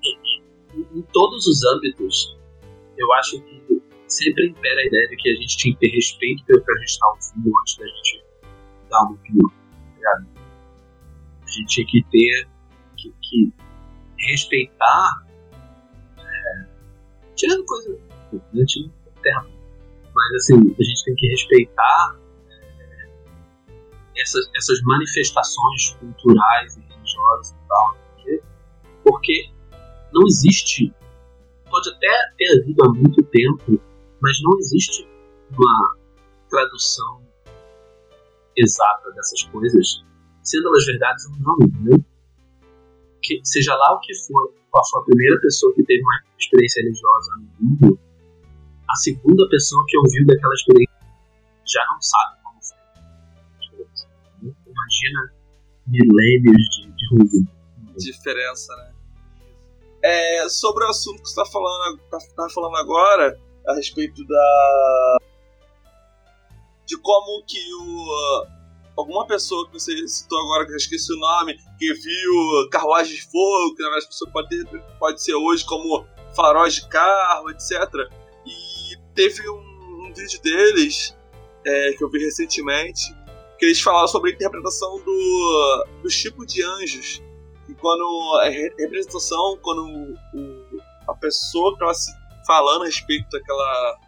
e, 0.04 0.98
em 0.98 1.02
todos 1.12 1.46
os 1.46 1.64
âmbitos, 1.64 2.36
eu 2.96 3.12
acho 3.14 3.40
que 3.40 3.82
sempre 4.08 4.48
impera 4.48 4.80
a 4.80 4.86
ideia 4.86 5.08
de 5.08 5.16
que 5.16 5.28
a 5.28 5.36
gente 5.36 5.56
tinha 5.56 5.74
que 5.74 5.80
ter 5.80 5.94
respeito 5.94 6.44
pelo 6.44 6.64
que 6.64 6.72
a 6.72 6.78
gente 6.78 6.88
está 6.88 7.08
ouvindo 7.08 7.58
antes 7.60 7.76
da 7.76 7.86
gente 7.86 8.24
dar 8.90 9.02
uma 9.02 9.12
opinião. 9.12 9.50
Tá 9.50 9.94
ligado? 9.94 10.26
A 11.42 11.50
gente 11.50 11.66
tinha 11.66 11.86
que 11.86 12.04
ter 12.10 12.48
que, 12.96 13.14
que 13.22 13.52
respeitar, 14.18 15.26
é, 16.18 16.66
tirando 17.34 17.64
coisa, 17.64 17.98
né, 18.32 18.64
mas 20.14 20.34
assim, 20.36 20.54
a 20.54 20.82
gente 20.82 21.04
tem 21.04 21.14
que 21.14 21.28
respeitar 21.28 22.18
é, 22.80 24.20
essas, 24.20 24.50
essas 24.56 24.80
manifestações 24.82 25.96
culturais 26.00 26.76
e 26.76 26.80
religiosas 26.80 27.52
e 27.52 27.68
tal, 27.68 27.96
porque, 28.14 28.42
porque 29.04 29.50
não 30.12 30.26
existe, 30.26 30.92
pode 31.70 31.90
até 31.90 32.32
ter 32.36 32.60
havido 32.60 32.84
há 32.84 32.88
muito 32.92 33.22
tempo, 33.22 33.80
mas 34.20 34.40
não 34.42 34.58
existe 34.58 35.08
uma 35.50 35.96
tradução 36.50 37.22
exata 38.56 39.10
dessas 39.12 39.42
coisas 39.44 40.02
sendo 40.42 40.68
elas 40.68 40.84
verdades 40.86 41.26
ou 41.26 41.38
não, 41.40 41.56
entendeu? 41.66 42.04
Que, 43.28 43.44
seja 43.44 43.74
lá 43.76 43.94
o 43.94 44.00
que 44.00 44.14
for, 44.14 44.54
qual 44.70 44.88
for 44.88 45.00
a 45.00 45.04
primeira 45.04 45.38
pessoa 45.40 45.74
que 45.74 45.84
teve 45.84 46.00
uma 46.00 46.22
experiência 46.38 46.82
religiosa 46.82 47.30
no 47.36 47.48
mundo, 47.60 48.00
a 48.88 48.94
segunda 48.96 49.46
pessoa 49.50 49.84
que 49.86 49.98
ouviu 49.98 50.26
daquela 50.26 50.54
experiência 50.54 50.98
já 51.66 51.84
não 51.92 52.00
sabe 52.00 52.38
como 52.42 52.58
foi. 52.62 52.78
Imagina 54.66 55.32
milênios 55.86 56.62
de, 56.70 56.90
de 56.90 57.08
ruído. 57.10 57.58
Diferença, 57.98 58.74
né? 58.76 58.98
é, 60.02 60.48
sobre 60.48 60.84
o 60.84 60.88
assunto 60.88 61.22
que 61.22 61.28
você 61.28 61.40
está 61.40 61.44
falando, 61.46 61.98
tá, 62.10 62.18
tá 62.36 62.48
falando 62.50 62.76
agora, 62.76 63.38
a 63.66 63.74
respeito 63.74 64.24
da. 64.26 65.18
de 66.86 66.96
como 66.98 67.44
que 67.46 67.58
o. 67.74 68.57
alguma 68.98 69.24
pessoa 69.26 69.64
que 69.66 69.74
você 69.74 70.08
citou 70.08 70.40
agora, 70.40 70.66
que 70.66 70.72
eu 70.72 70.76
esqueci 70.76 71.12
o 71.12 71.18
nome, 71.18 71.56
que 71.78 71.94
viu 71.94 72.68
carruagem 72.70 73.14
de 73.14 73.22
fogo, 73.22 73.76
que 73.76 73.82
na 73.82 73.90
verdade 73.90 74.06
a 74.06 74.08
pessoa 74.08 74.30
pode, 74.32 74.48
ter, 74.48 74.82
pode 74.98 75.22
ser 75.22 75.34
hoje 75.34 75.64
como 75.64 76.04
faróis 76.34 76.74
de 76.74 76.88
carro, 76.88 77.48
etc. 77.50 77.70
E 78.44 78.96
teve 79.14 79.48
um, 79.48 80.08
um 80.08 80.12
vídeo 80.12 80.42
deles 80.42 81.16
é, 81.64 81.92
que 81.92 82.02
eu 82.02 82.10
vi 82.10 82.18
recentemente 82.18 83.16
que 83.56 83.66
eles 83.66 83.80
falaram 83.80 84.08
sobre 84.08 84.30
a 84.30 84.34
interpretação 84.34 85.00
do, 85.00 85.86
do 86.02 86.08
tipo 86.08 86.44
de 86.44 86.62
anjos. 86.62 87.22
E 87.68 87.74
quando 87.74 88.40
a 88.40 88.48
representação, 88.48 89.58
quando 89.62 89.82
o, 90.34 91.10
a 91.10 91.14
pessoa 91.14 91.76
que 91.76 91.84
estava 91.84 92.44
falando 92.46 92.82
a 92.82 92.86
respeito 92.86 93.28
daquela, 93.30 93.98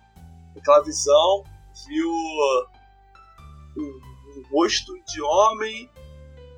daquela 0.55 0.83
visão 0.83 1.45
viu 1.89 2.12
rosto 4.51 4.93
de 5.07 5.23
homem, 5.23 5.91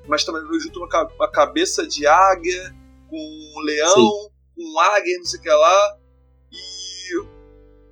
mas 0.07 0.23
também 0.23 0.41
junto 0.59 0.79
uma, 0.79 1.07
uma 1.15 1.31
cabeça 1.31 1.87
de 1.87 2.05
águia, 2.05 2.75
com 3.09 3.17
um 3.17 3.59
leão, 3.61 3.95
Sim. 3.95 4.29
com 4.55 4.63
um 4.63 4.79
águia, 4.79 5.17
não 5.17 5.25
sei 5.25 5.39
o 5.39 5.43
que 5.43 5.49
lá. 5.49 5.97
E, 6.51 7.23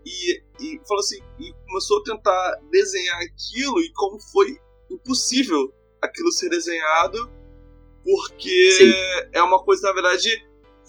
e, 0.05 0.43
e 0.59 0.81
falou 0.87 0.99
assim, 0.99 1.19
e 1.39 1.53
começou 1.67 1.99
a 1.99 2.03
tentar 2.03 2.59
desenhar 2.71 3.19
aquilo 3.21 3.79
e 3.81 3.91
como 3.93 4.19
foi 4.19 4.59
impossível 4.89 5.73
aquilo 6.01 6.31
ser 6.31 6.49
desenhado, 6.49 7.31
porque 8.03 8.71
Sim. 8.71 8.91
é 9.31 9.41
uma 9.41 9.63
coisa, 9.63 9.87
na 9.87 9.93
verdade, 9.93 10.29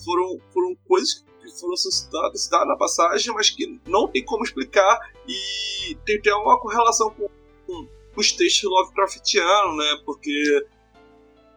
foram, 0.05 0.39
foram 0.53 0.75
coisas 0.87 1.15
que 1.15 1.61
foram 1.61 1.77
citadas 1.77 2.49
na 2.51 2.77
passagem, 2.77 3.35
mas 3.35 3.51
que 3.51 3.81
não 3.87 4.09
tem 4.09 4.25
como 4.25 4.45
explicar 4.45 4.99
e 5.27 5.95
tem 6.07 6.19
até 6.19 6.35
uma 6.35 6.59
correlação 6.59 7.11
com, 7.11 7.29
com 7.67 7.89
os 8.17 8.33
textos 8.33 8.71
Lovecraftianos, 8.71 9.77
né? 9.77 10.03
Porque 10.05 10.67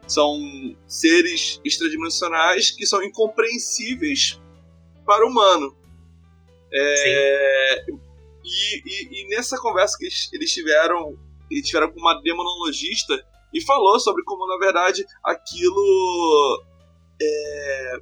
são 0.08 0.40
seres 0.88 1.60
extradimensionais 1.64 2.72
que 2.72 2.86
são 2.86 3.04
incompreensíveis 3.04 4.40
para 5.06 5.26
o 5.26 5.30
humano. 5.30 5.76
É, 6.72 7.86
e, 8.44 8.82
e, 8.86 9.22
e, 9.22 9.30
nessa 9.30 9.58
conversa 9.58 9.98
que 9.98 10.06
eles 10.36 10.54
tiveram 10.54 11.18
e 11.50 11.62
tiveram 11.62 11.92
com 11.92 12.00
uma 12.00 12.22
demonologista 12.22 13.26
e 13.54 13.62
falou 13.62 14.00
sobre 14.00 14.24
como, 14.24 14.46
na 14.48 14.58
verdade, 14.58 15.06
aquilo. 15.24 16.64
É, 17.22 18.00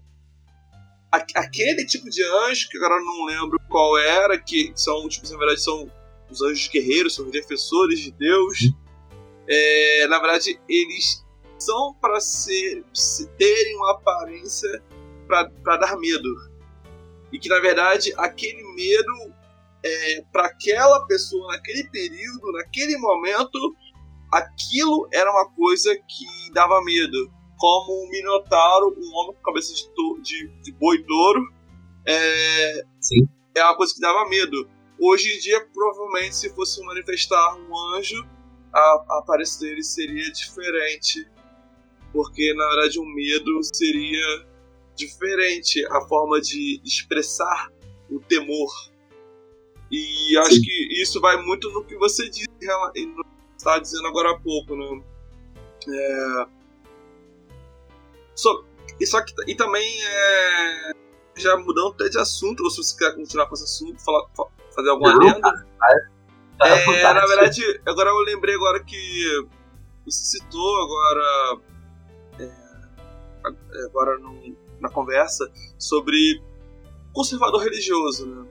aquele 1.11 1.85
tipo 1.85 2.09
de 2.09 2.23
anjo, 2.23 2.67
que 2.69 2.77
agora 2.77 2.99
não 2.99 3.25
lembro 3.25 3.59
qual 3.69 3.95
era, 3.99 4.35
que 4.39 4.73
são, 4.75 5.07
tipo, 5.07 5.29
na 5.29 5.37
verdade, 5.37 5.61
são 5.61 5.91
os 6.33 6.41
anjos 6.41 6.67
guerreiros, 6.67 7.15
são 7.15 7.25
os 7.25 7.31
defensores 7.31 7.99
de 7.99 8.11
Deus. 8.11 8.59
É, 9.47 10.07
na 10.07 10.19
verdade, 10.19 10.59
eles 10.67 11.23
são 11.57 11.93
para 12.01 12.19
ser, 12.19 12.83
terem 13.37 13.77
uma 13.77 13.91
aparência 13.91 14.83
para 15.27 15.77
dar 15.77 15.97
medo. 15.97 16.29
E 17.31 17.39
que, 17.39 17.49
na 17.49 17.59
verdade, 17.59 18.13
aquele 18.17 18.63
medo 18.75 19.33
é, 19.83 20.21
para 20.31 20.47
aquela 20.47 21.05
pessoa 21.05 21.53
naquele 21.53 21.89
período, 21.89 22.51
naquele 22.53 22.97
momento, 22.97 23.75
aquilo 24.31 25.07
era 25.11 25.29
uma 25.31 25.49
coisa 25.51 25.95
que 25.95 26.53
dava 26.53 26.81
medo. 26.83 27.31
Como 27.57 28.05
um 28.05 28.09
minotauro, 28.09 28.93
um 28.97 29.15
homem 29.15 29.35
com 29.35 29.41
cabeça 29.41 29.73
de, 29.73 29.83
de, 30.21 30.47
de 30.63 30.71
boi 30.73 31.01
touro, 31.03 31.41
é, 32.05 32.83
Sim. 32.99 33.27
é 33.55 33.63
uma 33.63 33.77
coisa 33.77 33.93
que 33.93 34.01
dava 34.01 34.27
medo. 34.27 34.69
Hoje 34.99 35.35
em 35.35 35.39
dia, 35.39 35.65
provavelmente, 35.73 36.35
se 36.35 36.49
fosse 36.53 36.83
manifestar 36.83 37.55
um 37.55 37.95
anjo, 37.95 38.25
a, 38.73 39.05
a 39.09 39.19
aparência 39.19 39.67
dele 39.67 39.83
seria 39.83 40.31
diferente. 40.31 41.27
Porque, 42.11 42.53
na 42.53 42.67
verdade, 42.69 42.99
o 42.99 43.03
um 43.03 43.13
medo 43.13 43.59
seria 43.73 44.45
diferente 44.95 45.83
a 45.87 46.01
forma 46.01 46.39
de 46.39 46.79
expressar 46.83 47.71
o 48.09 48.19
temor 48.19 48.69
e 49.95 50.35
acho 50.39 50.55
Sim. 50.55 50.61
que 50.63 51.01
isso 51.03 51.21
vai 51.21 51.39
muito 51.43 51.69
no 51.69 51.85
que 51.85 51.95
você 51.95 52.27
disse, 52.27 52.49
estava 53.55 53.79
dizendo 53.79 54.07
agora 54.07 54.31
há 54.31 54.39
pouco, 54.39 54.75
né? 54.75 55.03
É... 55.87 56.45
Só, 58.33 58.63
e, 58.99 59.05
só 59.05 59.23
que, 59.23 59.33
e 59.47 59.53
também, 59.53 59.87
é... 60.03 60.91
já 61.37 61.55
mudando 61.57 61.89
até 61.89 62.09
de 62.09 62.17
assunto, 62.17 62.63
ou 62.63 62.71
se 62.71 62.77
você 62.77 62.97
quer 62.97 63.13
continuar 63.13 63.45
com 63.45 63.53
esse 63.53 63.65
assunto, 63.65 64.03
falar, 64.03 64.27
fazer 64.73 64.89
alguma 64.89 65.13
Não, 65.13 65.19
lenda. 65.19 65.41
Tá, 65.41 66.67
é, 66.67 67.13
na 67.13 67.25
verdade, 67.25 67.81
agora 67.85 68.09
eu 68.09 68.19
lembrei 68.19 68.55
agora 68.55 68.83
que 68.83 69.47
você 70.05 70.37
citou 70.37 70.83
agora, 70.83 71.61
é, 72.39 73.85
agora 73.85 74.17
no, 74.19 74.55
na 74.79 74.89
conversa 74.89 75.51
sobre 75.77 76.41
conservador 77.13 77.61
religioso, 77.63 78.25
né? 78.27 78.47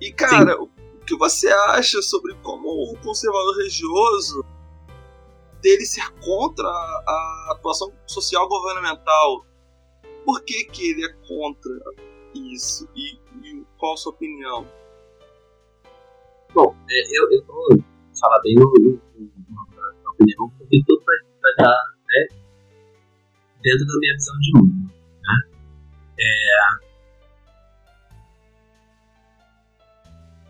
E, 0.00 0.12
cara, 0.12 0.56
Sim. 0.56 0.62
o 0.62 1.04
que 1.04 1.16
você 1.16 1.48
acha 1.48 2.02
sobre 2.02 2.34
como 2.42 2.68
o 2.68 2.98
conservador 2.98 3.56
religioso 3.56 4.44
dele 5.60 5.86
ser 5.86 6.10
contra 6.20 6.66
a 6.66 7.48
atuação 7.52 7.92
social 8.06 8.48
governamental? 8.48 9.46
Por 10.24 10.42
que, 10.42 10.64
que 10.64 10.90
ele 10.90 11.04
é 11.04 11.12
contra 11.26 11.72
isso? 12.34 12.88
E, 12.94 13.14
e 13.44 13.64
qual 13.78 13.94
a 13.94 13.96
sua 13.96 14.12
opinião? 14.12 14.66
Bom, 16.54 16.76
é, 16.90 17.18
eu, 17.18 17.32
eu 17.32 17.44
vou 17.46 17.68
falar 18.20 18.40
bem 18.42 18.54
na 18.54 18.64
opinião, 20.10 20.50
porque 20.58 20.82
tudo 20.86 21.02
vai, 21.04 21.16
vai 21.40 21.50
estar 21.52 21.94
né, 22.06 22.28
dentro 23.62 23.86
da 23.86 23.98
minha 23.98 24.14
visão 24.14 24.38
de 24.38 24.52
mundo. 24.58 24.92
Né? 25.22 25.50
É, 26.20 26.92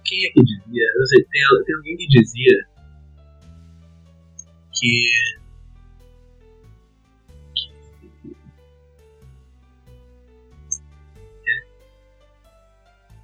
quem 0.05 0.27
é 0.27 0.33
que 0.33 0.43
dizia? 0.43 0.87
Eu 0.97 1.07
sei, 1.07 1.25
tem, 1.25 1.65
tem 1.65 1.77
alguém 1.77 1.97
que 1.97 2.07
dizia 2.09 2.69
que. 4.75 5.13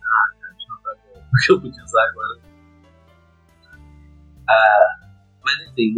Ah, 0.00 0.52
deixa 0.52 0.68
eu 0.70 0.80
ver 0.82 0.92
o 1.20 1.36
que 1.44 1.52
eu 1.52 1.60
podia 1.60 1.84
usar 1.84 2.08
agora. 2.08 2.47
Ah, 4.48 5.08
mas 5.44 5.68
enfim, 5.68 5.94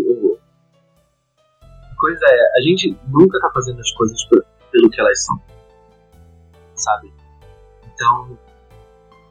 a 1.63 1.95
coisa 1.97 2.25
é, 2.27 2.59
a 2.59 2.61
gente 2.63 2.99
nunca 3.09 3.39
tá 3.41 3.51
fazendo 3.53 3.81
as 3.81 3.91
coisas 3.93 4.19
pelo 4.71 4.91
que 4.91 5.01
elas 5.01 5.25
são. 5.25 5.41
Sabe? 6.75 7.13
Então, 7.93 8.39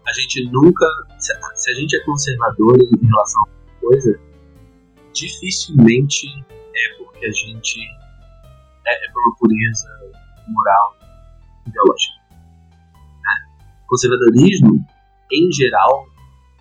a 0.07 0.13
gente 0.13 0.49
nunca. 0.51 0.85
Se 1.17 1.33
a, 1.33 1.55
se 1.55 1.71
a 1.71 1.73
gente 1.73 1.95
é 1.95 2.03
conservador 2.03 2.77
em 2.79 3.05
relação 3.07 3.43
a 3.43 3.79
coisa, 3.79 4.19
dificilmente 5.13 6.27
é 6.75 6.97
porque 6.97 7.25
a 7.25 7.31
gente 7.31 7.79
é, 8.87 9.05
é 9.05 9.11
por 9.11 9.21
uma 9.21 9.35
pureza 9.37 9.89
moral 10.47 10.95
ideológica. 11.67 12.15
Né? 13.23 13.49
Conservadorismo, 13.87 14.85
em 15.31 15.51
geral, 15.51 16.07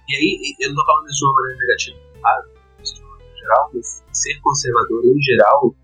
e 0.08 0.16
aí 0.16 0.56
eu 0.60 0.68
não 0.68 0.74
estou 0.74 0.86
falando 0.86 1.08
isso 1.08 1.18
de 1.18 1.24
uma 1.24 1.32
maneira 1.34 1.58
negativa, 1.60 2.07
maneira 2.20 2.58
geral, 3.38 3.70
ser 4.12 4.40
conservador 4.40 5.04
em 5.04 5.22
geral 5.22 5.74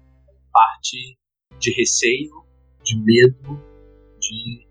parte 0.52 1.18
de 1.58 1.72
receio, 1.72 2.44
de 2.84 2.96
medo, 2.96 3.60
de 4.20 4.66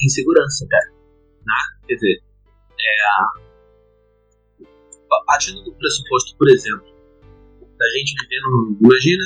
insegurança, 0.00 0.64
até. 0.64 0.78
Né? 1.44 1.86
Quer 1.86 1.94
dizer, 1.94 2.22
é, 2.80 3.44
partindo 5.26 5.62
do 5.62 5.74
pressuposto, 5.74 6.36
por 6.36 6.48
exemplo, 6.48 6.86
da 7.60 7.86
gente 7.98 8.14
vivendo. 8.22 8.78
Imagina 8.80 9.24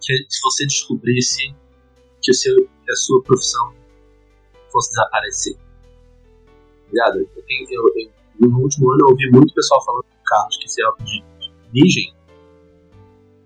que 0.00 0.26
se 0.28 0.40
você 0.42 0.66
descobrisse 0.66 1.54
que, 2.22 2.30
o 2.30 2.34
seu, 2.34 2.54
que 2.56 2.92
a 2.92 2.96
sua 2.96 3.22
profissão 3.22 3.74
fosse 4.70 4.90
desaparecer. 4.90 5.56
Eu, 6.92 7.42
tenho, 7.46 7.66
eu, 7.70 7.82
eu, 8.40 8.48
no 8.48 8.60
último 8.60 8.92
ano 8.92 9.00
eu 9.02 9.08
ouvi 9.10 9.30
muito 9.30 9.52
pessoal 9.54 9.84
falando 9.84 10.15
carros 10.26 10.56
que 10.58 10.66
de 10.66 11.22
origem 11.68 12.16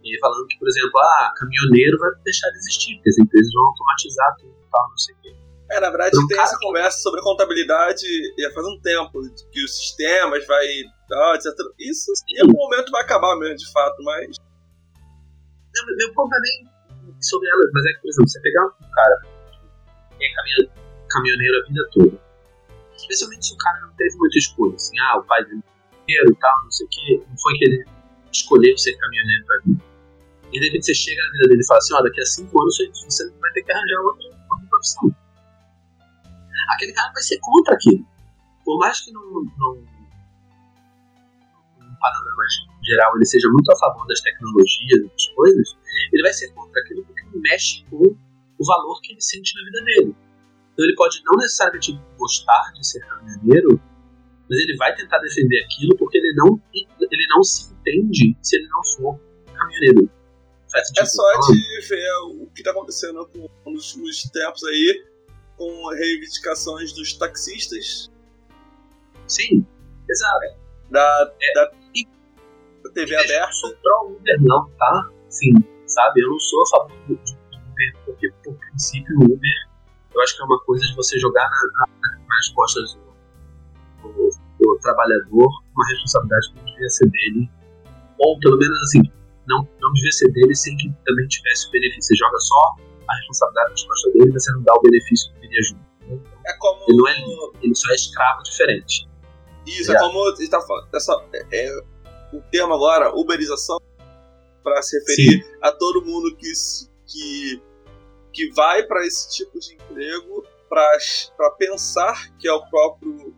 e 0.03 0.19
falando 0.19 0.47
que, 0.47 0.59
por 0.59 0.69
exemplo, 0.69 0.99
ah, 0.99 1.33
caminhoneiro 1.37 1.99
vai 1.99 2.11
deixar 2.25 2.49
de 2.51 2.57
existir, 2.57 2.95
porque 2.97 3.11
as 3.11 3.19
empresas 3.19 3.53
vão 3.53 3.67
automatizar 3.67 4.37
tudo 4.39 4.57
e 4.57 4.71
tal, 4.71 4.89
não 4.89 4.99
sei 4.99 5.15
o 5.15 5.19
quê. 5.21 5.37
É, 5.71 5.81
na 5.81 5.91
verdade, 5.91 6.19
um 6.19 6.27
tem 6.27 6.41
essa 6.41 6.59
que... 6.59 6.67
conversa 6.67 6.99
sobre 6.99 7.21
contabilidade 7.21 8.07
já 8.39 8.51
faz 8.53 8.67
um 8.67 8.81
tempo, 8.81 9.21
que 9.53 9.65
os 9.65 9.77
sistemas 9.77 10.45
vai. 10.47 10.67
Ah, 11.13 11.35
etc. 11.35 11.53
Isso 11.79 12.11
Sim. 12.17 12.25
em 12.37 12.41
algum 12.43 12.59
momento 12.59 12.91
vai 12.91 13.03
acabar 13.03 13.37
mesmo, 13.37 13.57
de 13.57 13.71
fato, 13.73 14.03
mas. 14.03 14.37
Não, 15.75 15.97
meu 15.97 16.15
ponto 16.15 16.35
é 16.35 16.39
nem 16.41 17.23
sobre 17.23 17.49
elas, 17.49 17.71
mas 17.73 17.85
é 17.87 17.93
que, 17.93 18.01
por 18.01 18.09
exemplo, 18.09 18.29
você 18.29 18.41
pegar 18.41 18.67
um 18.67 18.91
cara 18.93 19.23
que 20.19 20.25
é 20.25 20.29
caminhoneiro 21.09 21.63
a 21.63 21.69
vida 21.69 21.89
toda. 21.93 22.31
Especialmente 22.97 23.47
se 23.47 23.55
o 23.55 23.57
cara 23.57 23.81
não 23.81 23.93
teve 23.95 24.17
muita 24.17 24.39
escolha, 24.39 24.75
assim, 24.75 24.99
ah, 24.99 25.19
o 25.19 25.23
pai 25.25 25.45
dele 25.45 25.63
e 26.11 26.35
tal, 26.37 26.65
não 26.65 26.71
sei 26.71 26.87
o 26.87 26.89
quê, 26.91 27.23
não 27.29 27.39
foi 27.39 27.55
que 27.55 27.65
ele 27.65 27.85
escolheu 28.33 28.77
ser 28.79 28.97
caminhoneiro 28.97 29.47
pra 29.47 29.57
vida. 29.65 29.85
E 30.53 30.59
de 30.59 30.67
repente 30.67 30.87
você 30.87 30.95
chega 30.95 31.23
na 31.23 31.31
vida 31.33 31.49
dele 31.49 31.61
e 31.61 31.67
fala 31.67 31.79
assim, 31.79 31.95
ó, 31.95 32.03
daqui 32.03 32.21
a 32.21 32.27
cinco 32.27 32.61
anos 32.61 32.77
você 33.05 33.31
vai 33.39 33.53
ter 33.53 33.63
que 33.63 33.73
arranjar 33.73 34.01
outra, 34.03 34.27
outra 34.51 34.67
profissão. 34.69 35.17
Aquele 36.75 36.93
cara 36.93 37.13
vai 37.13 37.23
ser 37.23 37.39
contra 37.41 37.75
aquilo. 37.75 38.05
Por 38.65 38.79
mais 38.79 39.01
que 39.01 39.13
não, 39.13 39.23
num 39.23 39.85
panorama 42.01 42.43
geral 42.83 43.15
ele 43.17 43.27
seja 43.27 43.49
muito 43.49 43.71
a 43.71 43.79
favor 43.79 44.07
das 44.07 44.21
tecnologias 44.21 45.01
e 45.01 45.09
das 45.09 45.27
coisas, 45.35 45.77
ele 46.13 46.23
vai 46.23 46.33
ser 46.33 46.53
contra 46.53 46.81
aquilo 46.83 47.05
porque 47.05 47.23
mexe 47.35 47.85
com 47.91 48.03
o 48.61 48.67
valor 48.67 49.01
que 49.03 49.13
ele 49.13 49.21
sente 49.21 49.55
na 49.57 49.65
vida 49.65 49.85
dele. 49.85 50.17
Então 50.73 50.85
ele 50.85 50.95
pode 50.97 51.21
não 51.25 51.37
necessariamente 51.37 52.01
gostar 52.19 52.73
de 52.75 52.87
ser 52.87 53.01
caminhoneiro, 53.01 53.81
mas 54.51 54.59
ele 54.59 54.77
vai 54.77 54.93
tentar 54.97 55.21
defender 55.21 55.63
aquilo 55.63 55.97
porque 55.97 56.19
ele 56.19 56.35
não, 56.35 56.61
ele 56.75 57.27
não 57.29 57.43
se 57.45 57.73
entende 57.73 58.37
se 58.43 58.57
ele 58.57 58.67
não 58.67 58.85
for 58.85 59.21
caminhoneiro. 59.57 60.11
É 60.99 61.05
só 61.05 61.23
de 61.53 61.89
ver 61.89 62.11
o 62.33 62.47
que 62.53 62.61
está 62.61 62.73
acontecendo 62.73 63.29
com, 63.29 63.71
nos 63.71 63.95
últimos 63.95 64.23
tempos 64.25 64.65
aí, 64.65 65.05
com 65.57 65.89
reivindicações 65.91 66.93
dos 66.93 67.13
taxistas. 67.15 68.11
Sim, 69.29 69.65
exato. 70.09 70.59
Da, 70.91 71.33
é, 71.41 71.55
da, 71.55 71.65
da 72.85 72.91
TV 72.93 73.15
aberta. 73.15 73.35
Eu 73.35 73.47
não 73.47 73.53
sou 73.53 73.77
pró-Uber, 73.77 74.43
não, 74.43 74.71
tá? 74.71 75.11
Sim, 75.29 75.53
sabe? 75.87 76.23
Eu 76.23 76.31
não 76.31 76.39
sou 76.41 76.63
a 76.63 76.67
favor 76.71 77.07
do 77.07 77.15
Uber, 77.15 77.97
porque, 78.05 78.33
por 78.43 78.55
princípio, 78.57 79.17
o 79.21 79.25
Uber, 79.25 79.69
eu 80.13 80.21
acho 80.23 80.37
que 80.37 80.43
é 80.43 80.45
uma 80.45 80.61
coisa 80.65 80.85
de 80.85 80.95
você 80.97 81.19
jogar 81.21 81.49
na, 81.49 81.87
na, 81.87 82.27
nas 82.29 82.49
costas 82.49 82.95
do 82.95 83.10
trabalhador 84.81 85.49
uma 85.75 85.89
responsabilidade 85.89 86.53
que 86.53 86.59
não 86.59 86.65
devia 86.65 86.89
ser 86.89 87.11
dele. 87.11 87.51
Ou, 88.19 88.39
pelo 88.41 88.59
menos, 88.59 88.77
assim, 88.83 89.03
não, 89.49 89.69
não 89.81 89.93
devia 89.93 90.13
ser 90.13 90.31
dele 90.33 90.55
sem 90.55 90.77
que 90.77 90.93
também 91.07 91.27
tivesse 91.29 91.69
o 91.69 91.71
benefício. 91.71 92.03
Você 92.03 92.17
joga 92.17 92.39
só 92.39 92.77
a 93.09 93.17
responsabilidade 93.17 93.71
nas 93.71 93.85
costas 93.85 94.13
dele, 94.13 94.33
você 94.33 94.53
não 94.53 94.63
dá 94.63 94.75
o 94.75 94.81
benefício 94.81 95.33
que 95.33 95.41
viria 95.41 95.63
junto. 95.63 95.91
É 96.47 96.53
como... 96.59 96.85
Ele 96.89 96.99
não 96.99 97.09
é 97.09 97.15
livre, 97.15 97.51
ele 97.63 97.75
só 97.75 97.91
é 97.91 97.95
escravo 97.95 98.43
diferente. 98.43 99.09
Isso, 99.67 99.93
é, 99.93 99.97
é 99.97 99.99
como 99.99 100.19
ele 100.39 100.49
tá 100.49 100.61
falando. 100.61 100.89
Essa, 100.95 101.25
é, 101.35 101.67
é, 101.67 101.81
o 102.33 102.41
termo 102.51 102.75
agora, 102.75 103.15
uberização, 103.15 103.79
para 104.63 104.83
se 104.83 104.99
referir 104.99 105.43
Sim. 105.43 105.51
a 105.63 105.73
todo 105.73 106.05
mundo 106.05 106.37
que, 106.37 106.53
que, 107.07 107.63
que 108.33 108.53
vai 108.53 108.83
para 108.85 109.07
esse 109.07 109.31
tipo 109.31 109.59
de 109.59 109.75
emprego 109.75 110.45
para 110.69 111.51
pensar 111.59 112.31
que 112.39 112.49
é 112.49 112.53
o 112.53 112.65
próprio 112.71 113.35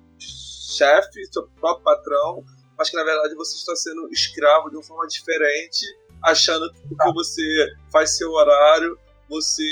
chefe, 0.76 1.26
seu 1.30 1.46
próprio 1.60 1.84
patrão, 1.84 2.44
mas 2.76 2.90
que 2.90 2.96
na 2.96 3.04
verdade 3.04 3.34
você 3.34 3.56
está 3.56 3.74
sendo 3.76 4.08
escravo 4.10 4.70
de 4.70 4.76
uma 4.76 4.82
forma 4.82 5.06
diferente, 5.06 5.86
achando 6.22 6.72
que 6.72 6.80
porque 6.88 7.12
você 7.12 7.66
faz 7.90 8.16
seu 8.16 8.30
horário, 8.30 8.98
você 9.28 9.62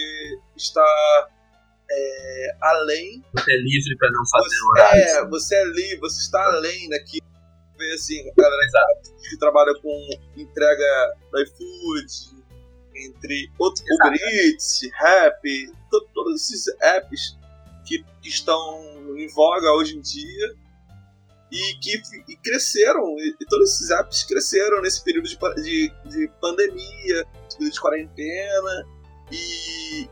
está 0.56 1.28
é, 1.90 2.56
além. 2.60 3.24
Você 3.34 3.52
é 3.52 3.56
livre 3.56 3.96
para 3.98 4.10
não 4.10 4.26
fazer 4.30 4.48
você, 4.48 4.70
horário. 4.70 5.02
É, 5.02 5.28
você 5.28 5.56
é 5.56 5.64
livre, 5.64 5.98
você 5.98 6.20
está 6.20 6.44
além 6.44 6.88
daquilo. 6.88 7.26
Vê 7.76 7.92
assim, 7.94 8.20
a 8.30 8.42
galera 8.42 8.64
Exato. 8.64 9.16
que 9.28 9.38
trabalha 9.38 9.74
com 9.80 10.08
entrega 10.36 11.14
do 11.32 11.42
iFood, 11.42 12.40
entre 12.94 13.50
outros 13.58 13.82
Uber 13.90 14.20
Eats, 14.20 14.80
Rap, 14.98 15.72
to, 15.90 16.06
todos 16.12 16.42
esses 16.42 16.68
apps 16.82 17.38
que 17.86 18.04
estão 18.22 19.16
em 19.16 19.26
voga 19.28 19.72
hoje 19.72 19.96
em 19.96 20.00
dia 20.00 20.54
e 21.50 21.74
que 21.80 22.00
e 22.28 22.36
cresceram, 22.36 23.02
e, 23.18 23.36
e, 23.40 23.46
todos 23.46 23.74
esses 23.74 23.90
apps 23.90 24.24
cresceram 24.24 24.80
nesse 24.82 25.02
período 25.02 25.28
de, 25.28 25.36
de, 25.36 25.92
de 26.04 26.28
pandemia, 26.40 27.26
período 27.52 27.72
de 27.72 27.80
quarentena, 27.80 28.86
e, 29.32 30.08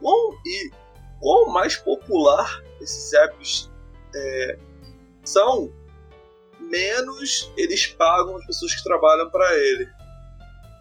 bom, 0.00 0.34
e 0.44 0.70
quão 1.18 1.50
mais 1.52 1.76
popular 1.76 2.62
esses 2.80 3.12
apps 3.14 3.70
é, 4.14 4.58
são, 5.24 5.72
menos 6.58 7.52
eles 7.56 7.86
pagam 7.86 8.36
as 8.36 8.46
pessoas 8.46 8.74
que 8.74 8.84
trabalham 8.84 9.30
para 9.30 9.54
ele. 9.56 9.88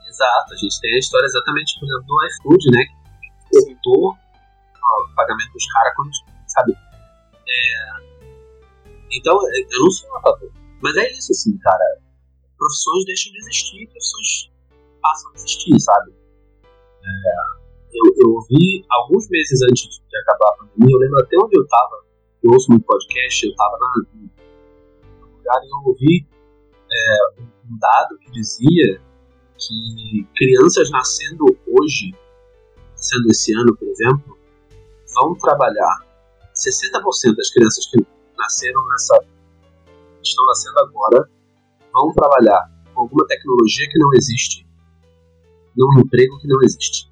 Exato, 0.08 0.54
a 0.54 0.58
gente 0.58 0.82
tem 0.82 0.96
a 0.96 1.00
história 1.00 1.26
exatamente, 1.26 1.80
por 1.80 1.86
exemplo, 1.88 2.06
do 2.06 2.28
iFood, 2.28 2.72
né? 2.72 2.86
Que 3.52 3.60
o 3.60 5.16
pagamento 5.16 5.52
dos 5.54 5.72
caras 5.72 5.94
quando, 5.96 6.12
sabe? 6.48 6.74
É, 7.48 8.09
então, 9.12 9.40
eu 9.52 9.80
não 9.82 9.92
sou 9.92 10.16
a 10.18 10.22
favor. 10.22 10.52
Mas 10.82 10.96
é 10.98 11.12
isso, 11.12 11.32
assim, 11.32 11.58
cara. 11.58 12.00
Profissões 12.58 13.06
deixam 13.06 13.32
de 13.32 13.40
existir, 13.40 13.88
profissões 13.88 14.52
passam 15.02 15.32
a 15.32 15.36
existir, 15.36 15.80
sabe? 15.80 16.12
É, 16.64 17.60
eu, 17.94 18.14
eu 18.24 18.34
ouvi 18.36 18.86
alguns 18.90 19.30
meses 19.30 19.60
antes 19.70 19.84
de 19.84 20.18
acabar 20.18 20.50
a 20.50 20.58
pandemia, 20.58 20.96
eu 20.96 21.00
lembro 21.00 21.20
até 21.20 21.38
onde 21.38 21.58
eu 21.58 21.68
tava, 21.68 22.04
eu 22.44 22.52
ouço 22.52 22.70
muito 22.70 22.86
podcast, 22.86 23.46
eu 23.46 23.56
tava 23.56 23.78
na, 23.80 23.94
no 25.22 25.38
lugar 25.38 25.62
e 25.64 25.68
eu 25.68 25.90
ouvi 25.90 26.28
é, 26.92 27.42
um 27.42 27.78
dado 27.78 28.18
que 28.20 28.32
dizia 28.32 29.02
que 29.58 30.28
crianças 30.36 30.90
nascendo 30.92 31.46
hoje, 31.68 32.14
sendo 32.96 33.28
esse 33.30 33.54
ano, 33.56 33.76
por 33.76 33.88
exemplo, 33.88 34.38
vão 35.16 35.36
trabalhar 35.36 36.06
60% 36.54 37.36
das 37.36 37.50
crianças 37.52 37.86
que 37.88 37.98
nasceram 38.40 38.82
nessa. 38.88 39.20
estão 40.24 40.46
nascendo 40.46 40.80
agora, 40.80 41.30
vão 41.94 42.12
trabalhar 42.14 42.72
com 42.94 43.02
alguma 43.02 43.28
tecnologia 43.28 43.88
que 43.90 44.00
não 44.00 44.14
existe, 44.14 44.66
num 45.76 46.00
emprego 46.00 46.40
que 46.40 46.48
não 46.48 46.58
existe. 46.64 47.12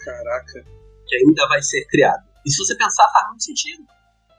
Caraca. 0.00 0.64
Que 1.06 1.16
ainda 1.16 1.48
vai 1.48 1.60
ser 1.62 1.84
criado. 1.86 2.24
E 2.44 2.50
se 2.50 2.64
você 2.64 2.76
pensar, 2.76 3.10
faz 3.12 3.28
muito 3.28 3.44
sentido. 3.44 3.84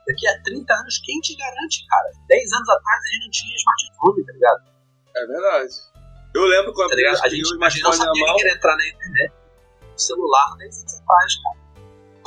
Daqui 0.07 0.25
a 0.27 0.41
30 0.41 0.73
anos, 0.73 1.01
quem 1.03 1.19
te 1.19 1.35
garante, 1.35 1.85
cara? 1.87 2.09
10 2.27 2.53
anos 2.53 2.69
atrás 2.69 3.03
a 3.03 3.07
gente 3.07 3.23
não 3.25 3.31
tinha 3.31 3.55
smartphone, 3.57 4.25
tá 4.25 4.33
ligado? 4.33 4.63
É 5.15 5.25
verdade. 5.27 5.73
Eu 6.33 6.45
lembro 6.45 6.73
quando 6.73 6.89
tá 6.91 6.95
a 6.95 7.29
gente, 7.29 7.63
a 7.63 7.69
gente 7.69 7.83
não 7.83 7.91
sabia 7.91 8.35
que 8.35 8.47
era 8.47 8.55
entrar 8.55 8.77
na 8.77 8.87
internet. 8.87 9.33
O 9.93 9.99
celular 9.99 10.55
10 10.57 10.79
anos 10.79 10.95
atrás, 10.95 11.41
cara 11.41 11.66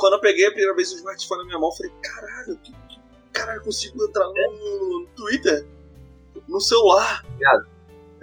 quando 0.01 0.13
eu 0.13 0.19
peguei 0.19 0.47
a 0.47 0.49
primeira 0.49 0.75
vez 0.75 0.91
o 0.91 0.95
smartphone 0.95 1.41
na 1.41 1.45
minha 1.45 1.59
mão, 1.59 1.69
eu 1.69 1.75
falei, 1.75 1.91
caralho, 2.01 2.57
que, 2.57 2.71
que 2.71 2.99
caralho, 3.31 3.59
eu 3.59 3.63
consigo 3.63 4.03
entrar 4.03 4.25
no, 4.25 4.99
no, 5.01 5.07
Twitter? 5.15 5.67
No 6.47 6.59
celular. 6.59 7.23
Obrigado. 7.23 7.69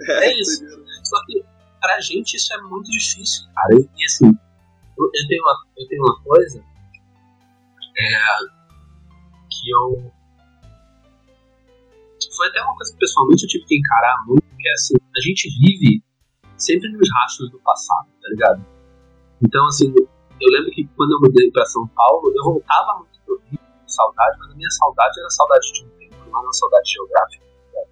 É, 0.01 0.25
é 0.25 0.41
isso. 0.41 0.61
Só 1.05 1.25
que 1.25 1.41
pra 1.79 2.01
gente 2.01 2.35
isso 2.35 2.53
é 2.53 2.61
muito 2.63 2.91
difícil, 2.91 3.45
cara. 3.55 3.75
E, 3.75 3.89
e 3.97 4.05
assim, 4.05 4.25
eu, 4.25 5.05
eu, 5.05 5.27
tenho 5.29 5.41
uma, 5.41 5.65
eu 5.77 5.87
tenho 5.87 6.01
uma 6.03 6.21
coisa 6.21 6.59
é, 7.97 8.11
que 9.49 9.71
eu. 9.71 10.11
Foi 12.35 12.47
até 12.47 12.61
uma 12.61 12.75
coisa 12.75 12.91
que 12.91 12.99
pessoalmente 12.99 13.43
eu 13.43 13.49
tive 13.49 13.65
que 13.65 13.77
encarar 13.77 14.25
muito, 14.27 14.43
que 14.43 14.67
é 14.67 14.73
assim, 14.73 14.95
a 15.15 15.21
gente 15.21 15.49
vive 15.59 16.03
sempre 16.57 16.91
nos 16.91 17.07
rastros 17.09 17.49
do 17.51 17.59
passado, 17.59 18.09
tá 18.21 18.29
ligado? 18.29 18.65
Então, 19.41 19.65
assim, 19.67 19.93
eu 20.41 20.49
lembro 20.51 20.71
que 20.71 20.87
quando 20.95 21.11
eu 21.11 21.19
mudei 21.21 21.51
para 21.51 21.65
São 21.65 21.87
Paulo, 21.87 22.31
eu 22.35 22.43
voltava 22.43 22.99
muito 22.99 23.19
pro 23.25 23.41
Rio 23.49 23.59
com 23.59 23.87
saudade, 23.87 24.37
mas 24.39 24.51
a 24.51 24.55
minha 24.55 24.69
saudade 24.71 25.19
era 25.19 25.29
saudade 25.29 25.73
de 25.73 25.85
um 25.85 25.89
tempo, 25.89 26.15
não 26.31 26.39
era 26.39 26.53
saudade 26.53 26.91
geográfica. 26.91 27.45
Né? 27.73 27.83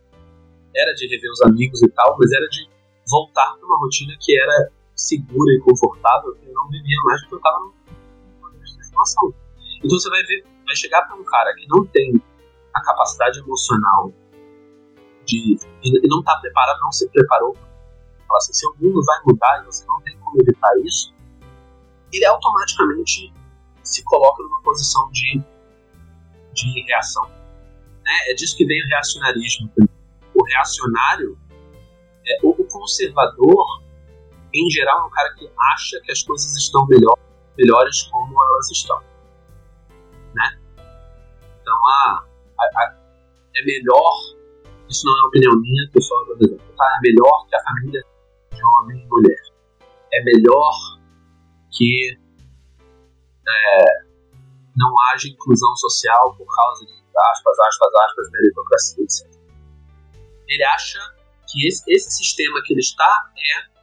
Era 0.76 0.94
de 0.94 1.08
rever 1.08 1.32
os 1.32 1.42
amigos 1.42 1.82
e 1.82 1.90
tal, 1.90 2.18
mas 2.18 2.32
era 2.32 2.48
de 2.48 2.70
voltar 3.10 3.56
para 3.58 3.66
uma 3.66 3.78
rotina 3.80 4.14
que 4.20 4.40
era 4.40 4.72
segura 4.96 5.54
e 5.54 5.60
confortável, 5.60 6.34
que 6.36 6.48
eu 6.48 6.54
não 6.54 6.68
vivia 6.70 6.98
mais 7.06 7.22
porque 7.22 7.36
eu 7.36 7.38
estava 7.38 7.60
numa 7.60 8.52
transformação. 8.52 9.34
Então 9.78 10.00
você 10.00 10.10
vai 10.10 10.24
ver, 10.24 10.44
vai 10.66 10.76
chegar 10.76 11.02
para 11.04 11.16
um 11.16 11.24
cara 11.24 11.54
que 11.56 11.68
não 11.68 11.86
tem 11.86 12.22
a 12.74 12.82
capacidade 12.82 13.40
emocional 13.40 14.12
de 15.26 15.60
e 15.84 16.08
não 16.08 16.20
está 16.20 16.36
preparado, 16.38 16.80
não 16.82 16.92
se 16.92 17.08
preparou. 17.10 17.56
Falar 18.28 18.38
assim, 18.40 18.54
se 18.54 18.68
o 18.68 18.76
mundo 18.80 19.04
vai 19.06 19.18
mudar 19.26 19.62
e 19.62 19.66
você 19.66 19.86
não 19.86 20.02
tem 20.02 20.18
como 20.18 20.42
evitar 20.42 20.72
isso, 20.84 21.14
ele 22.18 22.26
automaticamente 22.26 23.34
se 23.84 24.04
coloca 24.04 24.44
numa 24.44 24.62
posição 24.62 25.10
de, 25.12 25.42
de 26.54 26.82
reação. 26.86 27.28
Né? 28.04 28.32
É 28.32 28.34
disso 28.34 28.58
que 28.58 28.66
vem 28.66 28.84
o 28.84 28.88
reacionarismo. 28.88 29.72
O 30.34 30.44
reacionário, 30.44 31.38
é, 32.28 32.40
o, 32.44 32.54
conservador, 32.66 33.84
em 34.54 34.70
geral, 34.70 35.04
é 35.04 35.06
um 35.06 35.10
cara 35.10 35.34
que 35.36 35.50
acha 35.74 36.00
que 36.04 36.12
as 36.12 36.22
coisas 36.24 36.56
estão 36.56 36.86
melhor, 36.88 37.18
melhores 37.58 38.04
como 38.04 38.36
elas 38.44 38.72
estão. 38.72 39.02
Né? 40.34 40.60
Então, 41.62 41.88
a, 41.88 42.26
a, 42.60 42.64
a, 42.64 42.96
é 43.56 43.66
melhor, 43.66 44.14
isso 44.90 45.06
não 45.06 45.14
é 45.14 45.28
opinião 45.28 45.56
minha, 45.60 45.90
dando 45.94 46.58
tá? 46.76 46.98
É 46.98 47.02
melhor 47.02 47.48
que 47.48 47.56
a 47.56 47.64
família 47.64 48.04
de 48.52 48.64
homem 48.64 49.04
e 49.04 49.08
mulher. 49.08 49.42
É 50.14 50.24
melhor 50.24 50.97
que 51.78 52.18
é, 53.48 53.86
não 54.76 55.00
haja 55.04 55.28
inclusão 55.28 55.76
social 55.76 56.36
por 56.36 56.48
causa 56.56 56.86
de 56.86 56.94
aspas, 57.16 57.60
aspas, 57.60 57.90
aspas, 58.06 58.32
meritocracia, 58.32 59.04
etc. 59.04 59.28
Ele 60.48 60.64
acha 60.64 61.00
que 61.48 61.68
esse, 61.68 61.84
esse 61.88 62.12
sistema 62.12 62.62
que 62.64 62.74
ele 62.74 62.82
está 62.82 63.32
é 63.38 63.78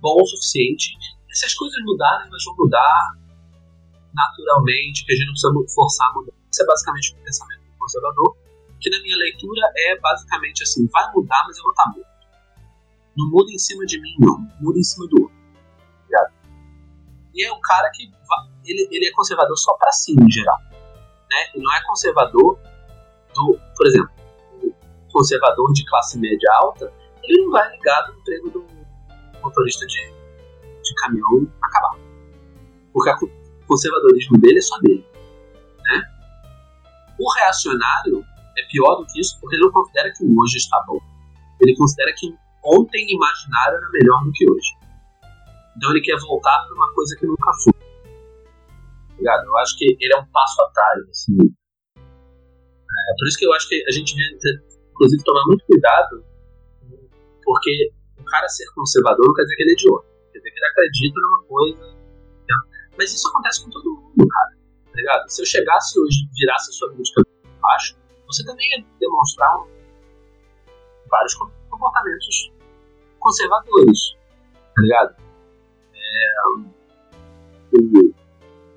bom 0.00 0.22
o 0.22 0.26
suficiente. 0.26 0.96
E 1.28 1.36
se 1.36 1.46
as 1.46 1.54
coisas 1.54 1.78
mudarem, 1.84 2.28
elas 2.28 2.44
vão 2.44 2.54
mudar 2.56 3.18
naturalmente, 4.14 5.04
que 5.04 5.12
a 5.12 5.16
gente 5.16 5.26
não 5.26 5.62
precisa 5.62 5.74
forçar 5.74 6.10
a 6.10 6.14
mudar. 6.14 6.32
Isso 6.50 6.62
é 6.62 6.66
basicamente 6.66 7.12
o 7.12 7.24
pensamento 7.24 7.62
conservador, 7.78 8.36
que 8.80 8.90
na 8.90 9.00
minha 9.02 9.16
leitura 9.16 9.62
é 9.76 9.98
basicamente 10.00 10.62
assim, 10.62 10.88
vai 10.88 11.12
mudar, 11.12 11.44
mas 11.46 11.56
eu 11.56 11.62
vou 11.62 11.72
estar 11.72 11.86
morto. 11.94 12.08
Não 13.16 13.30
muda 13.30 13.50
em 13.50 13.58
cima 13.58 13.84
de 13.84 14.00
mim, 14.00 14.14
não. 14.20 14.38
Muda 14.60 14.78
em 14.78 14.82
cima 14.82 15.06
do 15.08 15.22
outro. 15.22 15.37
Ligado? 17.28 17.34
E 17.34 17.44
é 17.44 17.52
o 17.52 17.60
cara 17.60 17.90
que 17.90 18.10
ele, 18.64 18.88
ele 18.90 19.06
é 19.06 19.12
conservador 19.12 19.56
só 19.56 19.74
para 19.74 19.92
si, 19.92 20.12
em 20.12 20.30
geral. 20.30 20.58
Né? 21.30 21.50
Ele 21.54 21.64
não 21.64 21.74
é 21.74 21.82
conservador 21.86 22.58
do, 23.34 23.58
por 23.76 23.86
exemplo, 23.86 24.10
o 24.62 25.12
conservador 25.12 25.72
de 25.72 25.84
classe 25.86 26.18
média 26.18 26.48
alta, 26.60 26.92
ele 27.22 27.44
não 27.44 27.52
vai 27.52 27.70
ligar 27.70 28.02
do 28.02 28.18
emprego 28.18 28.50
do 28.50 28.66
motorista 29.42 29.86
de, 29.86 30.12
de 30.82 30.94
caminhão 30.96 31.46
acabar. 31.62 31.98
Porque 32.92 33.10
o 33.24 33.66
conservadorismo 33.66 34.38
dele 34.38 34.58
é 34.58 34.62
só 34.62 34.78
dele. 34.78 35.06
Né? 35.84 36.02
O 37.18 37.32
reacionário 37.34 38.24
é 38.56 38.62
pior 38.70 38.96
do 38.96 39.06
que 39.06 39.20
isso 39.20 39.38
porque 39.40 39.56
ele 39.56 39.64
não 39.64 39.72
considera 39.72 40.12
que 40.12 40.24
hoje 40.24 40.56
está 40.56 40.82
bom. 40.86 40.98
Ele 41.60 41.76
considera 41.76 42.12
que 42.16 42.34
ontem 42.64 43.06
imaginário 43.10 43.76
era 43.76 43.88
melhor 43.90 44.24
do 44.24 44.32
que 44.32 44.50
hoje. 44.50 44.77
Então 45.78 45.90
ele 45.90 46.00
quer 46.00 46.18
voltar 46.18 46.66
para 46.66 46.74
uma 46.74 46.92
coisa 46.92 47.16
que 47.16 47.24
nunca 47.24 47.52
foi. 47.62 47.72
Ligado? 49.16 49.46
Eu 49.46 49.56
acho 49.58 49.78
que 49.78 49.96
ele 50.00 50.12
é 50.12 50.18
um 50.18 50.26
passo 50.26 50.60
atrás. 50.62 51.08
Assim. 51.08 51.38
É, 51.38 53.14
por 53.16 53.28
isso 53.28 53.38
que 53.38 53.46
eu 53.46 53.52
acho 53.52 53.68
que 53.68 53.84
a 53.88 53.92
gente 53.92 54.16
devia, 54.16 54.60
inclusive, 54.90 55.22
tomar 55.22 55.44
muito 55.46 55.64
cuidado, 55.66 56.24
porque 57.44 57.92
o 58.18 58.24
cara 58.24 58.48
ser 58.48 58.66
conservador 58.74 59.24
não 59.24 59.34
quer 59.34 59.42
dizer 59.42 59.54
que 59.54 59.62
ele 59.62 59.70
é 59.70 59.74
idiota. 59.74 60.08
Quer 60.32 60.38
dizer 60.38 60.50
que 60.50 60.58
ele 60.58 60.66
acredita 60.66 61.20
numa 61.20 61.42
coisa. 61.44 61.98
Mas 62.98 63.14
isso 63.14 63.28
acontece 63.28 63.64
com 63.64 63.70
todo 63.70 63.94
mundo, 63.94 64.28
cara. 64.28 64.58
Tá 64.86 64.96
ligado? 64.96 65.28
Se 65.28 65.42
eu 65.42 65.46
chegasse 65.46 66.00
hoje 66.00 66.24
e 66.24 66.40
virasse 66.40 66.70
a 66.70 66.72
sua 66.72 66.90
vida 66.90 67.02
de 67.04 67.60
baixo, 67.60 67.96
você 68.26 68.44
também 68.44 68.68
ia 68.70 68.84
demonstrar 68.98 69.56
vários 71.08 71.34
comportamentos 71.70 72.52
conservadores. 73.20 74.16
Tá 74.74 74.82
ligado? 74.82 75.27
É, 76.08 76.28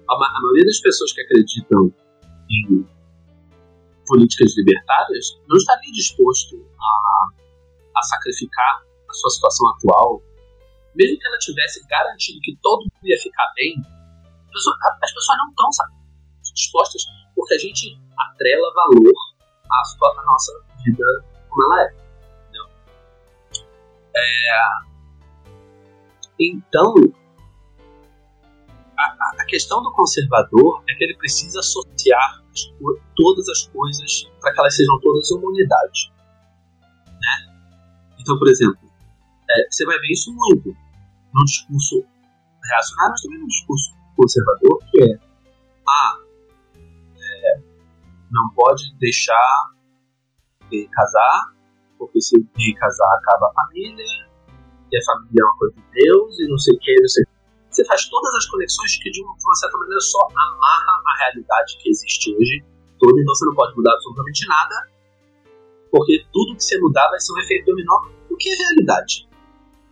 a, 0.09 0.13
a 0.13 0.41
maioria 0.41 0.65
das 0.65 0.79
pessoas 0.79 1.13
que 1.13 1.21
acreditam 1.21 1.93
em 2.49 2.85
políticas 4.05 4.57
libertárias 4.57 5.39
não 5.47 5.55
estaria 5.55 5.91
disposto 5.91 6.57
a, 6.77 7.99
a 7.99 8.03
sacrificar 8.03 8.83
a 9.09 9.13
sua 9.13 9.29
situação 9.29 9.69
atual, 9.69 10.21
mesmo 10.95 11.17
que 11.17 11.27
ela 11.27 11.37
tivesse 11.37 11.85
garantido 11.87 12.39
que 12.41 12.57
todo 12.61 12.81
mundo 12.81 13.03
ia 13.03 13.17
ficar 13.21 13.53
bem, 13.55 13.75
as 15.01 15.13
pessoas 15.13 15.37
não 15.37 15.49
estão 15.49 15.69
dispostas 16.53 17.03
porque 17.35 17.53
a 17.53 17.57
gente 17.57 17.97
atrela 18.19 18.73
valor 18.73 19.13
à, 19.71 20.19
à 20.19 20.25
nossa 20.25 20.51
vida 20.83 21.05
como 21.49 21.63
ela 21.63 21.83
é. 21.83 22.01
É, 24.13 24.91
então, 26.39 26.93
a, 29.01 29.41
a, 29.41 29.45
questão 29.45 29.81
do 29.81 29.91
conservador 29.93 30.83
é 30.89 30.95
que 30.95 31.03
ele 31.03 31.15
precisa 31.17 31.59
associar 31.59 32.43
as, 32.51 32.61
todas 33.15 33.47
as 33.49 33.67
coisas 33.67 34.29
para 34.39 34.53
que 34.53 34.59
elas 34.59 34.75
sejam 34.75 34.99
todas 34.99 35.31
uma 35.31 35.47
unidade. 35.47 36.11
Né? 37.07 37.55
Então, 38.19 38.37
por 38.37 38.47
exemplo, 38.47 38.79
é, 39.49 39.67
você 39.69 39.85
vai 39.85 39.97
ver 39.99 40.11
isso 40.11 40.33
muito 40.33 40.75
no 41.33 41.45
discurso 41.45 42.05
reacionário, 42.63 43.11
mas 43.11 43.21
também 43.21 43.39
no 43.39 43.47
discurso 43.47 43.91
conservador, 44.15 44.79
que 44.91 45.03
é, 45.03 45.19
ah, 45.87 46.17
é, 47.17 47.61
não 48.29 48.49
pode 48.55 48.95
deixar 48.99 49.71
de 50.69 50.87
casar, 50.87 51.53
porque 51.97 52.21
se 52.21 52.35
de 52.41 52.73
casar 52.75 53.13
acaba 53.17 53.47
a 53.47 53.53
família, 53.53 54.05
e 54.91 54.97
a 54.97 55.05
família 55.05 55.41
é 55.41 55.43
uma 55.43 55.57
coisa 55.57 55.75
de 55.75 55.83
Deus, 55.91 56.39
e 56.39 56.47
não 56.47 56.57
sei 56.57 56.75
o 56.75 56.79
que, 56.79 57.01
não 57.01 57.07
sei 57.07 57.23
o 57.23 57.27
você 57.71 57.85
faz 57.85 58.05
todas 58.09 58.35
as 58.35 58.45
conexões 58.47 58.97
que 59.01 59.09
de 59.09 59.23
uma, 59.23 59.55
certa 59.55 59.77
maneira 59.77 60.01
só 60.01 60.27
amarra 60.29 61.01
a 61.07 61.17
realidade 61.19 61.77
que 61.81 61.89
existe 61.89 62.35
hoje 62.35 62.63
toda, 62.99 63.19
então 63.19 63.33
você 63.33 63.45
não 63.45 63.55
pode 63.55 63.75
mudar 63.75 63.93
absolutamente 63.93 64.47
nada, 64.47 64.75
porque 65.89 66.25
tudo 66.31 66.55
que 66.55 66.63
você 66.63 66.79
mudar 66.79 67.09
vai 67.09 67.19
ser 67.19 67.33
um 67.33 67.39
efeito 67.39 67.65
dominó, 67.65 68.07
o 68.29 68.35
que 68.35 68.49
é 68.49 68.55
realidade, 68.55 69.27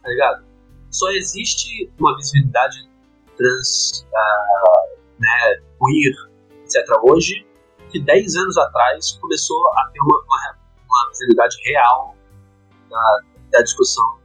tá 0.03 0.09
ligado? 0.09 0.45
Só 0.91 1.09
existe 1.11 1.91
uma 1.99 2.15
visibilidade 2.17 2.89
trans, 3.37 4.05
uh, 4.05 4.99
né, 5.19 5.61
queer, 5.79 6.13
etc. 6.63 6.85
hoje, 7.03 7.47
que 7.89 7.99
10 7.99 8.35
anos 8.35 8.57
atrás 8.57 9.13
começou 9.21 9.57
a 9.77 9.89
ter 9.91 9.99
uma, 10.01 10.19
uma, 10.19 10.57
uma 10.83 11.09
visibilidade 11.09 11.55
real 11.65 12.15
da, 12.89 13.19
da 13.51 13.61
discussão 13.61 14.19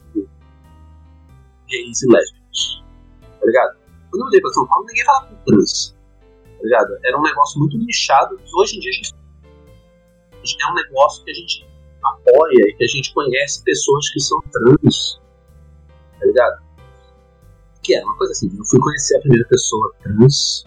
gays 1.67 2.03
e 2.03 2.11
lésbicas 2.11 2.84
tá 3.45 3.47
ligado? 3.47 3.77
Quando 4.09 4.21
eu 4.21 4.25
mudei 4.25 4.41
pra 4.41 4.51
São 4.51 4.67
Paulo, 4.67 4.85
ninguém 4.87 5.05
falava 5.05 5.35
trans, 5.45 5.95
tá 6.57 6.63
ligado? 6.63 6.97
Era 7.03 7.19
um 7.19 7.21
negócio 7.21 7.59
muito 7.59 7.77
nichado 7.77 8.39
hoje 8.55 8.77
em 8.77 8.79
dia 8.79 8.89
a 8.89 8.93
gente, 8.93 9.13
a 10.33 10.45
gente 10.45 10.63
é 10.63 10.71
um 10.71 10.73
negócio 10.73 11.23
que 11.23 11.31
a 11.31 11.33
gente 11.33 11.67
apoia 12.03 12.61
e 12.67 12.75
que 12.75 12.83
a 12.83 12.87
gente 12.87 13.13
conhece 13.13 13.63
pessoas 13.63 14.09
que 14.09 14.19
são 14.19 14.41
trans, 14.51 15.21
tá 16.19 16.25
ligado? 16.25 16.63
Que 17.83 17.95
é 17.95 18.03
uma 18.03 18.17
coisa 18.17 18.31
assim, 18.31 18.49
eu 18.57 18.65
fui 18.65 18.79
conhecer 18.79 19.17
a 19.17 19.19
primeira 19.21 19.47
pessoa 19.47 19.93
trans 20.01 20.65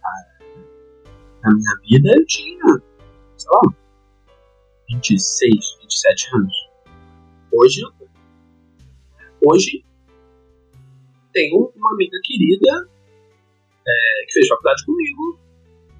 cara, 0.00 0.54
na 1.42 1.54
minha 1.54 1.76
vida, 1.88 2.10
eu 2.16 2.26
tinha, 2.26 2.82
sei 3.36 3.50
lá, 3.50 3.60
26, 4.88 5.78
27 5.82 6.36
anos. 6.36 6.54
Hoje, 7.52 7.82
hoje 9.44 9.84
tenho 11.32 11.72
uma 11.74 11.92
amiga 11.92 12.18
querida 12.22 12.88
é, 13.86 14.26
que 14.26 14.32
fez 14.32 14.48
faculdade 14.48 14.84
comigo, 14.84 15.38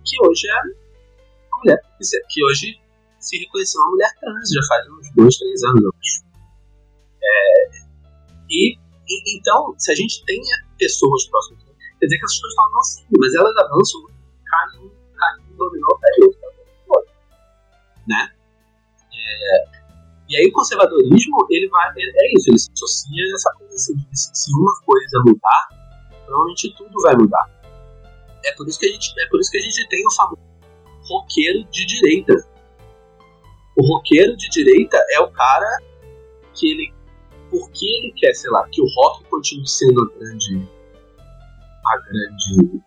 que 0.05 0.17
hoje 0.27 0.49
é 0.49 0.61
uma 1.49 1.59
mulher, 1.59 1.83
que 2.29 2.45
hoje 2.45 2.81
se 3.19 3.39
reconheceu 3.39 3.81
uma 3.83 3.91
mulher 3.91 4.11
trans, 4.21 4.51
já 4.53 4.61
faz 4.69 4.87
uns 4.89 5.15
dois, 5.15 5.37
três 5.37 5.63
anos, 5.65 5.83
eu 5.83 5.91
acho. 5.91 6.25
É, 7.23 7.71
e, 8.51 8.75
e, 8.75 9.39
então, 9.39 9.75
se 9.79 9.93
a 9.93 9.95
gente 9.95 10.25
tem 10.25 10.41
pessoas 10.79 11.27
próximas, 11.29 11.63
quer 11.65 12.07
dizer 12.07 12.19
que 12.19 12.25
essas 12.25 12.37
pessoas 12.37 12.53
estão 12.53 12.67
avançando, 12.67 13.07
mas 13.19 13.35
elas 13.35 13.57
avançam, 13.57 14.07
caem 14.45 14.81
um, 14.81 14.91
cai 15.17 15.39
um 15.41 15.57
dominó, 15.57 15.89
cai 16.01 16.11
outro, 16.91 17.13
né? 18.09 18.33
É, 19.15 19.82
e 20.33 20.37
aí 20.39 20.47
o 20.49 20.53
conservadorismo, 20.53 21.47
ele 21.51 21.69
vai, 21.69 21.93
ele, 21.95 22.11
é 22.11 22.37
isso, 22.39 22.51
ele 22.51 22.59
se 22.59 22.71
associa 22.73 23.23
a 23.23 23.35
essa 23.35 23.53
coisa 23.53 23.75
assim, 23.75 23.95
de 23.95 24.19
se 24.19 24.51
uma 24.55 24.73
coisa 24.87 25.23
mudar, 25.27 25.69
provavelmente 26.25 26.75
tudo 26.75 27.03
vai 27.03 27.15
mudar. 27.15 27.51
É 28.43 28.53
por 28.53 28.67
isso 28.67 28.81
que 28.81 28.87
a 28.87 28.89
gente, 28.89 29.13
é 29.21 29.29
por 29.29 29.39
isso 29.41 29.51
que 29.51 29.59
a 29.59 29.61
gente 29.61 29.89
tem 29.91 30.07
o 30.07 30.11
famoso 30.15 30.41
roqueiro 31.07 31.65
de 31.71 31.85
direita. 31.85 32.49
O 33.77 33.87
roqueiro 33.87 34.35
de 34.39 34.49
direita 34.49 34.97
é 35.11 35.21
o 35.21 35.31
cara 35.31 35.83
que 36.55 36.71
ele, 36.71 36.95
porque 37.51 37.85
ele 37.85 38.15
quer, 38.17 38.33
sei 38.33 38.51
lá, 38.53 38.67
que 38.73 38.81
o 38.81 38.87
rock 38.87 39.25
continue 39.25 39.69
sendo 39.69 40.01
a 40.01 40.19
grande, 40.19 40.67
a 41.87 41.97
grande 41.99 42.83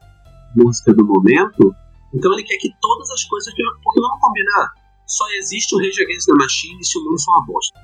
música 0.56 0.92
do 0.96 1.06
momento, 1.06 1.76
então 2.12 2.34
ele 2.34 2.44
quer 2.44 2.58
que 2.58 2.74
todas 2.82 3.12
as 3.12 3.24
coisas, 3.26 3.54
porque 3.54 4.02
vamos 4.02 4.20
combinar, 4.20 4.74
só 5.06 5.26
existe 5.38 5.76
o 5.76 5.80
Rage 5.80 6.02
Against 6.02 6.26
the 6.28 6.34
Machine 6.38 6.84
se 6.84 6.98
o 6.98 7.04
mundo 7.04 7.22
for 7.24 7.32
uma 7.34 7.46
bosta. 7.46 7.80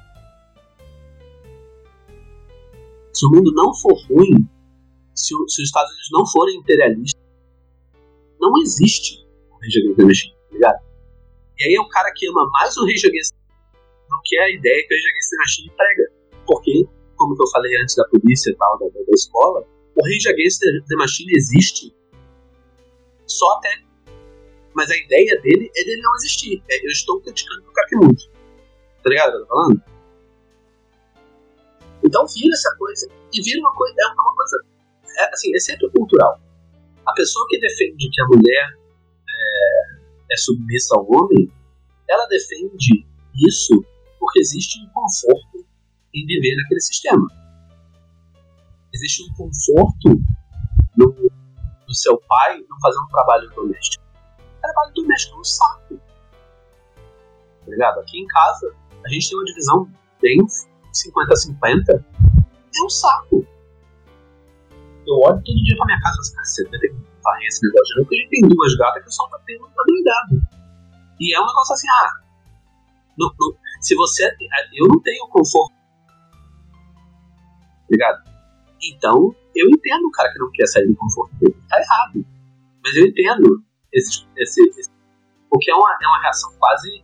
Se 3.13 3.25
o 3.25 3.29
mundo 3.29 3.51
não 3.53 3.73
for 3.75 3.93
ruim, 4.09 4.49
se, 5.13 5.35
se 5.47 5.61
os 5.61 5.67
Estados 5.67 5.91
Unidos 5.91 6.09
não 6.11 6.25
forem 6.25 6.57
imperialistas, 6.57 7.21
não 8.39 8.57
existe 8.61 9.23
o 9.51 9.55
Rage 9.55 9.79
Against 9.79 9.97
the 9.97 10.05
Machine, 10.05 10.33
tá 10.33 10.53
ligado? 10.53 10.79
E 11.59 11.63
aí 11.65 11.75
é 11.75 11.81
o 11.81 11.87
cara 11.89 12.11
que 12.15 12.27
ama 12.27 12.49
mais 12.53 12.75
o 12.77 12.85
Rage 12.85 13.07
Against 13.07 13.35
do 14.09 14.21
que 14.23 14.37
a 14.39 14.49
ideia 14.49 14.87
que 14.87 14.93
o 14.93 14.97
Rage 14.97 15.09
Against 15.09 15.29
the 15.29 15.37
Machine 15.37 15.71
prega. 15.77 16.11
Porque, 16.47 16.89
como 17.15 17.35
eu 17.39 17.47
falei 17.49 17.81
antes 17.81 17.95
da 17.95 18.07
polícia 18.07 18.49
e 18.49 18.55
tal, 18.55 18.79
da, 18.79 18.85
da 18.87 19.11
escola, 19.13 19.63
o 19.95 20.03
Rage 20.03 20.27
Against 20.27 20.59
the 20.59 20.95
Machine 20.95 21.33
existe 21.35 21.95
só 23.27 23.57
até 23.57 23.90
mas 24.73 24.89
a 24.89 24.95
ideia 24.95 25.39
dele 25.41 25.71
é 25.75 25.83
dele 25.83 26.01
não 26.01 26.15
existir. 26.15 26.63
É, 26.69 26.85
eu 26.85 26.91
estou 26.91 27.21
criticando 27.21 27.63
o 27.63 27.97
muito. 27.99 28.29
Tá 29.03 29.09
ligado 29.09 29.33
eu 29.33 29.41
tô 29.41 29.47
falando? 29.47 29.83
Então 32.03 32.25
vira 32.27 32.53
essa 32.53 32.75
coisa. 32.77 33.09
E 33.33 33.41
vira 33.41 33.59
uma 33.59 33.73
coisa. 33.73 33.95
É 33.99 34.05
uma 34.07 34.35
coisa. 34.35 34.65
É, 35.17 35.33
assim, 35.33 35.55
é 35.55 35.59
centro 35.59 35.91
cultural. 35.91 36.39
A 37.05 37.13
pessoa 37.13 37.45
que 37.49 37.59
defende 37.59 38.09
que 38.11 38.21
a 38.21 38.27
mulher 38.27 38.77
é, 39.29 40.33
é 40.33 40.37
submissa 40.37 40.95
ao 40.95 41.05
homem, 41.09 41.51
ela 42.09 42.25
defende 42.27 43.05
isso 43.35 43.85
porque 44.19 44.39
existe 44.39 44.79
um 44.79 44.89
conforto 44.89 45.65
em 46.13 46.25
viver 46.25 46.55
naquele 46.55 46.81
sistema. 46.81 47.27
Existe 48.93 49.23
um 49.23 49.35
conforto 49.35 50.09
no, 50.97 51.31
no 51.87 51.93
seu 51.93 52.17
pai 52.27 52.63
não 52.69 52.79
fazer 52.79 52.99
um 52.99 53.07
trabalho 53.07 53.49
doméstico. 53.49 54.00
O 54.61 54.61
trabalho 54.61 54.93
doméstico 54.93 55.37
é 55.37 55.39
um 55.39 55.43
saco. 55.43 55.97
Tá 57.65 57.71
ligado? 57.71 57.99
Aqui 57.99 58.19
em 58.19 58.27
casa, 58.27 58.75
a 59.03 59.09
gente 59.09 59.29
tem 59.29 59.37
uma 59.37 59.45
divisão 59.45 59.91
bem 60.21 60.37
50-50. 60.37 62.05
É 62.29 62.83
um 62.83 62.89
saco. 62.89 63.47
Eu 65.07 65.15
olho 65.15 65.41
todo 65.43 65.63
dia 65.63 65.75
pra 65.75 65.85
minha 65.87 65.99
casa 65.99 66.21
e 66.21 66.29
falo 66.29 66.41
assim, 66.41 66.69
vai 66.69 66.79
ter 66.79 66.89
que 66.89 66.95
varrer 67.23 67.47
esse 67.47 67.65
negócio 67.65 67.85
de 67.85 67.95
novo, 67.95 68.05
porque 68.05 68.15
a 68.15 68.19
gente 68.19 68.29
tem 68.29 68.49
duas 68.49 68.75
gatas 68.75 69.03
que 69.03 69.11
soltam 69.11 69.41
pelo 69.45 69.67
tá 69.67 69.83
doidado. 69.87 70.61
E 71.19 71.35
é 71.35 71.39
um 71.39 71.45
negócio 71.45 71.73
assim, 71.73 71.87
ah, 71.89 72.21
se 73.81 73.95
você. 73.95 74.25
Eu 74.73 74.87
não 74.87 75.01
tenho 75.01 75.27
conforto. 75.27 75.75
Ligado? 77.89 78.23
Então, 78.93 79.35
eu 79.55 79.67
entendo 79.69 80.07
o 80.07 80.11
cara 80.11 80.31
que 80.31 80.39
não 80.39 80.49
quer 80.51 80.65
sair 80.67 80.87
do 80.87 80.95
conforto 80.95 81.35
dele. 81.35 81.61
Tá 81.67 81.79
errado. 81.79 82.25
Mas 82.83 82.95
eu 82.95 83.07
entendo 83.07 83.63
esse, 83.93 84.25
esse, 84.37 84.61
esse 84.79 84.91
porque 85.51 85.69
é 85.69 85.75
uma, 85.75 85.97
é 86.01 86.07
uma 86.07 86.21
reação 86.21 86.53
quase. 86.57 87.03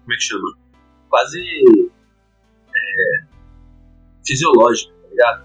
Como 0.00 0.12
é 0.12 0.16
que 0.16 0.22
chama? 0.22 0.56
Quase. 1.10 1.40
É, 2.74 3.24
fisiológica, 4.24 4.94
tá 5.02 5.08
ligado? 5.08 5.44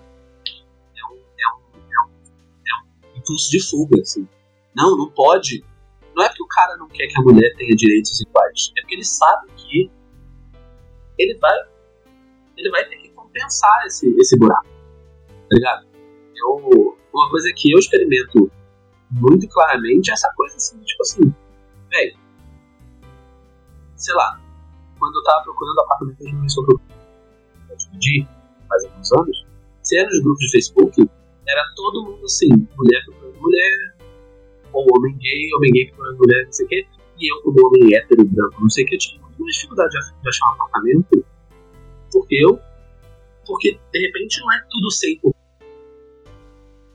É 0.95 1.05
um, 1.11 1.17
é, 1.17 1.55
um, 1.55 1.79
é, 1.79 2.05
um, 2.05 2.11
é 2.13 3.15
um 3.15 3.17
impulso 3.17 3.49
de 3.49 3.59
fuga, 3.67 3.99
assim. 3.99 4.27
Não, 4.75 4.95
não 4.95 5.09
pode. 5.09 5.65
Não 6.15 6.23
é 6.23 6.29
que 6.29 6.41
o 6.41 6.47
cara 6.47 6.77
não 6.77 6.87
quer 6.87 7.07
que 7.07 7.19
a 7.19 7.23
mulher 7.23 7.55
tenha 7.57 7.75
direitos 7.75 8.21
iguais. 8.21 8.71
É 8.77 8.81
porque 8.81 8.95
ele 8.95 9.03
sabe 9.03 9.51
que 9.55 9.91
ele 11.17 11.37
vai, 11.39 11.57
ele 12.55 12.69
vai 12.69 12.87
ter 12.87 12.97
que 12.97 13.09
compensar 13.09 13.85
esse, 13.87 14.15
esse 14.19 14.37
buraco. 14.37 14.67
Tá 15.27 15.55
ligado? 15.55 15.87
Eu, 16.35 16.97
uma 17.11 17.29
coisa 17.31 17.51
que 17.55 17.71
eu 17.71 17.79
experimento 17.79 18.51
muito 19.11 19.47
claramente 19.47 20.11
essa 20.11 20.31
coisa 20.35 20.55
assim, 20.55 20.79
tipo 20.81 21.01
assim, 21.01 21.33
velho, 21.89 22.17
sei 23.95 24.13
lá, 24.15 24.39
quando 24.99 25.15
eu 25.15 25.23
tava 25.23 25.43
procurando 25.43 25.79
apartamento 25.81 26.17
de 26.19 26.25
dimensão 26.25 26.65
pra 26.65 27.75
dividir, 27.75 28.27
faz 28.67 28.85
alguns 28.85 29.11
anos, 29.13 29.45
se 29.81 29.97
era 29.97 30.09
nos 30.09 30.21
grupos 30.21 30.39
de 30.39 30.51
Facebook, 30.51 31.09
era 31.47 31.73
todo 31.75 32.03
mundo 32.03 32.25
assim, 32.25 32.49
mulher 32.49 33.03
procurando 33.05 33.39
mulher, 33.39 33.95
ou 34.73 34.85
homem 34.97 35.17
gay, 35.17 35.53
homem 35.55 35.71
gay 35.71 35.87
procurando 35.87 36.17
mulher, 36.17 36.45
não 36.45 36.51
sei 36.51 36.65
o 36.65 36.69
quê, 36.69 36.87
e 37.19 37.31
eu 37.31 37.41
como 37.41 37.67
homem 37.67 37.95
hétero, 37.95 38.25
branco, 38.25 38.61
não 38.61 38.69
sei 38.69 38.83
o 38.85 38.93
eu 38.93 38.99
tinha 38.99 39.21
muito 39.21 39.41
mais 39.41 39.55
dificuldade 39.55 39.89
de, 39.91 40.21
de 40.21 40.29
achar 40.29 40.49
um 40.49 40.53
apartamento, 40.53 41.25
porque 42.11 42.35
eu, 42.35 42.59
porque 43.45 43.79
de 43.91 43.99
repente 43.99 44.41
não 44.41 44.53
é 44.53 44.61
tudo 44.69 44.87
100%. 45.31 45.33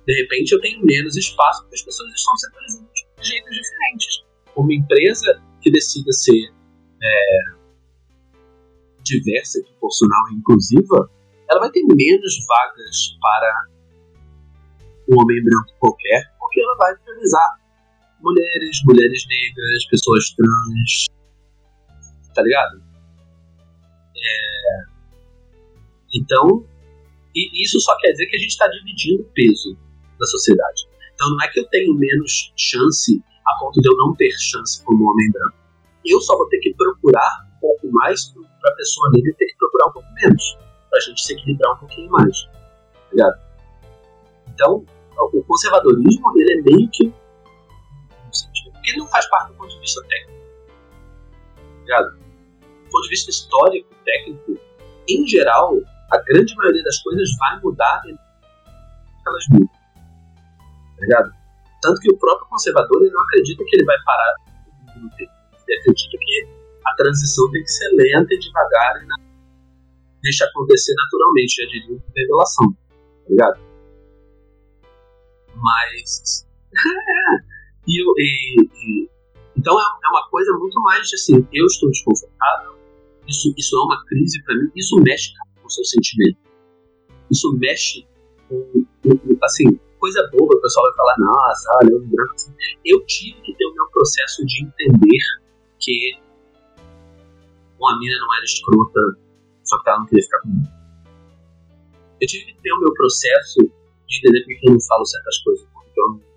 De 0.07 0.23
repente 0.23 0.53
eu 0.53 0.61
tenho 0.61 0.85
menos 0.85 1.17
espaço 1.17 1.63
porque 1.63 1.77
as 1.77 1.83
pessoas 1.83 2.13
estão 2.13 2.37
setorizando 2.37 2.89
de 2.93 3.29
jeitos 3.29 3.51
diferentes. 3.51 4.25
Uma 4.57 4.75
empresa 4.75 5.43
que 5.61 5.71
decida 5.71 6.13
ser 6.13 6.53
é, 7.03 7.63
diversa, 9.03 9.63
proporcional 9.63 10.31
e 10.31 10.37
inclusiva, 10.37 11.11
ela 11.51 11.61
vai 11.61 11.71
ter 11.71 11.83
menos 11.83 12.47
vagas 12.47 13.19
para 13.21 13.67
um 15.11 15.21
homem 15.21 15.43
branco 15.43 15.75
qualquer, 15.79 16.33
porque 16.39 16.61
ela 16.61 16.77
vai 16.77 16.97
priorizar 16.97 17.61
mulheres, 18.21 18.81
mulheres 18.85 19.27
negras, 19.27 19.87
pessoas 19.91 20.31
trans, 20.31 21.07
tá 22.35 22.43
ligado? 22.43 22.83
É... 24.17 24.93
Então, 26.15 26.67
isso 27.35 27.81
só 27.81 27.97
quer 27.99 28.13
dizer 28.13 28.27
que 28.27 28.37
a 28.37 28.39
gente 28.39 28.51
está 28.51 28.69
dividindo 28.69 29.25
peso 29.35 29.77
da 30.23 30.27
sociedade. 30.27 30.89
Então 31.15 31.29
não 31.31 31.43
é 31.43 31.49
que 31.49 31.59
eu 31.59 31.69
tenho 31.69 31.93
menos 31.95 32.53
chance 32.57 33.21
a 33.45 33.59
ponto 33.59 33.81
de 33.81 33.89
eu 33.89 33.97
não 33.97 34.15
ter 34.15 34.31
chance 34.39 34.83
como 34.85 35.11
homem 35.11 35.31
branco. 35.33 35.57
Eu 36.05 36.21
só 36.21 36.37
vou 36.37 36.49
ter 36.49 36.59
que 36.59 36.73
procurar 36.75 37.47
um 37.57 37.61
pouco 37.61 37.91
mais 37.91 38.33
para 38.61 38.71
a 38.71 38.77
pessoa 38.77 39.11
negra 39.13 39.35
ter 39.37 39.47
que 39.47 39.57
procurar 39.57 39.89
um 39.89 39.93
pouco 39.93 40.09
menos. 40.15 40.59
Para 40.89 40.99
a 40.99 41.03
gente 41.03 41.21
se 41.21 41.33
equilibrar 41.33 41.75
um 41.75 41.79
pouquinho 41.79 42.11
mais. 42.11 42.45
Tá 42.45 43.09
ligado? 43.13 43.41
Então, 44.49 44.87
o 45.19 45.45
conservadorismo 45.45 46.33
ele 46.39 46.53
é 46.53 46.63
meio 46.63 46.89
que 46.91 47.13
porque 48.73 48.91
ele 48.91 48.99
não 48.99 49.07
faz 49.09 49.29
parte 49.29 49.53
do 49.53 49.55
ponto 49.55 49.73
de 49.73 49.81
vista 49.81 50.03
técnico. 50.03 50.43
Tá 51.57 51.81
ligado? 51.83 52.19
Do 52.19 52.91
ponto 52.91 53.03
de 53.03 53.09
vista 53.09 53.31
histórico, 53.31 53.89
técnico, 54.05 54.59
em 55.09 55.27
geral, 55.27 55.77
a 56.11 56.19
grande 56.19 56.55
maioria 56.57 56.83
das 56.83 57.01
coisas 57.01 57.29
vai 57.39 57.61
mudar 57.61 58.03
elas 59.27 59.45
mudam. 59.51 59.82
Tá 61.03 61.07
ligado? 61.07 61.33
Tanto 61.83 62.01
que 62.01 62.13
o 62.13 62.17
próprio 62.17 62.47
conservador 62.49 63.03
ele 63.03 63.11
não 63.11 63.23
acredita 63.23 63.65
que 63.67 63.77
ele 63.77 63.85
vai 63.85 63.97
parar. 64.05 64.35
Ele 65.19 65.79
acredita 65.81 66.17
que 66.17 66.49
a 66.87 66.95
transição 66.95 67.51
tem 67.51 67.63
que 67.63 67.73
ser 67.73 67.89
lenta 67.91 68.35
e 68.35 68.39
devagar 68.39 69.03
e 69.03 69.09
deixa 70.23 70.45
acontecer 70.45 70.95
naturalmente, 70.95 71.61
já 71.61 71.69
diria 71.69 72.03
revelação. 72.17 72.73
Tá 72.73 73.29
ligado? 73.29 73.61
Mas. 75.57 76.47
E, 77.85 77.99
e, 77.99 78.63
e, 78.63 79.11
então 79.57 79.77
é, 79.77 79.83
é, 79.83 80.09
uma 80.09 80.29
coisa 80.31 80.53
muito 80.57 80.81
mais 80.83 81.09
de 81.09 81.17
assim, 81.17 81.45
eu 81.53 81.67
estou 81.67 81.91
desconfortável, 81.91 82.79
isso, 83.27 83.53
isso 83.59 83.77
é 83.77 83.81
uma 83.81 84.05
crise 84.07 84.41
para 84.45 84.55
mim, 84.55 84.71
isso 84.77 84.95
mexe 85.03 85.33
com 85.61 85.67
o 85.67 85.69
seu 85.69 85.85
sentimento. 85.85 86.39
Isso 87.29 87.53
mexe 87.59 88.07
com, 88.49 88.87
com, 89.03 89.39
assim, 89.43 89.81
coisa 90.03 90.29
boba, 90.33 90.53
o 90.53 90.61
pessoal 90.61 90.85
vai 90.87 90.97
falar, 90.97 91.15
nossa, 91.21 91.71
olha, 91.81 91.91
eu. 91.93 92.03
Eu 92.85 93.07
tive 93.07 93.41
que 93.43 93.55
ter 93.55 93.67
o 93.67 93.73
meu 93.73 93.87
processo 93.93 94.45
de 94.45 94.67
entender 94.67 95.23
que 95.79 96.19
uma 97.79 97.97
mina 98.01 98.19
não 98.19 98.35
era 98.35 98.45
escrota, 98.45 99.01
só 99.63 99.81
que 99.81 99.89
ela 99.89 100.01
não 100.01 100.07
queria 100.07 100.25
ficar 100.25 100.41
comigo. 100.41 100.69
Eu 102.21 102.27
tive 102.27 102.47
que 102.47 102.61
ter 102.61 102.73
o 102.73 102.81
meu 102.81 102.93
processo 102.95 103.61
de 103.63 104.19
entender 104.19 104.43
porque 104.45 104.69
eu 104.69 104.73
não 104.73 104.81
falo 104.81 105.07
certas 105.07 105.39
coisas, 105.39 105.69
porque 105.73 106.01
eu 106.01 106.09
não 106.09 106.33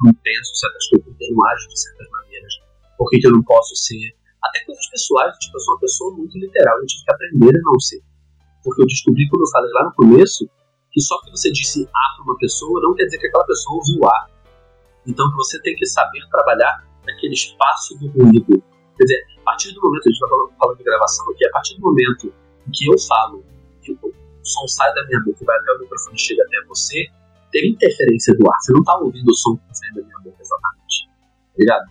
não 0.00 0.14
penso 0.14 0.54
certas 0.54 0.88
coisas, 0.90 1.06
porque 1.06 1.24
eu 1.24 1.34
não 1.34 1.46
ajo 1.48 1.68
de 1.68 1.80
certas 1.80 2.08
maneiras, 2.08 2.54
por 2.96 3.10
que 3.10 3.26
eu 3.26 3.32
não 3.32 3.42
posso 3.42 3.74
ser. 3.74 4.14
Até 4.44 4.64
coisas 4.64 4.88
pessoais, 4.90 5.36
tipo, 5.38 5.56
eu 5.56 5.60
sou 5.60 5.74
uma 5.74 5.80
pessoa 5.80 6.14
muito 6.14 6.38
literal, 6.38 6.78
eu 6.78 6.86
tive 6.86 7.04
que 7.04 7.12
aprender 7.12 7.58
a 7.58 7.62
não 7.64 7.80
ser. 7.80 8.00
Porque 8.62 8.82
eu 8.82 8.86
descobri, 8.86 9.28
quando 9.28 9.42
eu 9.42 9.50
falei 9.50 9.72
lá 9.72 9.84
no 9.86 9.94
começo, 9.94 10.48
que 10.98 11.02
só 11.02 11.14
que 11.22 11.30
você 11.30 11.52
disse 11.52 11.86
A 11.86 12.16
para 12.16 12.24
uma 12.24 12.36
pessoa 12.38 12.80
não 12.82 12.92
quer 12.92 13.04
dizer 13.04 13.18
que 13.18 13.28
aquela 13.28 13.46
pessoa 13.46 13.76
ouviu 13.76 14.04
A. 14.04 14.26
Então 15.06 15.30
você 15.36 15.62
tem 15.62 15.76
que 15.76 15.86
saber 15.86 16.18
trabalhar 16.28 16.84
naquele 17.06 17.34
espaço 17.34 17.96
do 17.98 18.08
ruído. 18.10 18.60
Quer 18.96 19.04
dizer, 19.04 19.22
a 19.38 19.42
partir 19.44 19.72
do 19.72 19.80
momento, 19.80 20.02
a 20.02 20.10
gente 20.10 20.18
está 20.18 20.28
falando, 20.28 20.52
falando 20.58 20.78
de 20.78 20.82
gravação 20.82 21.30
aqui, 21.30 21.46
a 21.46 21.50
partir 21.52 21.76
do 21.76 21.82
momento 21.82 22.34
em 22.66 22.70
que 22.72 22.90
eu 22.90 22.98
falo, 23.06 23.44
que 23.80 23.92
o 23.92 24.12
som 24.42 24.66
sai 24.66 24.92
da 24.92 25.06
minha 25.06 25.20
boca 25.20 25.38
e 25.40 25.46
vai 25.46 25.56
até 25.56 25.70
o 25.70 25.78
microfone 25.78 26.16
e 26.16 26.20
chega 26.20 26.42
até 26.42 26.66
você, 26.66 27.06
teve 27.52 27.68
interferência 27.68 28.34
do 28.34 28.50
ar. 28.50 28.58
Você 28.60 28.72
não 28.72 28.82
tá 28.82 28.98
ouvindo 28.98 29.30
o 29.30 29.34
som 29.36 29.56
que 29.56 29.68
tá 29.68 29.74
saindo 29.74 30.00
da 30.00 30.02
minha 30.02 30.18
boca 30.18 30.42
exatamente. 30.42 31.06
Tá 31.06 31.58
ligado? 31.58 31.86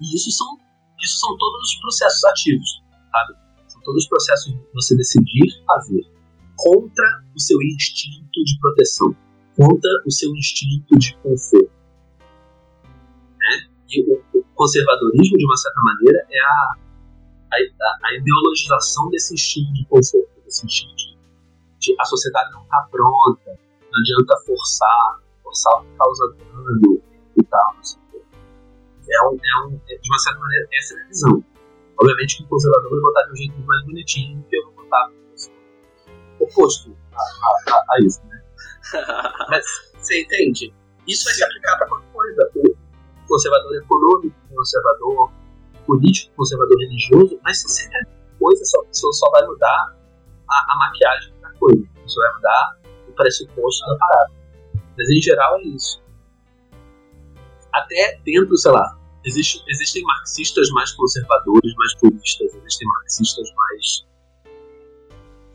E 0.00 0.16
isso 0.16 0.30
são, 0.32 0.56
isso 1.04 1.20
são 1.20 1.36
todos 1.36 1.60
os 1.60 1.80
processos 1.80 2.24
ativos, 2.24 2.82
sabe? 3.12 3.34
São 3.68 3.82
todos 3.82 4.02
os 4.02 4.08
processos 4.08 4.46
de 4.54 4.72
você 4.72 4.96
decidir 4.96 5.62
fazer 5.66 6.15
contra 6.56 7.04
o 7.34 7.40
seu 7.40 7.60
instinto 7.62 8.42
de 8.44 8.58
proteção, 8.60 9.14
contra 9.56 9.90
o 10.06 10.10
seu 10.10 10.34
instinto 10.34 10.98
de 10.98 11.16
conforto. 11.18 11.70
Né? 13.38 13.68
E 13.90 14.02
o, 14.02 14.38
o 14.38 14.44
conservadorismo, 14.54 15.36
de 15.36 15.44
uma 15.44 15.56
certa 15.56 15.80
maneira, 15.82 16.26
é 16.30 16.40
a, 16.40 16.72
a, 17.52 18.08
a 18.08 18.14
ideologização 18.14 19.08
desse 19.10 19.34
instinto 19.34 19.72
de 19.74 19.84
conforto, 19.86 20.40
desse 20.44 20.66
instinto 20.66 20.96
de, 20.96 21.16
de 21.78 21.96
a 22.00 22.04
sociedade 22.04 22.52
não 22.52 22.62
está 22.62 22.88
pronta, 22.90 23.58
não 23.92 24.00
adianta 24.00 24.36
forçar, 24.44 25.20
forçar 25.42 25.84
causa 25.96 26.36
dano 26.38 27.02
e 27.38 27.42
tal, 27.44 27.76
quê. 29.06 29.12
É, 29.12 29.28
um, 29.28 29.34
é, 29.36 29.66
um, 29.66 29.80
é 29.88 29.98
de 29.98 30.10
uma 30.10 30.18
certa 30.18 30.40
maneira, 30.40 30.68
essa 30.72 30.94
é 30.94 31.02
a 31.02 31.06
visão. 31.06 31.44
Obviamente 31.98 32.38
que 32.38 32.44
o 32.44 32.48
conservador 32.48 32.90
vai 32.90 33.00
botar 33.00 33.22
de 33.22 33.32
um 33.32 33.36
jeito 33.36 33.60
mais 33.60 33.84
bonitinho 33.84 34.44
que 34.50 34.56
eu 34.56 34.64
vou 34.64 34.84
botar 34.84 35.10
oposto 36.40 36.96
a, 37.12 37.18
a, 37.18 37.84
a, 37.90 38.04
isso, 38.04 38.20
né? 38.26 38.42
Mas 39.48 39.64
você 39.98 40.22
entende? 40.22 40.74
Isso 41.06 41.24
vai 41.24 41.34
se 41.34 41.44
aplicar 41.44 41.76
para 41.76 41.86
qualquer 41.88 42.12
coisa. 42.12 42.50
O 42.54 43.28
conservador 43.28 43.76
econômico, 43.76 44.36
o 44.50 44.54
conservador 44.54 45.32
político, 45.86 46.32
o 46.32 46.36
conservador 46.36 46.78
religioso, 46.78 47.40
mas 47.42 47.60
se 47.60 47.68
sempre 47.68 48.06
coisa 48.38 48.64
só, 48.64 48.78
só 48.90 49.30
vai 49.30 49.46
mudar 49.46 49.96
a, 50.48 50.72
a 50.72 50.76
maquiagem 50.78 51.34
da 51.40 51.50
coisa. 51.52 51.82
Isso 52.04 52.16
vai 52.20 52.34
mudar 52.34 52.76
pressuposto 53.16 53.86
da 53.86 53.96
parada. 53.96 54.32
Mas 54.96 55.08
em 55.08 55.20
geral 55.20 55.58
é 55.58 55.62
isso. 55.62 56.02
Até 57.72 58.20
dentro, 58.24 58.56
sei 58.56 58.70
lá, 58.70 58.98
existe, 59.24 59.62
existem 59.68 60.02
marxistas 60.04 60.70
mais 60.70 60.92
conservadores, 60.92 61.74
mais 61.76 61.94
puristas, 61.96 62.54
existem 62.54 62.88
marxistas 62.88 63.48
mais 63.54 64.06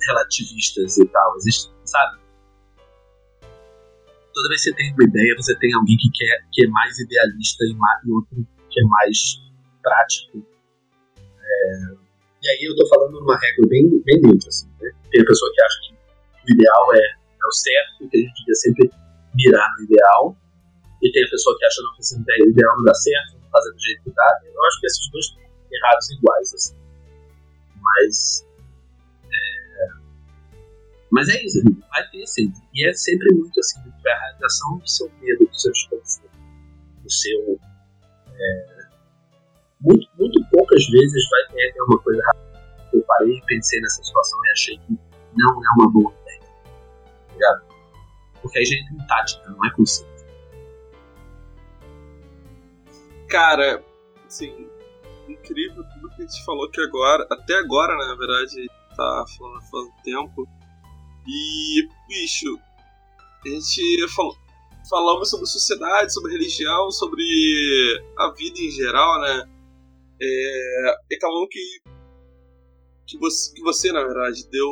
relativistas 0.08 0.98
e 0.98 1.06
tal. 1.08 1.36
Sabe? 1.86 2.22
Toda 4.34 4.50
vez 4.50 4.64
que 4.64 4.70
você 4.70 4.76
tem 4.76 4.94
uma 4.94 5.04
ideia, 5.04 5.36
você 5.36 5.56
tem 5.58 5.74
alguém 5.74 5.98
que 5.98 6.10
quer 6.12 6.46
que 6.52 6.66
é 6.66 6.68
mais 6.70 6.98
idealista 7.00 7.66
e, 7.66 7.74
mais, 7.76 8.06
e 8.06 8.12
outro 8.12 8.48
que 8.70 8.80
é 8.80 8.84
mais 8.86 9.42
prático. 9.82 10.46
É, 11.18 12.02
e 12.42 12.48
aí 12.50 12.64
eu 12.64 12.76
tô 12.76 12.88
falando 12.88 13.20
numa 13.20 13.38
regra 13.38 13.68
bem, 13.68 14.02
bem 14.06 14.22
neutra, 14.22 14.48
assim, 14.48 14.68
né? 14.80 14.92
Tem 15.12 15.22
a 15.22 15.26
pessoa 15.26 15.52
que 15.54 15.62
acha 15.62 15.80
que 15.82 15.94
o 15.94 16.56
ideal 16.56 16.94
é, 16.94 16.98
é 16.98 17.46
o 17.46 17.52
certo, 17.52 18.10
que 18.10 18.18
a 18.18 18.22
gente 18.22 18.40
devia 18.40 18.56
sempre 18.56 18.92
mirar 19.36 19.76
no 19.78 19.84
ideal, 19.84 20.38
e 21.02 21.12
tem 21.12 21.24
a 21.26 21.30
pessoa 21.30 21.58
que 21.58 21.66
acha 21.66 21.82
não, 21.82 21.94
que 21.94 22.02
esse 22.02 22.20
ideal 22.20 22.78
não 22.78 22.84
dá 22.84 22.94
certo, 22.94 23.38
não 23.42 23.50
fazer 23.50 23.72
do 23.72 23.80
jeito 23.80 24.04
que 24.04 24.12
dá. 24.12 24.40
Eu 24.46 24.64
acho 24.66 24.80
que 24.80 24.86
esses 24.86 25.12
dois 25.12 25.26
errados 25.72 26.12
iguais, 26.12 26.54
assim. 26.54 26.76
Mas. 27.82 28.48
Mas 31.12 31.28
é 31.30 31.44
isso, 31.44 31.62
vai 31.90 32.10
ter 32.10 32.26
sempre. 32.26 32.62
E 32.74 32.88
é 32.88 32.94
sempre 32.94 33.36
muito 33.36 33.60
assim, 33.60 33.80
a 33.82 34.20
realização 34.20 34.78
do 34.78 34.90
seu 34.90 35.12
medo, 35.20 35.46
do 35.46 35.56
seu 35.56 35.72
desconforto, 35.72 36.38
do 37.04 37.12
seu. 37.12 37.60
É, 38.34 38.82
muito, 39.82 40.08
muito 40.18 40.50
poucas 40.52 40.88
vezes 40.90 41.30
vai 41.30 41.56
ter 41.56 41.74
uma 41.82 42.00
coisa 42.00 42.22
Eu 42.94 43.02
parei 43.04 43.38
e 43.38 43.46
pensei 43.46 43.82
nessa 43.82 44.04
situação 44.04 44.40
e 44.46 44.52
achei 44.52 44.78
que 44.78 45.00
não 45.36 45.54
é 45.54 45.68
uma 45.80 45.92
boa 45.92 46.14
ideia. 46.22 46.42
Ligado? 47.34 47.66
Porque 48.42 48.60
aí 48.60 48.66
já 48.66 48.76
entra 48.78 48.94
em 48.94 49.08
tática, 49.08 49.50
não 49.50 49.66
é 49.66 49.72
conceito. 49.72 50.12
Cara, 53.28 53.84
assim, 54.26 54.70
incrível 55.28 55.84
tudo 55.94 56.10
que 56.16 56.24
a 56.24 56.26
gente 56.26 56.46
falou 56.46 56.66
aqui 56.66 56.82
agora, 56.82 57.26
até 57.30 57.56
agora, 57.56 57.98
né, 57.98 58.06
na 58.08 58.16
verdade, 58.16 58.68
tá 58.96 59.26
falando 59.38 59.62
há 59.74 59.82
um 59.82 59.92
tempo. 60.04 60.61
E, 61.28 61.88
bicho, 62.08 62.60
a 63.46 63.50
gente 63.50 64.08
falou, 64.10 64.36
falamos 64.90 65.30
sobre 65.30 65.46
sociedade, 65.46 66.14
sobre 66.14 66.34
religião, 66.34 66.90
sobre 66.92 67.24
a 68.18 68.32
vida 68.32 68.60
em 68.60 68.72
geral, 68.72 69.22
né? 69.22 69.50
É, 70.22 70.96
e 71.12 71.16
acabou 71.16 71.48
que, 71.48 71.82
que, 73.08 73.18
você, 73.18 73.54
que 73.54 73.62
você, 73.62 73.92
na 73.92 74.04
verdade, 74.04 74.48
deu, 74.50 74.72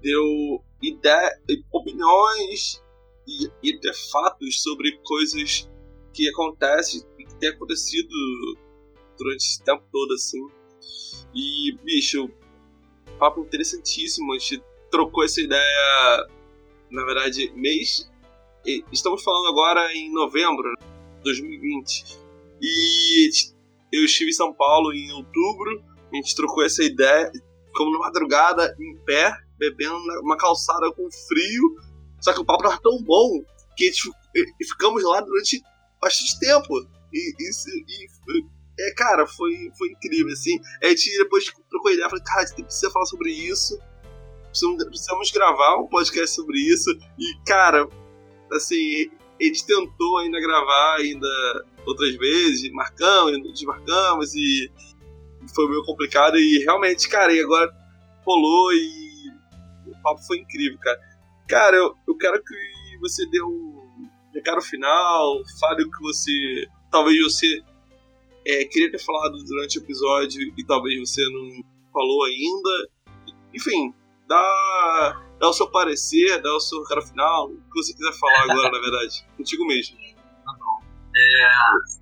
deu 0.00 0.64
ideia, 0.82 1.38
opiniões 1.72 2.82
e, 3.26 3.50
e 3.62 3.94
fatos 4.10 4.62
sobre 4.62 4.98
coisas 5.04 5.68
que 6.12 6.28
acontecem 6.28 7.02
e 7.18 7.24
que 7.24 7.34
tem 7.36 7.50
acontecido 7.50 8.08
durante 9.18 9.44
esse 9.44 9.62
tempo 9.62 9.84
todo, 9.92 10.14
assim. 10.14 10.40
E, 11.34 11.76
bicho, 11.84 12.30
papo 13.18 13.42
interessantíssimo. 13.42 14.32
A 14.32 14.38
gente 14.38 14.62
trocou 14.90 15.24
essa 15.24 15.40
ideia, 15.40 16.26
na 16.90 17.04
verdade, 17.04 17.52
mês. 17.54 18.10
Estamos 18.92 19.22
falando 19.22 19.48
agora 19.48 19.92
em 19.94 20.12
novembro 20.12 20.74
de 20.78 21.22
2020. 21.24 22.18
E 22.60 23.30
eu 23.92 24.04
estive 24.04 24.30
em 24.30 24.34
São 24.34 24.52
Paulo 24.52 24.92
em 24.92 25.10
outubro, 25.12 25.82
a 26.12 26.16
gente 26.16 26.34
trocou 26.34 26.62
essa 26.64 26.82
ideia, 26.82 27.30
ficamos 27.66 27.92
na 27.92 27.98
madrugada, 28.00 28.76
em 28.78 28.96
pé, 29.04 29.32
bebendo 29.58 29.96
uma 30.22 30.36
calçada 30.36 30.92
com 30.92 31.08
frio, 31.28 31.76
só 32.20 32.32
que 32.32 32.40
o 32.40 32.44
papo 32.44 32.66
era 32.66 32.78
tão 32.78 33.02
bom 33.02 33.42
que 33.76 33.86
gente, 33.86 34.10
ficamos 34.68 35.02
lá 35.02 35.20
durante 35.20 35.62
bastante 36.00 36.38
tempo. 36.38 36.86
E, 37.12 37.34
isso, 37.48 37.68
é, 38.78 38.94
cara, 38.94 39.26
foi, 39.26 39.70
foi 39.76 39.88
incrível, 39.88 40.32
assim. 40.32 40.58
A 40.82 40.88
gente 40.88 41.16
depois 41.18 41.44
trocou 41.68 41.90
ideia, 41.90 42.08
falei, 42.08 42.24
cara, 42.24 42.42
a 42.42 42.46
gente 42.46 42.64
precisa 42.64 42.90
falar 42.90 43.06
sobre 43.06 43.30
isso, 43.30 43.78
precisamos, 44.50 44.84
precisamos 44.84 45.30
gravar 45.30 45.78
um 45.78 45.86
podcast 45.86 46.34
sobre 46.34 46.58
isso, 46.58 46.90
e, 47.18 47.34
cara, 47.46 47.88
assim, 48.52 49.10
a 49.40 49.44
gente 49.44 49.64
tentou 49.64 50.18
ainda 50.18 50.40
gravar 50.40 50.96
ainda 50.98 51.64
outras 51.86 52.14
vezes, 52.16 52.70
marcamos, 52.72 53.52
desmarcamos 53.52 54.34
e 54.34 54.70
foi 55.54 55.68
meio 55.68 55.84
complicado 55.84 56.36
e 56.38 56.58
realmente, 56.58 57.08
cara, 57.08 57.32
e 57.32 57.40
agora 57.40 57.70
rolou 58.24 58.72
e 58.72 59.32
o 59.86 60.02
papo 60.02 60.22
foi 60.26 60.38
incrível, 60.38 60.78
cara. 60.78 61.00
Cara, 61.48 61.76
eu, 61.76 61.94
eu 62.06 62.16
quero 62.16 62.42
que 62.42 62.98
você 63.00 63.26
dê 63.30 63.42
um 63.42 64.08
recado 64.34 64.60
final, 64.62 65.42
fale 65.58 65.82
o 65.82 65.90
que 65.90 66.00
você. 66.02 66.66
Talvez 66.90 67.20
você 67.22 67.62
é, 68.46 68.64
queria 68.64 68.90
ter 68.90 69.00
falado 69.00 69.36
durante 69.44 69.78
o 69.78 69.82
episódio 69.82 70.52
e 70.56 70.64
talvez 70.64 70.98
você 71.00 71.22
não 71.30 71.64
falou 71.92 72.24
ainda. 72.24 72.88
Enfim, 73.54 73.92
dá, 74.30 75.22
dá 75.40 75.48
o 75.48 75.52
seu 75.52 75.68
parecer, 75.70 76.40
dá 76.40 76.54
o 76.54 76.60
seu 76.60 76.80
recado 76.84 77.02
final, 77.02 77.50
o 77.50 77.56
que 77.56 77.82
você 77.82 77.92
quiser 77.92 78.12
falar 78.18 78.44
agora, 78.44 78.70
na 78.70 78.78
verdade. 78.78 79.26
Contigo 79.36 79.66
mesmo. 79.66 79.98
É, 81.16 81.50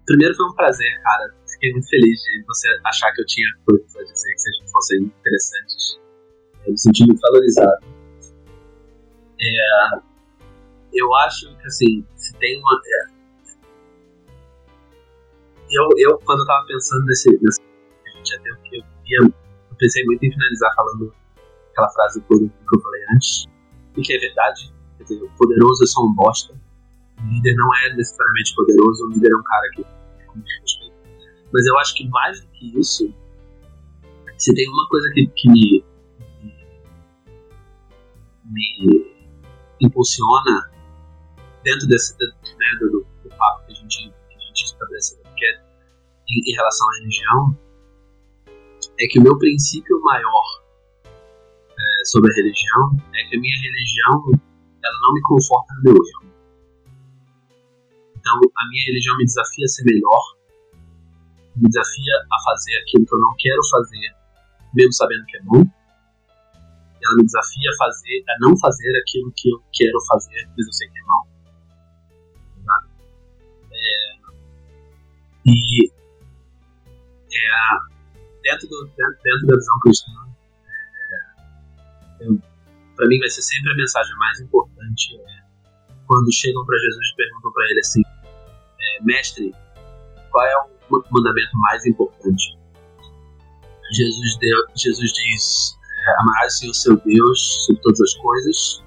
primeiro 0.04 0.34
foi 0.34 0.46
um 0.46 0.54
prazer, 0.54 1.02
cara. 1.02 1.34
Fiquei 1.54 1.72
muito 1.72 1.88
feliz 1.88 2.20
de 2.20 2.44
você 2.46 2.68
achar 2.84 3.10
que 3.12 3.22
eu 3.22 3.26
tinha 3.26 3.48
coisas 3.64 3.96
a 3.96 4.02
dizer 4.04 4.34
que 4.34 4.70
fossem 4.70 4.98
interessantes. 5.04 5.98
Eu 6.66 6.72
me 6.72 6.78
senti 6.78 7.06
muito 7.06 7.20
valorizado. 7.20 7.86
É, 9.40 9.98
eu 10.92 11.14
acho 11.16 11.56
que, 11.56 11.66
assim, 11.66 12.06
se 12.16 12.36
tem 12.36 12.60
uma. 12.60 12.80
É, 12.84 13.18
eu, 15.70 15.88
eu, 15.96 16.18
quando 16.18 16.40
eu 16.40 16.46
tava 16.46 16.66
pensando 16.66 17.06
nesse. 17.06 17.30
nesse 17.40 17.60
que 18.64 18.76
eu. 18.76 19.24
Eu 19.24 19.76
pensei 19.78 20.04
muito 20.04 20.22
em 20.24 20.30
finalizar 20.30 20.74
falando 20.74 21.14
aquela 21.78 21.90
frase 21.90 22.20
que 22.20 22.34
eu 22.34 22.80
falei 22.82 23.00
antes. 23.14 23.46
E 23.96 24.02
que 24.02 24.12
é 24.12 24.18
verdade. 24.18 24.74
Quer 24.96 25.04
dizer, 25.04 25.22
o 25.22 25.30
poderoso 25.36 25.84
é 25.84 25.86
só 25.86 26.02
um 26.02 26.12
bosta 26.14 26.58
o 27.18 27.28
líder 27.28 27.54
não 27.54 27.68
é 27.74 27.94
necessariamente 27.94 28.54
poderoso, 28.54 29.06
o 29.06 29.10
líder 29.10 29.32
é 29.32 29.36
um 29.36 29.42
cara 29.42 29.70
que 29.74 29.84
mas 31.52 31.66
eu 31.66 31.78
acho 31.78 31.94
que 31.94 32.06
mais 32.08 32.40
do 32.40 32.46
que 32.48 32.78
isso, 32.78 33.12
se 34.36 34.54
tem 34.54 34.68
uma 34.68 34.86
coisa 34.88 35.10
que, 35.12 35.26
que 35.26 35.48
me, 35.48 35.84
me 38.44 39.06
impulsiona 39.80 40.70
dentro 41.64 41.88
desse 41.88 42.14
né, 42.18 42.78
do, 42.80 43.04
do, 43.24 43.30
papo 43.36 43.66
que 43.66 43.72
a 43.72 43.74
gente, 43.74 44.14
que 44.28 44.36
a 44.36 44.40
gente 44.40 44.64
estabeleceu, 44.64 45.18
que 45.36 45.44
é 45.44 45.60
em, 46.28 46.52
em, 46.52 46.54
relação 46.54 46.86
à 46.88 46.98
religião, 46.98 47.58
é 49.00 49.06
que 49.08 49.18
o 49.18 49.22
meu 49.22 49.38
princípio 49.38 49.98
maior 50.02 50.62
é, 51.78 52.04
sobre 52.04 52.30
a 52.32 52.34
religião 52.34 52.96
é 53.14 53.24
que 53.28 53.36
a 53.36 53.40
minha 53.40 53.56
religião 53.56 54.32
ela 54.82 54.98
não 55.02 55.14
me 55.14 55.22
conforta 55.22 55.74
no 55.74 55.82
meu 55.82 55.94
erro. 55.94 56.28
Então, 58.16 58.34
a 58.34 58.68
minha 58.68 58.84
religião 58.86 59.16
me 59.16 59.24
desafia 59.24 59.64
a 59.64 59.68
ser 59.68 59.84
melhor, 59.84 60.22
me 61.56 61.68
desafia 61.68 62.14
a 62.32 62.42
fazer 62.44 62.76
aquilo 62.78 63.06
que 63.06 63.14
eu 63.14 63.18
não 63.20 63.34
quero 63.38 63.60
fazer, 63.70 64.16
mesmo 64.74 64.92
sabendo 64.92 65.24
que 65.26 65.36
é 65.36 65.42
bom. 65.42 65.62
Ela 67.00 67.16
me 67.16 67.24
desafia 67.24 67.70
a 67.70 67.76
fazer, 67.78 68.24
a 68.28 68.36
não 68.40 68.58
fazer 68.58 68.92
aquilo 69.00 69.32
que 69.36 69.50
eu 69.50 69.62
quero 69.72 69.98
fazer, 70.08 70.48
mas 70.56 70.66
eu 70.66 70.72
sei 70.72 70.88
que 70.88 70.98
é 70.98 71.02
mal. 71.02 71.28
É, 73.70 74.18
e 75.46 75.90
é, 77.32 77.48
dentro, 78.42 78.68
do, 78.68 78.84
dentro, 78.96 79.22
dentro, 79.22 79.46
da 79.46 79.56
visão 79.56 79.78
cristã, 79.80 80.12
para 82.96 83.06
mim 83.06 83.18
vai 83.18 83.28
ser 83.28 83.42
sempre 83.42 83.72
a 83.72 83.76
mensagem 83.76 84.14
mais 84.16 84.40
importante 84.40 85.16
é, 85.16 85.42
quando 86.06 86.32
chegam 86.32 86.64
para 86.64 86.76
Jesus 86.78 87.06
e 87.12 87.16
perguntam 87.16 87.52
para 87.52 87.64
ele 87.70 87.80
assim: 87.80 88.02
mestre, 89.02 89.54
qual 90.30 90.44
é 90.44 90.56
o 90.90 91.04
mandamento 91.10 91.56
mais 91.58 91.86
importante? 91.86 92.58
Jesus, 93.92 94.38
deu, 94.38 94.56
Jesus 94.76 95.12
diz: 95.12 95.78
é, 96.06 96.20
amarás 96.20 96.54
o 96.54 96.56
Senhor 96.58 96.74
seu 96.74 96.96
Deus 96.96 97.64
sobre 97.66 97.82
todas 97.82 98.00
as 98.00 98.14
coisas, 98.14 98.84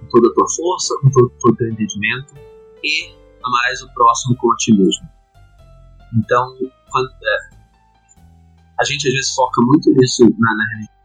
com 0.00 0.06
toda 0.08 0.28
a 0.28 0.34
tua 0.34 0.48
força, 0.56 0.94
com 1.00 1.10
todo, 1.10 1.30
todo 1.40 1.54
o 1.54 1.56
teu 1.56 1.68
entendimento, 1.68 2.34
e 2.82 3.14
amarás 3.44 3.82
o 3.82 3.92
próximo 3.94 4.36
como 4.36 4.52
a 4.52 4.56
ti 4.56 4.72
mesmo. 4.72 5.08
Então, 6.14 6.56
quando, 6.90 7.08
é, 7.10 7.56
a 8.78 8.84
gente 8.84 9.08
às 9.08 9.14
vezes 9.14 9.34
foca 9.34 9.60
muito 9.64 9.90
nisso 9.92 10.24
na, 10.38 10.54
na 10.54 10.64
religião, 10.74 11.01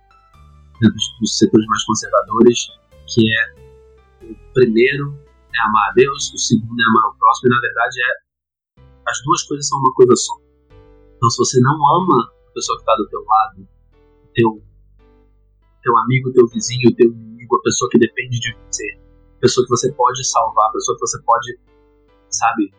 dos, 0.81 1.15
dos 1.19 1.37
setores 1.37 1.67
mais 1.67 1.83
conservadores, 1.85 2.59
que 3.07 3.21
é 3.21 3.67
o 4.25 4.53
primeiro 4.53 5.17
é 5.55 5.59
amar 5.65 5.89
a 5.89 5.93
Deus, 5.93 6.33
o 6.33 6.37
segundo 6.37 6.79
é 6.79 6.85
amar 6.89 7.11
o 7.11 7.17
próximo, 7.17 7.49
e 7.49 7.55
na 7.55 7.61
verdade 7.61 7.95
é 8.01 8.81
as 9.07 9.23
duas 9.23 9.43
coisas 9.43 9.67
são 9.67 9.79
uma 9.79 9.93
coisa 9.93 10.15
só. 10.15 10.33
Então, 11.15 11.29
se 11.29 11.37
você 11.37 11.59
não 11.61 11.75
ama 11.75 12.31
a 12.49 12.51
pessoa 12.51 12.77
que 12.77 12.81
está 12.81 12.95
do 12.95 13.07
teu 13.07 13.23
lado, 13.23 13.67
teu, 14.33 14.63
teu 15.81 15.97
amigo, 15.97 16.31
teu 16.33 16.45
vizinho, 16.47 16.93
teu 16.95 17.11
inimigo, 17.11 17.55
a 17.57 17.63
pessoa 17.63 17.89
que 17.89 17.97
depende 17.97 18.39
de 18.39 18.53
você, 18.53 18.99
pessoa 19.39 19.65
que 19.65 19.69
você 19.69 19.91
pode 19.93 20.23
salvar, 20.27 20.71
pessoa 20.73 20.95
que 20.97 21.07
você 21.07 21.21
pode, 21.23 21.59
sabe, 22.29 22.73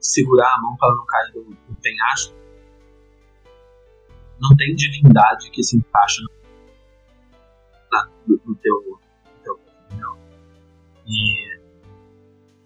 segurar 0.00 0.54
a 0.54 0.62
mão 0.62 0.76
para 0.76 0.94
não 0.94 1.06
cair 1.06 1.32
do, 1.32 1.44
do 1.44 1.80
penhasco, 1.80 2.34
não 4.40 4.56
tem 4.56 4.74
divindade 4.74 5.50
que 5.50 5.62
se 5.62 5.76
encaixa 5.76 6.22
na, 7.94 8.10
no, 8.26 8.40
no, 8.44 8.54
teu, 8.56 8.98
teu 9.44 9.58
E, 11.06 11.60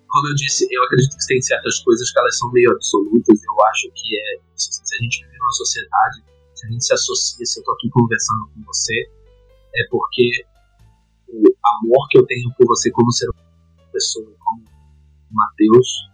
como 0.09 0.29
eu 0.29 0.35
disse, 0.35 0.67
eu 0.71 0.83
acredito 0.85 1.17
que 1.17 1.27
tem 1.27 1.43
certas 1.43 1.81
coisas 1.81 2.11
que 2.11 2.19
elas 2.19 2.39
são 2.39 2.51
meio 2.53 2.73
absolutas. 2.73 3.43
Eu 3.45 3.67
acho 3.67 3.91
que 3.95 4.17
é 4.17 4.41
se 4.55 4.97
a 4.97 5.03
gente 5.03 5.25
vive 5.25 5.39
numa 5.39 5.53
sociedade, 5.53 6.25
se 6.55 6.67
a 6.67 6.71
gente 6.71 6.85
se 6.85 6.95
associa, 6.95 7.45
se 7.47 7.59
eu 7.59 7.63
estou 7.63 7.75
aqui 7.75 7.89
conversando 7.91 8.51
com 8.55 8.63
você, 8.65 8.95
é 9.77 9.83
porque 9.91 10.47
o 11.29 11.43
amor 11.83 12.09
que 12.09 12.19
eu 12.19 12.27
tenho 12.27 12.51
por 12.57 12.67
você 12.67 12.91
como 12.91 13.13
ser 13.13 13.29
humano, 13.31 13.93
pessoa, 13.93 14.27
como 14.39 14.65
Mateus, 15.31 16.09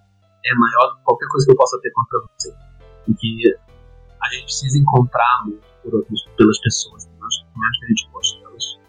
é 0.45 0.55
maior 0.55 0.91
do 0.91 0.99
que 0.99 1.05
qualquer 1.05 1.28
coisa 1.28 1.47
que 1.47 1.53
eu 1.53 1.57
possa 1.57 1.81
ter 1.81 1.91
contra 1.93 2.20
você. 2.20 2.55
E 3.09 3.15
que 3.15 3.57
a 4.20 4.28
gente 4.31 4.45
precisa 4.45 4.78
encontrar 4.78 5.41
amor 5.43 5.61
por 5.82 5.95
outras, 5.95 6.20
pelas 6.36 6.59
pessoas, 6.61 7.07
por 7.07 7.19
mais 7.20 7.78
que 7.78 7.85
a 7.85 7.89
gente 7.89 8.09
goste 8.11 8.41
delas. 8.41 8.84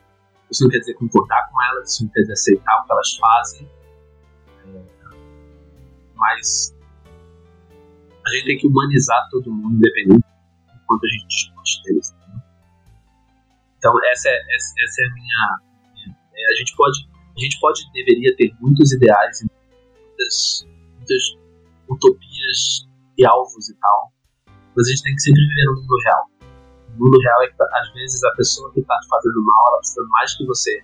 Isso 0.56 0.64
não 0.64 0.72
quer 0.72 0.80
dizer 0.80 0.94
concordar 0.94 1.49
com 1.52 1.61
elas, 1.61 1.91
isso 1.91 2.06
não 2.06 2.11
quer 2.11 2.22
dizer 2.22 2.32
aceitar 2.32 2.80
o 2.80 2.86
que 2.86 2.91
elas 2.94 3.15
fazem, 3.18 3.69
é, 4.64 4.86
mas 6.15 6.73
a 8.26 8.30
gente 8.30 8.45
tem 8.45 8.57
que 8.60 8.68
humanizar 8.68 9.27
todo 9.32 9.52
mundo, 9.52 9.76
independente 9.76 10.23
do 10.23 10.86
quanto 10.88 11.03
a 11.03 11.10
gente 11.10 11.27
discute 11.27 11.84
deles. 11.84 12.14
Né? 12.14 12.41
Então, 13.77 13.94
essa 14.06 14.30
é, 14.30 14.56
essa, 14.56 14.73
essa 14.80 15.02
é 15.02 15.06
a 15.06 15.14
minha, 15.14 15.60
minha. 15.94 16.15
A 16.49 16.56
gente 16.57 16.73
pode, 16.77 17.06
a 17.36 17.40
gente 17.41 17.60
pode, 17.60 17.82
deveria 17.91 18.34
ter 18.38 18.56
muitos 18.61 18.94
ideais, 18.94 19.44
muitas, 19.44 20.65
muitas 20.95 21.38
utopias 21.90 22.88
e 23.18 23.26
alvos 23.26 23.68
e 23.68 23.76
tal, 23.76 24.14
mas 24.73 24.88
a 24.88 24.90
gente 24.90 25.03
tem 25.03 25.15
que 25.15 25.22
sempre 25.22 25.41
viver 25.41 25.65
no 25.65 25.82
mundo 25.82 25.95
real. 26.06 26.35
Mundo 26.98 27.20
real 27.20 27.44
é 27.44 27.48
que, 27.48 27.56
às 27.62 27.94
vezes, 27.94 28.24
a 28.24 28.32
pessoa 28.32 28.72
que 28.72 28.80
está 28.80 28.98
te 29.00 29.08
fazendo 29.08 29.44
mal, 29.44 29.68
ela 29.70 29.78
precisa 29.80 30.06
mais 30.10 30.38
que 30.38 30.46
você 30.46 30.84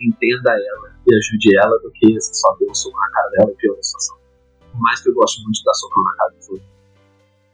entenda 0.00 0.50
ela 0.50 0.94
e 1.06 1.14
ajude 1.14 1.58
ela 1.58 1.78
do 1.78 1.90
que 1.92 2.14
você 2.14 2.34
só 2.34 2.54
dê 2.56 2.66
um 2.70 2.74
soco 2.74 2.98
na 2.98 3.10
cara 3.10 3.28
dela 3.30 3.50
e 3.50 3.56
pior 3.56 3.76
a 3.78 3.82
situação. 3.82 4.18
Por 4.70 4.80
mais 4.80 5.00
que 5.00 5.08
eu 5.08 5.14
goste 5.14 5.42
muito 5.42 5.56
de 5.56 5.64
dar 5.64 5.74
socão 5.74 6.02
na 6.02 6.14
cara 6.14 6.30
do 6.30 6.52
outro. 6.52 6.66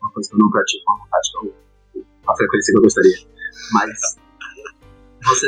Uma 0.01 0.13
coisa 0.13 0.29
que 0.29 0.35
eu 0.35 0.39
não 0.39 0.51
pratico 0.51 0.85
com 0.85 0.93
a 0.93 0.99
vontade 0.99 1.31
que 1.31 1.39
eu, 1.39 2.07
a 2.29 2.37
frequência 2.37 2.73
que 2.73 2.79
eu 2.79 2.83
gostaria. 2.83 3.17
Mas 3.73 4.01
você. 5.25 5.47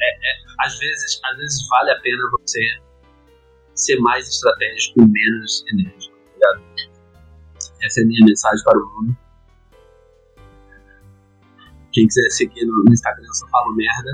É, 0.00 0.10
é, 0.14 0.34
às, 0.60 0.78
vezes, 0.78 1.20
às 1.24 1.36
vezes 1.38 1.68
vale 1.68 1.90
a 1.90 2.00
pena 2.00 2.22
você 2.30 2.60
ser 3.74 3.98
mais 4.00 4.28
estratégico 4.28 5.02
e 5.02 5.08
menos 5.08 5.64
enérgico. 5.72 6.16
Tá 6.16 6.32
ligado? 6.34 6.62
Essa 7.82 8.00
é 8.00 8.04
a 8.04 8.06
minha 8.06 8.26
mensagem 8.26 8.64
para 8.64 8.78
o 8.78 8.86
mundo. 8.86 9.16
Quem 11.92 12.06
quiser 12.06 12.28
seguir 12.30 12.66
no 12.66 12.84
Instagram, 12.90 13.26
eu 13.26 13.34
só 13.34 13.46
falo 13.48 13.74
merda. 13.74 14.12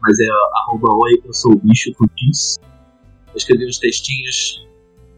Mas 0.00 0.18
é 0.20 0.26
arroba 0.62 0.94
oi, 0.96 1.22
eu 1.24 1.32
sou 1.32 1.52
o 1.52 1.56
bicho 1.56 1.92
com 1.94 2.06
X. 2.18 2.58
Eu 3.28 3.36
escrevi 3.36 3.66
uns 3.66 3.78
textinhos 3.78 4.66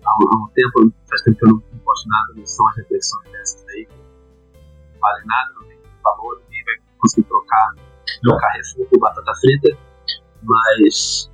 há 0.04 0.10
um, 0.10 0.28
há 0.32 0.44
um, 0.44 0.48
tempo, 0.48 0.94
faz 1.08 1.22
tempo 1.22 1.38
que 1.38 1.46
eu 1.46 1.50
não, 1.50 1.60
posto 1.84 2.08
nada, 2.08 2.34
mas 2.36 2.50
são 2.50 2.68
as 2.68 2.76
reflexões 2.76 3.30
dessas 3.32 3.68
aí. 3.68 3.88
Não 4.92 5.00
vale 5.00 5.24
nada, 5.24 5.52
não 5.54 5.64
tem 5.64 5.78
valor, 6.02 6.40
ninguém 6.44 6.64
vai 6.64 6.74
conseguir 6.98 7.26
trocar 7.28 7.74
meu 8.22 8.36
Carrefour 8.38 8.86
por 8.88 8.98
batata 9.00 9.34
frita. 9.40 9.78
Mas 10.42 11.30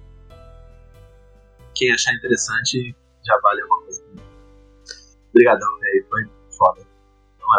quem 1.75 1.93
achar 1.93 2.15
interessante 2.15 2.97
já 3.25 3.39
vale 3.43 3.63
alguma 3.63 3.83
coisa. 3.83 4.05
Obrigadão, 5.31 5.79
velho. 5.79 6.07
Foi 6.09 6.31
foda. 6.57 6.87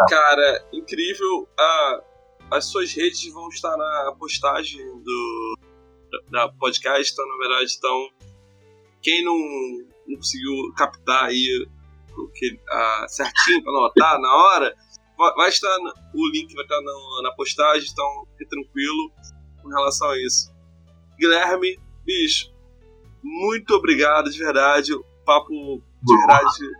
Cara, 0.08 0.64
incrível. 0.72 1.48
Ah, 1.58 2.02
as 2.54 2.66
suas 2.66 2.92
redes 2.92 3.32
vão 3.32 3.48
estar 3.48 3.76
na 3.76 4.14
postagem 4.18 4.80
do 5.02 5.58
da 6.30 6.48
podcast, 6.48 7.12
então, 7.12 7.26
na 7.28 7.36
verdade, 7.36 7.74
então, 7.76 8.08
quem 9.02 9.24
não, 9.24 9.36
não 10.06 10.16
conseguiu 10.16 10.72
captar 10.76 11.24
aí 11.24 11.66
o 12.16 12.28
que, 12.28 12.56
ah, 12.70 13.06
certinho 13.08 13.64
para 13.64 13.72
anotar 13.72 14.20
na 14.20 14.32
hora, 14.32 14.76
vai, 15.18 15.34
vai, 15.34 15.48
estar, 15.48 15.76
o 16.14 16.30
link 16.30 16.54
vai 16.54 16.64
estar 16.64 16.80
na, 16.80 17.22
na 17.22 17.32
postagem, 17.32 17.88
então 17.90 18.26
fique 18.38 18.48
tranquilo 18.48 19.12
com 19.60 19.68
relação 19.68 20.08
a 20.10 20.18
isso. 20.18 20.54
Guilherme, 21.18 21.80
bicho, 22.04 22.52
muito 23.22 23.74
obrigado, 23.74 24.30
de 24.30 24.38
verdade. 24.38 24.94
O 24.94 25.04
papo 25.24 25.82
de 26.02 26.16
verdade 26.16 26.70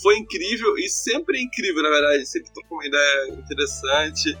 foi 0.00 0.16
incrível 0.16 0.76
e 0.78 0.88
sempre 0.88 1.38
é 1.38 1.42
incrível, 1.42 1.82
na 1.82 1.90
verdade. 1.90 2.26
Sempre 2.26 2.52
trocou 2.52 2.78
uma 2.78 2.86
ideia 2.86 3.34
interessante. 3.34 4.38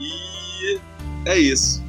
E 0.00 0.80
é 1.24 1.38
isso. 1.38 1.85